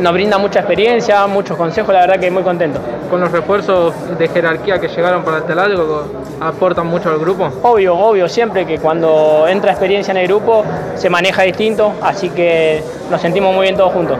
nos 0.00 0.12
brinda 0.12 0.38
mucha 0.38 0.60
experiencia, 0.60 1.26
muchos 1.26 1.56
consejos, 1.56 1.92
la 1.94 2.00
verdad 2.00 2.18
que 2.20 2.30
muy 2.30 2.42
contento. 2.42 2.80
Con 3.10 3.20
los 3.20 3.30
refuerzos 3.30 3.94
de 4.18 4.28
jerarquía 4.28 4.78
que 4.80 4.88
llegaron 4.88 5.22
para 5.24 5.38
este 5.38 5.54
lado, 5.54 6.04
¿aportan 6.40 6.86
mucho 6.86 7.10
al 7.10 7.18
grupo? 7.18 7.48
Obvio, 7.62 7.96
obvio, 7.96 8.28
siempre 8.28 8.66
que 8.66 8.78
cuando 8.78 9.46
entra 9.48 9.70
experiencia 9.70 10.12
en 10.12 10.18
el 10.18 10.26
grupo 10.26 10.64
se 10.96 11.08
maneja 11.10 11.42
distinto, 11.42 11.92
así 12.02 12.30
que 12.30 12.82
nos 13.10 13.20
sentimos 13.20 13.54
muy 13.54 13.64
bien 13.64 13.76
todos 13.76 13.92
juntos. 13.92 14.18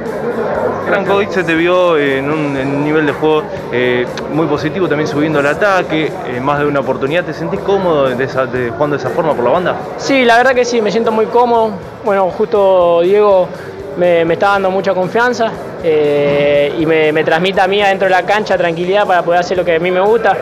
Hoy 1.12 1.27
se 1.31 1.43
te 1.43 1.55
vio 1.55 1.97
en 1.99 2.31
un, 2.31 2.57
en 2.57 2.69
un 2.69 2.85
nivel 2.85 3.07
de 3.07 3.12
juego 3.12 3.43
eh, 3.73 4.07
muy 4.32 4.47
positivo, 4.47 4.86
también 4.86 5.09
subiendo 5.09 5.40
el 5.40 5.47
ataque, 5.47 6.12
eh, 6.28 6.40
más 6.40 6.59
de 6.61 6.66
una 6.66 6.81
oportunidad. 6.81 7.24
¿Te 7.24 7.32
sentís 7.32 7.59
cómodo 7.61 8.11
de 8.11 8.23
esa- 8.24 8.47
de- 8.47 8.70
jugando 8.70 8.97
de 8.97 9.03
esa 9.03 9.11
forma 9.11 9.32
por 9.35 9.44
la 9.44 9.51
banda? 9.51 9.77
Sí, 9.97 10.24
la 10.24 10.36
verdad 10.36 10.55
que 10.55 10.65
sí, 10.65 10.81
me 10.82 10.93
siento 10.93 11.11
muy 11.11 11.27
cómodo. 11.27 11.70
Bueno, 12.05 12.31
justo 12.31 13.01
Diego 13.01 13.49
me, 13.97 14.23
está 14.23 14.49
dando 14.49 14.71
mucha 14.71 14.95
confianza 14.95 15.51
eh, 15.83 16.75
y 16.79 16.87
me, 16.87 17.12
me 17.12 17.25
transmite 17.25 17.61
a 17.61 17.69
mí 17.69 17.81
adentro 17.83 18.07
de 18.07 18.15
la 18.15 18.23
cancha 18.23 18.57
tranquilidad 18.57 19.07
para 19.07 19.23
poder 19.23 19.41
hacer 19.41 19.57
lo 19.57 19.65
que 19.65 19.77
a 19.77 19.79
mí 19.79 19.91
me 19.91 20.01
gusta. 20.01 20.37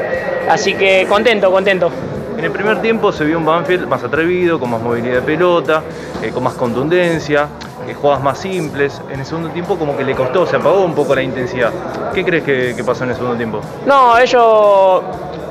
Así 0.49 0.75
que 0.75 1.07
contento, 1.09 1.51
contento. 1.51 1.91
En 2.37 2.45
el 2.45 2.51
primer 2.51 2.81
tiempo 2.81 3.13
se 3.13 3.25
vio 3.25 3.39
un 3.39 3.45
Banfield 3.45 3.87
más 3.87 4.03
atrevido, 4.03 4.59
con 4.59 4.71
más 4.71 4.81
movilidad 4.81 5.17
de 5.17 5.23
pelota, 5.23 5.83
eh, 6.23 6.31
con 6.31 6.43
más 6.43 6.55
contundencia, 6.55 7.47
eh, 7.87 7.95
jugadas 7.95 8.23
más 8.23 8.39
simples. 8.39 9.01
En 9.11 9.21
el 9.21 9.27
segundo 9.27 9.49
tiempo 9.51 9.77
como 9.77 9.97
que 9.97 10.05
le 10.05 10.15
costó, 10.15 10.47
se 10.47 10.57
apagó 10.57 10.81
un 10.83 10.95
poco 10.95 11.15
la 11.15 11.23
intensidad. 11.23 11.71
¿Qué 12.15 12.25
crees 12.25 12.45
que, 12.45 12.83
pasó 12.85 13.05
en 13.05 13.11
el 13.11 13.17
segundo 13.17 13.37
tiempo? 13.37 13.61
No, 13.87 14.17
ellos 14.19 15.03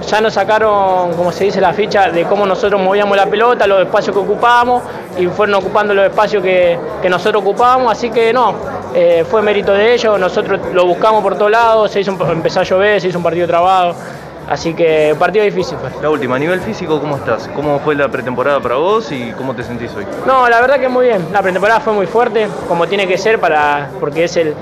ya 0.08 0.20
nos 0.22 0.34
sacaron, 0.34 1.14
como 1.14 1.32
se 1.32 1.44
dice, 1.46 1.62
la 1.62 1.74
ficha 1.74 2.10
de 2.10 2.24
cómo 2.26 2.46
nosotros 2.46 2.82
movíamos 2.82 3.16
la 3.16 3.28
pelota, 3.28 3.68
los 3.68 3.82
espacios 3.82 4.16
que 4.16 4.22
ocupábamos 4.22 4.82
y 5.18 5.28
fueron 5.28 5.56
ocupando 5.56 5.94
los 5.94 6.06
espacios 6.06 6.42
que, 6.42 6.78
que 7.02 7.10
nosotros 7.10 7.44
ocupábamos, 7.44 7.92
así 7.92 8.10
que 8.10 8.34
no, 8.34 8.56
eh, 8.96 9.24
fue 9.30 9.42
mérito 9.44 9.72
de 9.74 9.94
ellos, 9.94 10.20
nosotros 10.20 10.60
lo 10.74 10.86
buscamos 10.88 11.22
por 11.22 11.36
todos 11.38 11.52
lados, 11.52 11.92
se 11.92 12.00
hizo 12.02 12.14
un- 12.14 12.30
empezó 12.32 12.62
a 12.62 12.64
llover, 12.64 13.00
se 13.00 13.10
hizo 13.10 13.18
un 13.20 13.24
partido 13.24 13.46
trabado, 13.48 13.94
así 14.52 14.74
que 14.74 15.16
partido 15.18 15.44
difícil 15.46 15.78
fue. 15.80 15.90
La 16.02 16.10
última, 16.10 16.36
a 16.36 16.40
nivel 16.40 16.60
físico, 16.62 17.00
¿cómo 17.00 17.16
estás? 17.18 17.48
¿Cómo 17.56 17.80
fue 17.80 17.96
la 17.96 18.10
pretemporada 18.10 18.60
para 18.60 18.76
vos 18.76 19.12
y 19.12 19.32
cómo 19.38 19.56
te 19.56 19.64
sentís 19.64 19.92
hoy? 19.96 20.06
No, 20.26 20.48
la 20.50 20.60
verdad 20.62 20.80
que 20.80 20.90
muy 20.90 21.08
bien. 21.08 21.26
La 21.32 21.42
pretemporada 21.42 21.80
fue 21.80 21.94
muy 21.94 22.06
fuerte, 22.08 22.48
como 22.68 22.88
tiene 22.88 23.08
que 23.08 23.18
ser 23.18 23.40
para, 23.40 23.90
porque 24.00 24.26
es 24.26 24.36
el, 24.38 24.54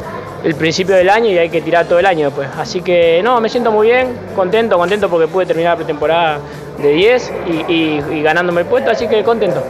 el 0.43 0.55
principio 0.55 0.95
del 0.95 1.09
año 1.09 1.29
y 1.31 1.37
hay 1.37 1.49
que 1.49 1.61
tirar 1.61 1.85
todo 1.85 1.99
el 1.99 2.05
año 2.05 2.27
después. 2.27 2.47
Así 2.57 2.81
que 2.81 3.21
no, 3.23 3.41
me 3.41 3.49
siento 3.49 3.71
muy 3.71 3.87
bien, 3.87 4.13
contento, 4.35 4.77
contento 4.77 5.09
porque 5.09 5.27
pude 5.27 5.45
terminar 5.45 5.71
la 5.73 5.77
pretemporada 5.77 6.39
de 6.77 6.89
10 6.93 7.31
y, 7.47 7.51
y- 7.73 8.03
y 8.13 8.21
ganándome 8.21 8.61
el 8.61 8.67
puesto, 8.67 8.89
así 8.91 9.07
que 9.07 9.23
contento. 9.23 9.61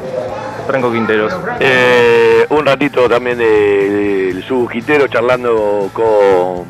Franco 0.67 0.91
Quinteros. 0.91 1.33
Eh, 1.59 2.45
un 2.49 2.63
ratito 2.63 3.09
también 3.09 3.39
del 3.39 4.43
subquitero 4.47 5.07
charlando 5.07 5.89
con 5.93 6.65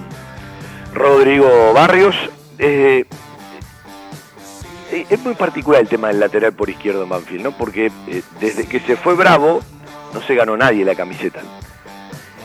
Rodrigo 0.93 1.73
Barrios. 1.73 2.15
Eh, 2.57 3.03
es 4.91 5.19
muy 5.21 5.35
particular 5.35 5.81
el 5.81 5.87
tema 5.87 6.07
del 6.09 6.19
lateral 6.19 6.53
por 6.53 6.69
izquierdo 6.69 7.03
en 7.03 7.09
Banfield, 7.09 7.43
¿no? 7.43 7.51
Porque 7.51 7.91
eh, 8.07 8.21
desde 8.39 8.65
que 8.65 8.79
se 8.79 8.95
fue 8.95 9.15
Bravo 9.15 9.61
no 10.13 10.21
se 10.21 10.35
ganó 10.35 10.57
nadie 10.57 10.85
la 10.85 10.95
camiseta. 10.95 11.41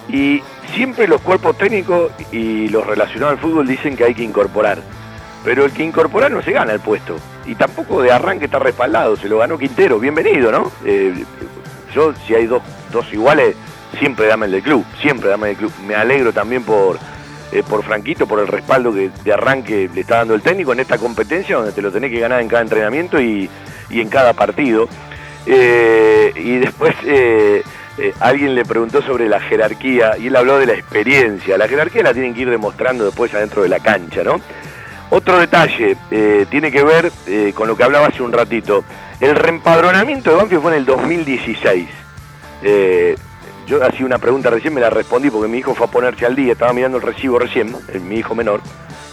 Y 0.08 0.42
siempre 0.74 1.08
los 1.08 1.20
cuerpos 1.22 1.56
técnicos 1.56 2.12
y 2.30 2.68
los 2.68 2.86
relacionados 2.86 3.32
al 3.32 3.38
fútbol 3.38 3.66
dicen 3.66 3.96
que 3.96 4.04
hay 4.04 4.14
que 4.14 4.22
incorporar. 4.22 4.78
Pero 5.44 5.64
el 5.64 5.72
que 5.72 5.82
incorporar 5.82 6.30
no 6.30 6.42
se 6.42 6.52
gana 6.52 6.72
el 6.72 6.80
puesto. 6.80 7.16
Y 7.46 7.54
tampoco 7.54 8.02
de 8.02 8.12
arranque 8.12 8.46
está 8.46 8.58
respaldado. 8.58 9.16
Se 9.16 9.28
lo 9.28 9.38
ganó 9.38 9.58
Quintero. 9.58 9.98
Bienvenido, 9.98 10.50
¿no? 10.50 10.70
Eh, 10.84 11.24
yo, 11.94 12.14
si 12.26 12.34
hay 12.34 12.46
dos, 12.46 12.62
dos 12.90 13.10
iguales, 13.12 13.54
siempre 13.98 14.26
dame 14.26 14.46
el 14.46 14.52
del 14.52 14.62
club. 14.62 14.84
Siempre 15.00 15.28
dame 15.28 15.50
el 15.50 15.56
del 15.56 15.68
club. 15.68 15.72
Me 15.86 15.94
alegro 15.94 16.32
también 16.32 16.62
por, 16.64 16.98
eh, 17.54 17.62
por 17.62 17.84
Franquito, 17.84 18.26
por 18.26 18.40
el 18.40 18.48
respaldo 18.48 18.92
que 18.92 19.10
de 19.22 19.32
arranque 19.32 19.88
le 19.94 20.00
está 20.00 20.16
dando 20.16 20.34
el 20.34 20.42
técnico 20.42 20.72
en 20.72 20.80
esta 20.80 20.98
competencia 20.98 21.54
donde 21.54 21.70
te 21.70 21.80
lo 21.80 21.92
tenés 21.92 22.10
que 22.10 22.18
ganar 22.18 22.40
en 22.40 22.48
cada 22.48 22.62
entrenamiento 22.62 23.20
y, 23.20 23.48
y 23.90 24.00
en 24.00 24.08
cada 24.08 24.32
partido. 24.32 24.88
Eh, 25.46 26.32
y 26.34 26.56
después 26.56 26.96
eh, 27.04 27.62
alguien 28.18 28.56
le 28.56 28.64
preguntó 28.64 29.02
sobre 29.02 29.28
la 29.28 29.38
jerarquía 29.38 30.18
y 30.18 30.26
él 30.26 30.34
habló 30.34 30.58
de 30.58 30.66
la 30.66 30.72
experiencia. 30.72 31.56
La 31.56 31.68
jerarquía 31.68 32.02
la 32.02 32.12
tienen 32.12 32.34
que 32.34 32.40
ir 32.40 32.50
demostrando 32.50 33.04
después 33.04 33.32
adentro 33.34 33.62
de 33.62 33.68
la 33.68 33.78
cancha, 33.78 34.24
¿no? 34.24 34.40
Otro 35.10 35.38
detalle 35.38 35.96
tiene 36.50 36.72
que 36.72 36.82
ver 36.82 37.12
con 37.54 37.68
lo 37.68 37.76
que 37.76 37.84
hablaba 37.84 38.08
hace 38.08 38.20
un 38.20 38.32
ratito. 38.32 38.82
El 39.20 39.36
reempadronamiento 39.36 40.30
de 40.30 40.36
Banfield 40.36 40.62
fue 40.62 40.72
en 40.72 40.78
el 40.78 40.86
2016. 40.86 41.88
Yo 43.66 43.84
hacía 43.84 44.04
una 44.04 44.18
pregunta 44.18 44.50
recién, 44.50 44.74
me 44.74 44.80
la 44.80 44.90
respondí 44.90 45.30
porque 45.30 45.48
mi 45.48 45.58
hijo 45.58 45.74
fue 45.74 45.86
a 45.86 45.90
ponerse 45.90 46.26
al 46.26 46.36
día, 46.36 46.52
estaba 46.52 46.72
mirando 46.72 46.98
el 46.98 47.02
recibo 47.02 47.38
recién, 47.38 47.74
mi 48.08 48.16
hijo 48.16 48.34
menor, 48.34 48.60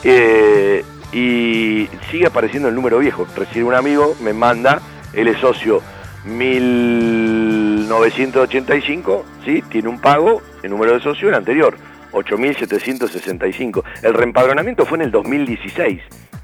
eh, 0.03 0.83
y 1.13 1.87
sigue 2.09 2.27
apareciendo 2.27 2.69
el 2.69 2.75
número 2.75 2.99
viejo. 2.99 3.27
Recién 3.35 3.65
un 3.65 3.75
amigo 3.75 4.15
me 4.21 4.31
manda, 4.33 4.81
él 5.13 5.27
es 5.27 5.37
socio 5.39 5.81
1985, 6.25 9.25
¿sí? 9.45 9.61
tiene 9.69 9.89
un 9.89 9.99
pago, 9.99 10.41
el 10.61 10.69
número 10.69 10.93
de 10.93 11.01
socio 11.01 11.29
el 11.29 11.35
anterior, 11.35 11.75
8765. 12.11 13.83
El 14.03 14.13
reempadronamiento 14.13 14.85
fue 14.85 14.99
en 14.99 15.05
el 15.05 15.11
2016. 15.11 15.99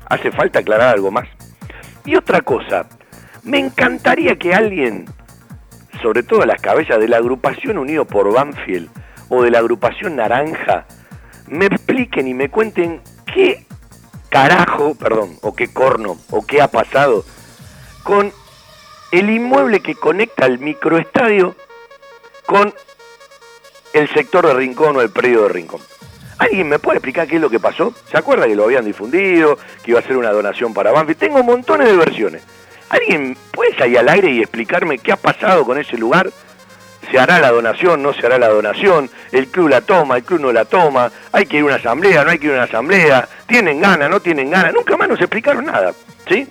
Hace 0.10 0.32
falta 0.32 0.60
aclarar 0.60 0.96
algo 0.96 1.12
más. 1.12 1.28
Y 2.06 2.16
otra 2.16 2.40
cosa, 2.42 2.88
me 3.44 3.60
encantaría 3.60 4.38
que 4.38 4.54
alguien, 4.54 5.06
sobre 6.02 6.24
todo 6.24 6.46
las 6.46 6.62
cabezas 6.62 7.00
de 7.00 7.08
la 7.08 7.18
agrupación 7.18 7.78
Unido 7.78 8.06
por 8.06 8.32
Banfield 8.32 8.90
o 9.30 9.44
de 9.44 9.52
la 9.52 9.60
agrupación 9.60 10.16
Naranja, 10.16 10.86
me 11.48 11.66
expliquen 11.66 12.28
y 12.28 12.34
me 12.34 12.50
cuenten 12.50 13.02
qué 13.34 13.66
carajo, 14.30 14.96
perdón, 14.96 15.38
o 15.42 15.56
qué 15.56 15.72
corno, 15.72 16.18
o 16.30 16.46
qué 16.46 16.62
ha 16.62 16.70
pasado 16.70 17.24
con 18.04 18.32
el 19.12 19.30
inmueble 19.30 19.80
que 19.80 19.96
conecta 19.96 20.46
el 20.46 20.60
microestadio 20.60 21.56
con 22.46 22.74
el 23.94 24.10
sector 24.10 24.48
de 24.48 24.54
Rincón 24.54 24.96
o 24.96 25.02
el 25.02 25.10
predio 25.10 25.44
de 25.44 25.50
Rincón. 25.50 25.82
¿Alguien 26.38 26.70
me 26.70 26.80
puede 26.80 26.98
explicar 26.98 27.28
qué 27.28 27.36
es 27.36 27.42
lo 27.42 27.50
que 27.50 27.60
pasó? 27.60 27.94
¿Se 28.12 28.18
acuerda 28.18 28.46
que 28.46 28.56
lo 28.56 28.66
habían 28.66 28.86
difundido, 28.86 29.58
que 29.84 29.92
iba 29.92 30.00
a 30.00 30.04
ser 30.04 30.18
una 30.18 30.32
donación 30.32 30.74
para 30.74 30.92
Banfield? 30.92 31.20
Tengo 31.20 31.44
montones 31.44 31.88
de 31.88 31.98
versiones. 31.98 32.44
¿Alguien 32.90 33.38
puede 33.52 33.76
salir 33.76 34.00
al 34.00 34.10
aire 34.10 34.32
y 34.32 34.40
explicarme 34.40 34.98
qué 34.98 35.12
ha 35.12 35.18
pasado 35.18 35.66
con 35.66 35.78
ese 35.78 35.98
lugar? 35.98 36.30
¿Se 37.12 37.20
hará 37.20 37.40
la 37.40 37.52
donación? 37.52 38.04
¿No 38.04 38.14
se 38.14 38.26
hará 38.26 38.38
la 38.38 38.50
donación? 38.50 39.10
¿El 39.32 39.48
club 39.48 39.70
la 39.70 39.82
toma? 39.82 40.18
¿El 40.18 40.24
club 40.24 40.42
no 40.42 40.52
la 40.52 40.66
toma? 40.66 41.12
¿Hay 41.32 41.46
que 41.46 41.58
ir 41.58 41.64
a 41.64 41.66
una 41.66 41.76
asamblea? 41.76 42.24
¿No 42.24 42.32
hay 42.32 42.40
que 42.40 42.48
ir 42.48 42.54
a 42.54 42.56
una 42.56 42.64
asamblea? 42.64 43.28
¿Tienen 43.46 43.80
ganas? 43.80 44.10
¿No 44.10 44.20
tienen 44.20 44.50
ganas? 44.50 44.74
Nunca 44.74 44.98
más 44.98 45.08
nos 45.08 45.20
explicaron 45.20 45.66
nada, 45.66 45.94
¿sí? 46.28 46.48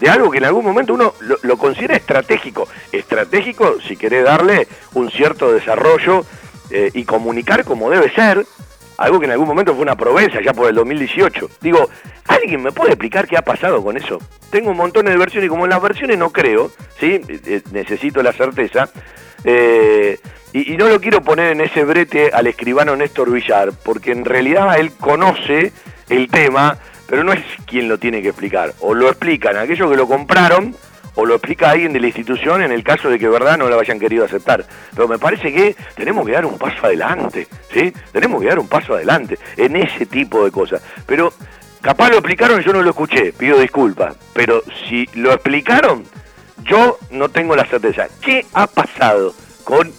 De 0.00 0.08
algo 0.08 0.30
que 0.30 0.38
en 0.38 0.44
algún 0.44 0.64
momento 0.64 0.94
uno 0.94 1.14
lo, 1.42 1.56
considera 1.58 1.96
estratégico. 1.96 2.68
Estratégico 2.92 3.80
si 3.80 3.96
querés 3.96 4.24
darle 4.24 4.68
un 4.94 5.10
cierto 5.10 5.52
desarrollo 5.52 6.24
eh, 6.70 6.90
y 6.94 7.04
comunicar 7.04 7.64
como 7.64 7.90
debe 7.90 8.10
ser, 8.14 8.46
algo 8.98 9.18
que 9.18 9.26
en 9.26 9.32
algún 9.32 9.48
momento 9.48 9.72
fue 9.74 9.82
una 9.82 9.96
proeza 9.96 10.40
ya 10.42 10.52
por 10.52 10.68
el 10.68 10.74
2018. 10.74 11.50
Digo, 11.60 11.88
¿alguien 12.26 12.62
me 12.62 12.72
puede 12.72 12.90
explicar 12.90 13.26
qué 13.26 13.36
ha 13.38 13.42
pasado 13.42 13.82
con 13.82 13.96
eso? 13.96 14.18
Tengo 14.50 14.70
un 14.70 14.76
montón 14.76 15.06
de 15.06 15.16
versiones 15.16 15.46
y 15.46 15.48
como 15.48 15.64
en 15.64 15.70
las 15.70 15.80
versiones 15.80 16.18
no 16.18 16.30
creo, 16.30 16.70
¿sí? 16.98 17.20
Eh, 17.28 17.40
eh, 17.46 17.62
necesito 17.72 18.22
la 18.22 18.32
certeza. 18.32 18.90
eh, 19.44 20.18
y, 20.52 20.72
y 20.72 20.76
no 20.76 20.88
lo 20.88 21.00
quiero 21.00 21.22
poner 21.22 21.52
en 21.52 21.60
ese 21.60 21.84
brete 21.84 22.30
al 22.32 22.46
escribano 22.46 22.96
Néstor 22.96 23.30
Villar, 23.30 23.70
porque 23.84 24.12
en 24.12 24.24
realidad 24.24 24.78
él 24.78 24.92
conoce 24.98 25.72
el 26.08 26.28
tema, 26.28 26.78
pero 27.06 27.22
no 27.22 27.32
es 27.34 27.40
quien 27.66 27.86
lo 27.88 27.98
tiene 27.98 28.22
que 28.22 28.28
explicar. 28.28 28.72
O 28.80 28.94
lo 28.94 29.08
explican 29.08 29.56
aquellos 29.58 29.90
que 29.90 29.96
lo 29.96 30.08
compraron, 30.08 30.74
o 31.20 31.26
lo 31.26 31.34
explica 31.34 31.72
alguien 31.72 31.92
de 31.92 31.98
la 31.98 32.06
institución 32.06 32.62
en 32.62 32.70
el 32.70 32.84
caso 32.84 33.10
de 33.10 33.18
que 33.18 33.28
verdad 33.28 33.58
no 33.58 33.68
lo 33.68 33.80
hayan 33.80 33.98
querido 33.98 34.24
aceptar. 34.24 34.64
Pero 34.94 35.08
me 35.08 35.18
parece 35.18 35.52
que 35.52 35.74
tenemos 35.96 36.24
que 36.24 36.30
dar 36.30 36.46
un 36.46 36.56
paso 36.56 36.86
adelante, 36.86 37.48
¿sí? 37.72 37.92
Tenemos 38.12 38.40
que 38.40 38.46
dar 38.46 38.60
un 38.60 38.68
paso 38.68 38.94
adelante 38.94 39.36
en 39.56 39.74
ese 39.74 40.06
tipo 40.06 40.44
de 40.44 40.52
cosas. 40.52 40.80
Pero 41.06 41.32
capaz 41.80 42.10
lo 42.10 42.18
explicaron 42.18 42.60
yo 42.60 42.72
no 42.72 42.82
lo 42.82 42.90
escuché, 42.90 43.32
pido 43.32 43.58
disculpas. 43.58 44.14
Pero 44.32 44.62
si 44.88 45.08
lo 45.14 45.32
explicaron, 45.32 46.04
yo 46.62 46.98
no 47.10 47.28
tengo 47.30 47.56
la 47.56 47.64
certeza. 47.64 48.06
¿Qué 48.20 48.46
ha 48.54 48.68
pasado 48.68 49.34
con 49.64 49.90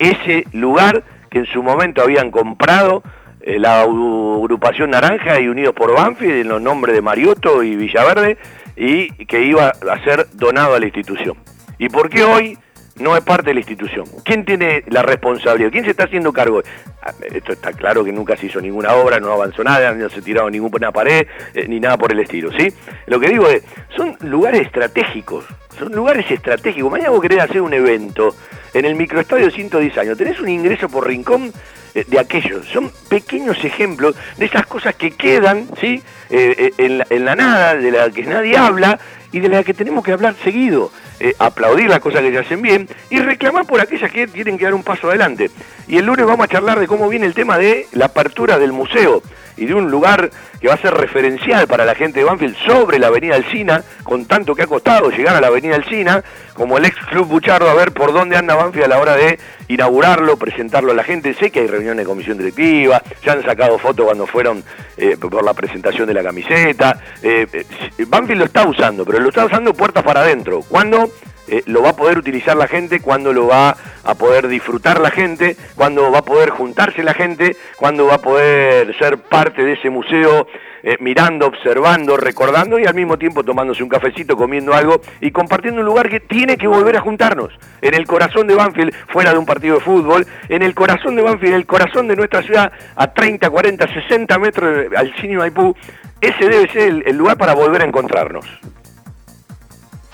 ese 0.00 0.44
lugar 0.50 1.04
que 1.30 1.38
en 1.38 1.46
su 1.46 1.62
momento 1.62 2.02
habían 2.02 2.32
comprado 2.32 3.04
eh, 3.42 3.60
la 3.60 3.82
agrupación 3.82 4.90
Naranja 4.90 5.38
y 5.38 5.46
Unidos 5.46 5.72
por 5.72 5.94
Banfield 5.94 6.34
en 6.34 6.48
los 6.48 6.60
nombres 6.60 6.96
de 6.96 7.00
Mariotto 7.00 7.62
y 7.62 7.76
Villaverde 7.76 8.38
y 8.76 9.08
que 9.26 9.44
iba 9.44 9.68
a 9.68 10.04
ser 10.04 10.26
donado 10.32 10.74
a 10.74 10.78
la 10.78 10.86
institución? 10.86 11.36
¿Y 11.78 11.88
por 11.88 12.08
qué 12.08 12.24
hoy 12.24 12.58
no 12.96 13.16
es 13.16 13.22
parte 13.22 13.50
de 13.50 13.54
la 13.54 13.60
institución? 13.60 14.06
¿Quién 14.24 14.44
tiene 14.44 14.84
la 14.88 15.02
responsabilidad? 15.02 15.70
¿Quién 15.70 15.84
se 15.84 15.90
está 15.90 16.04
haciendo 16.04 16.32
cargo? 16.32 16.62
Ah, 17.02 17.12
Esto 17.32 17.52
está 17.52 17.72
claro 17.72 18.04
que 18.04 18.12
nunca 18.12 18.36
se 18.36 18.46
hizo 18.46 18.60
ninguna 18.60 18.94
obra, 18.94 19.18
no 19.20 19.32
avanzó 19.32 19.64
nada, 19.64 19.92
no 19.92 20.08
se 20.08 20.22
tiraron 20.22 20.52
ninguna 20.52 20.92
pared, 20.92 21.26
eh, 21.54 21.66
ni 21.68 21.80
nada 21.80 21.96
por 21.98 22.12
el 22.12 22.20
estilo, 22.20 22.50
¿sí? 22.52 22.72
Lo 23.06 23.18
que 23.18 23.28
digo 23.28 23.48
es, 23.48 23.62
son 23.96 24.16
lugares 24.20 24.62
estratégicos, 24.62 25.44
son 25.78 25.92
lugares 25.92 26.30
estratégicos. 26.30 26.90
Mañana 26.90 27.10
vos 27.10 27.20
querés 27.20 27.40
hacer 27.40 27.60
un 27.60 27.74
evento 27.74 28.34
en 28.72 28.84
el 28.84 28.94
microestadio 28.94 29.46
de 29.46 29.50
110 29.50 29.98
años, 29.98 30.18
tenés 30.18 30.40
un 30.40 30.48
ingreso 30.48 30.88
por 30.88 31.06
rincón 31.06 31.52
eh, 31.94 32.04
de 32.08 32.18
aquellos. 32.18 32.66
Son 32.66 32.90
pequeños 33.08 33.64
ejemplos 33.64 34.16
de 34.36 34.46
esas 34.46 34.66
cosas 34.66 34.94
que 34.96 35.12
quedan 35.12 35.68
¿sí? 35.80 36.02
Eh, 36.30 36.54
eh, 36.58 36.72
en, 36.78 36.98
la, 36.98 37.06
en 37.08 37.24
la 37.24 37.36
nada, 37.36 37.74
de 37.76 37.90
las 37.90 38.12
que 38.12 38.24
nadie 38.24 38.56
habla 38.56 38.98
y 39.30 39.40
de 39.40 39.48
las 39.48 39.64
que 39.64 39.74
tenemos 39.74 40.04
que 40.04 40.12
hablar 40.12 40.34
seguido. 40.42 40.90
Eh, 41.24 41.34
aplaudir 41.38 41.88
las 41.88 42.00
cosas 42.00 42.20
que 42.20 42.30
se 42.30 42.38
hacen 42.38 42.60
bien 42.60 42.86
y 43.08 43.18
reclamar 43.18 43.64
por 43.64 43.80
aquellas 43.80 44.12
que 44.12 44.26
tienen 44.26 44.58
que 44.58 44.64
dar 44.66 44.74
un 44.74 44.82
paso 44.82 45.08
adelante. 45.08 45.50
Y 45.88 45.96
el 45.96 46.04
lunes 46.04 46.26
vamos 46.26 46.44
a 46.44 46.48
charlar 46.48 46.78
de 46.78 46.86
cómo 46.86 47.08
viene 47.08 47.24
el 47.24 47.32
tema 47.32 47.56
de 47.56 47.86
la 47.92 48.04
apertura 48.04 48.58
del 48.58 48.72
museo 48.72 49.22
y 49.56 49.66
de 49.66 49.74
un 49.74 49.90
lugar 49.90 50.30
que 50.60 50.68
va 50.68 50.74
a 50.74 50.78
ser 50.78 50.94
referencial 50.94 51.66
para 51.66 51.84
la 51.84 51.94
gente 51.94 52.20
de 52.20 52.24
Banfield 52.24 52.56
sobre 52.66 52.98
la 52.98 53.08
Avenida 53.08 53.36
Alcina, 53.36 53.82
con 54.02 54.26
tanto 54.26 54.54
que 54.54 54.62
ha 54.62 54.66
costado 54.66 55.10
llegar 55.10 55.36
a 55.36 55.40
la 55.40 55.48
Avenida 55.48 55.76
Alcina, 55.76 56.22
como 56.54 56.78
el 56.78 56.84
ex 56.84 56.96
Club 57.06 57.26
Buchardo, 57.28 57.68
a 57.68 57.74
ver 57.74 57.92
por 57.92 58.12
dónde 58.12 58.36
anda 58.36 58.54
Banfield 58.54 58.84
a 58.84 58.88
la 58.88 58.98
hora 58.98 59.16
de 59.16 59.38
inaugurarlo, 59.68 60.36
presentarlo 60.36 60.92
a 60.92 60.94
la 60.94 61.04
gente. 61.04 61.34
Sé 61.34 61.50
que 61.50 61.60
hay 61.60 61.66
reuniones 61.66 62.04
de 62.04 62.08
comisión 62.08 62.38
directiva, 62.38 63.02
ya 63.24 63.32
han 63.32 63.42
sacado 63.44 63.78
fotos 63.78 64.06
cuando 64.06 64.26
fueron 64.26 64.62
eh, 64.96 65.16
por 65.18 65.44
la 65.44 65.54
presentación 65.54 66.06
de 66.06 66.14
la 66.14 66.22
camiseta. 66.22 66.98
Eh, 67.22 67.46
eh, 67.52 67.64
Banfield 68.06 68.38
lo 68.40 68.44
está 68.46 68.66
usando, 68.66 69.04
pero 69.04 69.18
lo 69.18 69.28
está 69.28 69.44
usando 69.44 69.74
puertas 69.74 70.02
para 70.02 70.20
adentro. 70.20 70.60
¿Cuándo? 70.68 71.10
Eh, 71.48 71.62
lo 71.66 71.82
va 71.82 71.90
a 71.90 71.96
poder 71.96 72.18
utilizar 72.18 72.56
la 72.56 72.68
gente, 72.68 73.00
cuando 73.00 73.32
lo 73.32 73.46
va 73.46 73.76
a 74.04 74.14
poder 74.14 74.48
disfrutar 74.48 75.00
la 75.00 75.10
gente, 75.10 75.56
cuando 75.74 76.10
va 76.10 76.18
a 76.18 76.24
poder 76.24 76.50
juntarse 76.50 77.02
la 77.02 77.14
gente, 77.14 77.56
cuando 77.76 78.06
va 78.06 78.14
a 78.14 78.18
poder 78.18 78.96
ser 78.98 79.18
parte 79.18 79.64
de 79.64 79.72
ese 79.72 79.90
museo, 79.90 80.46
eh, 80.86 80.96
mirando, 81.00 81.46
observando, 81.46 82.16
recordando 82.16 82.78
y 82.78 82.84
al 82.84 82.94
mismo 82.94 83.16
tiempo 83.16 83.42
tomándose 83.42 83.82
un 83.82 83.88
cafecito, 83.88 84.36
comiendo 84.36 84.74
algo 84.74 85.00
y 85.20 85.30
compartiendo 85.30 85.80
un 85.80 85.86
lugar 85.86 86.10
que 86.10 86.20
tiene 86.20 86.58
que 86.58 86.66
volver 86.66 86.96
a 86.98 87.00
juntarnos. 87.00 87.52
En 87.80 87.94
el 87.94 88.06
corazón 88.06 88.46
de 88.46 88.54
Banfield, 88.54 88.94
fuera 89.08 89.32
de 89.32 89.38
un 89.38 89.46
partido 89.46 89.76
de 89.76 89.80
fútbol, 89.80 90.26
en 90.48 90.62
el 90.62 90.74
corazón 90.74 91.16
de 91.16 91.22
Banfield, 91.22 91.54
en 91.54 91.60
el 91.60 91.66
corazón 91.66 92.06
de 92.06 92.16
nuestra 92.16 92.42
ciudad, 92.42 92.70
a 92.96 93.12
30, 93.12 93.48
40, 93.48 93.94
60 93.94 94.38
metros 94.38 94.86
al 94.94 95.14
cine 95.20 95.38
Maipú, 95.38 95.74
ese 96.20 96.48
debe 96.48 96.68
ser 96.70 97.02
el 97.06 97.16
lugar 97.16 97.38
para 97.38 97.54
volver 97.54 97.80
a 97.80 97.86
encontrarnos. 97.86 98.46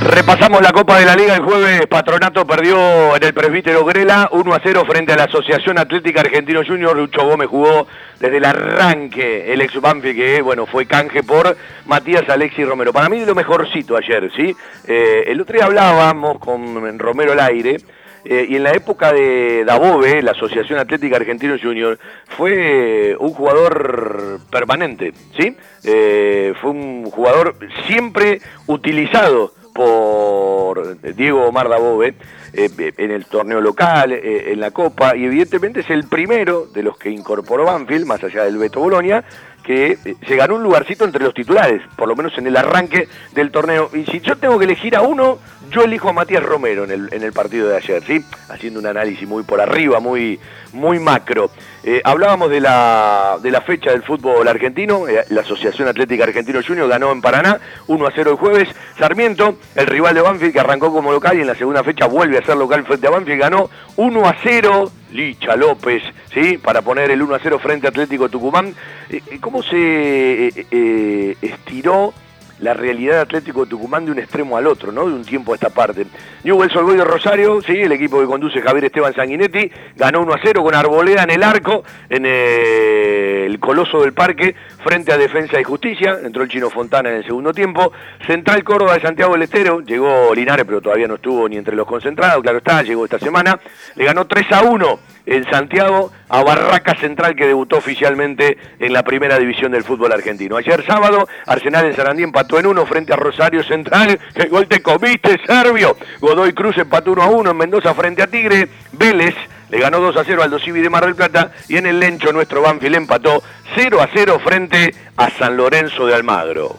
Repasamos 0.00 0.62
la 0.62 0.70
Copa 0.72 0.98
de 0.98 1.04
la 1.04 1.16
Liga 1.16 1.34
el 1.34 1.42
jueves. 1.42 1.86
Patronato 1.88 2.46
perdió 2.46 3.16
en 3.16 3.22
el 3.22 3.34
presbítero 3.34 3.84
Grela 3.84 4.28
1 4.32 4.54
a 4.54 4.60
0 4.62 4.84
frente 4.86 5.12
a 5.12 5.16
la 5.16 5.24
Asociación 5.24 5.76
Atlética 5.76 6.20
Argentino 6.20 6.62
Junior. 6.64 6.96
Lucho 6.96 7.24
Gómez 7.26 7.48
jugó 7.48 7.86
desde 8.20 8.36
el 8.36 8.44
arranque 8.44 9.52
el 9.52 9.60
ex 9.60 9.80
Banfi 9.80 10.14
que 10.14 10.40
bueno 10.40 10.66
fue 10.66 10.86
canje 10.86 11.24
por 11.24 11.56
Matías 11.86 12.28
Alexis 12.28 12.66
Romero. 12.66 12.92
Para 12.92 13.08
mí 13.08 13.24
lo 13.24 13.34
mejorcito 13.34 13.96
ayer, 13.96 14.30
¿sí? 14.36 14.54
Eh, 14.86 15.24
el 15.26 15.40
otro 15.40 15.54
día 15.56 15.66
hablábamos 15.66 16.38
con 16.38 16.98
Romero 16.98 17.32
al 17.32 17.40
aire. 17.40 17.78
eh, 18.24 18.46
y 18.48 18.56
en 18.56 18.64
la 18.64 18.72
época 18.72 19.12
de 19.12 19.64
Dabove, 19.64 20.22
la 20.22 20.32
Asociación 20.32 20.78
Atlética 20.78 21.16
Argentino 21.16 21.56
Junior, 21.60 21.98
fue 22.36 23.16
un 23.18 23.30
jugador 23.32 24.40
permanente, 24.50 25.12
¿sí? 25.36 25.56
Eh, 25.84 26.52
fue 26.60 26.70
un 26.70 27.04
jugador 27.10 27.56
siempre 27.86 28.40
utilizado 28.66 29.52
por 29.78 31.00
Diego 31.14 31.46
Omar 31.46 31.68
Dabove 31.68 32.16
eh, 32.52 32.92
en 32.96 33.12
el 33.12 33.26
torneo 33.26 33.60
local, 33.60 34.10
eh, 34.10 34.50
en 34.50 34.58
la 34.58 34.72
Copa, 34.72 35.14
y 35.14 35.24
evidentemente 35.24 35.80
es 35.80 35.90
el 35.90 36.08
primero 36.08 36.66
de 36.66 36.82
los 36.82 36.98
que 36.98 37.10
incorporó 37.10 37.64
Banfield, 37.64 38.04
más 38.04 38.24
allá 38.24 38.42
del 38.42 38.58
Beto 38.58 38.80
Bolonia, 38.80 39.22
que 39.62 39.96
eh, 40.04 40.16
se 40.26 40.34
ganó 40.34 40.56
un 40.56 40.64
lugarcito 40.64 41.04
entre 41.04 41.22
los 41.22 41.32
titulares, 41.32 41.80
por 41.96 42.08
lo 42.08 42.16
menos 42.16 42.36
en 42.38 42.48
el 42.48 42.56
arranque 42.56 43.06
del 43.36 43.52
torneo. 43.52 43.88
Y 43.94 44.04
si 44.06 44.18
yo 44.18 44.36
tengo 44.36 44.58
que 44.58 44.64
elegir 44.64 44.96
a 44.96 45.02
uno, 45.02 45.38
yo 45.70 45.82
elijo 45.82 46.08
a 46.08 46.12
Matías 46.12 46.42
Romero 46.42 46.84
en 46.84 46.90
el, 46.90 47.08
en 47.12 47.22
el 47.22 47.32
partido 47.32 47.68
de 47.68 47.76
ayer, 47.76 48.02
¿sí? 48.04 48.24
Haciendo 48.48 48.80
un 48.80 48.86
análisis 48.86 49.26
muy 49.28 49.42
por 49.42 49.60
arriba, 49.60 50.00
muy, 50.00 50.38
muy 50.72 50.98
macro. 50.98 51.50
Eh, 51.84 52.00
hablábamos 52.04 52.50
de 52.50 52.60
la, 52.60 53.38
de 53.42 53.50
la 53.50 53.60
fecha 53.60 53.90
del 53.90 54.02
fútbol 54.02 54.46
argentino, 54.48 55.08
eh, 55.08 55.24
la 55.30 55.42
Asociación 55.42 55.88
Atlética 55.88 56.24
Argentino 56.24 56.60
Junior 56.66 56.88
ganó 56.88 57.12
en 57.12 57.20
Paraná 57.20 57.60
1 57.86 58.06
a 58.06 58.12
0 58.14 58.30
el 58.32 58.36
jueves. 58.36 58.68
Sarmiento, 58.98 59.58
el 59.74 59.86
rival 59.86 60.14
de 60.14 60.20
Banfield 60.22 60.52
que 60.52 60.60
arrancó 60.60 60.92
como 60.92 61.12
local 61.12 61.38
y 61.38 61.42
en 61.42 61.46
la 61.46 61.54
segunda 61.54 61.84
fecha 61.84 62.06
vuelve 62.06 62.38
a 62.38 62.44
ser 62.44 62.56
local 62.56 62.84
frente 62.84 63.06
a 63.06 63.10
Banfield, 63.10 63.40
ganó 63.40 63.70
1 63.96 64.26
a 64.26 64.36
0. 64.42 64.92
Licha 65.10 65.56
López, 65.56 66.02
¿sí? 66.34 66.58
Para 66.58 66.82
poner 66.82 67.10
el 67.10 67.22
1 67.22 67.34
a 67.34 67.38
0 67.42 67.58
frente 67.58 67.86
a 67.86 67.90
Atlético 67.90 68.28
Tucumán. 68.28 68.74
Eh, 69.08 69.22
¿Cómo 69.40 69.62
se 69.62 70.48
eh, 70.54 71.36
estiró 71.40 72.12
la 72.60 72.74
realidad 72.74 73.14
de 73.14 73.20
Atlético 73.20 73.66
Tucumán 73.66 74.04
de 74.04 74.12
un 74.12 74.18
extremo 74.18 74.56
al 74.56 74.66
otro, 74.66 74.92
¿no? 74.92 75.06
De 75.06 75.12
un 75.12 75.24
tiempo 75.24 75.52
a 75.52 75.54
esta 75.54 75.70
parte. 75.70 76.06
Newell's 76.44 76.74
Old 76.76 76.96
de 76.96 77.04
Rosario, 77.04 77.60
sí, 77.62 77.72
el 77.72 77.92
equipo 77.92 78.20
que 78.20 78.26
conduce 78.26 78.60
Javier 78.60 78.86
Esteban 78.86 79.14
Sanguinetti, 79.14 79.70
ganó 79.96 80.22
1 80.22 80.32
a 80.32 80.40
0 80.42 80.62
con 80.62 80.74
Arboleda 80.74 81.22
en 81.22 81.30
el 81.30 81.42
arco, 81.42 81.84
en 82.08 82.26
el 82.26 83.58
Coloso 83.60 84.00
del 84.00 84.12
Parque, 84.12 84.54
frente 84.82 85.12
a 85.12 85.18
Defensa 85.18 85.60
y 85.60 85.64
Justicia, 85.64 86.18
entró 86.22 86.42
el 86.42 86.48
Chino 86.48 86.70
Fontana 86.70 87.10
en 87.10 87.16
el 87.16 87.24
segundo 87.24 87.52
tiempo. 87.52 87.92
Central 88.26 88.64
Córdoba 88.64 88.94
de 88.94 89.00
Santiago 89.00 89.32
del 89.32 89.42
Estero, 89.42 89.80
llegó 89.80 90.34
Linares, 90.34 90.64
pero 90.66 90.80
todavía 90.80 91.08
no 91.08 91.16
estuvo 91.16 91.48
ni 91.48 91.56
entre 91.56 91.76
los 91.76 91.86
concentrados, 91.86 92.42
claro 92.42 92.58
está, 92.58 92.82
llegó 92.82 93.04
esta 93.04 93.18
semana, 93.18 93.58
le 93.96 94.04
ganó 94.04 94.26
3 94.26 94.52
a 94.52 94.62
1 94.62 95.00
en 95.26 95.44
Santiago 95.50 96.10
a 96.28 96.42
Barraca 96.42 96.94
Central 96.94 97.36
que 97.36 97.46
debutó 97.46 97.76
oficialmente 97.76 98.56
en 98.78 98.92
la 98.92 99.02
primera 99.02 99.38
división 99.38 99.72
del 99.72 99.84
fútbol 99.84 100.12
argentino. 100.12 100.56
Ayer 100.56 100.84
sábado, 100.86 101.28
Arsenal 101.46 101.84
en 101.84 101.94
Sarandí 101.94 102.22
empató 102.22 102.47
en 102.56 102.66
uno 102.66 102.86
frente 102.86 103.12
a 103.12 103.16
Rosario 103.16 103.64
Central. 103.64 104.18
El 104.34 104.48
gol 104.48 104.68
te 104.68 104.80
comiste, 104.80 105.38
Servio. 105.44 105.96
Godoy 106.20 106.52
Cruz 106.52 106.78
empató 106.78 107.12
1 107.12 107.22
a 107.22 107.26
1 107.26 107.50
en 107.50 107.56
Mendoza 107.56 107.92
frente 107.94 108.22
a 108.22 108.28
Tigre. 108.28 108.68
Vélez 108.92 109.34
le 109.70 109.78
ganó 109.78 110.00
2 110.00 110.16
a 110.16 110.24
0 110.24 110.42
al 110.42 110.50
Dosivi 110.50 110.80
de 110.80 110.88
Mar 110.88 111.04
del 111.04 111.16
Plata 111.16 111.52
y 111.68 111.76
en 111.76 111.86
el 111.86 112.00
Lencho 112.00 112.32
nuestro 112.32 112.62
Banfield 112.62 112.96
empató 112.96 113.42
0 113.74 114.00
a 114.00 114.08
0 114.14 114.40
frente 114.42 114.94
a 115.16 115.28
San 115.30 115.56
Lorenzo 115.56 116.06
de 116.06 116.14
Almagro. 116.14 116.76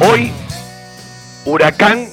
Hoy, 0.00 0.32
Huracán 1.44 2.06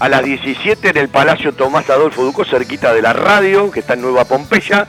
a 0.00 0.08
las 0.08 0.24
17 0.24 0.90
en 0.90 0.96
el 0.98 1.08
Palacio 1.08 1.54
Tomás 1.54 1.88
Adolfo 1.88 2.22
Duco, 2.22 2.44
cerquita 2.44 2.92
de 2.92 3.02
la 3.02 3.12
radio, 3.12 3.70
que 3.70 3.80
está 3.80 3.94
en 3.94 4.02
Nueva 4.02 4.24
Pompeya, 4.26 4.86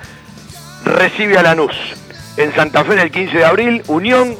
recibe 0.84 1.38
a 1.38 1.44
Lanús. 1.44 1.76
En 2.36 2.54
Santa 2.54 2.84
Fe, 2.84 3.02
el 3.02 3.12
15 3.12 3.38
de 3.38 3.46
abril, 3.46 3.84
Unión 3.88 4.36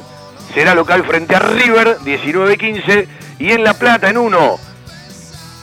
será 0.54 0.74
local 0.74 1.04
frente 1.04 1.36
a 1.36 1.40
River, 1.40 1.98
19-15, 2.04 3.06
y 3.38 3.52
en 3.52 3.64
La 3.64 3.74
Plata, 3.74 4.10
en 4.10 4.18
uno, 4.18 4.58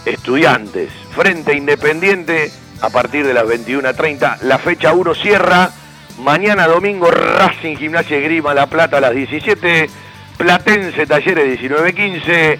Estudiantes, 0.06 0.92
frente 1.16 1.52
a 1.52 1.56
Independiente, 1.56 2.52
a 2.82 2.90
partir 2.90 3.26
de 3.26 3.34
las 3.34 3.46
21.30, 3.46 4.42
la 4.42 4.58
fecha 4.58 4.94
1 4.94 5.16
cierra, 5.16 5.72
mañana 6.20 6.68
domingo, 6.68 7.10
Racing 7.10 7.76
Gimnasia 7.78 8.20
Grima, 8.20 8.54
La 8.54 8.68
Plata 8.68 8.98
a 8.98 9.02
las 9.02 9.14
17, 9.14 9.90
Platense 10.38 11.08
Talleres 11.08 11.60
19-15, 11.60 12.58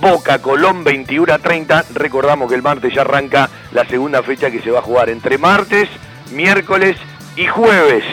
Boca 0.00 0.40
Colón 0.40 0.84
21 0.84 1.32
a 1.32 1.38
30. 1.38 1.86
Recordamos 1.94 2.48
que 2.48 2.54
el 2.54 2.62
martes 2.62 2.94
ya 2.94 3.02
arranca 3.02 3.48
la 3.72 3.84
segunda 3.84 4.22
fecha 4.22 4.50
que 4.50 4.60
se 4.60 4.70
va 4.70 4.78
a 4.78 4.82
jugar 4.82 5.10
entre 5.10 5.38
martes, 5.38 5.88
miércoles 6.32 6.96
y 7.36 7.46
jueves. 7.46 8.04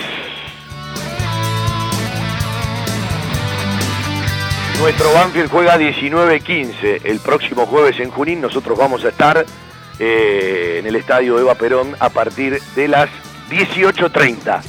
Nuestro 4.79 5.13
Banfield 5.13 5.49
juega 5.49 5.77
19-15 5.77 7.01
el 7.05 7.19
próximo 7.19 7.65
jueves 7.65 7.99
en 7.99 8.11
Junín. 8.11 8.41
Nosotros 8.41 8.77
vamos 8.77 9.05
a 9.05 9.09
estar 9.09 9.45
eh, 9.99 10.77
en 10.79 10.85
el 10.85 10.97
estadio 10.97 11.39
Eva 11.39 11.55
Perón 11.55 11.95
a 11.99 12.09
partir 12.09 12.61
de 12.75 12.87
las 12.89 13.09
18.30. 13.49 14.61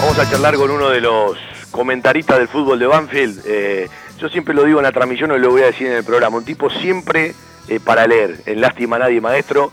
Vamos 0.00 0.18
a 0.18 0.30
charlar 0.30 0.54
con 0.56 0.70
uno 0.70 0.90
de 0.90 1.00
los 1.00 1.38
comentaristas 1.70 2.38
del 2.38 2.48
fútbol 2.48 2.78
de 2.78 2.86
Banfield. 2.86 3.42
Eh, 3.46 3.88
yo 4.18 4.28
siempre 4.28 4.54
lo 4.54 4.64
digo 4.64 4.80
en 4.80 4.84
la 4.84 4.92
transmisión 4.92 5.32
y 5.34 5.38
lo 5.38 5.50
voy 5.50 5.62
a 5.62 5.66
decir 5.66 5.86
en 5.86 5.94
el 5.94 6.04
programa. 6.04 6.36
Un 6.36 6.44
tipo 6.44 6.68
siempre 6.68 7.34
eh, 7.68 7.80
para 7.82 8.06
leer. 8.06 8.42
En 8.44 8.60
Lástima 8.60 8.98
Nadie 8.98 9.20
Maestro. 9.20 9.72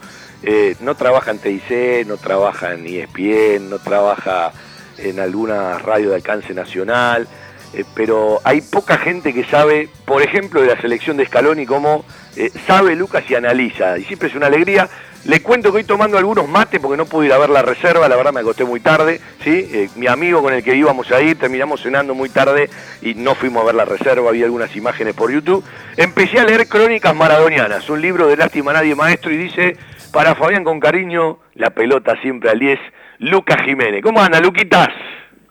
No 0.79 0.95
trabaja 0.95 1.29
en 1.29 1.37
TIC, 1.37 2.07
no 2.07 2.17
trabaja 2.17 2.73
en 2.73 2.87
ESPN, 2.87 3.69
no 3.69 3.77
trabaja 3.77 4.51
en 4.97 5.19
alguna 5.19 5.77
radio 5.77 6.09
de 6.09 6.15
alcance 6.15 6.55
nacional. 6.55 7.27
Eh, 7.73 7.85
pero 7.93 8.39
hay 8.43 8.61
poca 8.61 8.97
gente 8.97 9.33
que 9.33 9.43
sabe, 9.45 9.89
por 10.05 10.21
ejemplo, 10.21 10.61
de 10.61 10.67
la 10.67 10.81
selección 10.81 11.17
de 11.17 11.25
Scaloni, 11.25 11.65
cómo 11.65 12.03
eh, 12.35 12.51
sabe 12.67 12.95
Lucas 12.95 13.23
y 13.29 13.35
analiza. 13.35 13.97
Y 13.97 14.03
siempre 14.03 14.29
es 14.29 14.35
una 14.35 14.47
alegría. 14.47 14.89
Le 15.23 15.41
cuento 15.41 15.71
que 15.71 15.77
hoy 15.77 15.83
tomando 15.83 16.17
algunos 16.17 16.49
mates 16.49 16.79
porque 16.79 16.97
no 16.97 17.05
pude 17.05 17.27
ir 17.27 17.33
a 17.33 17.37
ver 17.37 17.51
la 17.51 17.61
reserva, 17.61 18.09
la 18.09 18.15
verdad 18.15 18.33
me 18.33 18.39
acosté 18.39 18.65
muy 18.65 18.79
tarde, 18.79 19.21
¿sí? 19.43 19.69
Eh, 19.71 19.89
mi 19.95 20.07
amigo 20.07 20.41
con 20.41 20.51
el 20.51 20.63
que 20.63 20.75
íbamos 20.75 21.11
a 21.11 21.21
ir, 21.21 21.37
terminamos 21.37 21.83
cenando 21.83 22.15
muy 22.15 22.29
tarde 22.29 22.71
y 23.03 23.13
no 23.13 23.35
fuimos 23.35 23.61
a 23.61 23.65
ver 23.67 23.75
la 23.75 23.85
reserva, 23.85 24.31
vi 24.31 24.43
algunas 24.43 24.75
imágenes 24.75 25.13
por 25.13 25.31
YouTube. 25.31 25.63
Empecé 25.95 26.39
a 26.39 26.43
leer 26.43 26.67
Crónicas 26.67 27.15
Maradonianas, 27.15 27.87
un 27.91 28.01
libro 28.01 28.27
de 28.27 28.35
Lástima 28.35 28.73
Nadie 28.73 28.95
Maestro 28.95 29.31
y 29.31 29.37
dice, 29.37 29.77
para 30.11 30.33
Fabián 30.33 30.63
con 30.63 30.79
cariño, 30.79 31.37
la 31.53 31.69
pelota 31.69 32.19
siempre 32.23 32.49
al 32.49 32.57
10, 32.57 32.79
Lucas 33.19 33.61
Jiménez. 33.63 34.01
¿Cómo 34.01 34.21
anda, 34.21 34.39
Luquitas? 34.39 34.89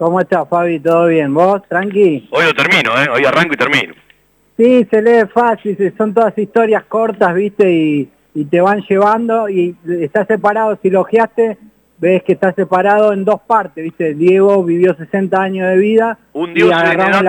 ¿Cómo 0.01 0.19
estás, 0.19 0.49
Fabi? 0.49 0.81
¿Todo 0.81 1.09
bien? 1.09 1.35
¿Vos? 1.35 1.61
¿Tranqui? 1.69 2.27
Hoy 2.33 2.45
lo 2.47 2.55
termino, 2.55 2.91
¿eh? 2.99 3.07
Hoy 3.15 3.23
arranco 3.27 3.53
y 3.53 3.57
termino. 3.59 3.93
Sí, 4.57 4.87
se 4.91 5.03
lee 5.03 5.27
fácil, 5.31 5.77
son 5.99 6.15
todas 6.15 6.37
historias 6.39 6.85
cortas, 6.85 7.35
viste, 7.35 7.71
y, 7.71 8.09
y 8.35 8.45
te 8.47 8.63
van 8.63 8.81
llevando 8.89 9.51
y 9.51 9.77
está 10.01 10.25
separado, 10.25 10.79
si 10.81 10.89
lo 10.89 11.03
ojeaste, 11.03 11.59
ves 11.99 12.23
que 12.23 12.33
está 12.33 12.55
separado 12.55 13.13
en 13.13 13.27
dos 13.27 13.43
partes, 13.47 13.85
viste, 13.85 14.15
Diego 14.15 14.65
vivió 14.65 14.95
60 14.95 15.39
años 15.39 15.69
de 15.69 15.77
vida. 15.77 16.17
Un 16.33 16.55
dios 16.55 16.71
de 16.71 16.77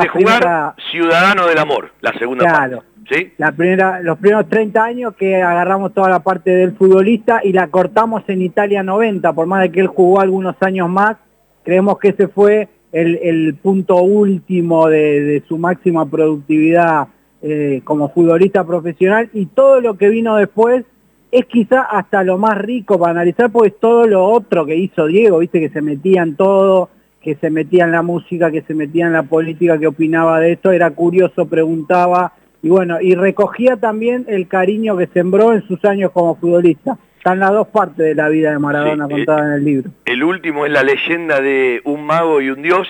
jugar, 0.08 0.12
primera- 0.14 0.76
ciudadano 0.94 1.48
del 1.48 1.58
amor, 1.58 1.92
la 2.00 2.14
segunda 2.18 2.46
Claro. 2.46 2.78
parte. 2.78 2.92
¿Sí? 3.10 3.34
la 3.38 3.52
primera, 3.52 4.00
los 4.02 4.18
primeros 4.20 4.48
30 4.48 4.82
años 4.82 5.14
que 5.18 5.36
agarramos 5.44 5.94
toda 5.94 6.08
la 6.10 6.20
parte 6.20 6.52
del 6.52 6.72
futbolista 6.78 7.42
y 7.44 7.52
la 7.52 7.68
cortamos 7.68 8.24
en 8.28 8.42
Italia 8.42 8.82
90, 8.84 9.34
por 9.34 9.48
más 9.48 9.62
de 9.64 9.72
que 9.74 9.82
él 9.82 9.88
jugó 9.88 10.22
algunos 10.22 10.56
años 10.62 10.88
más, 10.88 11.18
creemos 11.64 12.00
que 12.00 12.10
ese 12.10 12.28
fue 12.28 12.68
el, 12.92 13.56
punto 13.62 14.02
último 14.02 14.88
de, 14.88 15.22
de 15.22 15.44
su 15.48 15.58
máxima 15.58 16.06
productividad 16.06 17.08
eh, 17.44 17.82
como 17.84 18.10
futbolista 18.10 18.64
profesional 18.66 19.30
y 19.34 19.48
todo 19.48 19.82
lo 19.82 19.98
que 19.98 20.10
vino 20.10 20.36
después 20.36 20.86
es 21.32 21.46
quizá 21.46 21.82
hasta 21.82 22.24
lo 22.24 22.38
más 22.38 22.58
rico 22.58 23.00
para 23.00 23.12
analizar, 23.12 23.52
pues 23.52 23.74
todo 23.80 24.06
lo 24.06 24.26
otro 24.26 24.66
que 24.66 24.76
hizo 24.76 25.08
Diego, 25.08 25.40
viste 25.40 25.60
que 25.60 25.70
se 25.70 25.82
metía 25.82 26.22
en 26.22 26.36
todo, 26.36 26.90
que 27.22 27.36
se 27.36 27.50
metía 27.50 27.86
en 27.86 27.94
la 27.94 28.02
música, 28.02 28.52
que 28.52 28.62
se 28.62 28.74
metía 28.74 29.08
en 29.08 29.14
la 29.14 29.24
política, 29.24 29.80
que 29.80 29.88
opinaba 29.88 30.40
de 30.40 30.52
esto, 30.52 30.72
era 30.72 30.92
curioso, 30.92 31.48
preguntaba, 31.48 32.34
y 32.62 32.70
bueno, 32.70 33.02
y 33.02 33.16
recogía 33.16 33.78
también 33.78 34.26
el 34.28 34.48
cariño 34.48 34.96
que 34.96 35.08
sembró 35.08 35.54
en 35.54 35.66
sus 35.68 35.84
años 35.86 36.12
como 36.12 36.36
futbolista. 36.36 37.00
Están 37.22 37.40
las 37.40 37.52
dos 37.52 37.68
partes 37.68 37.98
de 37.98 38.16
la 38.16 38.30
vida 38.30 38.50
de 38.50 38.58
Maradona 38.58 39.06
Sí, 39.06 39.14
contadas 39.14 39.46
en 39.46 39.52
el 39.52 39.64
libro. 39.64 39.92
El 40.06 40.24
último 40.24 40.66
es 40.66 40.72
la 40.72 40.82
leyenda 40.82 41.40
de 41.40 41.80
un 41.84 42.04
mago 42.04 42.42
y 42.42 42.50
un 42.50 42.64
dios. 42.64 42.88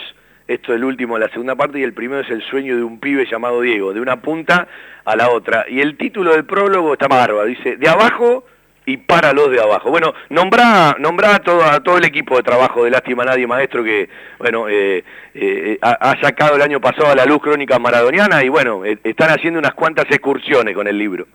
Esto 0.48 0.72
es 0.72 0.78
el 0.78 0.86
último, 0.86 1.20
la 1.20 1.28
segunda 1.28 1.56
parte, 1.56 1.80
y 1.80 1.84
el 1.84 1.92
primero 1.92 2.22
es 2.22 2.30
el 2.30 2.42
sueño 2.44 2.78
de 2.78 2.84
un 2.84 3.02
pibe 3.02 3.28
llamado 3.30 3.60
Diego, 3.60 3.92
de 3.94 4.00
una 4.00 4.22
punta 4.22 4.70
a 5.04 5.18
la 5.18 5.32
otra. 5.32 5.66
Y 5.68 5.82
el 5.82 5.98
título 5.98 6.32
del 6.32 6.46
prólogo 6.46 6.94
está 6.94 7.10
bárbaro, 7.10 7.46
dice, 7.46 7.76
de 7.76 7.90
abajo 7.90 8.46
y 8.86 8.96
para 8.96 9.34
los 9.34 9.52
de 9.52 9.60
abajo. 9.60 9.90
Bueno, 9.90 10.14
nombrá, 10.30 10.96
nombrá 10.98 11.36
a, 11.36 11.40
todo, 11.40 11.66
a 11.66 11.82
todo 11.82 11.98
el 11.98 12.06
equipo 12.06 12.38
de 12.38 12.44
trabajo 12.44 12.86
de 12.86 12.92
Lástima 12.92 13.26
Nadie, 13.26 13.46
maestro, 13.48 13.84
que 13.84 14.08
bueno 14.40 14.70
eh, 14.70 15.04
eh, 15.34 15.78
ha, 15.82 15.92
ha 15.92 16.22
sacado 16.22 16.56
el 16.56 16.62
año 16.62 16.80
pasado 16.80 17.12
a 17.12 17.16
la 17.16 17.26
luz 17.26 17.42
Crónica 17.42 17.80
Maradoniana 17.80 18.46
y 18.46 18.48
bueno, 18.48 18.86
eh, 18.86 18.98
están 19.04 19.30
haciendo 19.30 19.60
unas 19.60 19.74
cuantas 19.74 20.06
excursiones 20.10 20.74
con 20.74 20.88
el 20.88 20.98
libro. 20.98 21.28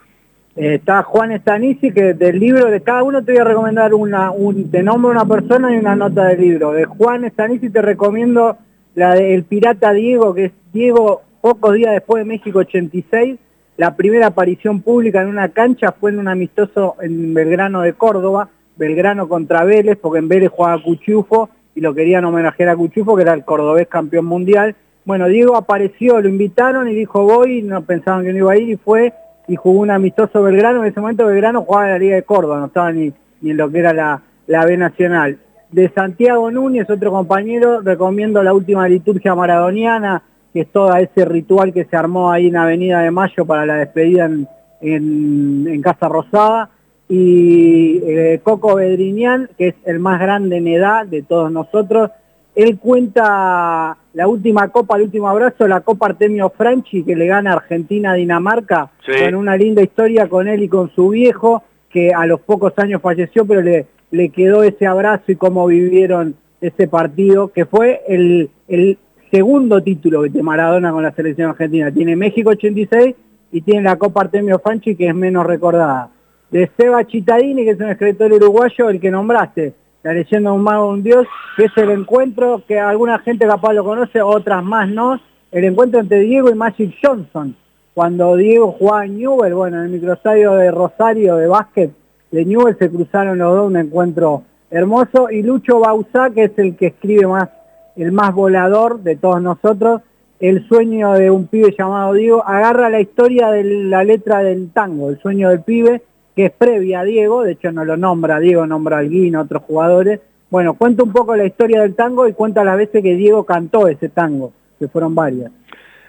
Eh, 0.57 0.77
está 0.77 1.03
Juan 1.03 1.39
Stanici, 1.39 1.93
que 1.93 2.15
del 2.15 2.41
libro 2.41 2.71
de 2.71 2.81
cada 2.81 3.03
uno 3.03 3.23
te 3.23 3.33
voy 3.33 3.43
a 3.43 3.45
recomendar 3.45 3.93
una, 3.93 4.31
un, 4.31 4.71
te 4.71 4.83
nombro 4.83 5.11
una 5.11 5.27
persona 5.27 5.75
y 5.75 5.79
una 5.79 5.95
nota 5.95 6.25
del 6.29 6.41
libro. 6.41 6.73
De 6.73 6.87
Juan 6.87 7.27
Stanici 7.31 7.69
te 7.69 7.83
recomiendo 7.83 8.57
la 8.95 9.15
del 9.15 9.45
Pirata 9.45 9.93
Diego, 9.93 10.33
que 10.33 10.47
es 10.47 10.53
Diego 10.73 11.21
pocos 11.43 11.75
días 11.75 11.93
después 11.93 12.23
de 12.23 12.29
México 12.29 12.61
86. 12.61 13.39
La 13.77 13.97
primera 13.97 14.29
aparición 14.29 14.81
pública 14.81 15.21
en 15.21 15.29
una 15.29 15.51
cancha 15.51 15.93
fue 15.93 16.11
en 16.11 16.21
un 16.21 16.29
amistoso 16.29 16.97
en 17.03 17.35
Belgrano 17.35 17.83
de 17.83 17.93
Córdoba, 17.93 18.49
Belgrano 18.79 19.29
contra 19.29 19.63
Vélez, 19.65 19.99
porque 20.01 20.21
en 20.21 20.29
Vélez 20.29 20.51
jugaba 20.51 20.83
Cuchufo 20.83 21.51
y 21.75 21.83
lo 21.83 21.93
querían 21.93 22.25
homenajear 22.25 22.71
a 22.71 22.77
Cuchufo, 22.77 23.15
que 23.15 23.23
era 23.23 23.35
el 23.35 23.45
cordobés 23.45 23.89
campeón 23.89 24.25
mundial. 24.25 24.75
Bueno, 25.05 25.29
Diego 25.29 25.55
apareció, 25.55 26.19
lo 26.23 26.31
invitaron 26.31 26.89
y 26.89 26.95
dijo 26.95 27.25
voy, 27.25 27.61
no 27.61 27.83
pensaban 27.83 28.25
que 28.25 28.33
no 28.33 28.39
iba 28.39 28.53
a 28.53 28.57
ir 28.57 28.71
y 28.71 28.77
fue 28.77 29.13
y 29.49 29.57
jugó 29.57 29.81
un 29.81 29.91
amistoso 29.91 30.43
Belgrano. 30.43 30.83
En 30.83 30.91
ese 30.91 31.01
momento 31.01 31.27
Belgrano 31.27 31.63
jugaba 31.63 31.87
en 31.87 31.93
la 31.93 31.99
Liga 31.99 32.17
de 32.17 32.23
Córdoba, 32.23 32.59
no 32.61 32.67
estaba 32.67 32.93
ni, 32.93 33.13
ni 33.41 33.51
en 33.51 33.57
lo 33.57 33.71
que 33.71 33.79
era 33.79 33.93
la, 33.93 34.21
la 34.47 34.65
B 34.65 34.77
Nacional. 34.77 35.39
De 35.71 35.89
Santiago 35.91 36.51
Núñez, 36.51 36.89
otro 36.89 37.11
compañero, 37.11 37.81
recomiendo 37.81 38.43
la 38.43 38.55
última 38.55 38.89
liturgia 38.89 39.35
maradoniana, 39.35 40.23
que 40.53 40.61
es 40.61 40.69
todo 40.73 40.95
ese 40.97 41.25
ritual 41.25 41.73
que 41.73 41.85
se 41.85 41.97
armó 41.97 42.31
ahí 42.31 42.47
en 42.49 42.57
Avenida 42.57 43.01
de 43.01 43.11
Mayo 43.11 43.45
para 43.45 43.67
la 43.67 43.75
despedida 43.77 44.27
en, 44.27 44.49
en- 44.81 45.83
Casa 45.83 46.09
Rosada. 46.09 46.71
Y 47.09 48.01
eh, 48.05 48.41
Coco 48.43 48.75
Bedriñán, 48.77 49.49
que 49.57 49.69
es 49.69 49.75
el 49.85 50.01
más 50.01 50.19
grande 50.21 50.57
en 50.57 50.67
edad 50.67 51.07
de 51.07 51.23
todos 51.23 51.53
nosotros, 51.53 52.11
él 52.57 52.79
cuenta 52.79 53.97
la 54.15 54.27
última 54.29 54.69
copa, 54.69 54.97
el 54.97 55.03
último 55.05 55.29
abrazo, 55.29 55.69
la 55.69 55.83
Copa 55.83 56.07
Artemio 56.07 56.51
Franchi, 56.57 57.05
que 57.05 57.15
le 57.15 57.27
gana 57.27 57.53
Argentina 57.53 58.13
a 58.13 58.15
Dinamarca, 58.15 58.91
Sí. 59.05 59.13
con 59.25 59.35
una 59.37 59.57
linda 59.57 59.83
historia 59.83 60.27
con 60.29 60.49
él 60.49 60.63
y 60.63 60.69
con 60.69 60.91
su 60.91 61.11
viejo, 61.11 61.63
que 61.91 62.13
a 62.13 62.27
los 62.27 62.41
pocos 62.41 62.73
años 62.79 63.01
falleció, 63.03 63.47
pero 63.47 63.61
le, 63.63 63.87
le 64.11 64.31
quedó 64.31 64.63
ese 64.63 64.87
abrazo 64.87 65.25
y 65.31 65.37
cómo 65.37 65.67
vivieron 65.67 66.35
ese 66.61 66.89
partido, 66.89 67.49
que 67.49 67.67
fue 67.67 68.01
el, 68.09 68.51
el 68.69 68.99
segundo 69.31 69.83
título 69.83 70.23
que 70.23 70.31
tiene 70.31 70.43
Maradona 70.45 70.91
con 70.93 71.03
la 71.03 71.13
selección 71.13 71.51
argentina. 71.51 71.93
Tiene 71.93 72.17
México 72.17 72.51
86 72.51 73.15
y 73.53 73.61
tiene 73.61 73.83
la 73.83 73.97
Copa 73.97 74.23
Artemio 74.23 74.59
Franchi, 74.59 74.97
que 74.97 75.09
es 75.09 75.15
menos 75.15 75.47
recordada. 75.47 76.09
De 76.51 76.71
Seba 76.77 77.05
Chitadini, 77.07 77.65
que 77.65 77.71
es 77.73 77.81
un 77.81 77.91
escritor 77.91 78.33
uruguayo, 78.33 78.89
el 78.89 78.99
que 79.01 79.11
nombraste, 79.11 79.75
la 80.07 80.13
leyenda 80.13 80.51
de 80.51 80.57
un 80.57 80.63
mago, 80.63 80.89
un 80.89 81.03
dios, 81.03 81.27
que 81.57 81.65
es 81.65 81.73
el 81.77 81.91
encuentro 81.91 82.63
que 82.69 82.79
alguna 82.79 83.19
gente 83.19 83.45
capaz 83.45 83.73
lo 83.73 83.83
conoce, 83.83 84.23
otras 84.23 84.63
más 84.63 84.89
no, 84.89 85.21
el 85.51 85.65
encuentro 85.65 85.99
entre 85.99 86.21
Diego 86.21 86.49
y 86.49 86.55
Magic 86.55 86.95
Johnson. 87.03 87.57
Cuando 87.93 88.37
Diego 88.37 88.71
jugaba 88.71 89.05
en 89.05 89.19
Newell, 89.19 89.55
bueno, 89.55 89.79
en 89.79 89.87
el 89.87 89.91
microestadio 89.91 90.53
de 90.53 90.71
Rosario 90.71 91.35
de 91.35 91.49
básquet 91.49 91.91
de 92.31 92.45
Newell 92.45 92.79
se 92.79 92.89
cruzaron 92.89 93.39
los 93.39 93.53
dos, 93.53 93.67
un 93.67 93.79
encuentro 93.79 94.45
hermoso. 94.71 95.29
Y 95.29 95.43
Lucho 95.43 95.81
Bausá, 95.81 96.31
que 96.31 96.45
es 96.45 96.53
el 96.57 96.77
que 96.77 96.87
escribe 96.87 97.27
más, 97.27 97.49
el 97.97 98.13
más 98.13 98.33
volador 98.33 99.01
de 99.01 99.17
todos 99.17 99.43
nosotros, 99.43 100.03
el 100.39 100.69
sueño 100.69 101.15
de 101.15 101.33
un 101.33 101.49
pibe 101.49 101.75
llamado 101.77 102.13
Diego, 102.13 102.45
agarra 102.47 102.91
la 102.91 103.01
historia 103.01 103.51
de 103.51 103.65
la 103.65 104.05
letra 104.05 104.39
del 104.45 104.71
tango, 104.71 105.11
el 105.11 105.19
sueño 105.19 105.49
del 105.49 105.63
pibe, 105.63 106.03
que 106.37 106.47
es 106.47 106.53
previa 106.53 107.01
a 107.01 107.05
Diego, 107.05 107.43
de 107.43 107.53
hecho 107.53 107.73
no 107.73 107.87
lo 107.87 107.97
nombra 107.97 108.39
Diego, 108.39 108.67
nombra 108.67 108.97
a 108.97 109.01
Alguín, 109.01 109.37
otros 109.37 109.63
jugadores. 109.63 110.21
Bueno, 110.51 110.75
cuenta 110.75 111.03
un 111.03 111.11
poco 111.11 111.35
la 111.35 111.47
historia 111.47 111.81
del 111.81 111.97
tango 111.97 112.29
y 112.29 112.35
cuenta 112.35 112.63
las 112.63 112.77
veces 112.77 113.03
que 113.03 113.15
Diego 113.15 113.47
cantó 113.47 113.89
ese 113.89 114.11
tango, 114.11 114.53
que 114.79 114.87
fueron 114.87 115.15
varias. 115.15 115.51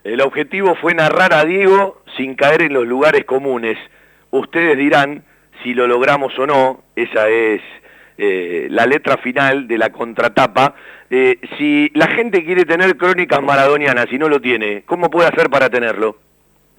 El 0.04 0.22
objetivo 0.22 0.76
fue 0.76 0.94
narrar 0.94 1.34
a 1.34 1.46
Diego 1.46 2.02
sin 2.18 2.36
caer 2.36 2.62
en 2.62 2.74
los 2.74 2.86
lugares 2.86 3.24
comunes. 3.24 3.78
Ustedes 4.30 4.78
dirán 4.78 5.24
si 5.64 5.74
lo 5.74 5.88
logramos 5.88 6.38
o 6.38 6.46
no, 6.46 6.82
esa 6.96 7.30
es 7.30 7.62
eh, 8.18 8.68
la 8.70 8.86
letra 8.86 9.18
final 9.18 9.68
de 9.68 9.78
la 9.78 9.92
contratapa. 9.92 10.76
Eh, 11.10 11.40
si 11.58 11.90
la 11.94 12.08
gente 12.08 12.44
quiere 12.44 12.66
tener 12.66 12.98
crónicas 12.98 13.42
maradonianas 13.42 14.08
y 14.12 14.18
no 14.18 14.28
lo 14.28 14.42
tiene, 14.42 14.84
¿cómo 14.86 15.10
puede 15.10 15.30
hacer 15.30 15.50
para 15.50 15.70
tenerlo? 15.70 16.18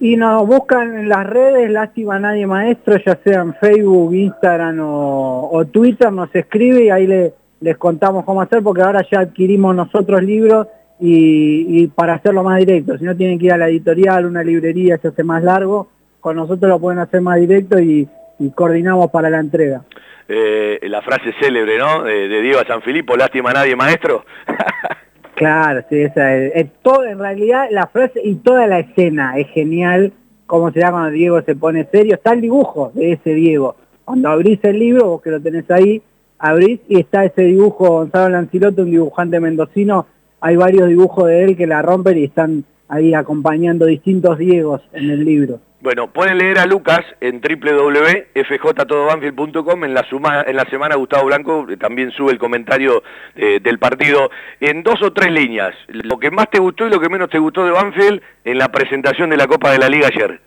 Y 0.01 0.15
nos 0.15 0.47
buscan 0.47 0.97
en 0.97 1.09
las 1.09 1.27
redes, 1.27 1.69
Lástima 1.69 2.19
Nadie 2.19 2.47
Maestro, 2.47 2.97
ya 3.05 3.17
sea 3.23 3.41
en 3.41 3.53
Facebook, 3.55 4.13
Instagram 4.13 4.79
o, 4.79 5.49
o 5.51 5.65
Twitter, 5.65 6.11
nos 6.11 6.33
escribe 6.33 6.85
y 6.85 6.89
ahí 6.89 7.05
le- 7.05 7.33
les 7.61 7.75
contamos 7.77 8.23
cómo 8.23 8.41
hacer, 8.41 8.63
porque 8.63 8.81
ahora 8.81 9.05
ya 9.11 9.19
adquirimos 9.19 9.75
nosotros 9.75 10.23
libros 10.23 10.67
y, 11.01 11.81
y 11.83 11.87
para 11.87 12.13
hacerlo 12.13 12.43
más 12.43 12.57
directo, 12.59 12.97
si 12.97 13.03
no 13.03 13.15
tienen 13.17 13.37
que 13.37 13.47
ir 13.47 13.51
a 13.53 13.57
la 13.57 13.67
editorial, 13.67 14.25
una 14.25 14.41
librería, 14.43 14.97
se 14.97 15.09
hace 15.09 15.23
más 15.25 15.43
largo, 15.43 15.89
con 16.21 16.37
nosotros 16.37 16.69
lo 16.69 16.79
pueden 16.79 16.99
hacer 16.99 17.19
más 17.19 17.37
directo 17.37 17.77
y, 17.79 18.07
y 18.39 18.49
coordinamos 18.51 19.11
para 19.11 19.29
la 19.29 19.39
entrega. 19.39 19.81
Eh, 20.29 20.79
la 20.83 21.01
frase 21.01 21.33
célebre, 21.41 21.77
¿no? 21.77 22.03
De, 22.03 22.29
de 22.29 22.41
Diego 22.41 22.59
a 22.59 22.65
San 22.65 22.81
Filipo, 22.81 23.17
lástima 23.17 23.51
nadie, 23.51 23.75
maestro. 23.75 24.23
Claro, 25.39 25.85
sí, 25.89 26.01
esa 26.01 26.35
es, 26.35 26.67
todo, 26.81 27.05
en 27.05 27.17
realidad 27.17 27.69
la 27.71 27.87
frase 27.87 28.19
y 28.21 28.35
toda 28.35 28.67
la 28.67 28.79
escena 28.79 29.37
es 29.37 29.47
genial, 29.47 30.11
cómo 30.45 30.69
se 30.69 30.81
da 30.81 30.91
cuando 30.91 31.11
Diego 31.11 31.41
se 31.43 31.55
pone 31.55 31.87
serio, 31.89 32.15
está 32.15 32.33
el 32.33 32.41
dibujo 32.41 32.91
de 32.93 33.13
ese 33.13 33.33
Diego. 33.35 33.77
Cuando 34.03 34.27
abrís 34.27 34.59
el 34.63 34.77
libro, 34.77 35.05
vos 35.07 35.21
que 35.21 35.31
lo 35.31 35.39
tenés 35.39 35.71
ahí, 35.71 36.01
abrís 36.39 36.81
y 36.89 36.99
está 36.99 37.23
ese 37.23 37.43
dibujo, 37.43 37.87
Gonzalo 37.87 38.27
Lanciloto, 38.27 38.81
un 38.81 38.91
dibujante 38.91 39.39
mendocino, 39.39 40.07
hay 40.41 40.57
varios 40.57 40.89
dibujos 40.89 41.27
de 41.27 41.45
él 41.45 41.55
que 41.55 41.67
la 41.67 41.81
rompen 41.81 42.17
y 42.17 42.25
están 42.25 42.65
ahí 42.89 43.13
acompañando 43.13 43.85
distintos 43.85 44.37
Diegos 44.39 44.81
en 44.91 45.09
el 45.09 45.23
libro. 45.23 45.61
Bueno, 45.81 46.11
pueden 46.11 46.39
leer 46.39 46.59
a 46.59 46.65
Lucas 46.65 46.99
en 47.21 47.39
www.fjtodobanfield.com. 47.39 49.83
En 49.85 49.93
la, 49.93 50.03
suma- 50.09 50.41
en 50.45 50.57
la 50.57 50.65
semana 50.65 50.95
Gustavo 50.95 51.27
Blanco 51.27 51.65
eh, 51.69 51.77
también 51.77 52.11
sube 52.11 52.33
el 52.33 52.37
comentario 52.37 53.01
eh, 53.35 53.61
del 53.63 53.79
partido 53.79 54.29
en 54.59 54.83
dos 54.83 55.01
o 55.01 55.13
tres 55.13 55.31
líneas. 55.31 55.73
Lo 55.87 56.19
que 56.19 56.31
más 56.31 56.49
te 56.49 56.59
gustó 56.59 56.85
y 56.85 56.89
lo 56.89 56.99
que 56.99 57.07
menos 57.07 57.29
te 57.29 57.39
gustó 57.39 57.63
de 57.63 57.71
Banfield 57.71 58.21
en 58.43 58.57
la 58.57 58.67
presentación 58.69 59.29
de 59.29 59.37
la 59.37 59.47
Copa 59.47 59.71
de 59.71 59.77
la 59.77 59.87
Liga 59.87 60.09
ayer. 60.13 60.41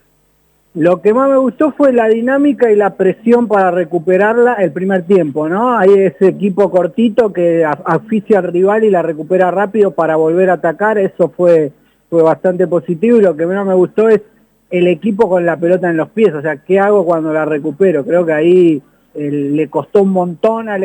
Lo 0.74 1.00
que 1.00 1.14
más 1.14 1.30
me 1.30 1.36
gustó 1.38 1.72
fue 1.72 1.94
la 1.94 2.08
dinámica 2.08 2.70
y 2.70 2.76
la 2.76 2.94
presión 2.96 3.48
para 3.48 3.70
recuperarla 3.70 4.52
el 4.54 4.70
primer 4.72 5.06
tiempo, 5.06 5.48
¿no? 5.48 5.78
Hay 5.78 5.94
ese 5.94 6.28
equipo 6.28 6.70
cortito 6.70 7.32
que 7.32 7.64
asfixia 7.64 8.38
al 8.40 8.52
rival 8.52 8.84
y 8.84 8.90
la 8.90 9.00
recupera 9.02 9.50
rápido 9.50 9.92
para 9.92 10.16
volver 10.16 10.50
a 10.50 10.54
atacar, 10.54 10.98
eso 10.98 11.28
fue, 11.30 11.72
fue 12.08 12.22
bastante 12.22 12.66
positivo 12.66 13.18
y 13.18 13.22
lo 13.22 13.36
que 13.36 13.44
menos 13.46 13.66
me 13.66 13.74
gustó 13.74 14.08
es 14.08 14.22
el 14.72 14.88
equipo 14.88 15.28
con 15.28 15.44
la 15.46 15.56
pelota 15.58 15.88
en 15.90 15.98
los 15.98 16.08
pies, 16.08 16.32
o 16.34 16.40
sea, 16.42 16.56
¿qué 16.56 16.80
hago 16.80 17.04
cuando 17.04 17.32
la 17.32 17.44
recupero? 17.44 18.04
Creo 18.04 18.24
que 18.26 18.32
ahí 18.32 18.82
le 19.14 19.68
costó 19.68 20.02
un 20.02 20.08
montón 20.10 20.70
al, 20.70 20.82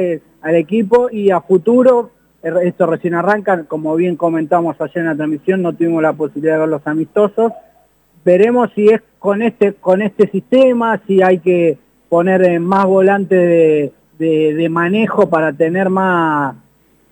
equipo 0.54 1.10
y 1.10 1.32
a 1.32 1.40
futuro, 1.40 2.12
eh, 2.44 2.52
esto 2.64 2.86
recién 2.86 3.14
arranca, 3.16 3.64
como 3.64 3.96
bien 3.96 4.18
comentamos 4.18 4.76
ayer 4.82 4.98
en 4.98 5.06
la 5.06 5.16
transmisión, 5.16 5.62
no 5.62 5.72
tuvimos 5.74 6.02
la 6.04 6.12
posibilidad 6.14 6.56
de 6.56 6.60
ver 6.60 6.68
los 6.70 6.86
amistosos, 6.86 7.54
veremos 8.26 8.70
si 8.76 8.90
es 8.90 9.02
con 9.20 9.42
este, 9.42 9.74
con 9.74 10.02
este 10.02 10.28
sistema, 10.30 11.00
si 11.08 11.22
hay 11.22 11.40
que 11.40 11.78
poner 12.10 12.44
eh, 12.44 12.60
más 12.60 12.86
volante 12.86 13.36
de, 13.36 13.92
de- 14.20 14.54
de 14.54 14.70
manejo 14.70 15.30
para 15.30 15.54
tener 15.54 15.90
más 15.90 16.56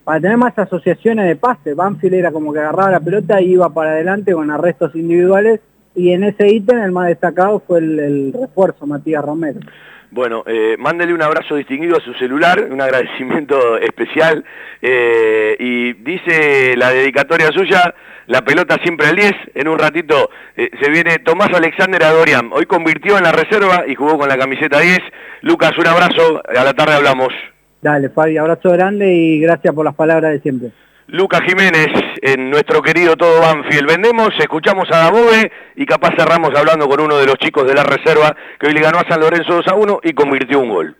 para 0.04 0.20
tener 0.20 0.36
más 0.36 0.56
asociaciones 0.56 1.26
de 1.26 1.34
pase. 1.34 1.74
Banfield 1.74 2.14
era 2.14 2.30
como 2.30 2.52
que 2.52 2.60
agarraba 2.60 2.92
la 2.92 3.00
pelota 3.00 3.40
y 3.40 3.52
iba 3.52 3.70
para 3.70 3.90
adelante 3.90 4.32
con 4.34 4.50
arrestos 4.52 4.94
individuales 4.94 5.60
y 5.96 6.12
en 6.12 6.24
ese 6.24 6.46
ítem 6.48 6.78
el 6.78 6.92
más 6.92 7.08
destacado 7.08 7.60
fue 7.66 7.80
el, 7.80 7.98
el 7.98 8.32
refuerzo, 8.32 8.86
Matías 8.86 9.24
Romero. 9.24 9.60
Bueno, 10.10 10.44
eh, 10.46 10.76
mándele 10.78 11.12
un 11.12 11.22
abrazo 11.22 11.56
distinguido 11.56 11.96
a 11.96 12.00
su 12.00 12.14
celular, 12.14 12.68
un 12.70 12.80
agradecimiento 12.80 13.76
especial. 13.80 14.44
eh, 14.80 15.56
y 15.58 15.92
dice 15.94 16.76
la 16.76 16.90
dedicatoria 16.90 17.50
suya, 17.52 17.94
la 18.26 18.42
pelota 18.42 18.76
siempre 18.82 19.08
al 19.08 19.16
10. 19.16 19.32
En 19.54 19.68
un 19.68 19.78
ratito 19.78 20.30
eh, 20.56 20.70
se 20.80 20.90
viene 20.90 21.18
Tomás 21.18 21.50
Alexander 21.52 22.02
Adorian. 22.04 22.50
Hoy 22.52 22.66
convirtió 22.66 23.16
en 23.18 23.24
la 23.24 23.32
reserva 23.32 23.84
y 23.86 23.94
jugó 23.94 24.18
con 24.18 24.28
la 24.28 24.38
camiseta 24.38 24.80
10. 24.80 24.98
Lucas, 25.42 25.76
un 25.78 25.86
abrazo. 25.86 26.42
A 26.48 26.64
la 26.64 26.72
tarde 26.74 26.94
hablamos. 26.94 27.32
Dale, 27.82 28.08
Fabi, 28.08 28.36
abrazo 28.36 28.70
grande 28.70 29.12
y 29.12 29.40
gracias 29.40 29.74
por 29.74 29.84
las 29.84 29.94
palabras 29.94 30.32
de 30.32 30.40
siempre. 30.40 30.70
Lucas 31.08 31.42
Jiménez, 31.46 31.88
en 32.20 32.50
nuestro 32.50 32.82
querido 32.82 33.16
Todo 33.16 33.40
Banfield. 33.40 33.86
Vendemos, 33.86 34.30
escuchamos 34.40 34.88
a 34.90 35.04
Dabove 35.04 35.52
y 35.76 35.86
capaz 35.86 36.16
cerramos 36.16 36.50
hablando 36.56 36.88
con 36.88 37.00
uno 37.00 37.16
de 37.16 37.26
los 37.26 37.36
chicos 37.36 37.64
de 37.64 37.74
la 37.74 37.84
reserva 37.84 38.34
que 38.58 38.66
hoy 38.66 38.72
le 38.72 38.80
ganó 38.80 38.98
a 38.98 39.08
San 39.08 39.20
Lorenzo 39.20 39.54
2 39.54 39.68
a 39.68 39.74
1 39.74 40.00
y 40.02 40.12
convirtió 40.14 40.58
un 40.58 40.68
gol. 40.68 40.96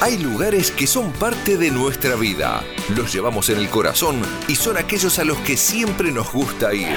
Hay 0.00 0.18
lugares 0.18 0.70
que 0.70 0.86
son 0.86 1.12
parte 1.12 1.56
de 1.56 1.72
nuestra 1.72 2.14
vida. 2.14 2.62
Los 2.96 3.12
llevamos 3.12 3.50
en 3.50 3.58
el 3.58 3.68
corazón 3.68 4.22
y 4.46 4.54
son 4.54 4.76
aquellos 4.76 5.18
a 5.18 5.24
los 5.24 5.38
que 5.38 5.56
siempre 5.56 6.12
nos 6.12 6.32
gusta 6.32 6.72
ir. 6.72 6.96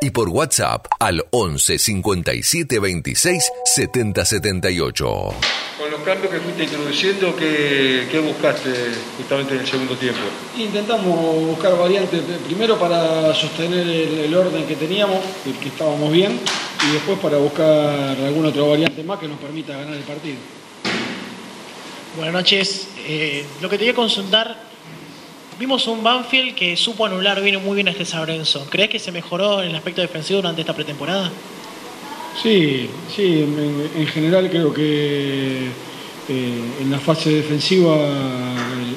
y 0.00 0.10
por 0.10 0.28
WhatsApp 0.28 0.86
al 0.98 1.26
11 1.30 1.78
57 1.78 2.78
26 2.78 3.52
70 3.64 4.24
78. 4.24 5.06
Con 5.78 5.90
los 5.90 6.00
cambios 6.00 6.32
que 6.32 6.40
fuiste 6.40 6.64
introduciendo, 6.64 7.36
¿qué, 7.36 8.08
qué 8.10 8.18
buscaste 8.20 8.70
justamente 9.16 9.54
en 9.54 9.60
el 9.60 9.66
segundo 9.66 9.96
tiempo? 9.96 10.20
Intentamos 10.56 11.46
buscar 11.46 11.76
variantes, 11.78 12.20
primero 12.46 12.78
para 12.78 13.32
sostener 13.34 13.86
el, 13.86 14.18
el 14.18 14.34
orden 14.34 14.66
que 14.66 14.76
teníamos, 14.76 15.18
el 15.46 15.54
que 15.54 15.68
estábamos 15.68 16.12
bien, 16.12 16.38
y 16.88 16.92
después 16.92 17.18
para 17.18 17.38
buscar 17.38 18.16
alguna 18.20 18.48
otra 18.48 18.62
variante 18.62 19.02
más 19.04 19.18
que 19.18 19.28
nos 19.28 19.38
permita 19.38 19.76
ganar 19.76 19.94
el 19.94 20.02
partido. 20.02 20.36
Buenas 22.16 22.34
noches. 22.34 22.88
Eh, 23.06 23.44
lo 23.62 23.68
que 23.68 23.76
te 23.76 23.84
quería 23.84 23.94
consultar, 23.94 24.56
vimos 25.58 25.86
un 25.88 26.02
Banfield 26.02 26.54
que 26.54 26.76
supo 26.76 27.06
anular 27.06 27.42
vino 27.42 27.60
muy 27.60 27.74
bien 27.74 27.88
a 27.88 27.90
este 27.90 28.04
San. 28.04 28.26
¿Crees 28.70 28.90
que 28.90 28.98
se 28.98 29.12
mejoró 29.12 29.62
en 29.62 29.70
el 29.70 29.76
aspecto 29.76 30.00
defensivo 30.00 30.38
durante 30.38 30.60
esta 30.60 30.74
pretemporada? 30.74 31.30
Sí, 32.42 32.88
sí, 33.14 33.42
en, 33.42 33.90
en 33.96 34.06
general 34.06 34.48
creo 34.48 34.72
que 34.72 35.66
eh, 36.28 36.60
en 36.82 36.90
la 36.90 36.98
fase 36.98 37.30
defensiva 37.30 37.96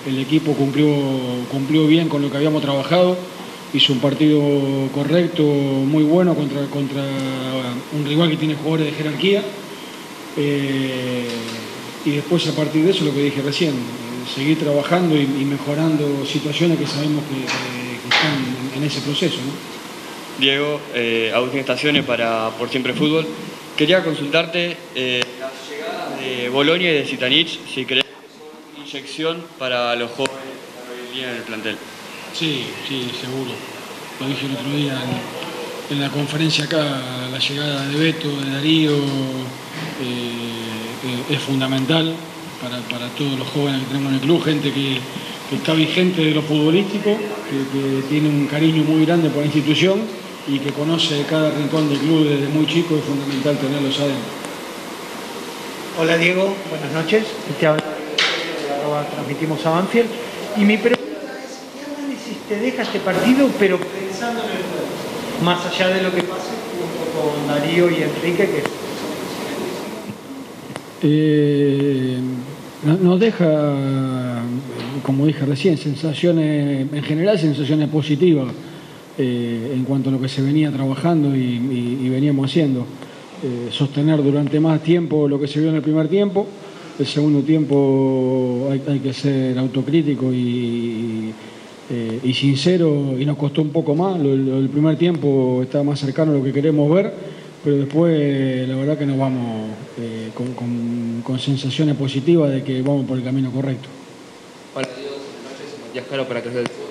el, 0.06 0.20
equipo 0.20 0.54
cumplió, 0.54 0.94
cumplió 1.50 1.88
bien 1.88 2.10
con 2.10 2.22
lo 2.22 2.30
que 2.30 2.38
habíamos 2.38 2.62
trabajado, 2.62 3.18
hizo 3.74 3.94
un 3.94 4.00
partido 4.00 4.42
correcto, 4.94 5.44
muy 5.44 6.04
bueno 6.04 6.36
contra, 6.36 6.66
contra 6.66 7.02
un 7.98 8.06
rival 8.06 8.30
que 8.30 8.38
tiene 8.38 8.56
jugadores 8.56 8.88
de 8.88 8.92
jerarquía. 8.92 9.44
Eh, 10.38 11.26
y 12.06 12.12
después 12.12 12.48
a 12.48 12.56
partir 12.56 12.84
de 12.84 12.92
eso 12.92 13.06
lo 13.06 13.14
que 13.14 13.24
dije 13.24 13.42
recién, 13.42 13.74
seguir 14.28 14.60
trabajando 14.60 15.16
y, 15.16 15.22
y 15.22 15.46
mejorando 15.46 16.26
situaciones 16.26 16.78
que 16.80 16.88
sabemos 16.88 17.24
que, 17.26 17.36
que- 17.46 17.92
que 18.02 18.08
están 18.16 18.34
en, 18.74 18.78
en 18.82 18.84
ese 18.88 19.02
proceso. 19.02 19.38
¿no? 19.38 19.52
Diego, 20.40 20.80
eh, 20.96 21.32
Agustín 21.36 21.60
Estaciones 21.60 22.04
para 22.06 22.50
Por 22.58 22.70
Siempre 22.70 22.94
Fútbol. 22.94 23.28
Quería 23.78 24.04
consultarte 24.04 24.76
eh, 24.96 25.22
la 25.40 25.50
llegada 25.70 26.16
de 26.18 26.50
Bolonia 26.50 26.92
y 26.92 26.96
de 26.96 27.06
Zitanich, 27.06 27.60
si 27.74 27.86
crees 27.86 28.04
que 28.04 28.10
es 28.10 28.76
una 28.78 28.88
inyección 28.88 29.44
para 29.60 29.96
los 29.96 30.12
jóvenes 30.12 30.36
que 30.40 30.94
hoy 30.94 31.08
en 31.08 31.14
día 31.16 31.30
en 31.32 31.36
el 31.38 31.44
plantel. 31.44 31.78
Sí, 32.34 32.66
sí, 32.88 33.12
seguro. 33.20 33.52
Lo 34.20 34.28
dije 34.28 34.46
el 34.48 34.54
otro 34.54 34.72
día 34.72 34.94
en, 35.90 35.96
en 35.98 36.02
la 36.02 36.10
conferencia 36.10 36.66
acá, 36.66 36.84
la 37.32 37.38
llegada 37.40 37.88
de 37.88 37.96
Beto, 37.98 38.30
de 38.42 38.52
Darío, 38.52 38.96
eh, 38.96 39.00
eh, 40.02 41.34
es 41.36 41.40
fundamental 41.40 42.16
para, 42.62 43.08
todos 43.18 43.40
los 43.40 43.48
jóvenes 43.48 43.82
que 43.82 43.88
tenemos 43.88 44.10
en 44.10 44.16
el 44.16 44.22
club, 44.22 44.44
gente 44.44 44.72
que, 44.72 45.00
está 45.52 45.74
vigente 45.74 46.24
de 46.24 46.32
lo 46.32 46.42
futbolístico, 46.42 47.18
que, 47.50 48.02
tiene 48.08 48.30
un 48.30 48.48
cariño 48.48 48.84
muy 48.84 49.06
grande 49.06 49.30
por 49.30 49.40
la 49.40 49.46
institución 49.46 50.00
y 50.48 50.60
que 50.60 50.72
conoce 50.72 51.26
cada 51.30 51.52
rincón 51.52 51.90
del 51.90 51.98
club 52.00 52.28
desde 52.28 52.48
muy 52.48 52.66
chico, 52.68 52.96
es 52.96 53.04
fundamental 53.04 53.58
tenerlos 53.58 54.00
adentro. 54.00 54.42
Hola 56.00 56.18
Diego, 56.18 56.56
buenas 56.70 56.92
noches. 56.94 57.26
Te 57.60 57.68
arroba 57.68 59.06
transmitimos 59.12 59.66
a 59.66 59.72
Banfield. 59.72 60.10
Y 60.58 60.62
mi 60.62 60.78
pregunta 60.78 61.04
es, 61.04 61.60
¿qué 61.76 62.02
análisis 62.02 62.38
te 62.48 62.60
deja 62.60 62.84
este 62.84 63.00
partido, 63.00 63.50
pero 63.60 63.78
pensando 63.78 64.42
en 64.44 64.50
el 64.52 64.64
juego? 64.64 65.44
Más 65.44 65.66
allá 65.66 65.90
de 65.90 66.02
lo 66.02 66.14
que 66.14 66.24
pase 66.24 66.52
junto 66.78 67.12
con 67.20 67.48
Darío 67.48 67.90
y 67.90 68.04
Enrique, 68.04 68.46
que 68.46 68.64
Eh, 71.04 72.18
no- 72.86 72.98
nos 72.98 73.20
deja, 73.20 74.44
como 75.04 75.26
dije 75.26 75.46
recién, 75.46 75.78
sensaciones, 75.78 76.88
en 76.94 77.04
general 77.04 77.40
sensaciones 77.40 77.90
positivas 77.90 78.54
eh, 79.18 79.74
en 79.76 79.84
cuanto 79.84 80.10
a 80.10 80.14
lo 80.14 80.22
que 80.22 80.30
se 80.30 80.42
venía 80.42 80.72
trabajando 80.72 81.36
y, 81.36 82.10
veníamos 82.10 82.50
haciendo. 82.50 82.86
Eh, 83.44 83.70
sostener 83.72 84.22
durante 84.22 84.60
más 84.60 84.84
tiempo 84.84 85.28
lo 85.28 85.40
que 85.40 85.48
se 85.48 85.60
vio 85.60 85.70
en 85.70 85.76
el 85.76 85.82
primer 85.82 86.08
tiempo. 86.08 86.46
El 87.00 87.08
segundo 87.08 87.42
tiempo 87.42 88.70
hay, 88.70 89.00
que 89.00 89.14
ser 89.14 89.58
autocrítico 89.58 90.32
y, 90.32 91.32
y 92.24 92.34
sincero 92.34 93.16
y 93.20 93.26
nos 93.26 93.38
costó 93.38 93.62
un 93.64 93.70
poco 93.70 93.96
más. 93.96 94.20
El 94.20 94.70
primer 94.72 94.98
tiempo 94.98 95.62
está 95.64 95.82
más 95.82 96.00
cercano 96.00 96.32
a 96.32 96.36
lo 96.36 96.44
que 96.44 96.54
queremos 96.54 96.94
ver, 96.94 97.12
pero 97.64 97.78
después 97.78 98.68
la 98.68 98.76
verdad 98.76 98.98
que 98.98 99.06
nos 99.06 99.18
vamos 99.18 99.70
eh, 100.00 100.30
con, 100.34 100.54
con- 100.54 101.22
con 101.24 101.40
sensaciones 101.40 101.96
positivas 101.96 102.52
de 102.52 102.64
que 102.64 102.82
vamos 102.82 103.06
por 103.06 103.18
el 103.18 103.24
camino 103.24 103.52
correcto. 103.52 103.88
Buenas 104.74 104.92
noches. 104.92 105.08
Matías 105.88 106.06
Caro 106.10 106.28
para 106.28 106.42
Crecer 106.42 106.60
del 106.64 106.68
Fútbol. 106.70 106.88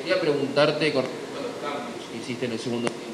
quería 0.00 0.20
preguntarte 0.20 0.92
con 0.92 1.02
respecto 1.02 1.38
a 1.38 1.42
los 1.42 1.52
cambios 1.62 2.04
que 2.10 2.18
hiciste 2.18 2.46
en 2.46 2.52
el 2.52 2.58
segundo 2.58 2.88
tiempo. 2.88 3.04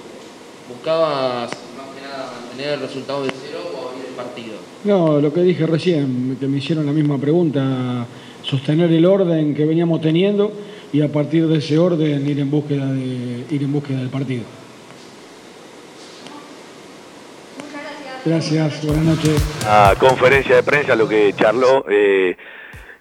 ¿Buscabas 0.69 1.51
más 1.77 1.87
que 1.95 2.01
nada 2.01 2.33
mantener 2.49 2.75
el 2.75 2.81
resultado 2.81 3.25
de 3.25 3.31
cero 3.47 3.61
o 3.77 3.89
abrir 3.91 4.07
el 4.09 4.15
partido? 4.15 4.55
No, 4.85 5.21
lo 5.21 5.33
que 5.33 5.43
dije 5.43 5.67
recién, 5.67 6.37
que 6.41 6.47
me 6.47 6.59
hicieron 6.59 6.87
la 6.87 6.93
misma 6.93 7.19
pregunta, 7.19 8.07
sostener 8.43 8.91
el 8.93 9.05
orden 9.05 9.55
que 9.55 9.67
veníamos 9.67 10.01
teniendo 10.01 10.53
y 10.93 11.01
a 11.03 11.13
partir 11.13 11.47
de 11.49 11.59
ese 11.59 11.77
orden 11.79 12.27
ir 12.29 12.39
en 12.41 12.51
búsqueda, 12.51 12.91
de, 12.93 13.45
ir 13.51 13.63
en 13.63 13.73
búsqueda 13.73 13.99
del 13.99 14.09
partido. 14.09 14.43
Gracias, 18.25 18.85
buenas 18.87 19.05
noches. 19.05 19.65
a 19.69 19.95
conferencia 19.99 20.57
de 20.57 20.63
prensa 20.63 20.97
lo 20.97 21.09
que 21.09 21.33
charló, 21.35 21.85
eh, 21.89 22.37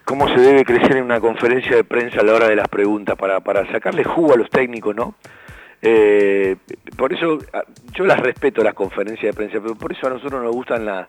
cómo 0.03 0.27
se 0.27 0.39
debe 0.39 0.65
crecer 0.65 0.97
en 0.97 1.03
una 1.05 1.19
conferencia 1.21 1.75
de 1.77 1.83
prensa 1.83 2.19
a 2.19 2.23
la 2.23 2.33
hora 2.33 2.47
de 2.49 2.55
las 2.57 2.67
preguntas, 2.67 3.15
para, 3.17 3.39
para 3.39 3.69
sacarle 3.71 4.03
jugo 4.03 4.33
a 4.33 4.37
los 4.37 4.49
técnicos, 4.49 4.95
¿no? 4.95 5.15
Eh, 5.81 6.55
por 6.97 7.13
eso, 7.13 7.37
yo 7.93 8.05
las 8.05 8.19
respeto 8.19 8.63
las 8.63 8.73
conferencias 8.73 9.33
de 9.33 9.33
prensa, 9.33 9.59
pero 9.61 9.75
por 9.75 9.91
eso 9.93 10.07
a 10.07 10.09
nosotros 10.11 10.43
nos 10.43 10.53
gustan 10.53 10.85
la- 10.85 11.07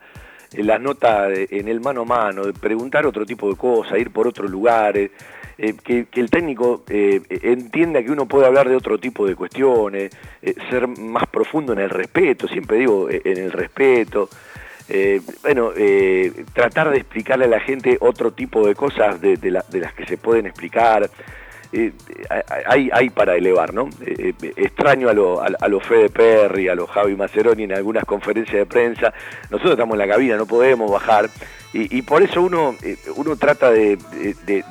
las 0.53 0.81
notas 0.81 1.29
de- 1.31 1.49
en 1.51 1.67
el 1.69 1.81
mano 1.81 2.03
a 2.03 2.05
mano, 2.05 2.45
de 2.45 2.53
preguntar 2.53 3.07
otro 3.07 3.27
tipo 3.27 3.49
de 3.51 3.57
cosas, 3.57 3.99
ir 3.99 4.11
por 4.13 4.29
otros 4.29 4.49
lugares, 4.51 5.11
que, 5.57 6.07
que 6.07 6.21
el 6.21 6.31
técnico 6.31 6.85
eh, 6.89 7.21
entienda 7.29 8.03
que 8.03 8.11
uno 8.11 8.27
puede 8.27 8.47
hablar 8.47 8.69
de 8.69 8.77
otro 8.77 8.99
tipo 8.99 9.27
de 9.27 9.35
cuestiones, 9.37 10.13
eh, 10.43 10.55
ser 10.71 10.89
más 10.89 11.27
profundo 11.27 11.73
en 11.73 11.81
el 11.81 11.91
respeto, 11.91 12.49
siempre 12.49 12.79
digo 12.79 13.09
eh, 13.09 13.23
en 13.25 13.39
el 13.39 13.53
respeto. 13.53 14.29
Eh, 14.89 15.21
bueno, 15.43 15.71
eh, 15.77 16.45
tratar 16.53 16.91
de 16.91 16.99
explicarle 16.99 17.47
a 17.47 17.49
la 17.49 17.61
gente 17.61 17.97
otro 18.01 18.33
tipo 18.33 18.67
de 18.67 18.75
cosas 18.75 19.21
de 19.21 19.51
las 19.51 19.95
que 19.95 20.05
se 20.07 20.19
pueden 20.19 20.47
explicar. 20.47 21.11
Eh, 21.77 21.93
hay, 22.67 22.89
hay 22.93 23.11
para 23.11 23.35
elevar, 23.35 23.75
¿no? 23.75 23.89
Eh, 24.07 24.33
eh, 24.41 24.53
extraño 24.57 25.09
a 25.09 25.13
los 25.13 25.41
a, 25.41 25.47
a 25.61 25.69
lo 25.69 25.81
Fede 25.81 26.09
Perry, 26.09 26.69
a 26.69 26.77
los 26.77 26.89
Javi 26.89 27.17
Maceroni 27.17 27.65
en 27.65 27.73
algunas 27.73 28.05
conferencias 28.05 28.57
de 28.57 28.67
prensa. 28.67 29.13
Nosotros 29.51 29.73
estamos 29.73 29.95
en 29.95 29.99
la 29.99 30.09
cabina, 30.09 30.37
no 30.37 30.47
podemos 30.47 30.91
bajar. 30.91 31.29
Y, 31.77 32.03
por 32.03 32.23
eso 32.23 32.41
uno, 32.41 32.77
eh, 32.85 32.97
trata 33.37 33.73
de, 33.73 33.99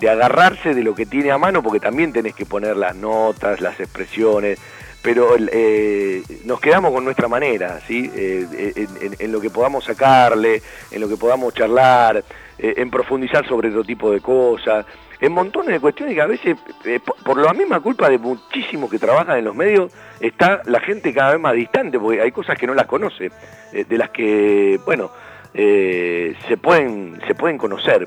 agarrarse 0.09 0.73
de 0.73 0.83
lo 0.83 0.95
que 0.95 1.05
tiene 1.05 1.31
a 1.31 1.37
mano, 1.37 1.61
porque 1.61 1.81
también 1.81 2.13
tenés 2.13 2.33
que 2.33 2.45
poner 2.45 2.77
las 2.77 2.95
notas, 2.95 3.59
las 3.59 3.77
expresiones, 3.81 4.57
pero 5.01 5.35
eh, 5.37 6.23
nos 6.45 6.61
quedamos 6.61 6.93
con 6.93 7.03
nuestra 7.03 7.27
manera, 7.27 7.81
¿sí? 7.85 8.09
Eh, 8.15 8.87
en, 9.19 9.31
lo 9.33 9.41
que 9.41 9.49
podamos 9.49 9.83
sacarle, 9.83 10.61
en 10.91 11.01
lo 11.01 11.09
que 11.09 11.17
podamos 11.17 11.53
charlar, 11.53 12.23
eh, 12.57 12.73
en 12.77 12.89
profundizar 12.89 13.45
sobre 13.45 13.67
otro 13.67 13.83
tipo 13.83 14.09
de 14.09 14.21
cosas, 14.21 14.85
en 15.23 15.31
montones 15.31 15.69
de 15.69 15.79
cuestiones 15.79 16.15
que 16.15 16.21
a 16.21 16.27
veces, 16.27 16.57
eh, 16.83 16.99
por, 16.99 17.37
la 17.37 17.53
misma 17.53 17.79
culpa 17.79 18.09
de 18.09 18.17
muchísimos 18.17 18.91
que 18.91 18.99
trabajan 18.99 19.37
en 19.37 19.45
los 19.45 19.55
medios, 19.55 19.89
está 20.19 20.61
la 20.65 20.81
gente 20.81 21.13
cada 21.13 21.31
vez 21.31 21.39
más 21.39 21.53
distante, 21.53 21.97
porque 21.97 22.19
hay 22.19 22.33
cosas 22.33 22.57
que 22.57 22.67
no 22.67 22.73
las 22.73 22.87
conoce, 22.87 23.31
eh, 23.71 23.85
de 23.87 23.97
las 23.97 24.09
que, 24.09 24.81
bueno, 24.85 25.11
eh, 25.53 26.35
se, 26.49 26.57
pueden, 26.57 27.21
se 27.25 27.35
pueden 27.35 27.57
conocer. 27.57 28.05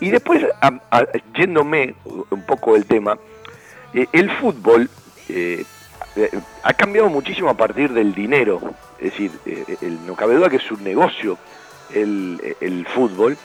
Y 0.00 0.10
después, 0.10 0.44
yéndome 1.34 1.94
un 2.04 2.44
poco 2.44 2.74
del 2.74 2.84
tema, 2.84 3.16
eh, 3.94 4.06
el 4.12 4.30
fútbol 4.30 4.90
ha 6.62 6.74
cambiado 6.74 7.08
muchísimo 7.08 7.48
a 7.48 7.54
partir 7.54 7.90
del 7.94 8.14
dinero. 8.14 8.60
Es 8.98 9.12
decir, 9.12 9.30
el, 9.80 10.04
no 10.04 10.14
cabe 10.14 10.34
duda 10.34 10.50
que 10.50 10.56
es 10.56 10.70
un 10.70 10.84
negocio 10.84 11.38
el, 11.94 12.54
el 12.60 12.86
fútbol. 12.86 13.38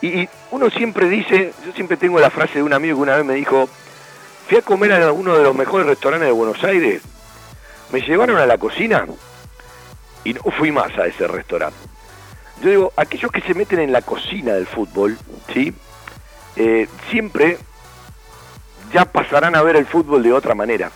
Y, 0.00 0.28
uno 0.50 0.70
siempre 0.70 1.08
dice, 1.08 1.52
yo 1.64 1.72
siempre 1.72 1.96
tengo 1.96 2.20
la 2.20 2.30
frase 2.30 2.54
de 2.54 2.62
un 2.62 2.72
amigo 2.72 2.96
que 2.96 3.02
una 3.02 3.16
vez 3.16 3.24
me 3.24 3.34
dijo, 3.34 3.68
fui 4.48 4.58
a 4.58 4.62
comer 4.62 4.92
a 4.92 5.12
uno 5.12 5.36
de 5.36 5.42
los 5.42 5.54
mejores 5.54 5.86
restaurantes 5.86 6.28
de 6.28 6.32
Buenos 6.32 6.62
Aires, 6.62 7.02
me 7.90 8.00
llevaron 8.00 8.38
a 8.38 8.46
la 8.46 8.58
cocina 8.58 9.06
y 10.24 10.34
no 10.34 10.42
fui 10.56 10.72
más 10.72 10.96
a 10.98 11.06
ese 11.06 11.26
restaurante. 11.26 11.78
Yo 12.62 12.70
digo, 12.70 12.92
aquellos 12.96 13.30
que 13.32 13.40
se 13.40 13.54
meten 13.54 13.80
en 13.80 13.92
la 13.92 14.02
cocina 14.02 14.54
del 14.54 14.66
fútbol, 14.66 15.18
¿sí? 15.52 15.74
Eh, 16.56 16.88
siempre 17.10 17.58
ya 18.92 19.04
pasarán 19.04 19.56
a 19.56 19.62
ver 19.62 19.76
el 19.76 19.86
fútbol 19.86 20.22
de 20.22 20.32
otra 20.32 20.54
manera. 20.54 20.90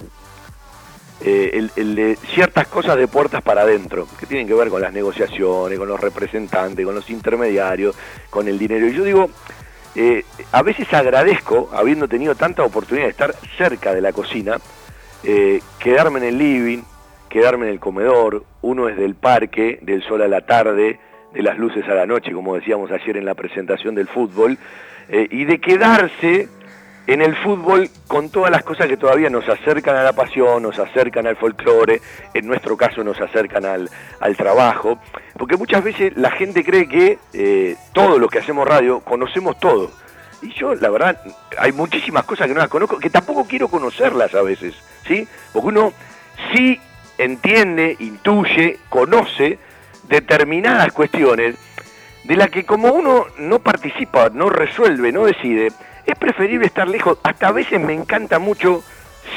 Eh, 1.20 1.68
el, 1.74 1.96
de 1.96 2.16
ciertas 2.32 2.68
cosas 2.68 2.96
de 2.96 3.08
puertas 3.08 3.42
para 3.42 3.62
adentro, 3.62 4.06
que 4.20 4.26
tienen 4.26 4.46
que 4.46 4.54
ver 4.54 4.68
con 4.68 4.80
las 4.80 4.92
negociaciones, 4.92 5.76
con 5.76 5.88
los 5.88 5.98
representantes, 5.98 6.86
con 6.86 6.94
los 6.94 7.10
intermediarios, 7.10 7.96
con 8.30 8.46
el 8.46 8.56
dinero. 8.56 8.86
Y 8.86 8.94
yo 8.94 9.02
digo, 9.02 9.30
eh, 9.96 10.24
a 10.52 10.62
veces 10.62 10.92
agradezco, 10.94 11.70
habiendo 11.72 12.06
tenido 12.06 12.36
tanta 12.36 12.62
oportunidad 12.62 13.06
de 13.06 13.10
estar 13.10 13.34
cerca 13.56 13.92
de 13.92 14.00
la 14.00 14.12
cocina, 14.12 14.58
eh, 15.24 15.60
quedarme 15.80 16.20
en 16.20 16.24
el 16.26 16.38
living, 16.38 16.82
quedarme 17.28 17.66
en 17.66 17.72
el 17.72 17.80
comedor, 17.80 18.44
uno 18.62 18.88
es 18.88 18.96
del 18.96 19.16
parque, 19.16 19.80
del 19.82 20.04
sol 20.04 20.22
a 20.22 20.28
la 20.28 20.42
tarde, 20.42 21.00
de 21.34 21.42
las 21.42 21.58
luces 21.58 21.84
a 21.88 21.94
la 21.94 22.06
noche, 22.06 22.32
como 22.32 22.54
decíamos 22.54 22.92
ayer 22.92 23.16
en 23.16 23.24
la 23.24 23.34
presentación 23.34 23.96
del 23.96 24.06
fútbol, 24.06 24.56
y 25.10 25.44
de 25.46 25.58
quedarse 25.58 26.48
en 27.08 27.22
el 27.22 27.34
fútbol 27.36 27.88
con 28.06 28.28
todas 28.28 28.50
las 28.50 28.62
cosas 28.62 28.86
que 28.86 28.98
todavía 28.98 29.30
nos 29.30 29.48
acercan 29.48 29.96
a 29.96 30.02
la 30.02 30.12
pasión, 30.12 30.62
nos 30.62 30.78
acercan 30.78 31.26
al 31.26 31.36
folclore, 31.36 32.02
en 32.34 32.46
nuestro 32.46 32.76
caso 32.76 33.02
nos 33.02 33.18
acercan 33.18 33.64
al, 33.64 33.88
trabajo, 34.36 34.98
porque 35.38 35.56
muchas 35.56 35.82
veces 35.82 36.14
la 36.16 36.30
gente 36.30 36.62
cree 36.62 36.86
que 36.86 37.18
eh, 37.32 37.76
todos 37.94 38.20
los 38.20 38.30
que 38.30 38.40
hacemos 38.40 38.68
radio 38.68 39.00
conocemos 39.00 39.58
todo. 39.58 39.90
Y 40.42 40.52
yo, 40.52 40.74
la 40.74 40.90
verdad, 40.90 41.18
hay 41.58 41.72
muchísimas 41.72 42.24
cosas 42.24 42.46
que 42.46 42.52
no 42.52 42.60
las 42.60 42.68
conozco, 42.68 42.98
que 42.98 43.08
tampoco 43.08 43.46
quiero 43.46 43.68
conocerlas 43.68 44.34
a 44.34 44.42
veces, 44.42 44.74
¿sí? 45.06 45.26
Porque 45.54 45.68
uno 45.68 45.94
sí 46.52 46.78
entiende, 47.16 47.96
intuye, 48.00 48.80
conoce 48.90 49.58
determinadas 50.10 50.92
cuestiones 50.92 51.56
de 52.24 52.36
las 52.36 52.50
que 52.50 52.64
como 52.64 52.92
uno 52.92 53.24
no 53.38 53.60
participa, 53.60 54.28
no 54.28 54.50
resuelve, 54.50 55.10
no 55.10 55.24
decide, 55.24 55.72
es 56.12 56.18
preferible 56.18 56.66
estar 56.66 56.88
lejos. 56.88 57.18
Hasta 57.22 57.48
a 57.48 57.52
veces 57.52 57.80
me 57.80 57.92
encanta 57.92 58.38
mucho 58.38 58.82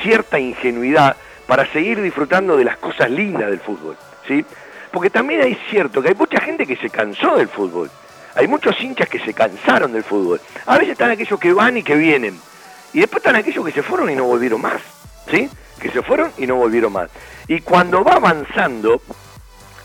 cierta 0.01 0.39
ingenuidad 0.39 1.15
para 1.47 1.65
seguir 1.71 2.01
disfrutando 2.01 2.55
de 2.55 2.63
las 2.63 2.77
cosas 2.77 3.11
lindas 3.11 3.49
del 3.49 3.59
fútbol, 3.59 3.97
¿sí? 4.27 4.45
Porque 4.91 5.09
también 5.09 5.41
es 5.41 5.57
cierto 5.69 6.01
que 6.01 6.09
hay 6.09 6.15
mucha 6.15 6.39
gente 6.39 6.65
que 6.65 6.77
se 6.77 6.89
cansó 6.89 7.35
del 7.35 7.49
fútbol. 7.49 7.89
Hay 8.35 8.47
muchos 8.47 8.79
hinchas 8.79 9.09
que 9.09 9.19
se 9.19 9.33
cansaron 9.33 9.91
del 9.91 10.03
fútbol. 10.03 10.39
A 10.65 10.77
veces 10.77 10.93
están 10.93 11.11
aquellos 11.11 11.39
que 11.39 11.51
van 11.51 11.77
y 11.77 11.83
que 11.83 11.95
vienen. 11.95 12.39
Y 12.93 12.99
después 12.99 13.21
están 13.21 13.35
aquellos 13.35 13.65
que 13.65 13.71
se 13.71 13.83
fueron 13.83 14.09
y 14.09 14.15
no 14.15 14.23
volvieron 14.23 14.61
más, 14.61 14.81
¿sí? 15.29 15.49
Que 15.79 15.89
se 15.91 16.01
fueron 16.01 16.31
y 16.37 16.47
no 16.47 16.55
volvieron 16.55 16.93
más. 16.93 17.09
Y 17.47 17.59
cuando 17.61 18.03
va 18.03 18.13
avanzando, 18.13 19.01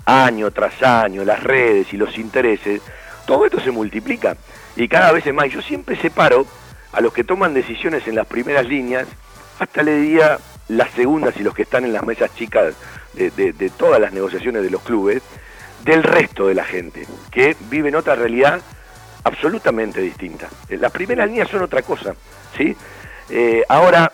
año 0.04 0.52
tras 0.52 0.80
año, 0.82 1.24
las 1.24 1.42
redes 1.42 1.92
y 1.92 1.96
los 1.96 2.16
intereses, 2.18 2.80
todo 3.26 3.44
esto 3.44 3.58
se 3.60 3.72
multiplica 3.72 4.36
y 4.76 4.86
cada 4.86 5.10
vez 5.10 5.26
es 5.26 5.34
más. 5.34 5.50
Yo 5.50 5.62
siempre 5.62 5.96
separo 5.96 6.46
a 6.92 7.00
los 7.00 7.12
que 7.12 7.24
toman 7.24 7.54
decisiones 7.54 8.06
en 8.06 8.14
las 8.14 8.26
primeras 8.26 8.66
líneas, 8.66 9.06
hasta 9.58 9.82
le 9.82 9.96
diría 9.96 10.38
las 10.68 10.90
segundas 10.92 11.34
y 11.38 11.42
los 11.42 11.54
que 11.54 11.62
están 11.62 11.84
en 11.84 11.92
las 11.92 12.04
mesas 12.04 12.34
chicas 12.34 12.74
de, 13.14 13.70
todas 13.76 14.00
las 14.00 14.12
negociaciones 14.12 14.62
de 14.62 14.70
los 14.70 14.82
clubes, 14.82 15.22
del 15.84 16.02
resto 16.02 16.48
de 16.48 16.54
la 16.54 16.64
gente, 16.64 17.06
que 17.30 17.56
vive 17.70 17.88
en 17.88 17.96
otra 17.96 18.14
realidad 18.14 18.60
absolutamente 19.24 20.00
distinta. 20.00 20.48
Eh, 20.68 20.76
Las 20.76 20.92
primeras 20.92 21.28
líneas 21.28 21.48
son 21.48 21.62
otra 21.62 21.82
cosa, 21.82 22.14
¿sí? 22.56 22.76
Eh, 23.30 23.62
ahora, 23.68 24.12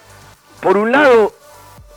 por 0.61 0.77
un 0.77 0.93
lado, 0.93 1.35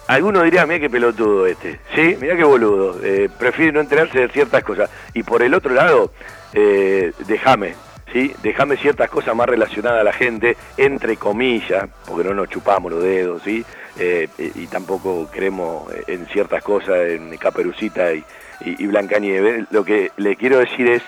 alguno 0.08 0.42
diría, 0.44 0.66
mira 0.66 0.80
qué 0.80 0.90
pelotudo 0.90 1.46
este, 1.46 1.80
¿sí? 1.94 2.18
Mira 2.20 2.36
qué 2.36 2.44
boludo, 2.44 3.00
eh, 3.04 3.30
prefiere 3.38 3.72
no 3.72 3.80
enterarse 3.80 4.20
de 4.20 4.30
ciertas 4.30 4.64
cosas. 4.64 4.90
Y 5.14 5.24
por 5.24 5.42
el 5.44 5.54
otro 5.54 5.74
lado, 5.74 6.12
eh, 6.54 7.12
déjame, 7.28 7.76
¿sí? 8.16 8.34
Déjame 8.42 8.78
ciertas 8.78 9.10
cosas 9.10 9.36
más 9.36 9.46
relacionadas 9.46 10.00
a 10.00 10.04
la 10.06 10.14
gente, 10.14 10.56
entre 10.78 11.18
comillas, 11.18 11.90
porque 12.08 12.24
no 12.24 12.34
nos 12.34 12.48
chupamos 12.48 12.90
los 12.90 13.04
dedos, 13.04 13.42
¿sí? 13.44 13.66
Eh, 14.00 14.30
y 14.38 14.68
tampoco 14.68 15.28
creemos 15.30 15.92
en 16.08 16.26
ciertas 16.28 16.64
cosas, 16.64 16.98
en 17.10 17.36
Caperucita 17.38 18.14
y, 18.14 18.24
y, 18.62 18.86
y. 18.86 19.66
Lo 19.70 19.84
que 19.84 20.12
le 20.16 20.38
quiero 20.38 20.60
decir 20.60 20.88
es, 20.88 21.04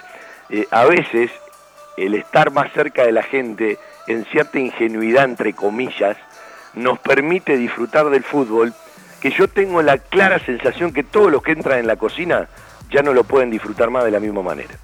eh, 0.50 0.68
a 0.70 0.84
veces 0.84 1.32
el 1.96 2.14
estar 2.14 2.52
más 2.52 2.74
cerca 2.74 3.06
de 3.06 3.14
la 3.14 3.24
gente 3.24 3.78
en 4.08 4.26
cierta 4.26 4.60
ingenuidad, 4.60 5.24
entre 5.24 5.54
comillas, 5.54 6.18
nos 6.74 7.00
permite 7.00 7.56
disfrutar 7.56 8.10
del 8.10 8.24
fútbol, 8.24 8.74
que 9.22 9.32
yo 9.32 9.48
tengo 9.48 9.82
la 9.82 9.98
clara 9.98 10.40
sensación 10.40 10.92
que 10.92 11.04
todos 11.04 11.32
los 11.32 11.42
que 11.42 11.54
entran 11.54 11.80
en 11.80 11.88
la 11.88 11.96
cocina 11.96 12.50
ya 12.92 13.02
no 13.02 13.14
lo 13.14 13.24
pueden 13.24 13.50
disfrutar 13.50 13.90
más 13.90 14.04
de 14.04 14.12
la 14.12 14.20
misma 14.20 14.42
manera. 14.42 14.76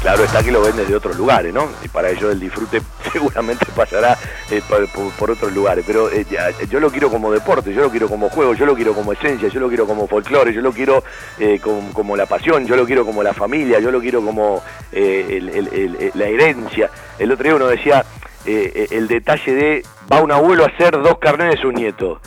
Claro 0.00 0.24
está 0.24 0.42
que 0.42 0.50
lo 0.50 0.62
ven 0.62 0.76
desde 0.76 0.96
otros 0.96 1.16
lugares, 1.16 1.54
¿no? 1.54 1.68
Y 1.84 1.88
para 1.88 2.10
ellos 2.10 2.32
el 2.32 2.40
disfrute 2.40 2.82
seguramente 3.12 3.66
pasará 3.74 4.18
eh, 4.50 4.60
por, 4.68 4.88
por- 5.16 5.30
otros 5.30 5.52
lugares. 5.52 5.84
Pero 5.86 6.10
eh, 6.10 6.26
yo 6.68 6.80
lo 6.80 6.90
quiero 6.90 7.08
como 7.08 7.30
deporte, 7.30 7.72
yo 7.72 7.82
lo 7.82 7.90
quiero 7.90 8.08
como 8.08 8.28
juego, 8.28 8.54
yo 8.54 8.66
lo 8.66 8.74
quiero 8.74 8.94
como 8.94 9.12
esencia, 9.12 9.48
yo 9.48 9.60
lo 9.60 9.68
quiero 9.68 9.86
como 9.86 10.08
folclore, 10.08 10.52
yo 10.52 10.60
lo 10.60 10.72
quiero 10.72 11.04
eh, 11.38 11.60
como, 11.62 12.16
la 12.16 12.26
pasión, 12.26 12.66
yo 12.66 12.74
lo 12.76 12.84
quiero 12.84 13.06
como 13.06 13.22
la 13.22 13.32
familia, 13.32 13.78
yo 13.78 13.90
lo 13.92 14.00
quiero 14.00 14.24
como 14.24 14.60
la 14.92 16.24
herencia. 16.26 16.90
El 17.18 17.30
otro 17.30 17.44
día 17.44 17.54
uno 17.54 17.68
decía 17.68 18.04
el 18.44 19.06
detalle 19.06 19.54
de 19.54 19.86
va 20.12 20.20
un 20.20 20.32
abuelo 20.32 20.64
a 20.64 20.66
hacer 20.66 21.00
dos 21.00 21.18
carnets 21.20 21.54
de 21.56 21.62
su 21.62 21.70
nieto. 21.70 22.20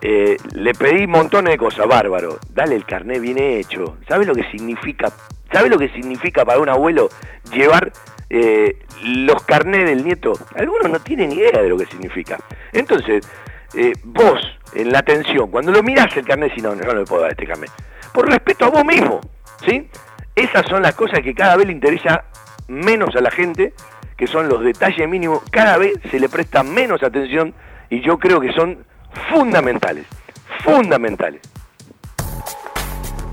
Eh, 0.00 0.36
le 0.52 0.74
pedí 0.74 1.06
montones 1.06 1.52
de 1.52 1.58
cosas, 1.58 1.86
bárbaro. 1.86 2.38
Dale 2.52 2.76
el 2.76 2.84
carnet 2.84 3.20
bien 3.20 3.38
hecho. 3.38 3.98
¿Sabe 4.08 4.24
lo 4.24 4.34
que 4.34 4.44
significa? 4.50 5.12
¿Sabe 5.52 5.68
lo 5.68 5.78
que 5.78 5.88
significa 5.90 6.44
para 6.44 6.60
un 6.60 6.68
abuelo 6.68 7.08
llevar 7.52 7.92
eh, 8.30 8.78
los 9.02 9.42
carnets 9.44 9.88
del 9.90 10.04
nieto? 10.04 10.32
Algunos 10.54 10.90
no 10.90 11.00
tienen 11.00 11.32
idea 11.32 11.62
de 11.62 11.68
lo 11.68 11.76
que 11.76 11.86
significa. 11.86 12.38
Entonces, 12.72 13.26
eh, 13.74 13.92
vos, 14.04 14.40
en 14.74 14.92
la 14.92 15.00
atención, 15.00 15.50
cuando 15.50 15.72
lo 15.72 15.82
mirás 15.82 16.16
el 16.16 16.26
carnet, 16.26 16.54
si 16.54 16.60
no, 16.60 16.74
no, 16.74 16.82
no 16.84 16.94
le 16.94 17.04
puedo 17.04 17.22
dar 17.22 17.32
este 17.32 17.46
carnet. 17.46 17.70
Por 18.12 18.28
respeto 18.28 18.66
a 18.66 18.70
vos 18.70 18.84
mismo, 18.84 19.20
¿sí? 19.66 19.88
Esas 20.34 20.66
son 20.66 20.82
las 20.82 20.94
cosas 20.94 21.20
que 21.20 21.34
cada 21.34 21.56
vez 21.56 21.66
le 21.66 21.72
interesa 21.72 22.24
menos 22.68 23.16
a 23.16 23.20
la 23.20 23.30
gente, 23.30 23.72
que 24.16 24.26
son 24.26 24.48
los 24.48 24.62
detalles 24.62 25.08
mínimos. 25.08 25.42
Cada 25.50 25.78
vez 25.78 25.94
se 26.10 26.20
le 26.20 26.28
presta 26.28 26.62
menos 26.62 27.02
atención 27.02 27.54
y 27.90 28.00
yo 28.00 28.18
creo 28.18 28.40
que 28.40 28.52
son 28.52 28.84
fundamentales, 29.30 30.06
fundamentales. 30.64 31.40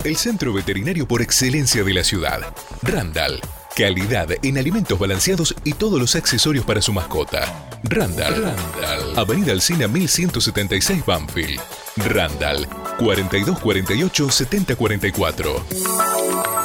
El 0.04 0.16
centro 0.16 0.54
veterinario 0.54 1.08
por 1.08 1.22
excelencia 1.22 1.84
de 1.84 1.94
la 1.94 2.04
ciudad. 2.04 2.42
Randall. 2.84 3.42
Calidad 3.76 4.30
en 4.44 4.58
alimentos 4.58 4.98
balanceados 4.98 5.54
y 5.64 5.74
todos 5.74 6.00
los 6.00 6.16
accesorios 6.16 6.64
para 6.64 6.82
su 6.82 6.94
mascota. 6.94 7.42
Randall. 7.84 8.44
Randall. 8.44 9.20
Avenida 9.20 9.52
Alcina 9.52 9.88
1176 9.88 11.06
Banfield. 11.06 11.60
Randall. 11.98 12.68
4248 13.00 14.32
7044. 14.32 16.65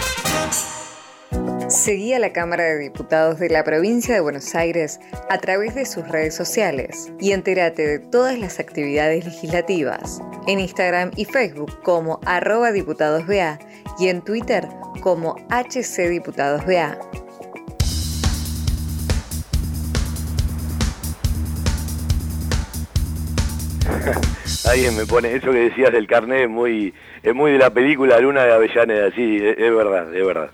Seguí 1.67 2.13
a 2.13 2.19
la 2.19 2.31
Cámara 2.31 2.65
de 2.65 2.77
Diputados 2.77 3.39
de 3.39 3.49
la 3.49 3.63
Provincia 3.63 4.13
de 4.13 4.22
Buenos 4.22 4.53
Aires 4.53 4.99
a 5.30 5.39
través 5.39 5.73
de 5.73 5.85
sus 5.85 6.07
redes 6.07 6.35
sociales 6.35 7.11
y 7.19 7.31
entérate 7.31 7.88
de 7.88 7.99
todas 7.99 8.38
las 8.38 8.59
actividades 8.59 9.26
legislativas 9.26 10.22
en 10.47 10.59
Instagram 10.59 11.11
y 11.15 11.26
Facebook 11.26 11.81
como 11.81 12.19
arroba 12.26 12.72
diputadosBA 12.72 13.57
y 13.97 14.09
en 14.09 14.22
Twitter 14.22 14.67
como 15.01 15.35
HCDiputadosBA. 15.49 16.99
Alguien 24.69 24.95
me 24.97 25.05
pone, 25.05 25.34
eso 25.34 25.51
que 25.51 25.69
decías 25.69 25.91
del 25.91 26.07
carnet 26.07 26.43
es 26.43 26.49
muy, 26.49 26.93
es 27.23 27.34
muy 27.35 27.51
de 27.51 27.57
la 27.59 27.69
película 27.69 28.19
Luna 28.19 28.43
de 28.43 28.53
Avellaneda, 28.53 29.11
sí, 29.11 29.38
es, 29.41 29.57
verdad, 29.73 30.13
es 30.13 30.26
verdad. 30.26 30.51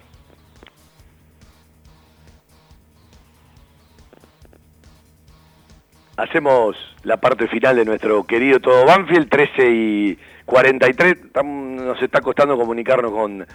Hacemos 6.18 6.76
la 7.03 7.18
parte 7.18 7.47
final 7.47 7.76
de 7.77 7.85
nuestro 7.85 8.23
querido 8.26 8.59
todo 8.59 8.85
Banfield, 8.85 9.30
13 9.30 9.69
y 9.72 10.18
43, 10.45 11.31
Tam- 11.34 11.76
nos 11.81 12.01
está 12.01 12.22
costando 12.22 12.57
comunicarnos 12.57 13.11
con, 13.11 13.45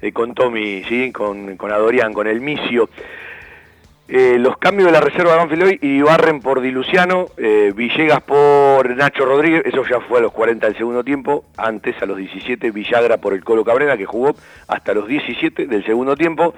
eh, 0.00 0.12
con 0.12 0.34
Tommy, 0.34 0.82
¿sí? 0.88 1.12
con, 1.12 1.56
con 1.56 1.70
Adorián, 1.70 2.12
con 2.12 2.26
el 2.26 2.40
Micio. 2.40 2.88
Eh, 4.08 4.36
los 4.38 4.56
cambios 4.58 4.86
de 4.86 4.92
la 4.92 5.00
reserva 5.00 5.32
de 5.32 5.38
Banfield 5.38 5.62
hoy, 5.64 5.78
Ibarren 5.82 6.40
por 6.40 6.60
Di 6.60 6.70
Luciano, 6.70 7.26
eh, 7.36 7.72
Villegas 7.74 8.20
por 8.20 8.94
Nacho 8.94 9.24
Rodríguez, 9.24 9.62
eso 9.64 9.84
ya 9.84 9.98
fue 9.98 10.20
a 10.20 10.22
los 10.22 10.30
40 10.30 10.64
del 10.64 10.76
segundo 10.76 11.02
tiempo, 11.02 11.44
antes 11.56 12.00
a 12.00 12.06
los 12.06 12.16
17 12.16 12.70
Villagra 12.70 13.16
por 13.16 13.32
el 13.32 13.42
Colo 13.42 13.64
Cabrera, 13.64 13.96
que 13.96 14.06
jugó 14.06 14.36
hasta 14.68 14.94
los 14.94 15.08
17 15.08 15.66
del 15.66 15.84
segundo 15.84 16.14
tiempo, 16.16 16.54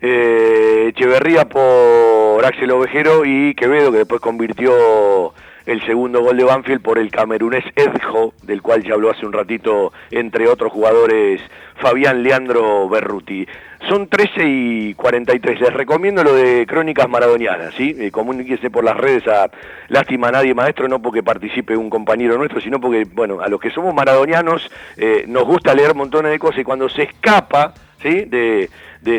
eh, 0.00 0.86
Echeverría 0.90 1.48
por 1.48 2.44
Axel 2.44 2.70
Ovejero 2.70 3.24
y 3.24 3.54
Quevedo, 3.54 3.90
que 3.90 3.98
después 3.98 4.20
convirtió 4.20 5.34
el 5.66 5.84
segundo 5.84 6.22
gol 6.22 6.36
de 6.36 6.44
Banfield 6.44 6.82
por 6.82 6.98
el 6.98 7.10
camerunés 7.10 7.64
Edjo, 7.74 8.32
del 8.44 8.62
cual 8.62 8.84
ya 8.84 8.94
habló 8.94 9.10
hace 9.10 9.26
un 9.26 9.32
ratito, 9.32 9.92
entre 10.12 10.46
otros 10.46 10.70
jugadores, 10.70 11.40
Fabián 11.80 12.22
Leandro 12.22 12.88
Berruti. 12.88 13.46
Son 13.88 14.08
13 14.08 14.42
y 14.44 14.94
43. 14.94 15.60
Les 15.60 15.72
recomiendo 15.72 16.24
lo 16.24 16.34
de 16.34 16.66
Crónicas 16.66 17.08
Maradonianas, 17.08 17.72
¿sí? 17.74 17.94
Eh, 17.98 18.10
comuníquese 18.10 18.68
por 18.68 18.82
las 18.82 18.96
redes 18.96 19.26
a 19.28 19.48
Lástima 19.88 20.28
a 20.28 20.32
Nadie 20.32 20.54
Maestro, 20.54 20.88
no 20.88 21.00
porque 21.00 21.22
participe 21.22 21.76
un 21.76 21.88
compañero 21.88 22.36
nuestro, 22.36 22.60
sino 22.60 22.80
porque, 22.80 23.06
bueno, 23.12 23.40
a 23.40 23.48
los 23.48 23.60
que 23.60 23.70
somos 23.70 23.94
maradonianos 23.94 24.68
eh, 24.96 25.24
nos 25.28 25.44
gusta 25.44 25.74
leer 25.74 25.94
montones 25.94 26.32
de 26.32 26.38
cosas 26.38 26.60
y 26.60 26.64
cuando 26.64 26.88
se 26.88 27.04
escapa, 27.04 27.74
¿sí? 28.02 28.24
De, 28.24 28.68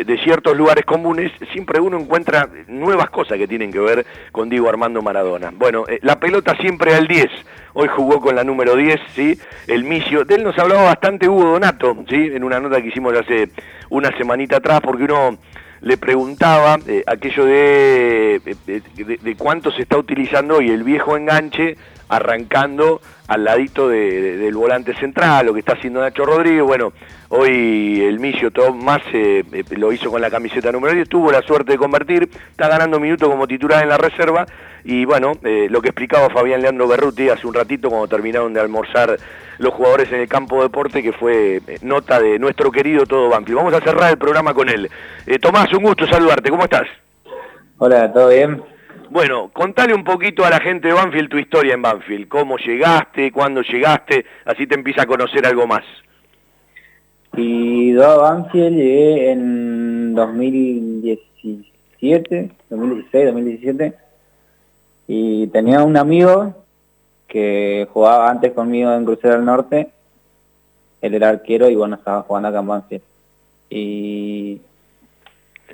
de- 0.04 0.18
ciertos 0.24 0.56
lugares 0.58 0.84
comunes, 0.86 1.32
siempre 1.52 1.80
uno 1.80 1.98
encuentra 2.00 2.50
nuevas 2.68 3.10
cosas 3.10 3.38
que 3.38 3.48
tienen 3.48 3.72
que 3.72 3.80
ver 3.80 4.06
con 4.32 4.50
Diego 4.50 4.68
Armando 4.70 5.02
Maradona. 5.02 5.52
Bueno, 5.56 5.86
eh, 5.88 6.00
la 6.02 6.20
pelota 6.20 6.56
siempre 6.58 6.94
al 6.96 7.08
10. 7.08 7.28
Hoy 7.74 7.88
jugó 7.88 8.20
con 8.20 8.36
la 8.36 8.44
número 8.44 8.76
10, 8.76 9.00
¿sí? 9.16 9.40
El 9.68 9.84
Micio. 9.84 10.26
De 10.26 10.36
él 10.36 10.44
nos 10.44 10.58
hablaba 10.60 10.84
bastante 10.84 11.30
Hugo 11.30 11.46
Donato, 11.52 11.96
¿sí? 12.10 12.16
En 12.34 12.44
una 12.44 12.60
nota 12.60 12.82
que 12.82 12.88
hicimos 12.90 13.14
hace 13.18 13.50
una 13.90 14.16
semanita 14.18 14.58
atrás, 14.58 14.82
porque 14.82 15.04
uno 15.04 15.38
le 15.82 15.98
preguntaba 15.98 16.78
eh, 16.88 17.04
aquello 17.06 17.46
de, 17.46 18.42
de, 18.66 18.82
de- 19.06 19.18
de 19.18 19.36
cuánto 19.36 19.72
se 19.72 19.84
está 19.84 19.98
utilizando 19.98 20.58
hoy 20.58 20.70
el 20.72 20.84
viejo 20.84 21.16
enganche 21.16 21.78
arrancando 22.10 23.02
al 23.28 23.44
ladito 23.44 23.90
de- 23.90 24.22
de- 24.22 24.38
del 24.38 24.56
volante 24.56 24.94
central, 24.96 25.46
lo 25.48 25.54
que 25.54 25.60
está 25.60 25.74
haciendo 25.74 26.00
Nacho 26.02 26.26
Rodríguez. 26.26 26.64
Bueno, 26.64 26.94
hoy 27.30 28.02
el 28.06 28.20
Micio 28.20 28.52
Tomás 28.52 29.02
eh, 29.14 29.44
eh, 29.52 29.64
lo 29.78 29.92
hizo 29.92 30.10
con 30.10 30.22
la 30.22 30.30
camiseta 30.30 30.72
número 30.72 30.94
10, 30.94 31.10
tuvo 31.10 31.32
la 31.32 31.42
suerte 31.42 31.74
de 31.74 31.78
convertir, 31.78 32.30
está 32.52 32.68
ganando 32.70 33.00
minutos 33.00 33.28
como 33.30 33.48
titular 33.48 33.84
en 33.84 33.90
la 33.90 33.98
reserva. 33.98 34.46
Y 34.84 35.04
bueno, 35.04 35.34
eh, 35.44 35.68
lo 35.70 35.82
que 35.82 35.90
explicaba 35.90 36.30
Fabián 36.30 36.62
Leandro 36.62 36.88
Berruti 36.88 37.28
hace 37.28 37.46
un 37.46 37.54
ratito 37.54 37.90
cuando 37.90 38.08
terminaron 38.08 38.54
de 38.54 38.62
almorzar 38.62 39.18
los 39.58 39.74
jugadores 39.74 40.10
en 40.14 40.22
el 40.22 40.30
campo 40.30 40.58
de 40.58 40.64
deporte, 40.64 41.04
que 41.04 41.12
fue 41.12 41.58
eh, 41.68 41.78
nota 41.82 42.22
de 42.22 42.40
nuestro 42.40 42.72
querido 42.72 43.06
Todo 43.06 43.28
Banfield. 43.28 43.58
Vamos 43.58 43.74
a 43.74 43.82
cerrar 43.82 44.12
el 44.12 44.18
programa 44.18 44.54
con 44.54 44.70
él. 44.70 44.90
Tomás, 45.42 45.74
un 45.74 45.84
gusto 45.84 46.08
saludarte, 46.08 46.50
¿cómo 46.50 46.64
estás? 46.64 46.88
Hola, 47.80 48.14
¿todo 48.14 48.30
bien? 48.30 48.62
Bueno, 49.10 49.50
contale 49.54 49.94
un 49.94 50.04
poquito 50.04 50.44
a 50.44 50.50
la 50.50 50.60
gente 50.60 50.90
de 50.90 50.94
Banfield 50.94 51.30
tu 51.30 51.38
historia 51.38 51.74
en 51.74 51.82
Banfield, 51.82 52.28
cómo 52.28 52.58
llegaste, 52.58 53.32
cuándo 53.32 53.62
llegaste, 53.62 54.26
así 54.44 54.68
te 54.68 54.76
empieza 54.76 55.04
a 55.04 55.08
conocer 55.08 55.46
algo 55.46 55.66
más. 55.66 55.86
Y 57.38 57.94
yo 57.94 58.04
a 58.04 58.18
Banfield 58.18 58.76
llegué 58.76 59.32
en 59.32 60.14
2017, 60.14 62.52
2016, 62.70 63.26
2017. 63.28 63.94
Y 65.08 65.48
tenía 65.48 65.84
un 65.84 65.96
amigo 65.96 66.54
que 67.28 67.88
jugaba 67.94 68.30
antes 68.30 68.52
conmigo 68.52 68.92
en 68.92 69.06
Crucero 69.06 69.36
del 69.36 69.46
Norte. 69.46 69.90
Él 71.02 71.14
era 71.14 71.30
arquero 71.30 71.70
y 71.70 71.76
bueno, 71.76 71.96
estaba 71.96 72.24
jugando 72.24 72.50
acá 72.50 72.60
en 72.60 72.68
Banfield. 72.68 73.04
Y 73.70 74.60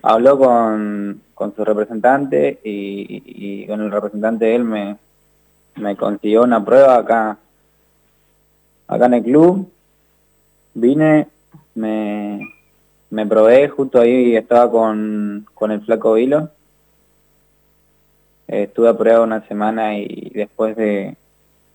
habló 0.04 0.38
con, 0.38 1.23
con 1.34 1.56
su 1.56 1.64
representante 1.66 2.60
y, 2.64 3.66
con 3.68 3.82
el 3.82 3.92
representante 3.92 4.56
él 4.56 4.64
me, 4.64 4.98
consiguió 5.98 6.44
una 6.44 6.64
prueba 6.64 6.98
acá, 6.98 7.38
acá 8.88 9.06
en 9.06 9.14
el 9.16 9.24
club. 9.24 9.72
Vine, 10.76 11.28
me, 11.76 12.42
me 13.10 13.26
probé, 13.26 13.68
justo 13.70 14.00
ahí 14.00 14.36
estaba 14.36 14.70
con, 14.70 15.46
con 15.54 15.72
el 15.72 15.82
flaco 15.82 16.14
Vilo. 16.14 16.50
Estuve 18.48 18.90
a 18.90 18.98
prueba 18.98 19.22
una 19.22 19.46
semana 19.48 19.98
y 19.98 20.32
después 20.34 20.76
de, 20.76 21.16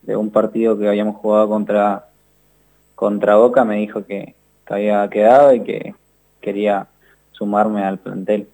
de 0.02 0.16
un 0.16 0.30
partido 0.30 0.78
que 0.78 0.88
habíamos 0.88 1.16
jugado 1.16 1.48
contra, 1.48 2.06
contra 2.94 3.36
Boca 3.36 3.64
me 3.64 3.76
dijo 3.76 4.04
que 4.04 4.34
había 4.66 5.08
quedado 5.08 5.54
y 5.54 5.60
que 5.60 5.94
quería 6.40 6.86
sumarme 7.32 7.84
al 7.84 7.98
plantel. 7.98 8.48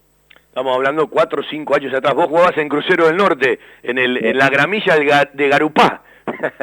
Estamos 0.55 0.73
hablando 0.73 1.07
cuatro 1.07 1.41
o 1.41 1.43
cinco 1.43 1.75
años 1.75 1.93
atrás. 1.93 2.15
Vos 2.15 2.27
jugabas 2.29 2.57
en 2.57 2.69
Crucero 2.69 3.07
del 3.07 3.17
Norte, 3.17 3.59
en, 3.83 3.97
el, 3.97 4.23
en 4.23 4.37
la 4.37 4.49
gramilla 4.49 4.95
de 5.33 5.49
Garupá. 5.49 6.01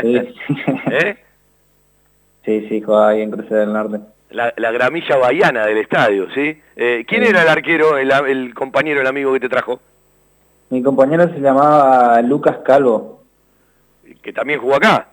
Sí, 0.00 0.16
¿Eh? 0.90 1.16
sí, 2.42 2.68
sí, 2.70 2.80
jugaba 2.80 3.10
ahí 3.10 3.20
en 3.20 3.30
Crucero 3.30 3.60
del 3.60 3.72
Norte. 3.74 4.00
La, 4.30 4.54
la 4.56 4.72
gramilla 4.72 5.18
bahiana 5.18 5.66
del 5.66 5.76
estadio, 5.76 6.26
¿sí? 6.32 6.58
Eh, 6.74 7.04
¿Quién 7.06 7.24
era 7.24 7.42
el 7.42 7.48
arquero, 7.50 7.98
el, 7.98 8.10
el 8.10 8.54
compañero, 8.54 9.02
el 9.02 9.06
amigo 9.06 9.34
que 9.34 9.40
te 9.40 9.50
trajo? 9.50 9.78
Mi 10.70 10.82
compañero 10.82 11.28
se 11.28 11.40
llamaba 11.40 12.22
Lucas 12.22 12.60
Calvo. 12.64 13.24
Que 14.22 14.32
también 14.32 14.58
jugó 14.58 14.76
acá. 14.76 15.08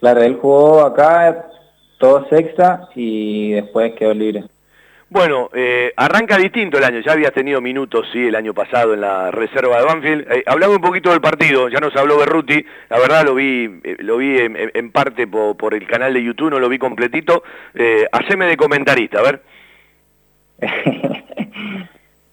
Claro, 0.00 0.22
él 0.22 0.36
jugó 0.42 0.80
acá 0.80 1.46
todo 2.00 2.28
sexta 2.28 2.88
y 2.96 3.52
después 3.52 3.92
quedó 3.92 4.12
libre. 4.12 4.46
Bueno, 5.08 5.50
eh, 5.54 5.92
arranca 5.96 6.36
distinto 6.36 6.78
el 6.78 6.84
año, 6.84 7.00
ya 7.00 7.12
habías 7.12 7.32
tenido 7.32 7.60
minutos, 7.60 8.08
sí, 8.12 8.26
el 8.26 8.34
año 8.34 8.52
pasado 8.52 8.92
en 8.92 9.00
la 9.02 9.30
reserva 9.30 9.78
de 9.78 9.84
Banfield. 9.84 10.32
Eh, 10.32 10.42
hablame 10.46 10.74
un 10.74 10.80
poquito 10.80 11.10
del 11.10 11.20
partido, 11.20 11.68
ya 11.68 11.78
nos 11.78 11.94
habló 11.94 12.18
Berruti, 12.18 12.64
la 12.90 12.98
verdad 12.98 13.24
lo 13.24 13.36
vi 13.36 13.80
eh, 13.84 13.96
lo 14.00 14.16
vi 14.16 14.36
en, 14.38 14.90
parte 14.90 15.28
por, 15.28 15.56
por 15.56 15.74
el 15.74 15.86
canal 15.86 16.12
de 16.12 16.24
YouTube, 16.24 16.50
no 16.50 16.58
lo 16.58 16.68
vi 16.68 16.78
completito. 16.78 17.44
Eh, 17.74 18.06
haceme 18.10 18.46
de 18.46 18.56
comentarista, 18.56 19.20
a 19.20 19.22
ver. 19.22 19.42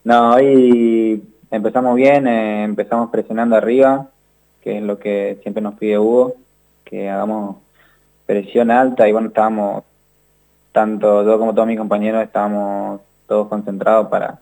No, 0.04 0.34
hoy 0.34 1.22
empezamos 1.50 1.96
bien, 1.96 2.26
eh, 2.26 2.64
empezamos 2.64 3.08
presionando 3.08 3.56
arriba, 3.56 4.10
que 4.62 4.76
es 4.76 4.82
lo 4.82 4.98
que 4.98 5.38
siempre 5.40 5.62
nos 5.62 5.76
pide 5.76 5.98
Hugo, 5.98 6.34
que 6.84 7.08
hagamos 7.08 7.56
presión 8.26 8.70
alta 8.70 9.08
y 9.08 9.12
bueno, 9.12 9.28
estábamos, 9.28 9.84
tanto 10.74 11.22
yo 11.24 11.38
como 11.38 11.54
todos 11.54 11.68
mis 11.68 11.78
compañeros, 11.78 12.24
estábamos 12.24 13.00
todos 13.28 13.46
concentrados 13.46 14.08
para, 14.08 14.40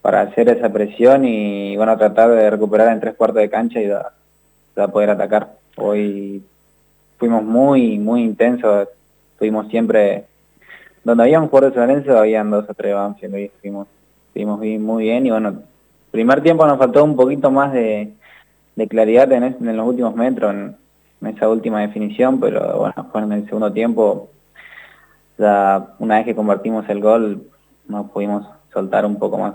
para 0.00 0.22
hacer 0.22 0.48
esa 0.48 0.70
presión 0.70 1.26
y 1.26 1.76
bueno, 1.76 1.94
tratar 1.98 2.30
de 2.30 2.48
recuperar 2.48 2.90
en 2.90 3.00
tres 3.00 3.14
cuartos 3.16 3.42
de 3.42 3.50
cancha 3.50 3.78
y 3.78 3.86
ya 3.86 4.88
poder 4.88 5.10
atacar. 5.10 5.52
Hoy 5.76 6.42
fuimos 7.18 7.44
muy, 7.44 7.98
muy 7.98 8.22
intensos, 8.22 8.88
fuimos 9.38 9.68
siempre, 9.68 10.24
donde 11.04 11.24
había 11.24 11.38
un 11.38 11.48
jugador 11.48 11.74
de 11.74 12.04
San 12.04 12.16
habían 12.16 12.50
dos 12.50 12.64
o 12.66 12.72
tres 12.72 12.94
Banfield 12.94 13.36
y 13.36 13.50
fuimos, 13.60 13.88
fuimos 14.32 14.58
muy 14.58 15.04
bien 15.04 15.26
y 15.26 15.30
bueno, 15.30 15.60
primer 16.12 16.42
tiempo 16.42 16.66
nos 16.66 16.78
faltó 16.78 17.04
un 17.04 17.14
poquito 17.14 17.50
más 17.50 17.74
de, 17.74 18.14
claridad 18.88 19.30
en 19.32 19.76
los 19.76 19.86
últimos 19.86 20.16
metros, 20.16 20.54
en, 20.54 20.76
en 21.20 21.26
esa 21.28 21.46
última 21.46 21.82
definición, 21.82 22.40
pero 22.40 22.78
bueno, 22.78 23.06
fue 23.12 23.20
en 23.20 23.32
el 23.32 23.44
segundo 23.44 23.70
tiempo, 23.70 24.30
ya 25.38 25.94
una 25.98 26.16
vez 26.16 26.24
que 26.24 26.34
convertimos 26.34 26.88
el 26.88 27.00
gol, 27.00 27.42
nos 27.88 28.10
pudimos 28.10 28.46
soltar 28.72 29.04
un 29.06 29.18
poco 29.18 29.38
más. 29.38 29.54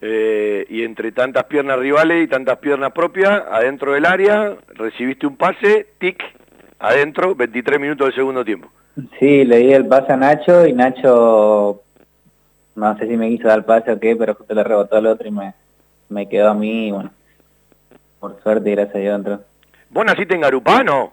Eh, 0.00 0.66
y 0.68 0.82
entre 0.82 1.10
tantas 1.12 1.44
piernas 1.44 1.78
rivales 1.78 2.24
y 2.24 2.28
tantas 2.28 2.58
piernas 2.58 2.92
propias, 2.92 3.42
adentro 3.50 3.92
del 3.92 4.04
área, 4.04 4.56
recibiste 4.68 5.26
un 5.26 5.36
pase, 5.36 5.86
tic, 5.98 6.22
adentro, 6.78 7.34
23 7.34 7.80
minutos 7.80 8.08
del 8.08 8.14
segundo 8.14 8.44
tiempo. 8.44 8.68
Sí, 9.18 9.44
le 9.44 9.58
di 9.58 9.72
el 9.72 9.86
pase 9.86 10.12
a 10.12 10.16
Nacho 10.16 10.66
y 10.66 10.72
Nacho, 10.72 11.82
no 12.74 12.98
sé 12.98 13.06
si 13.06 13.16
me 13.16 13.28
quiso 13.28 13.48
dar 13.48 13.58
el 13.58 13.64
pase 13.64 13.92
o 13.92 14.00
qué, 14.00 14.16
pero 14.16 14.34
justo 14.34 14.54
le 14.54 14.64
rebotó 14.64 14.96
al 14.96 15.06
otro 15.06 15.28
y 15.28 15.30
me, 15.30 15.54
me 16.08 16.28
quedó 16.28 16.50
a 16.50 16.54
mí 16.54 16.88
y 16.88 16.90
bueno, 16.92 17.10
por 18.20 18.40
suerte 18.42 18.70
y 18.70 18.74
gracias 18.74 18.96
a 18.96 18.98
Dios 18.98 19.16
entró. 19.16 19.40
¿Vos 19.90 20.04
naciste 20.04 20.34
en 20.34 20.40
Garupá, 20.42 20.82
no? 20.82 21.12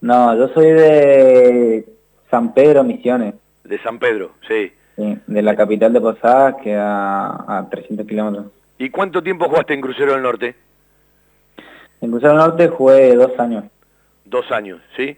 No, 0.00 0.36
yo 0.36 0.48
soy 0.48 0.66
de 0.66 1.86
San 2.32 2.54
Pedro, 2.54 2.82
Misiones, 2.82 3.34
De 3.62 3.78
San 3.82 3.98
Pedro, 3.98 4.32
sí. 4.48 4.72
sí, 4.96 5.18
de 5.26 5.42
la 5.42 5.54
capital 5.54 5.92
de 5.92 6.00
Posadas, 6.00 6.56
que 6.64 6.74
a, 6.74 7.26
a 7.58 7.68
300 7.70 8.06
kilómetros. 8.06 8.46
¿Y 8.78 8.88
cuánto 8.90 9.22
tiempo 9.22 9.48
jugaste 9.50 9.74
en 9.74 9.82
Crucero 9.82 10.14
del 10.14 10.22
Norte? 10.22 10.54
En 12.00 12.10
Crucero 12.10 12.34
Norte 12.34 12.68
jugué 12.68 13.14
dos 13.14 13.38
años. 13.38 13.64
Dos 14.24 14.50
años, 14.50 14.80
¿sí? 14.96 15.16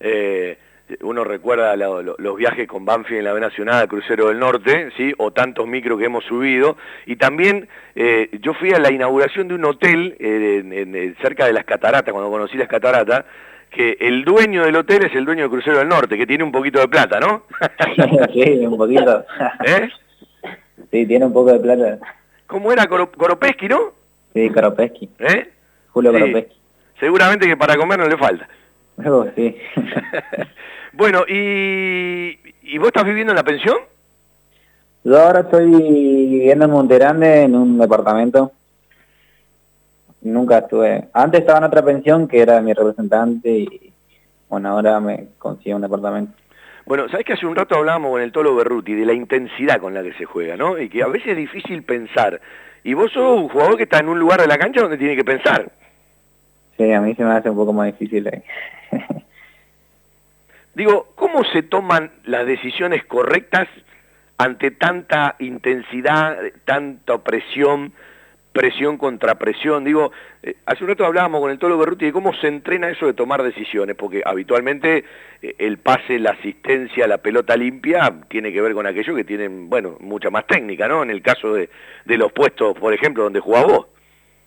Eh, 0.00 0.58
uno 1.02 1.22
recuerda 1.24 1.74
lo- 1.76 2.02
lo- 2.02 2.16
los 2.18 2.36
viajes 2.36 2.66
con 2.66 2.84
Banfield 2.84 3.20
en 3.20 3.24
la 3.24 3.32
B 3.32 3.40
Nacional, 3.40 3.86
Crucero 3.88 4.26
del 4.28 4.38
Norte, 4.40 4.90
¿sí? 4.96 5.14
O 5.18 5.30
tantos 5.30 5.66
micros 5.66 5.98
que 5.98 6.06
hemos 6.06 6.24
subido. 6.24 6.76
Y 7.06 7.16
también 7.16 7.68
eh, 7.94 8.28
yo 8.42 8.52
fui 8.54 8.72
a 8.72 8.78
la 8.80 8.90
inauguración 8.90 9.46
de 9.48 9.54
un 9.54 9.64
hotel 9.64 10.16
eh, 10.18 10.58
en- 10.60 10.72
en- 10.72 10.96
en- 10.96 11.16
cerca 11.22 11.46
de 11.46 11.52
las 11.52 11.64
cataratas, 11.64 12.12
cuando 12.12 12.30
conocí 12.30 12.56
las 12.58 12.68
cataratas, 12.68 13.24
que 13.74 13.96
el 14.00 14.24
dueño 14.24 14.64
del 14.64 14.76
hotel 14.76 15.04
es 15.04 15.14
el 15.14 15.24
dueño 15.24 15.44
de 15.44 15.50
Crucero 15.50 15.78
del 15.78 15.88
Norte, 15.88 16.16
que 16.16 16.26
tiene 16.26 16.44
un 16.44 16.52
poquito 16.52 16.80
de 16.80 16.88
plata, 16.88 17.18
¿no? 17.18 17.44
sí, 18.32 18.66
un 18.66 18.76
poquito. 18.76 19.24
¿Eh? 19.66 19.88
Sí, 20.90 21.06
tiene 21.06 21.24
un 21.24 21.32
poco 21.32 21.52
de 21.52 21.58
plata. 21.58 21.98
¿Cómo 22.46 22.70
era 22.70 22.86
Koropesky, 22.86 23.68
no? 23.68 23.92
Sí, 24.34 24.50
Karopeski. 24.50 25.08
¿Eh? 25.18 25.50
Julio 25.90 26.12
Sí. 26.12 26.46
Seguramente 27.00 27.46
que 27.46 27.56
para 27.56 27.76
comer 27.76 27.98
no 27.98 28.06
le 28.06 28.16
falta. 28.16 28.48
Oh, 29.04 29.26
sí. 29.34 29.56
Bueno, 30.94 31.24
y, 31.26 32.38
¿y 32.64 32.76
vos 32.76 32.88
estás 32.88 33.06
viviendo 33.06 33.32
en 33.32 33.36
la 33.36 33.42
pensión? 33.44 33.78
Yo 35.04 35.18
ahora 35.18 35.40
estoy 35.40 35.64
viviendo 35.64 36.66
en 36.66 36.70
Monterande 36.70 37.42
en 37.44 37.56
un 37.56 37.78
departamento. 37.78 38.52
Nunca 40.22 40.58
estuve. 40.58 41.08
Antes 41.12 41.40
estaba 41.40 41.58
en 41.58 41.64
otra 41.64 41.84
pensión 41.84 42.28
que 42.28 42.40
era 42.40 42.60
mi 42.60 42.72
representante 42.72 43.50
y 43.50 43.92
bueno, 44.48 44.68
ahora 44.70 45.00
me 45.00 45.28
consigo 45.38 45.76
un 45.76 45.82
departamento. 45.82 46.32
Bueno, 46.84 47.08
sabés 47.08 47.24
que 47.24 47.32
hace 47.32 47.46
un 47.46 47.56
rato 47.56 47.76
hablábamos 47.76 48.12
con 48.12 48.22
el 48.22 48.32
Tolo 48.32 48.54
Berruti 48.54 48.94
de 48.94 49.06
la 49.06 49.12
intensidad 49.12 49.80
con 49.80 49.94
la 49.94 50.02
que 50.02 50.12
se 50.14 50.24
juega, 50.24 50.56
¿no? 50.56 50.78
Y 50.78 50.88
que 50.88 51.02
a 51.02 51.06
veces 51.06 51.28
es 51.28 51.36
difícil 51.36 51.82
pensar. 51.84 52.40
Y 52.84 52.94
vos 52.94 53.12
sos 53.12 53.40
un 53.40 53.48
jugador 53.48 53.76
que 53.76 53.84
está 53.84 53.98
en 53.98 54.08
un 54.08 54.18
lugar 54.18 54.40
de 54.40 54.48
la 54.48 54.58
cancha 54.58 54.80
donde 54.80 54.98
tiene 54.98 55.16
que 55.16 55.24
pensar. 55.24 55.70
Sí, 56.76 56.92
a 56.92 57.00
mí 57.00 57.14
se 57.14 57.24
me 57.24 57.32
hace 57.32 57.50
un 57.50 57.56
poco 57.56 57.72
más 57.72 57.86
difícil. 57.86 58.28
Digo, 60.74 61.08
¿cómo 61.14 61.44
se 61.44 61.62
toman 61.62 62.10
las 62.24 62.46
decisiones 62.46 63.04
correctas 63.04 63.68
ante 64.38 64.70
tanta 64.70 65.36
intensidad, 65.38 66.36
tanta 66.64 67.18
presión, 67.18 67.92
presión 68.52 68.98
contra 68.98 69.36
presión? 69.36 69.84
Digo, 69.84 70.12
eh, 70.42 70.56
hace 70.66 70.84
un 70.84 70.90
rato 70.90 71.04
hablábamos 71.04 71.40
con 71.40 71.50
el 71.50 71.58
Tolo 71.58 71.78
Berruti 71.78 72.06
de 72.06 72.12
cómo 72.12 72.32
se 72.34 72.48
entrena 72.48 72.90
eso 72.90 73.06
de 73.06 73.14
tomar 73.14 73.42
decisiones, 73.42 73.96
porque 73.96 74.22
habitualmente 74.24 75.04
eh, 75.42 75.54
el 75.58 75.78
pase, 75.78 76.18
la 76.18 76.30
asistencia, 76.30 77.06
la 77.06 77.18
pelota 77.18 77.56
limpia 77.56 78.12
tiene 78.28 78.52
que 78.52 78.60
ver 78.60 78.74
con 78.74 78.86
aquello 78.86 79.14
que 79.14 79.24
tienen, 79.24 79.68
bueno, 79.68 79.96
mucha 80.00 80.30
más 80.30 80.46
técnica, 80.46 80.88
¿no? 80.88 81.02
En 81.02 81.10
el 81.10 81.22
caso 81.22 81.54
de, 81.54 81.70
de 82.04 82.18
los 82.18 82.32
puestos, 82.32 82.78
por 82.78 82.92
ejemplo, 82.92 83.24
donde 83.24 83.40
jugás 83.40 83.64
vos. 83.64 83.86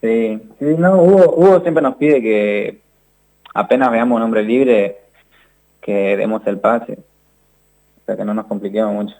Sí, 0.01 0.39
no, 0.59 1.01
Hugo, 1.01 1.33
Hugo 1.35 1.59
siempre 1.61 1.81
nos 1.81 1.95
pide 1.95 2.21
que 2.21 2.77
apenas 3.53 3.91
veamos 3.91 4.17
un 4.17 4.23
hombre 4.23 4.43
libre, 4.43 4.97
que 5.81 6.15
demos 6.15 6.45
el 6.45 6.59
pase. 6.59 6.93
O 6.93 8.05
sea, 8.05 8.15
que 8.15 8.25
no 8.25 8.33
nos 8.33 8.45
compliquemos 8.45 8.93
mucho. 8.93 9.15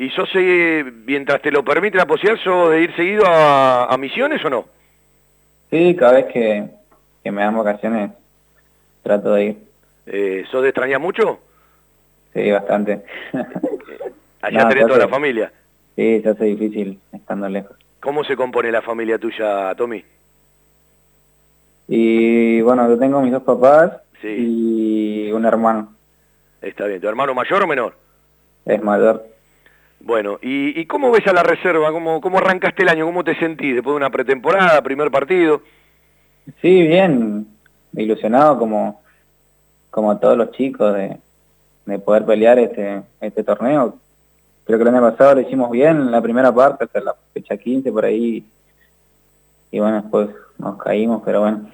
¿Y 0.00 0.08
sos, 0.08 0.30
eh, 0.34 0.82
mientras 1.04 1.42
te 1.42 1.50
lo 1.50 1.62
permite 1.62 1.98
la 1.98 2.06
posibilidad, 2.06 2.42
sos 2.42 2.70
de 2.70 2.80
ir 2.80 2.96
seguido 2.96 3.26
a, 3.26 3.84
a 3.84 3.98
misiones 3.98 4.42
o 4.42 4.48
no? 4.48 4.64
Sí, 5.68 5.94
cada 5.94 6.12
vez 6.12 6.24
que, 6.32 6.70
que 7.22 7.30
me 7.30 7.42
dan 7.42 7.54
vacaciones 7.54 8.10
trato 9.02 9.34
de 9.34 9.44
ir. 9.44 9.58
Eh, 10.06 10.44
¿Sos 10.50 10.62
de 10.62 10.70
extrañar 10.70 11.00
mucho? 11.00 11.40
Sí, 12.32 12.50
bastante. 12.50 13.04
Allá 14.40 14.62
No, 14.62 14.68
tenés 14.70 14.86
toda 14.86 15.00
la 15.00 15.08
familia. 15.08 15.52
Sí, 15.94 16.22
se 16.22 16.30
hace 16.30 16.44
difícil 16.46 16.98
estando 17.12 17.46
lejos. 17.50 17.76
¿Cómo 18.00 18.24
se 18.24 18.36
compone 18.36 18.72
la 18.72 18.80
familia 18.80 19.18
tuya, 19.18 19.74
Tommy? 19.74 20.02
Y 21.88 22.62
bueno, 22.62 22.88
yo 22.88 22.98
tengo 22.98 23.20
mis 23.20 23.32
dos 23.32 23.42
papás 23.42 23.98
Sí, 24.22 25.26
y 25.28 25.32
un 25.32 25.44
hermano, 25.44 25.92
está 26.62 26.86
bien. 26.86 27.02
¿Tu 27.02 27.08
hermano 27.08 27.34
mayor 27.34 27.62
o 27.62 27.66
menor? 27.66 27.94
es 28.64 28.82
mayor. 28.82 29.26
Bueno, 30.00 30.38
¿y, 30.42 30.80
y 30.80 30.86
cómo 30.86 31.10
ves 31.10 31.26
a 31.26 31.32
la 31.32 31.42
reserva? 31.42 31.92
¿Cómo, 31.92 32.20
¿Cómo 32.20 32.38
arrancaste 32.38 32.82
el 32.82 32.88
año? 32.88 33.06
¿Cómo 33.06 33.22
te 33.22 33.36
sentís 33.36 33.74
después 33.74 33.92
de 33.92 33.98
una 33.98 34.10
pretemporada, 34.10 34.82
primer 34.82 35.10
partido? 35.10 35.62
Sí, 36.62 36.86
bien, 36.86 37.46
ilusionado 37.94 38.58
como, 38.58 39.02
como 39.90 40.18
todos 40.18 40.36
los 40.36 40.52
chicos 40.52 40.94
de, 40.94 41.18
de 41.84 41.98
poder 41.98 42.24
pelear 42.24 42.58
este, 42.58 43.02
este 43.20 43.44
torneo. 43.44 43.98
Creo 44.64 44.78
que 44.78 44.82
el 44.88 44.94
año 44.94 45.10
pasado 45.10 45.34
lo 45.34 45.40
hicimos 45.42 45.70
bien 45.70 45.96
en 45.96 46.10
la 46.10 46.22
primera 46.22 46.54
parte, 46.54 46.84
hasta 46.84 47.00
la 47.00 47.14
fecha 47.34 47.56
15 47.56 47.92
por 47.92 48.04
ahí. 48.04 48.44
Y 49.70 49.78
bueno, 49.80 50.00
después 50.00 50.28
nos 50.58 50.78
caímos, 50.78 51.22
pero 51.24 51.40
bueno, 51.40 51.68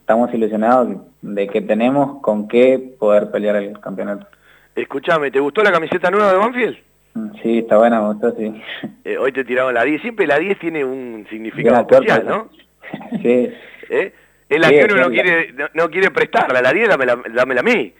estamos 0.00 0.32
ilusionados 0.34 0.96
de 1.22 1.48
que 1.48 1.60
tenemos 1.60 2.20
con 2.20 2.46
qué 2.48 2.94
poder 2.98 3.30
pelear 3.30 3.56
el 3.56 3.78
campeonato. 3.80 4.26
Escuchame, 4.74 5.30
¿te 5.30 5.40
gustó 5.40 5.62
la 5.62 5.72
camiseta 5.72 6.10
nueva 6.10 6.32
de 6.32 6.38
Banfield? 6.38 6.89
Sí, 7.42 7.58
está 7.58 7.76
buena, 7.78 8.00
me 8.00 8.08
gustó, 8.08 8.34
sí. 8.36 8.62
Eh, 9.04 9.18
hoy 9.18 9.32
te 9.32 9.44
tiraron 9.44 9.74
la 9.74 9.82
10. 9.84 10.00
Siempre 10.02 10.26
la 10.26 10.38
10 10.38 10.58
tiene 10.58 10.84
un 10.84 11.26
significado 11.28 11.80
especial. 11.80 12.24
¿no? 12.26 12.48
Sí, 13.22 13.52
¿Eh? 13.88 14.12
Es 14.48 14.60
la 14.60 14.68
Sí, 14.68 14.74
que 14.74 14.84
uno 14.84 14.96
no 14.96 15.08
sí, 15.08 15.12
quiere, 15.14 15.52
no, 15.52 15.66
no 15.74 15.90
quiere 15.90 16.10
prestarla. 16.10 16.60
La 16.62 16.72
10 16.72 16.88
dámela, 16.88 17.18
dámela 17.32 17.60
a 17.60 17.64
mí. 17.64 17.92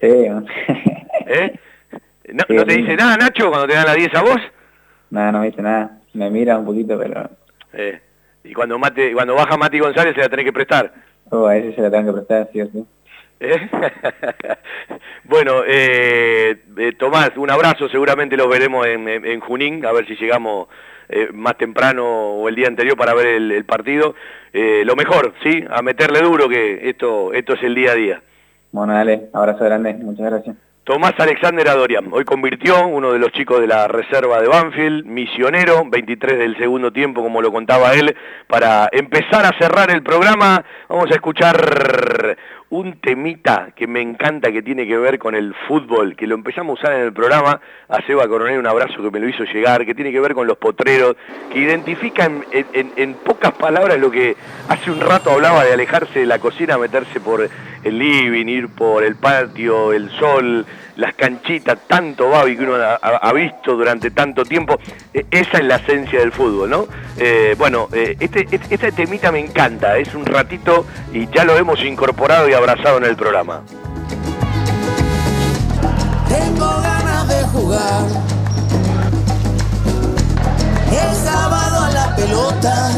sí. 0.00 0.06
¿eh? 1.26 1.58
¿No, 2.32 2.44
no 2.48 2.64
te 2.64 2.74
dice 2.76 2.94
nada, 2.96 3.16
Nacho, 3.16 3.48
cuando 3.48 3.66
te 3.66 3.74
dan 3.74 3.86
la 3.86 3.94
10 3.94 4.14
a 4.14 4.22
vos? 4.22 4.36
Nada, 5.10 5.32
no 5.32 5.40
me 5.40 5.46
dice 5.46 5.62
nada. 5.62 5.98
Me 6.12 6.30
mira 6.30 6.58
un 6.58 6.66
poquito, 6.66 6.98
pero... 6.98 7.30
Eh, 7.72 8.00
y 8.44 8.52
cuando 8.52 8.78
Mate, 8.78 9.12
cuando 9.12 9.34
baja 9.34 9.56
Mati 9.56 9.78
González 9.78 10.14
se 10.14 10.20
la 10.20 10.28
tenés 10.28 10.44
que 10.44 10.52
prestar. 10.52 10.92
Oh, 11.30 11.46
a 11.46 11.56
ese 11.56 11.74
se 11.74 11.80
la 11.82 11.90
tengo 11.90 12.06
que 12.12 12.18
prestar, 12.18 12.48
sí 12.52 12.60
o 12.62 12.66
sí. 12.66 12.84
¿Eh? 13.40 13.68
bueno, 15.24 15.62
eh, 15.66 16.56
eh, 16.76 16.92
Tomás, 16.98 17.32
un 17.36 17.50
abrazo, 17.50 17.88
seguramente 17.88 18.36
los 18.36 18.48
veremos 18.48 18.86
en, 18.86 19.08
en- 19.08 19.24
en 19.26 19.40
Junín, 19.40 19.84
a 19.86 19.92
ver 19.92 20.06
si 20.06 20.16
llegamos 20.16 20.68
eh, 21.08 21.28
más 21.32 21.56
temprano 21.56 22.04
o 22.06 22.48
el 22.48 22.54
día 22.54 22.66
anterior 22.68 22.96
para 22.96 23.14
ver 23.14 23.26
el, 23.28 23.52
el 23.52 23.64
partido. 23.64 24.14
Lo 24.52 24.96
mejor, 24.96 25.34
¿sí? 25.42 25.62
A 25.70 25.82
meterle 25.82 26.20
duro 26.20 26.48
que 26.48 26.88
esto, 26.88 27.32
esto 27.32 27.52
es 27.54 27.62
el 27.62 27.74
día 27.76 27.92
a 27.92 27.94
día. 27.94 28.22
Bueno, 28.72 28.92
dale, 28.92 29.28
abrazo 29.32 29.64
grande, 29.64 29.94
muchas 29.94 30.26
gracias. 30.26 30.56
Tomás 30.84 31.12
Alexander 31.18 31.68
Adorian, 31.68 32.06
hoy 32.10 32.24
convirtió 32.24 32.86
uno 32.86 33.12
de 33.12 33.18
los 33.18 33.30
chicos 33.32 33.60
de 33.60 33.66
la 33.66 33.86
reserva 33.88 34.40
de 34.40 34.48
Banfield, 34.48 35.04
misionero, 35.04 35.82
23 35.86 36.38
del 36.38 36.56
segundo 36.56 36.90
tiempo, 36.92 37.22
como 37.22 37.42
lo 37.42 37.52
contaba 37.52 37.92
él, 37.92 38.16
para 38.46 38.88
empezar 38.90 39.44
a 39.44 39.56
cerrar 39.58 39.90
el 39.90 40.02
programa. 40.02 40.64
Vamos 40.88 41.10
a 41.10 41.14
escuchar 41.14 42.36
un 42.70 43.00
temita 43.00 43.70
que 43.74 43.86
me 43.86 44.02
encanta, 44.02 44.52
que 44.52 44.60
tiene 44.62 44.86
que 44.86 44.98
ver 44.98 45.18
con 45.18 45.34
el 45.34 45.54
fútbol, 45.66 46.14
que 46.16 46.26
lo 46.26 46.34
empezamos 46.34 46.78
a 46.78 46.82
usar 46.82 46.92
en 46.96 47.02
el 47.06 47.12
programa, 47.14 47.60
a 47.88 48.02
Seba 48.06 48.28
Coronel 48.28 48.58
un 48.58 48.66
abrazo 48.66 49.02
que 49.02 49.10
me 49.10 49.20
lo 49.20 49.28
hizo 49.28 49.44
llegar, 49.44 49.86
que 49.86 49.94
tiene 49.94 50.12
que 50.12 50.20
ver 50.20 50.34
con 50.34 50.46
los 50.46 50.58
potreros, 50.58 51.16
que 51.50 51.60
identifica 51.60 52.26
en, 52.26 52.44
en- 52.52 52.92
en 52.96 53.14
pocas 53.14 53.52
palabras 53.52 53.98
lo 53.98 54.10
que 54.10 54.36
hace 54.68 54.90
un 54.90 55.00
rato 55.00 55.30
hablaba 55.30 55.64
de 55.64 55.72
alejarse 55.72 56.18
de 56.20 56.26
la 56.26 56.38
cocina, 56.38 56.76
meterse 56.76 57.20
por 57.20 57.48
el 57.84 57.98
living, 57.98 58.46
ir 58.48 58.68
por 58.68 59.02
el 59.02 59.16
patio, 59.16 59.92
el 59.94 60.10
sol, 60.10 60.66
las 60.98 61.14
canchitas, 61.14 61.78
tanto 61.86 62.28
Babi 62.28 62.56
que 62.56 62.64
uno 62.64 62.74
ha, 62.74 63.32
visto 63.32 63.76
durante 63.76 64.10
tanto 64.10 64.44
tiempo. 64.44 64.78
Eh, 65.14 65.24
esa 65.30 65.58
es 65.58 65.64
la 65.64 65.76
esencia 65.76 66.18
del 66.18 66.32
fútbol, 66.32 66.68
¿no? 66.68 66.86
Eh, 67.16 67.54
bueno, 67.56 67.88
eh, 67.92 68.16
este, 68.18 68.48
este, 68.50 68.74
este 68.74 68.92
temita 68.92 69.30
me 69.30 69.38
encanta, 69.38 69.96
es 69.96 70.12
un 70.14 70.26
ratito 70.26 70.84
y 71.12 71.28
ya 71.28 71.44
lo 71.44 71.56
hemos 71.56 71.80
incorporado 71.84 72.48
y 72.48 72.52
abrazado 72.52 72.98
en 72.98 73.04
el 73.04 73.14
programa. 73.14 73.62
Tengo 76.28 76.66
ganas 76.82 77.28
de 77.28 77.42
jugar. 77.44 78.04
El 80.90 81.14
sábado 81.14 81.84
a 81.84 81.90
la 81.92 82.16
pelota. 82.16 82.90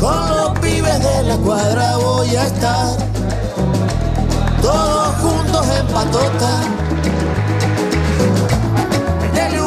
Con 0.00 0.36
los 0.36 0.58
pibes 0.58 1.02
de 1.02 1.22
la 1.22 1.36
cuadra 1.36 1.96
voy 1.98 2.34
a 2.34 2.46
estar. 2.46 3.06
Patota. 5.96 6.52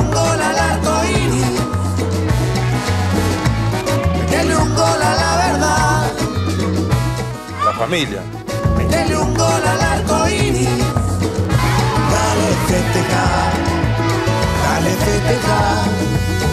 Un 0.01 0.11
gol 0.11 0.41
al 0.49 0.60
arco 0.72 0.93
iris. 1.22 1.56
Dele 4.31 4.56
un 4.56 4.69
gol 4.80 5.01
a 5.10 5.11
la 5.22 5.31
verdad. 5.43 6.11
La 7.65 7.73
familia. 7.81 8.22
Dele 8.91 9.18
un 9.18 9.34
gol 9.34 9.64
al 9.73 9.81
arco 9.93 10.18
iris. 10.27 10.80
Dale 12.14 12.47
festejar. 12.69 13.51
Dale 14.64 14.91
festejar. 15.06 16.48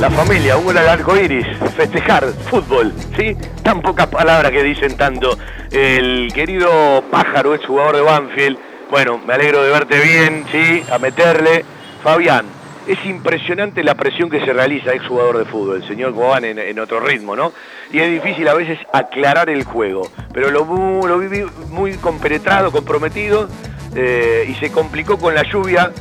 La 0.00 0.10
familia, 0.10 0.56
un 0.56 0.76
al 0.76 0.88
arco 0.88 1.16
iris, 1.16 1.46
festejar, 1.76 2.24
fútbol, 2.50 2.92
¿sí? 3.16 3.36
Tan 3.62 3.80
pocas 3.82 4.08
palabras 4.08 4.50
que 4.50 4.62
dicen 4.62 4.96
tanto. 4.96 5.38
El 5.70 6.32
querido 6.34 7.04
pájaro 7.10 7.54
es 7.54 7.64
jugador 7.64 7.96
de 7.96 8.02
Banfield. 8.02 8.58
Bueno, 8.90 9.18
me 9.18 9.34
alegro 9.34 9.62
de 9.62 9.70
verte 9.70 10.00
bien, 10.00 10.44
¿sí? 10.50 10.82
A 10.90 10.98
meterle. 10.98 11.64
Fabián, 12.02 12.46
es 12.86 13.04
impresionante 13.04 13.84
la 13.84 13.94
presión 13.94 14.28
que 14.28 14.44
se 14.44 14.52
realiza, 14.52 14.92
ex 14.92 15.06
jugador 15.06 15.38
de 15.38 15.44
fútbol, 15.44 15.76
el 15.76 15.88
señor 15.88 16.14
Cobán 16.14 16.44
en, 16.44 16.58
en 16.58 16.78
otro 16.80 16.98
ritmo, 16.98 17.36
¿no? 17.36 17.52
Y 17.92 18.00
es 18.00 18.10
difícil 18.10 18.48
a 18.48 18.54
veces 18.54 18.78
aclarar 18.92 19.50
el 19.50 19.62
juego, 19.64 20.10
pero 20.32 20.50
lo, 20.50 20.64
lo 21.06 21.18
viví 21.18 21.44
muy 21.68 21.94
compenetrado, 21.94 22.72
comprometido, 22.72 23.48
eh, 23.94 24.46
y 24.48 24.54
se 24.54 24.72
complicó 24.72 25.18
con 25.18 25.34
la 25.34 25.42
lluvia, 25.44 25.92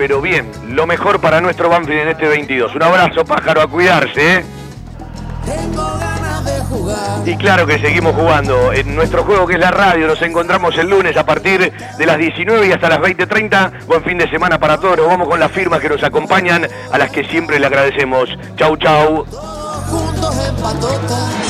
pero 0.00 0.22
bien, 0.22 0.50
lo 0.70 0.86
mejor 0.86 1.20
para 1.20 1.42
nuestro 1.42 1.68
Banfield 1.68 2.00
en 2.00 2.08
este 2.08 2.26
22. 2.26 2.74
Un 2.74 2.82
abrazo, 2.82 3.22
pájaro, 3.22 3.60
a 3.60 3.66
cuidarse, 3.66 4.36
¿eh? 4.36 4.44
Tengo 5.44 5.98
ganas 5.98 6.42
de 6.42 6.58
jugar. 6.60 7.28
Y 7.28 7.36
claro 7.36 7.66
que 7.66 7.78
seguimos 7.78 8.14
jugando 8.14 8.72
en 8.72 8.94
nuestro 8.96 9.24
juego 9.24 9.46
que 9.46 9.56
es 9.56 9.60
la 9.60 9.70
radio. 9.70 10.06
Nos 10.06 10.22
encontramos 10.22 10.78
el 10.78 10.88
lunes 10.88 11.18
a 11.18 11.26
partir 11.26 11.70
de 11.98 12.06
las 12.06 12.16
19 12.16 12.66
y 12.66 12.72
hasta 12.72 12.88
las 12.88 13.00
20.30. 13.00 13.84
Buen 13.84 14.02
fin 14.02 14.16
de 14.16 14.30
semana 14.30 14.58
para 14.58 14.78
todos. 14.78 14.96
Nos 14.96 15.06
vamos 15.06 15.28
con 15.28 15.38
las 15.38 15.52
firmas 15.52 15.80
que 15.80 15.90
nos 15.90 16.02
acompañan, 16.02 16.66
a 16.90 16.96
las 16.96 17.10
que 17.10 17.22
siempre 17.24 17.60
le 17.60 17.66
agradecemos. 17.66 18.30
Chau, 18.56 18.78
chau. 18.78 19.26
Juntos 19.26 20.48
en 20.48 20.56
patota. 20.56 21.49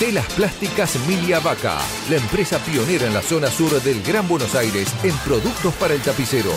Telas 0.00 0.32
Plásticas 0.32 0.96
Milia 1.06 1.40
Vaca, 1.40 1.76
la 2.08 2.16
empresa 2.16 2.58
pionera 2.60 3.06
en 3.06 3.12
la 3.12 3.20
zona 3.20 3.50
sur 3.50 3.82
del 3.82 4.02
Gran 4.02 4.26
Buenos 4.26 4.54
Aires 4.54 4.88
en 5.02 5.14
productos 5.18 5.74
para 5.74 5.92
el 5.92 6.00
tapicero. 6.00 6.52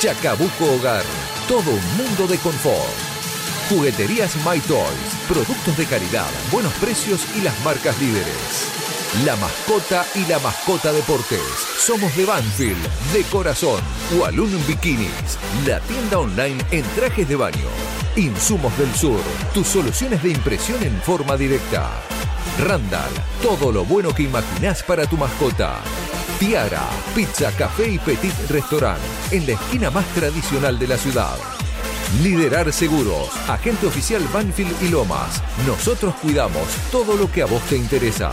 Chacabuco 0.00 0.72
Hogar, 0.74 1.04
todo 1.46 1.70
un 1.70 1.96
mundo 1.96 2.26
de 2.26 2.36
confort. 2.38 2.90
Jugueterías 3.68 4.34
My 4.38 4.58
Toys, 4.58 5.14
productos 5.28 5.76
de 5.76 5.86
calidad, 5.86 6.26
buenos 6.50 6.72
precios 6.74 7.24
y 7.36 7.42
las 7.42 7.56
marcas 7.64 7.96
líderes. 8.00 8.66
La 9.24 9.36
mascota 9.36 10.04
y 10.16 10.26
la 10.26 10.40
mascota 10.40 10.92
deportes. 10.92 11.46
Somos 11.78 12.16
de 12.16 12.26
Banfield, 12.26 13.12
de 13.12 13.22
corazón. 13.30 13.80
Walloon 14.18 14.66
Bikinis, 14.66 15.38
la 15.64 15.78
tienda 15.78 16.18
online 16.18 16.60
en 16.72 16.82
trajes 16.96 17.28
de 17.28 17.36
baño. 17.36 17.68
Insumos 18.16 18.76
del 18.78 18.92
Sur, 18.96 19.20
tus 19.52 19.68
soluciones 19.68 20.24
de 20.24 20.30
impresión 20.30 20.82
en 20.82 21.00
forma 21.02 21.36
directa. 21.36 21.88
Randall, 22.58 23.10
todo 23.42 23.72
lo 23.72 23.84
bueno 23.84 24.14
que 24.14 24.22
imaginás 24.22 24.82
para 24.82 25.06
tu 25.06 25.16
mascota. 25.16 25.80
Tiara, 26.38 26.88
pizza, 27.14 27.50
café 27.52 27.88
y 27.88 27.98
petit 27.98 28.34
restaurant, 28.48 29.00
en 29.32 29.46
la 29.46 29.52
esquina 29.52 29.90
más 29.90 30.06
tradicional 30.14 30.78
de 30.78 30.86
la 30.86 30.96
ciudad. 30.96 31.36
Liderar 32.22 32.72
Seguros, 32.72 33.28
agente 33.48 33.86
oficial 33.86 34.22
Banfield 34.32 34.82
y 34.82 34.88
Lomas. 34.88 35.42
Nosotros 35.66 36.14
cuidamos 36.22 36.68
todo 36.92 37.16
lo 37.16 37.30
que 37.30 37.42
a 37.42 37.46
vos 37.46 37.62
te 37.62 37.76
interesa. 37.76 38.30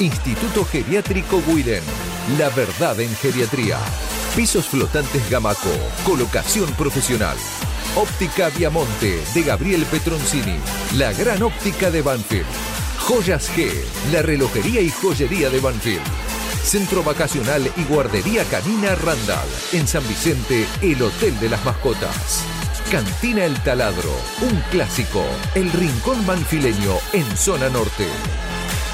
Instituto 0.00 0.64
Geriátrico 0.66 1.40
Guiden, 1.46 1.82
la 2.38 2.50
verdad 2.50 3.00
en 3.00 3.14
geriatría. 3.16 3.78
Pisos 4.34 4.66
flotantes 4.66 5.30
Gamaco, 5.30 5.70
colocación 6.04 6.70
profesional. 6.72 7.36
Óptica 7.96 8.50
Viamonte 8.50 9.22
de 9.32 9.42
Gabriel 9.42 9.86
Petroncini, 9.86 10.58
la 10.96 11.14
gran 11.14 11.42
óptica 11.42 11.90
de 11.90 12.02
Banfield. 12.02 12.46
Joyas 13.06 13.48
G, 13.56 13.70
la 14.10 14.20
relojería 14.20 14.80
y 14.80 14.90
joyería 14.90 15.48
de 15.48 15.60
Banfield. 15.60 16.02
Centro 16.64 17.04
Vacacional 17.04 17.70
y 17.76 17.84
Guardería 17.84 18.42
Canina 18.46 18.96
Randall. 18.96 19.46
En 19.72 19.86
San 19.86 20.06
Vicente, 20.08 20.66
el 20.82 21.00
Hotel 21.00 21.38
de 21.38 21.48
las 21.48 21.64
Mascotas. 21.64 22.42
Cantina 22.90 23.44
El 23.44 23.54
Taladro, 23.62 24.10
un 24.42 24.60
clásico. 24.72 25.24
El 25.54 25.70
Rincón 25.70 26.26
Manfileño 26.26 26.96
en 27.12 27.24
Zona 27.36 27.68
Norte. 27.68 28.08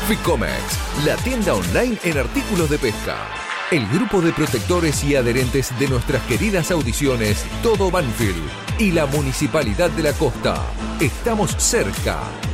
Ficomex, 0.06 0.60
la 1.06 1.16
tienda 1.16 1.54
online 1.54 1.96
en 2.04 2.18
artículos 2.18 2.68
de 2.68 2.78
pesca. 2.78 3.16
El 3.70 3.88
grupo 3.88 4.20
de 4.20 4.34
protectores 4.34 5.02
y 5.04 5.16
adherentes 5.16 5.70
de 5.78 5.88
nuestras 5.88 6.22
queridas 6.24 6.70
audiciones 6.70 7.46
Todo 7.62 7.90
Banfield 7.90 8.46
y 8.78 8.90
la 8.90 9.06
Municipalidad 9.06 9.88
de 9.88 10.02
la 10.02 10.12
Costa. 10.12 10.62
Estamos 11.00 11.56
cerca. 11.56 12.20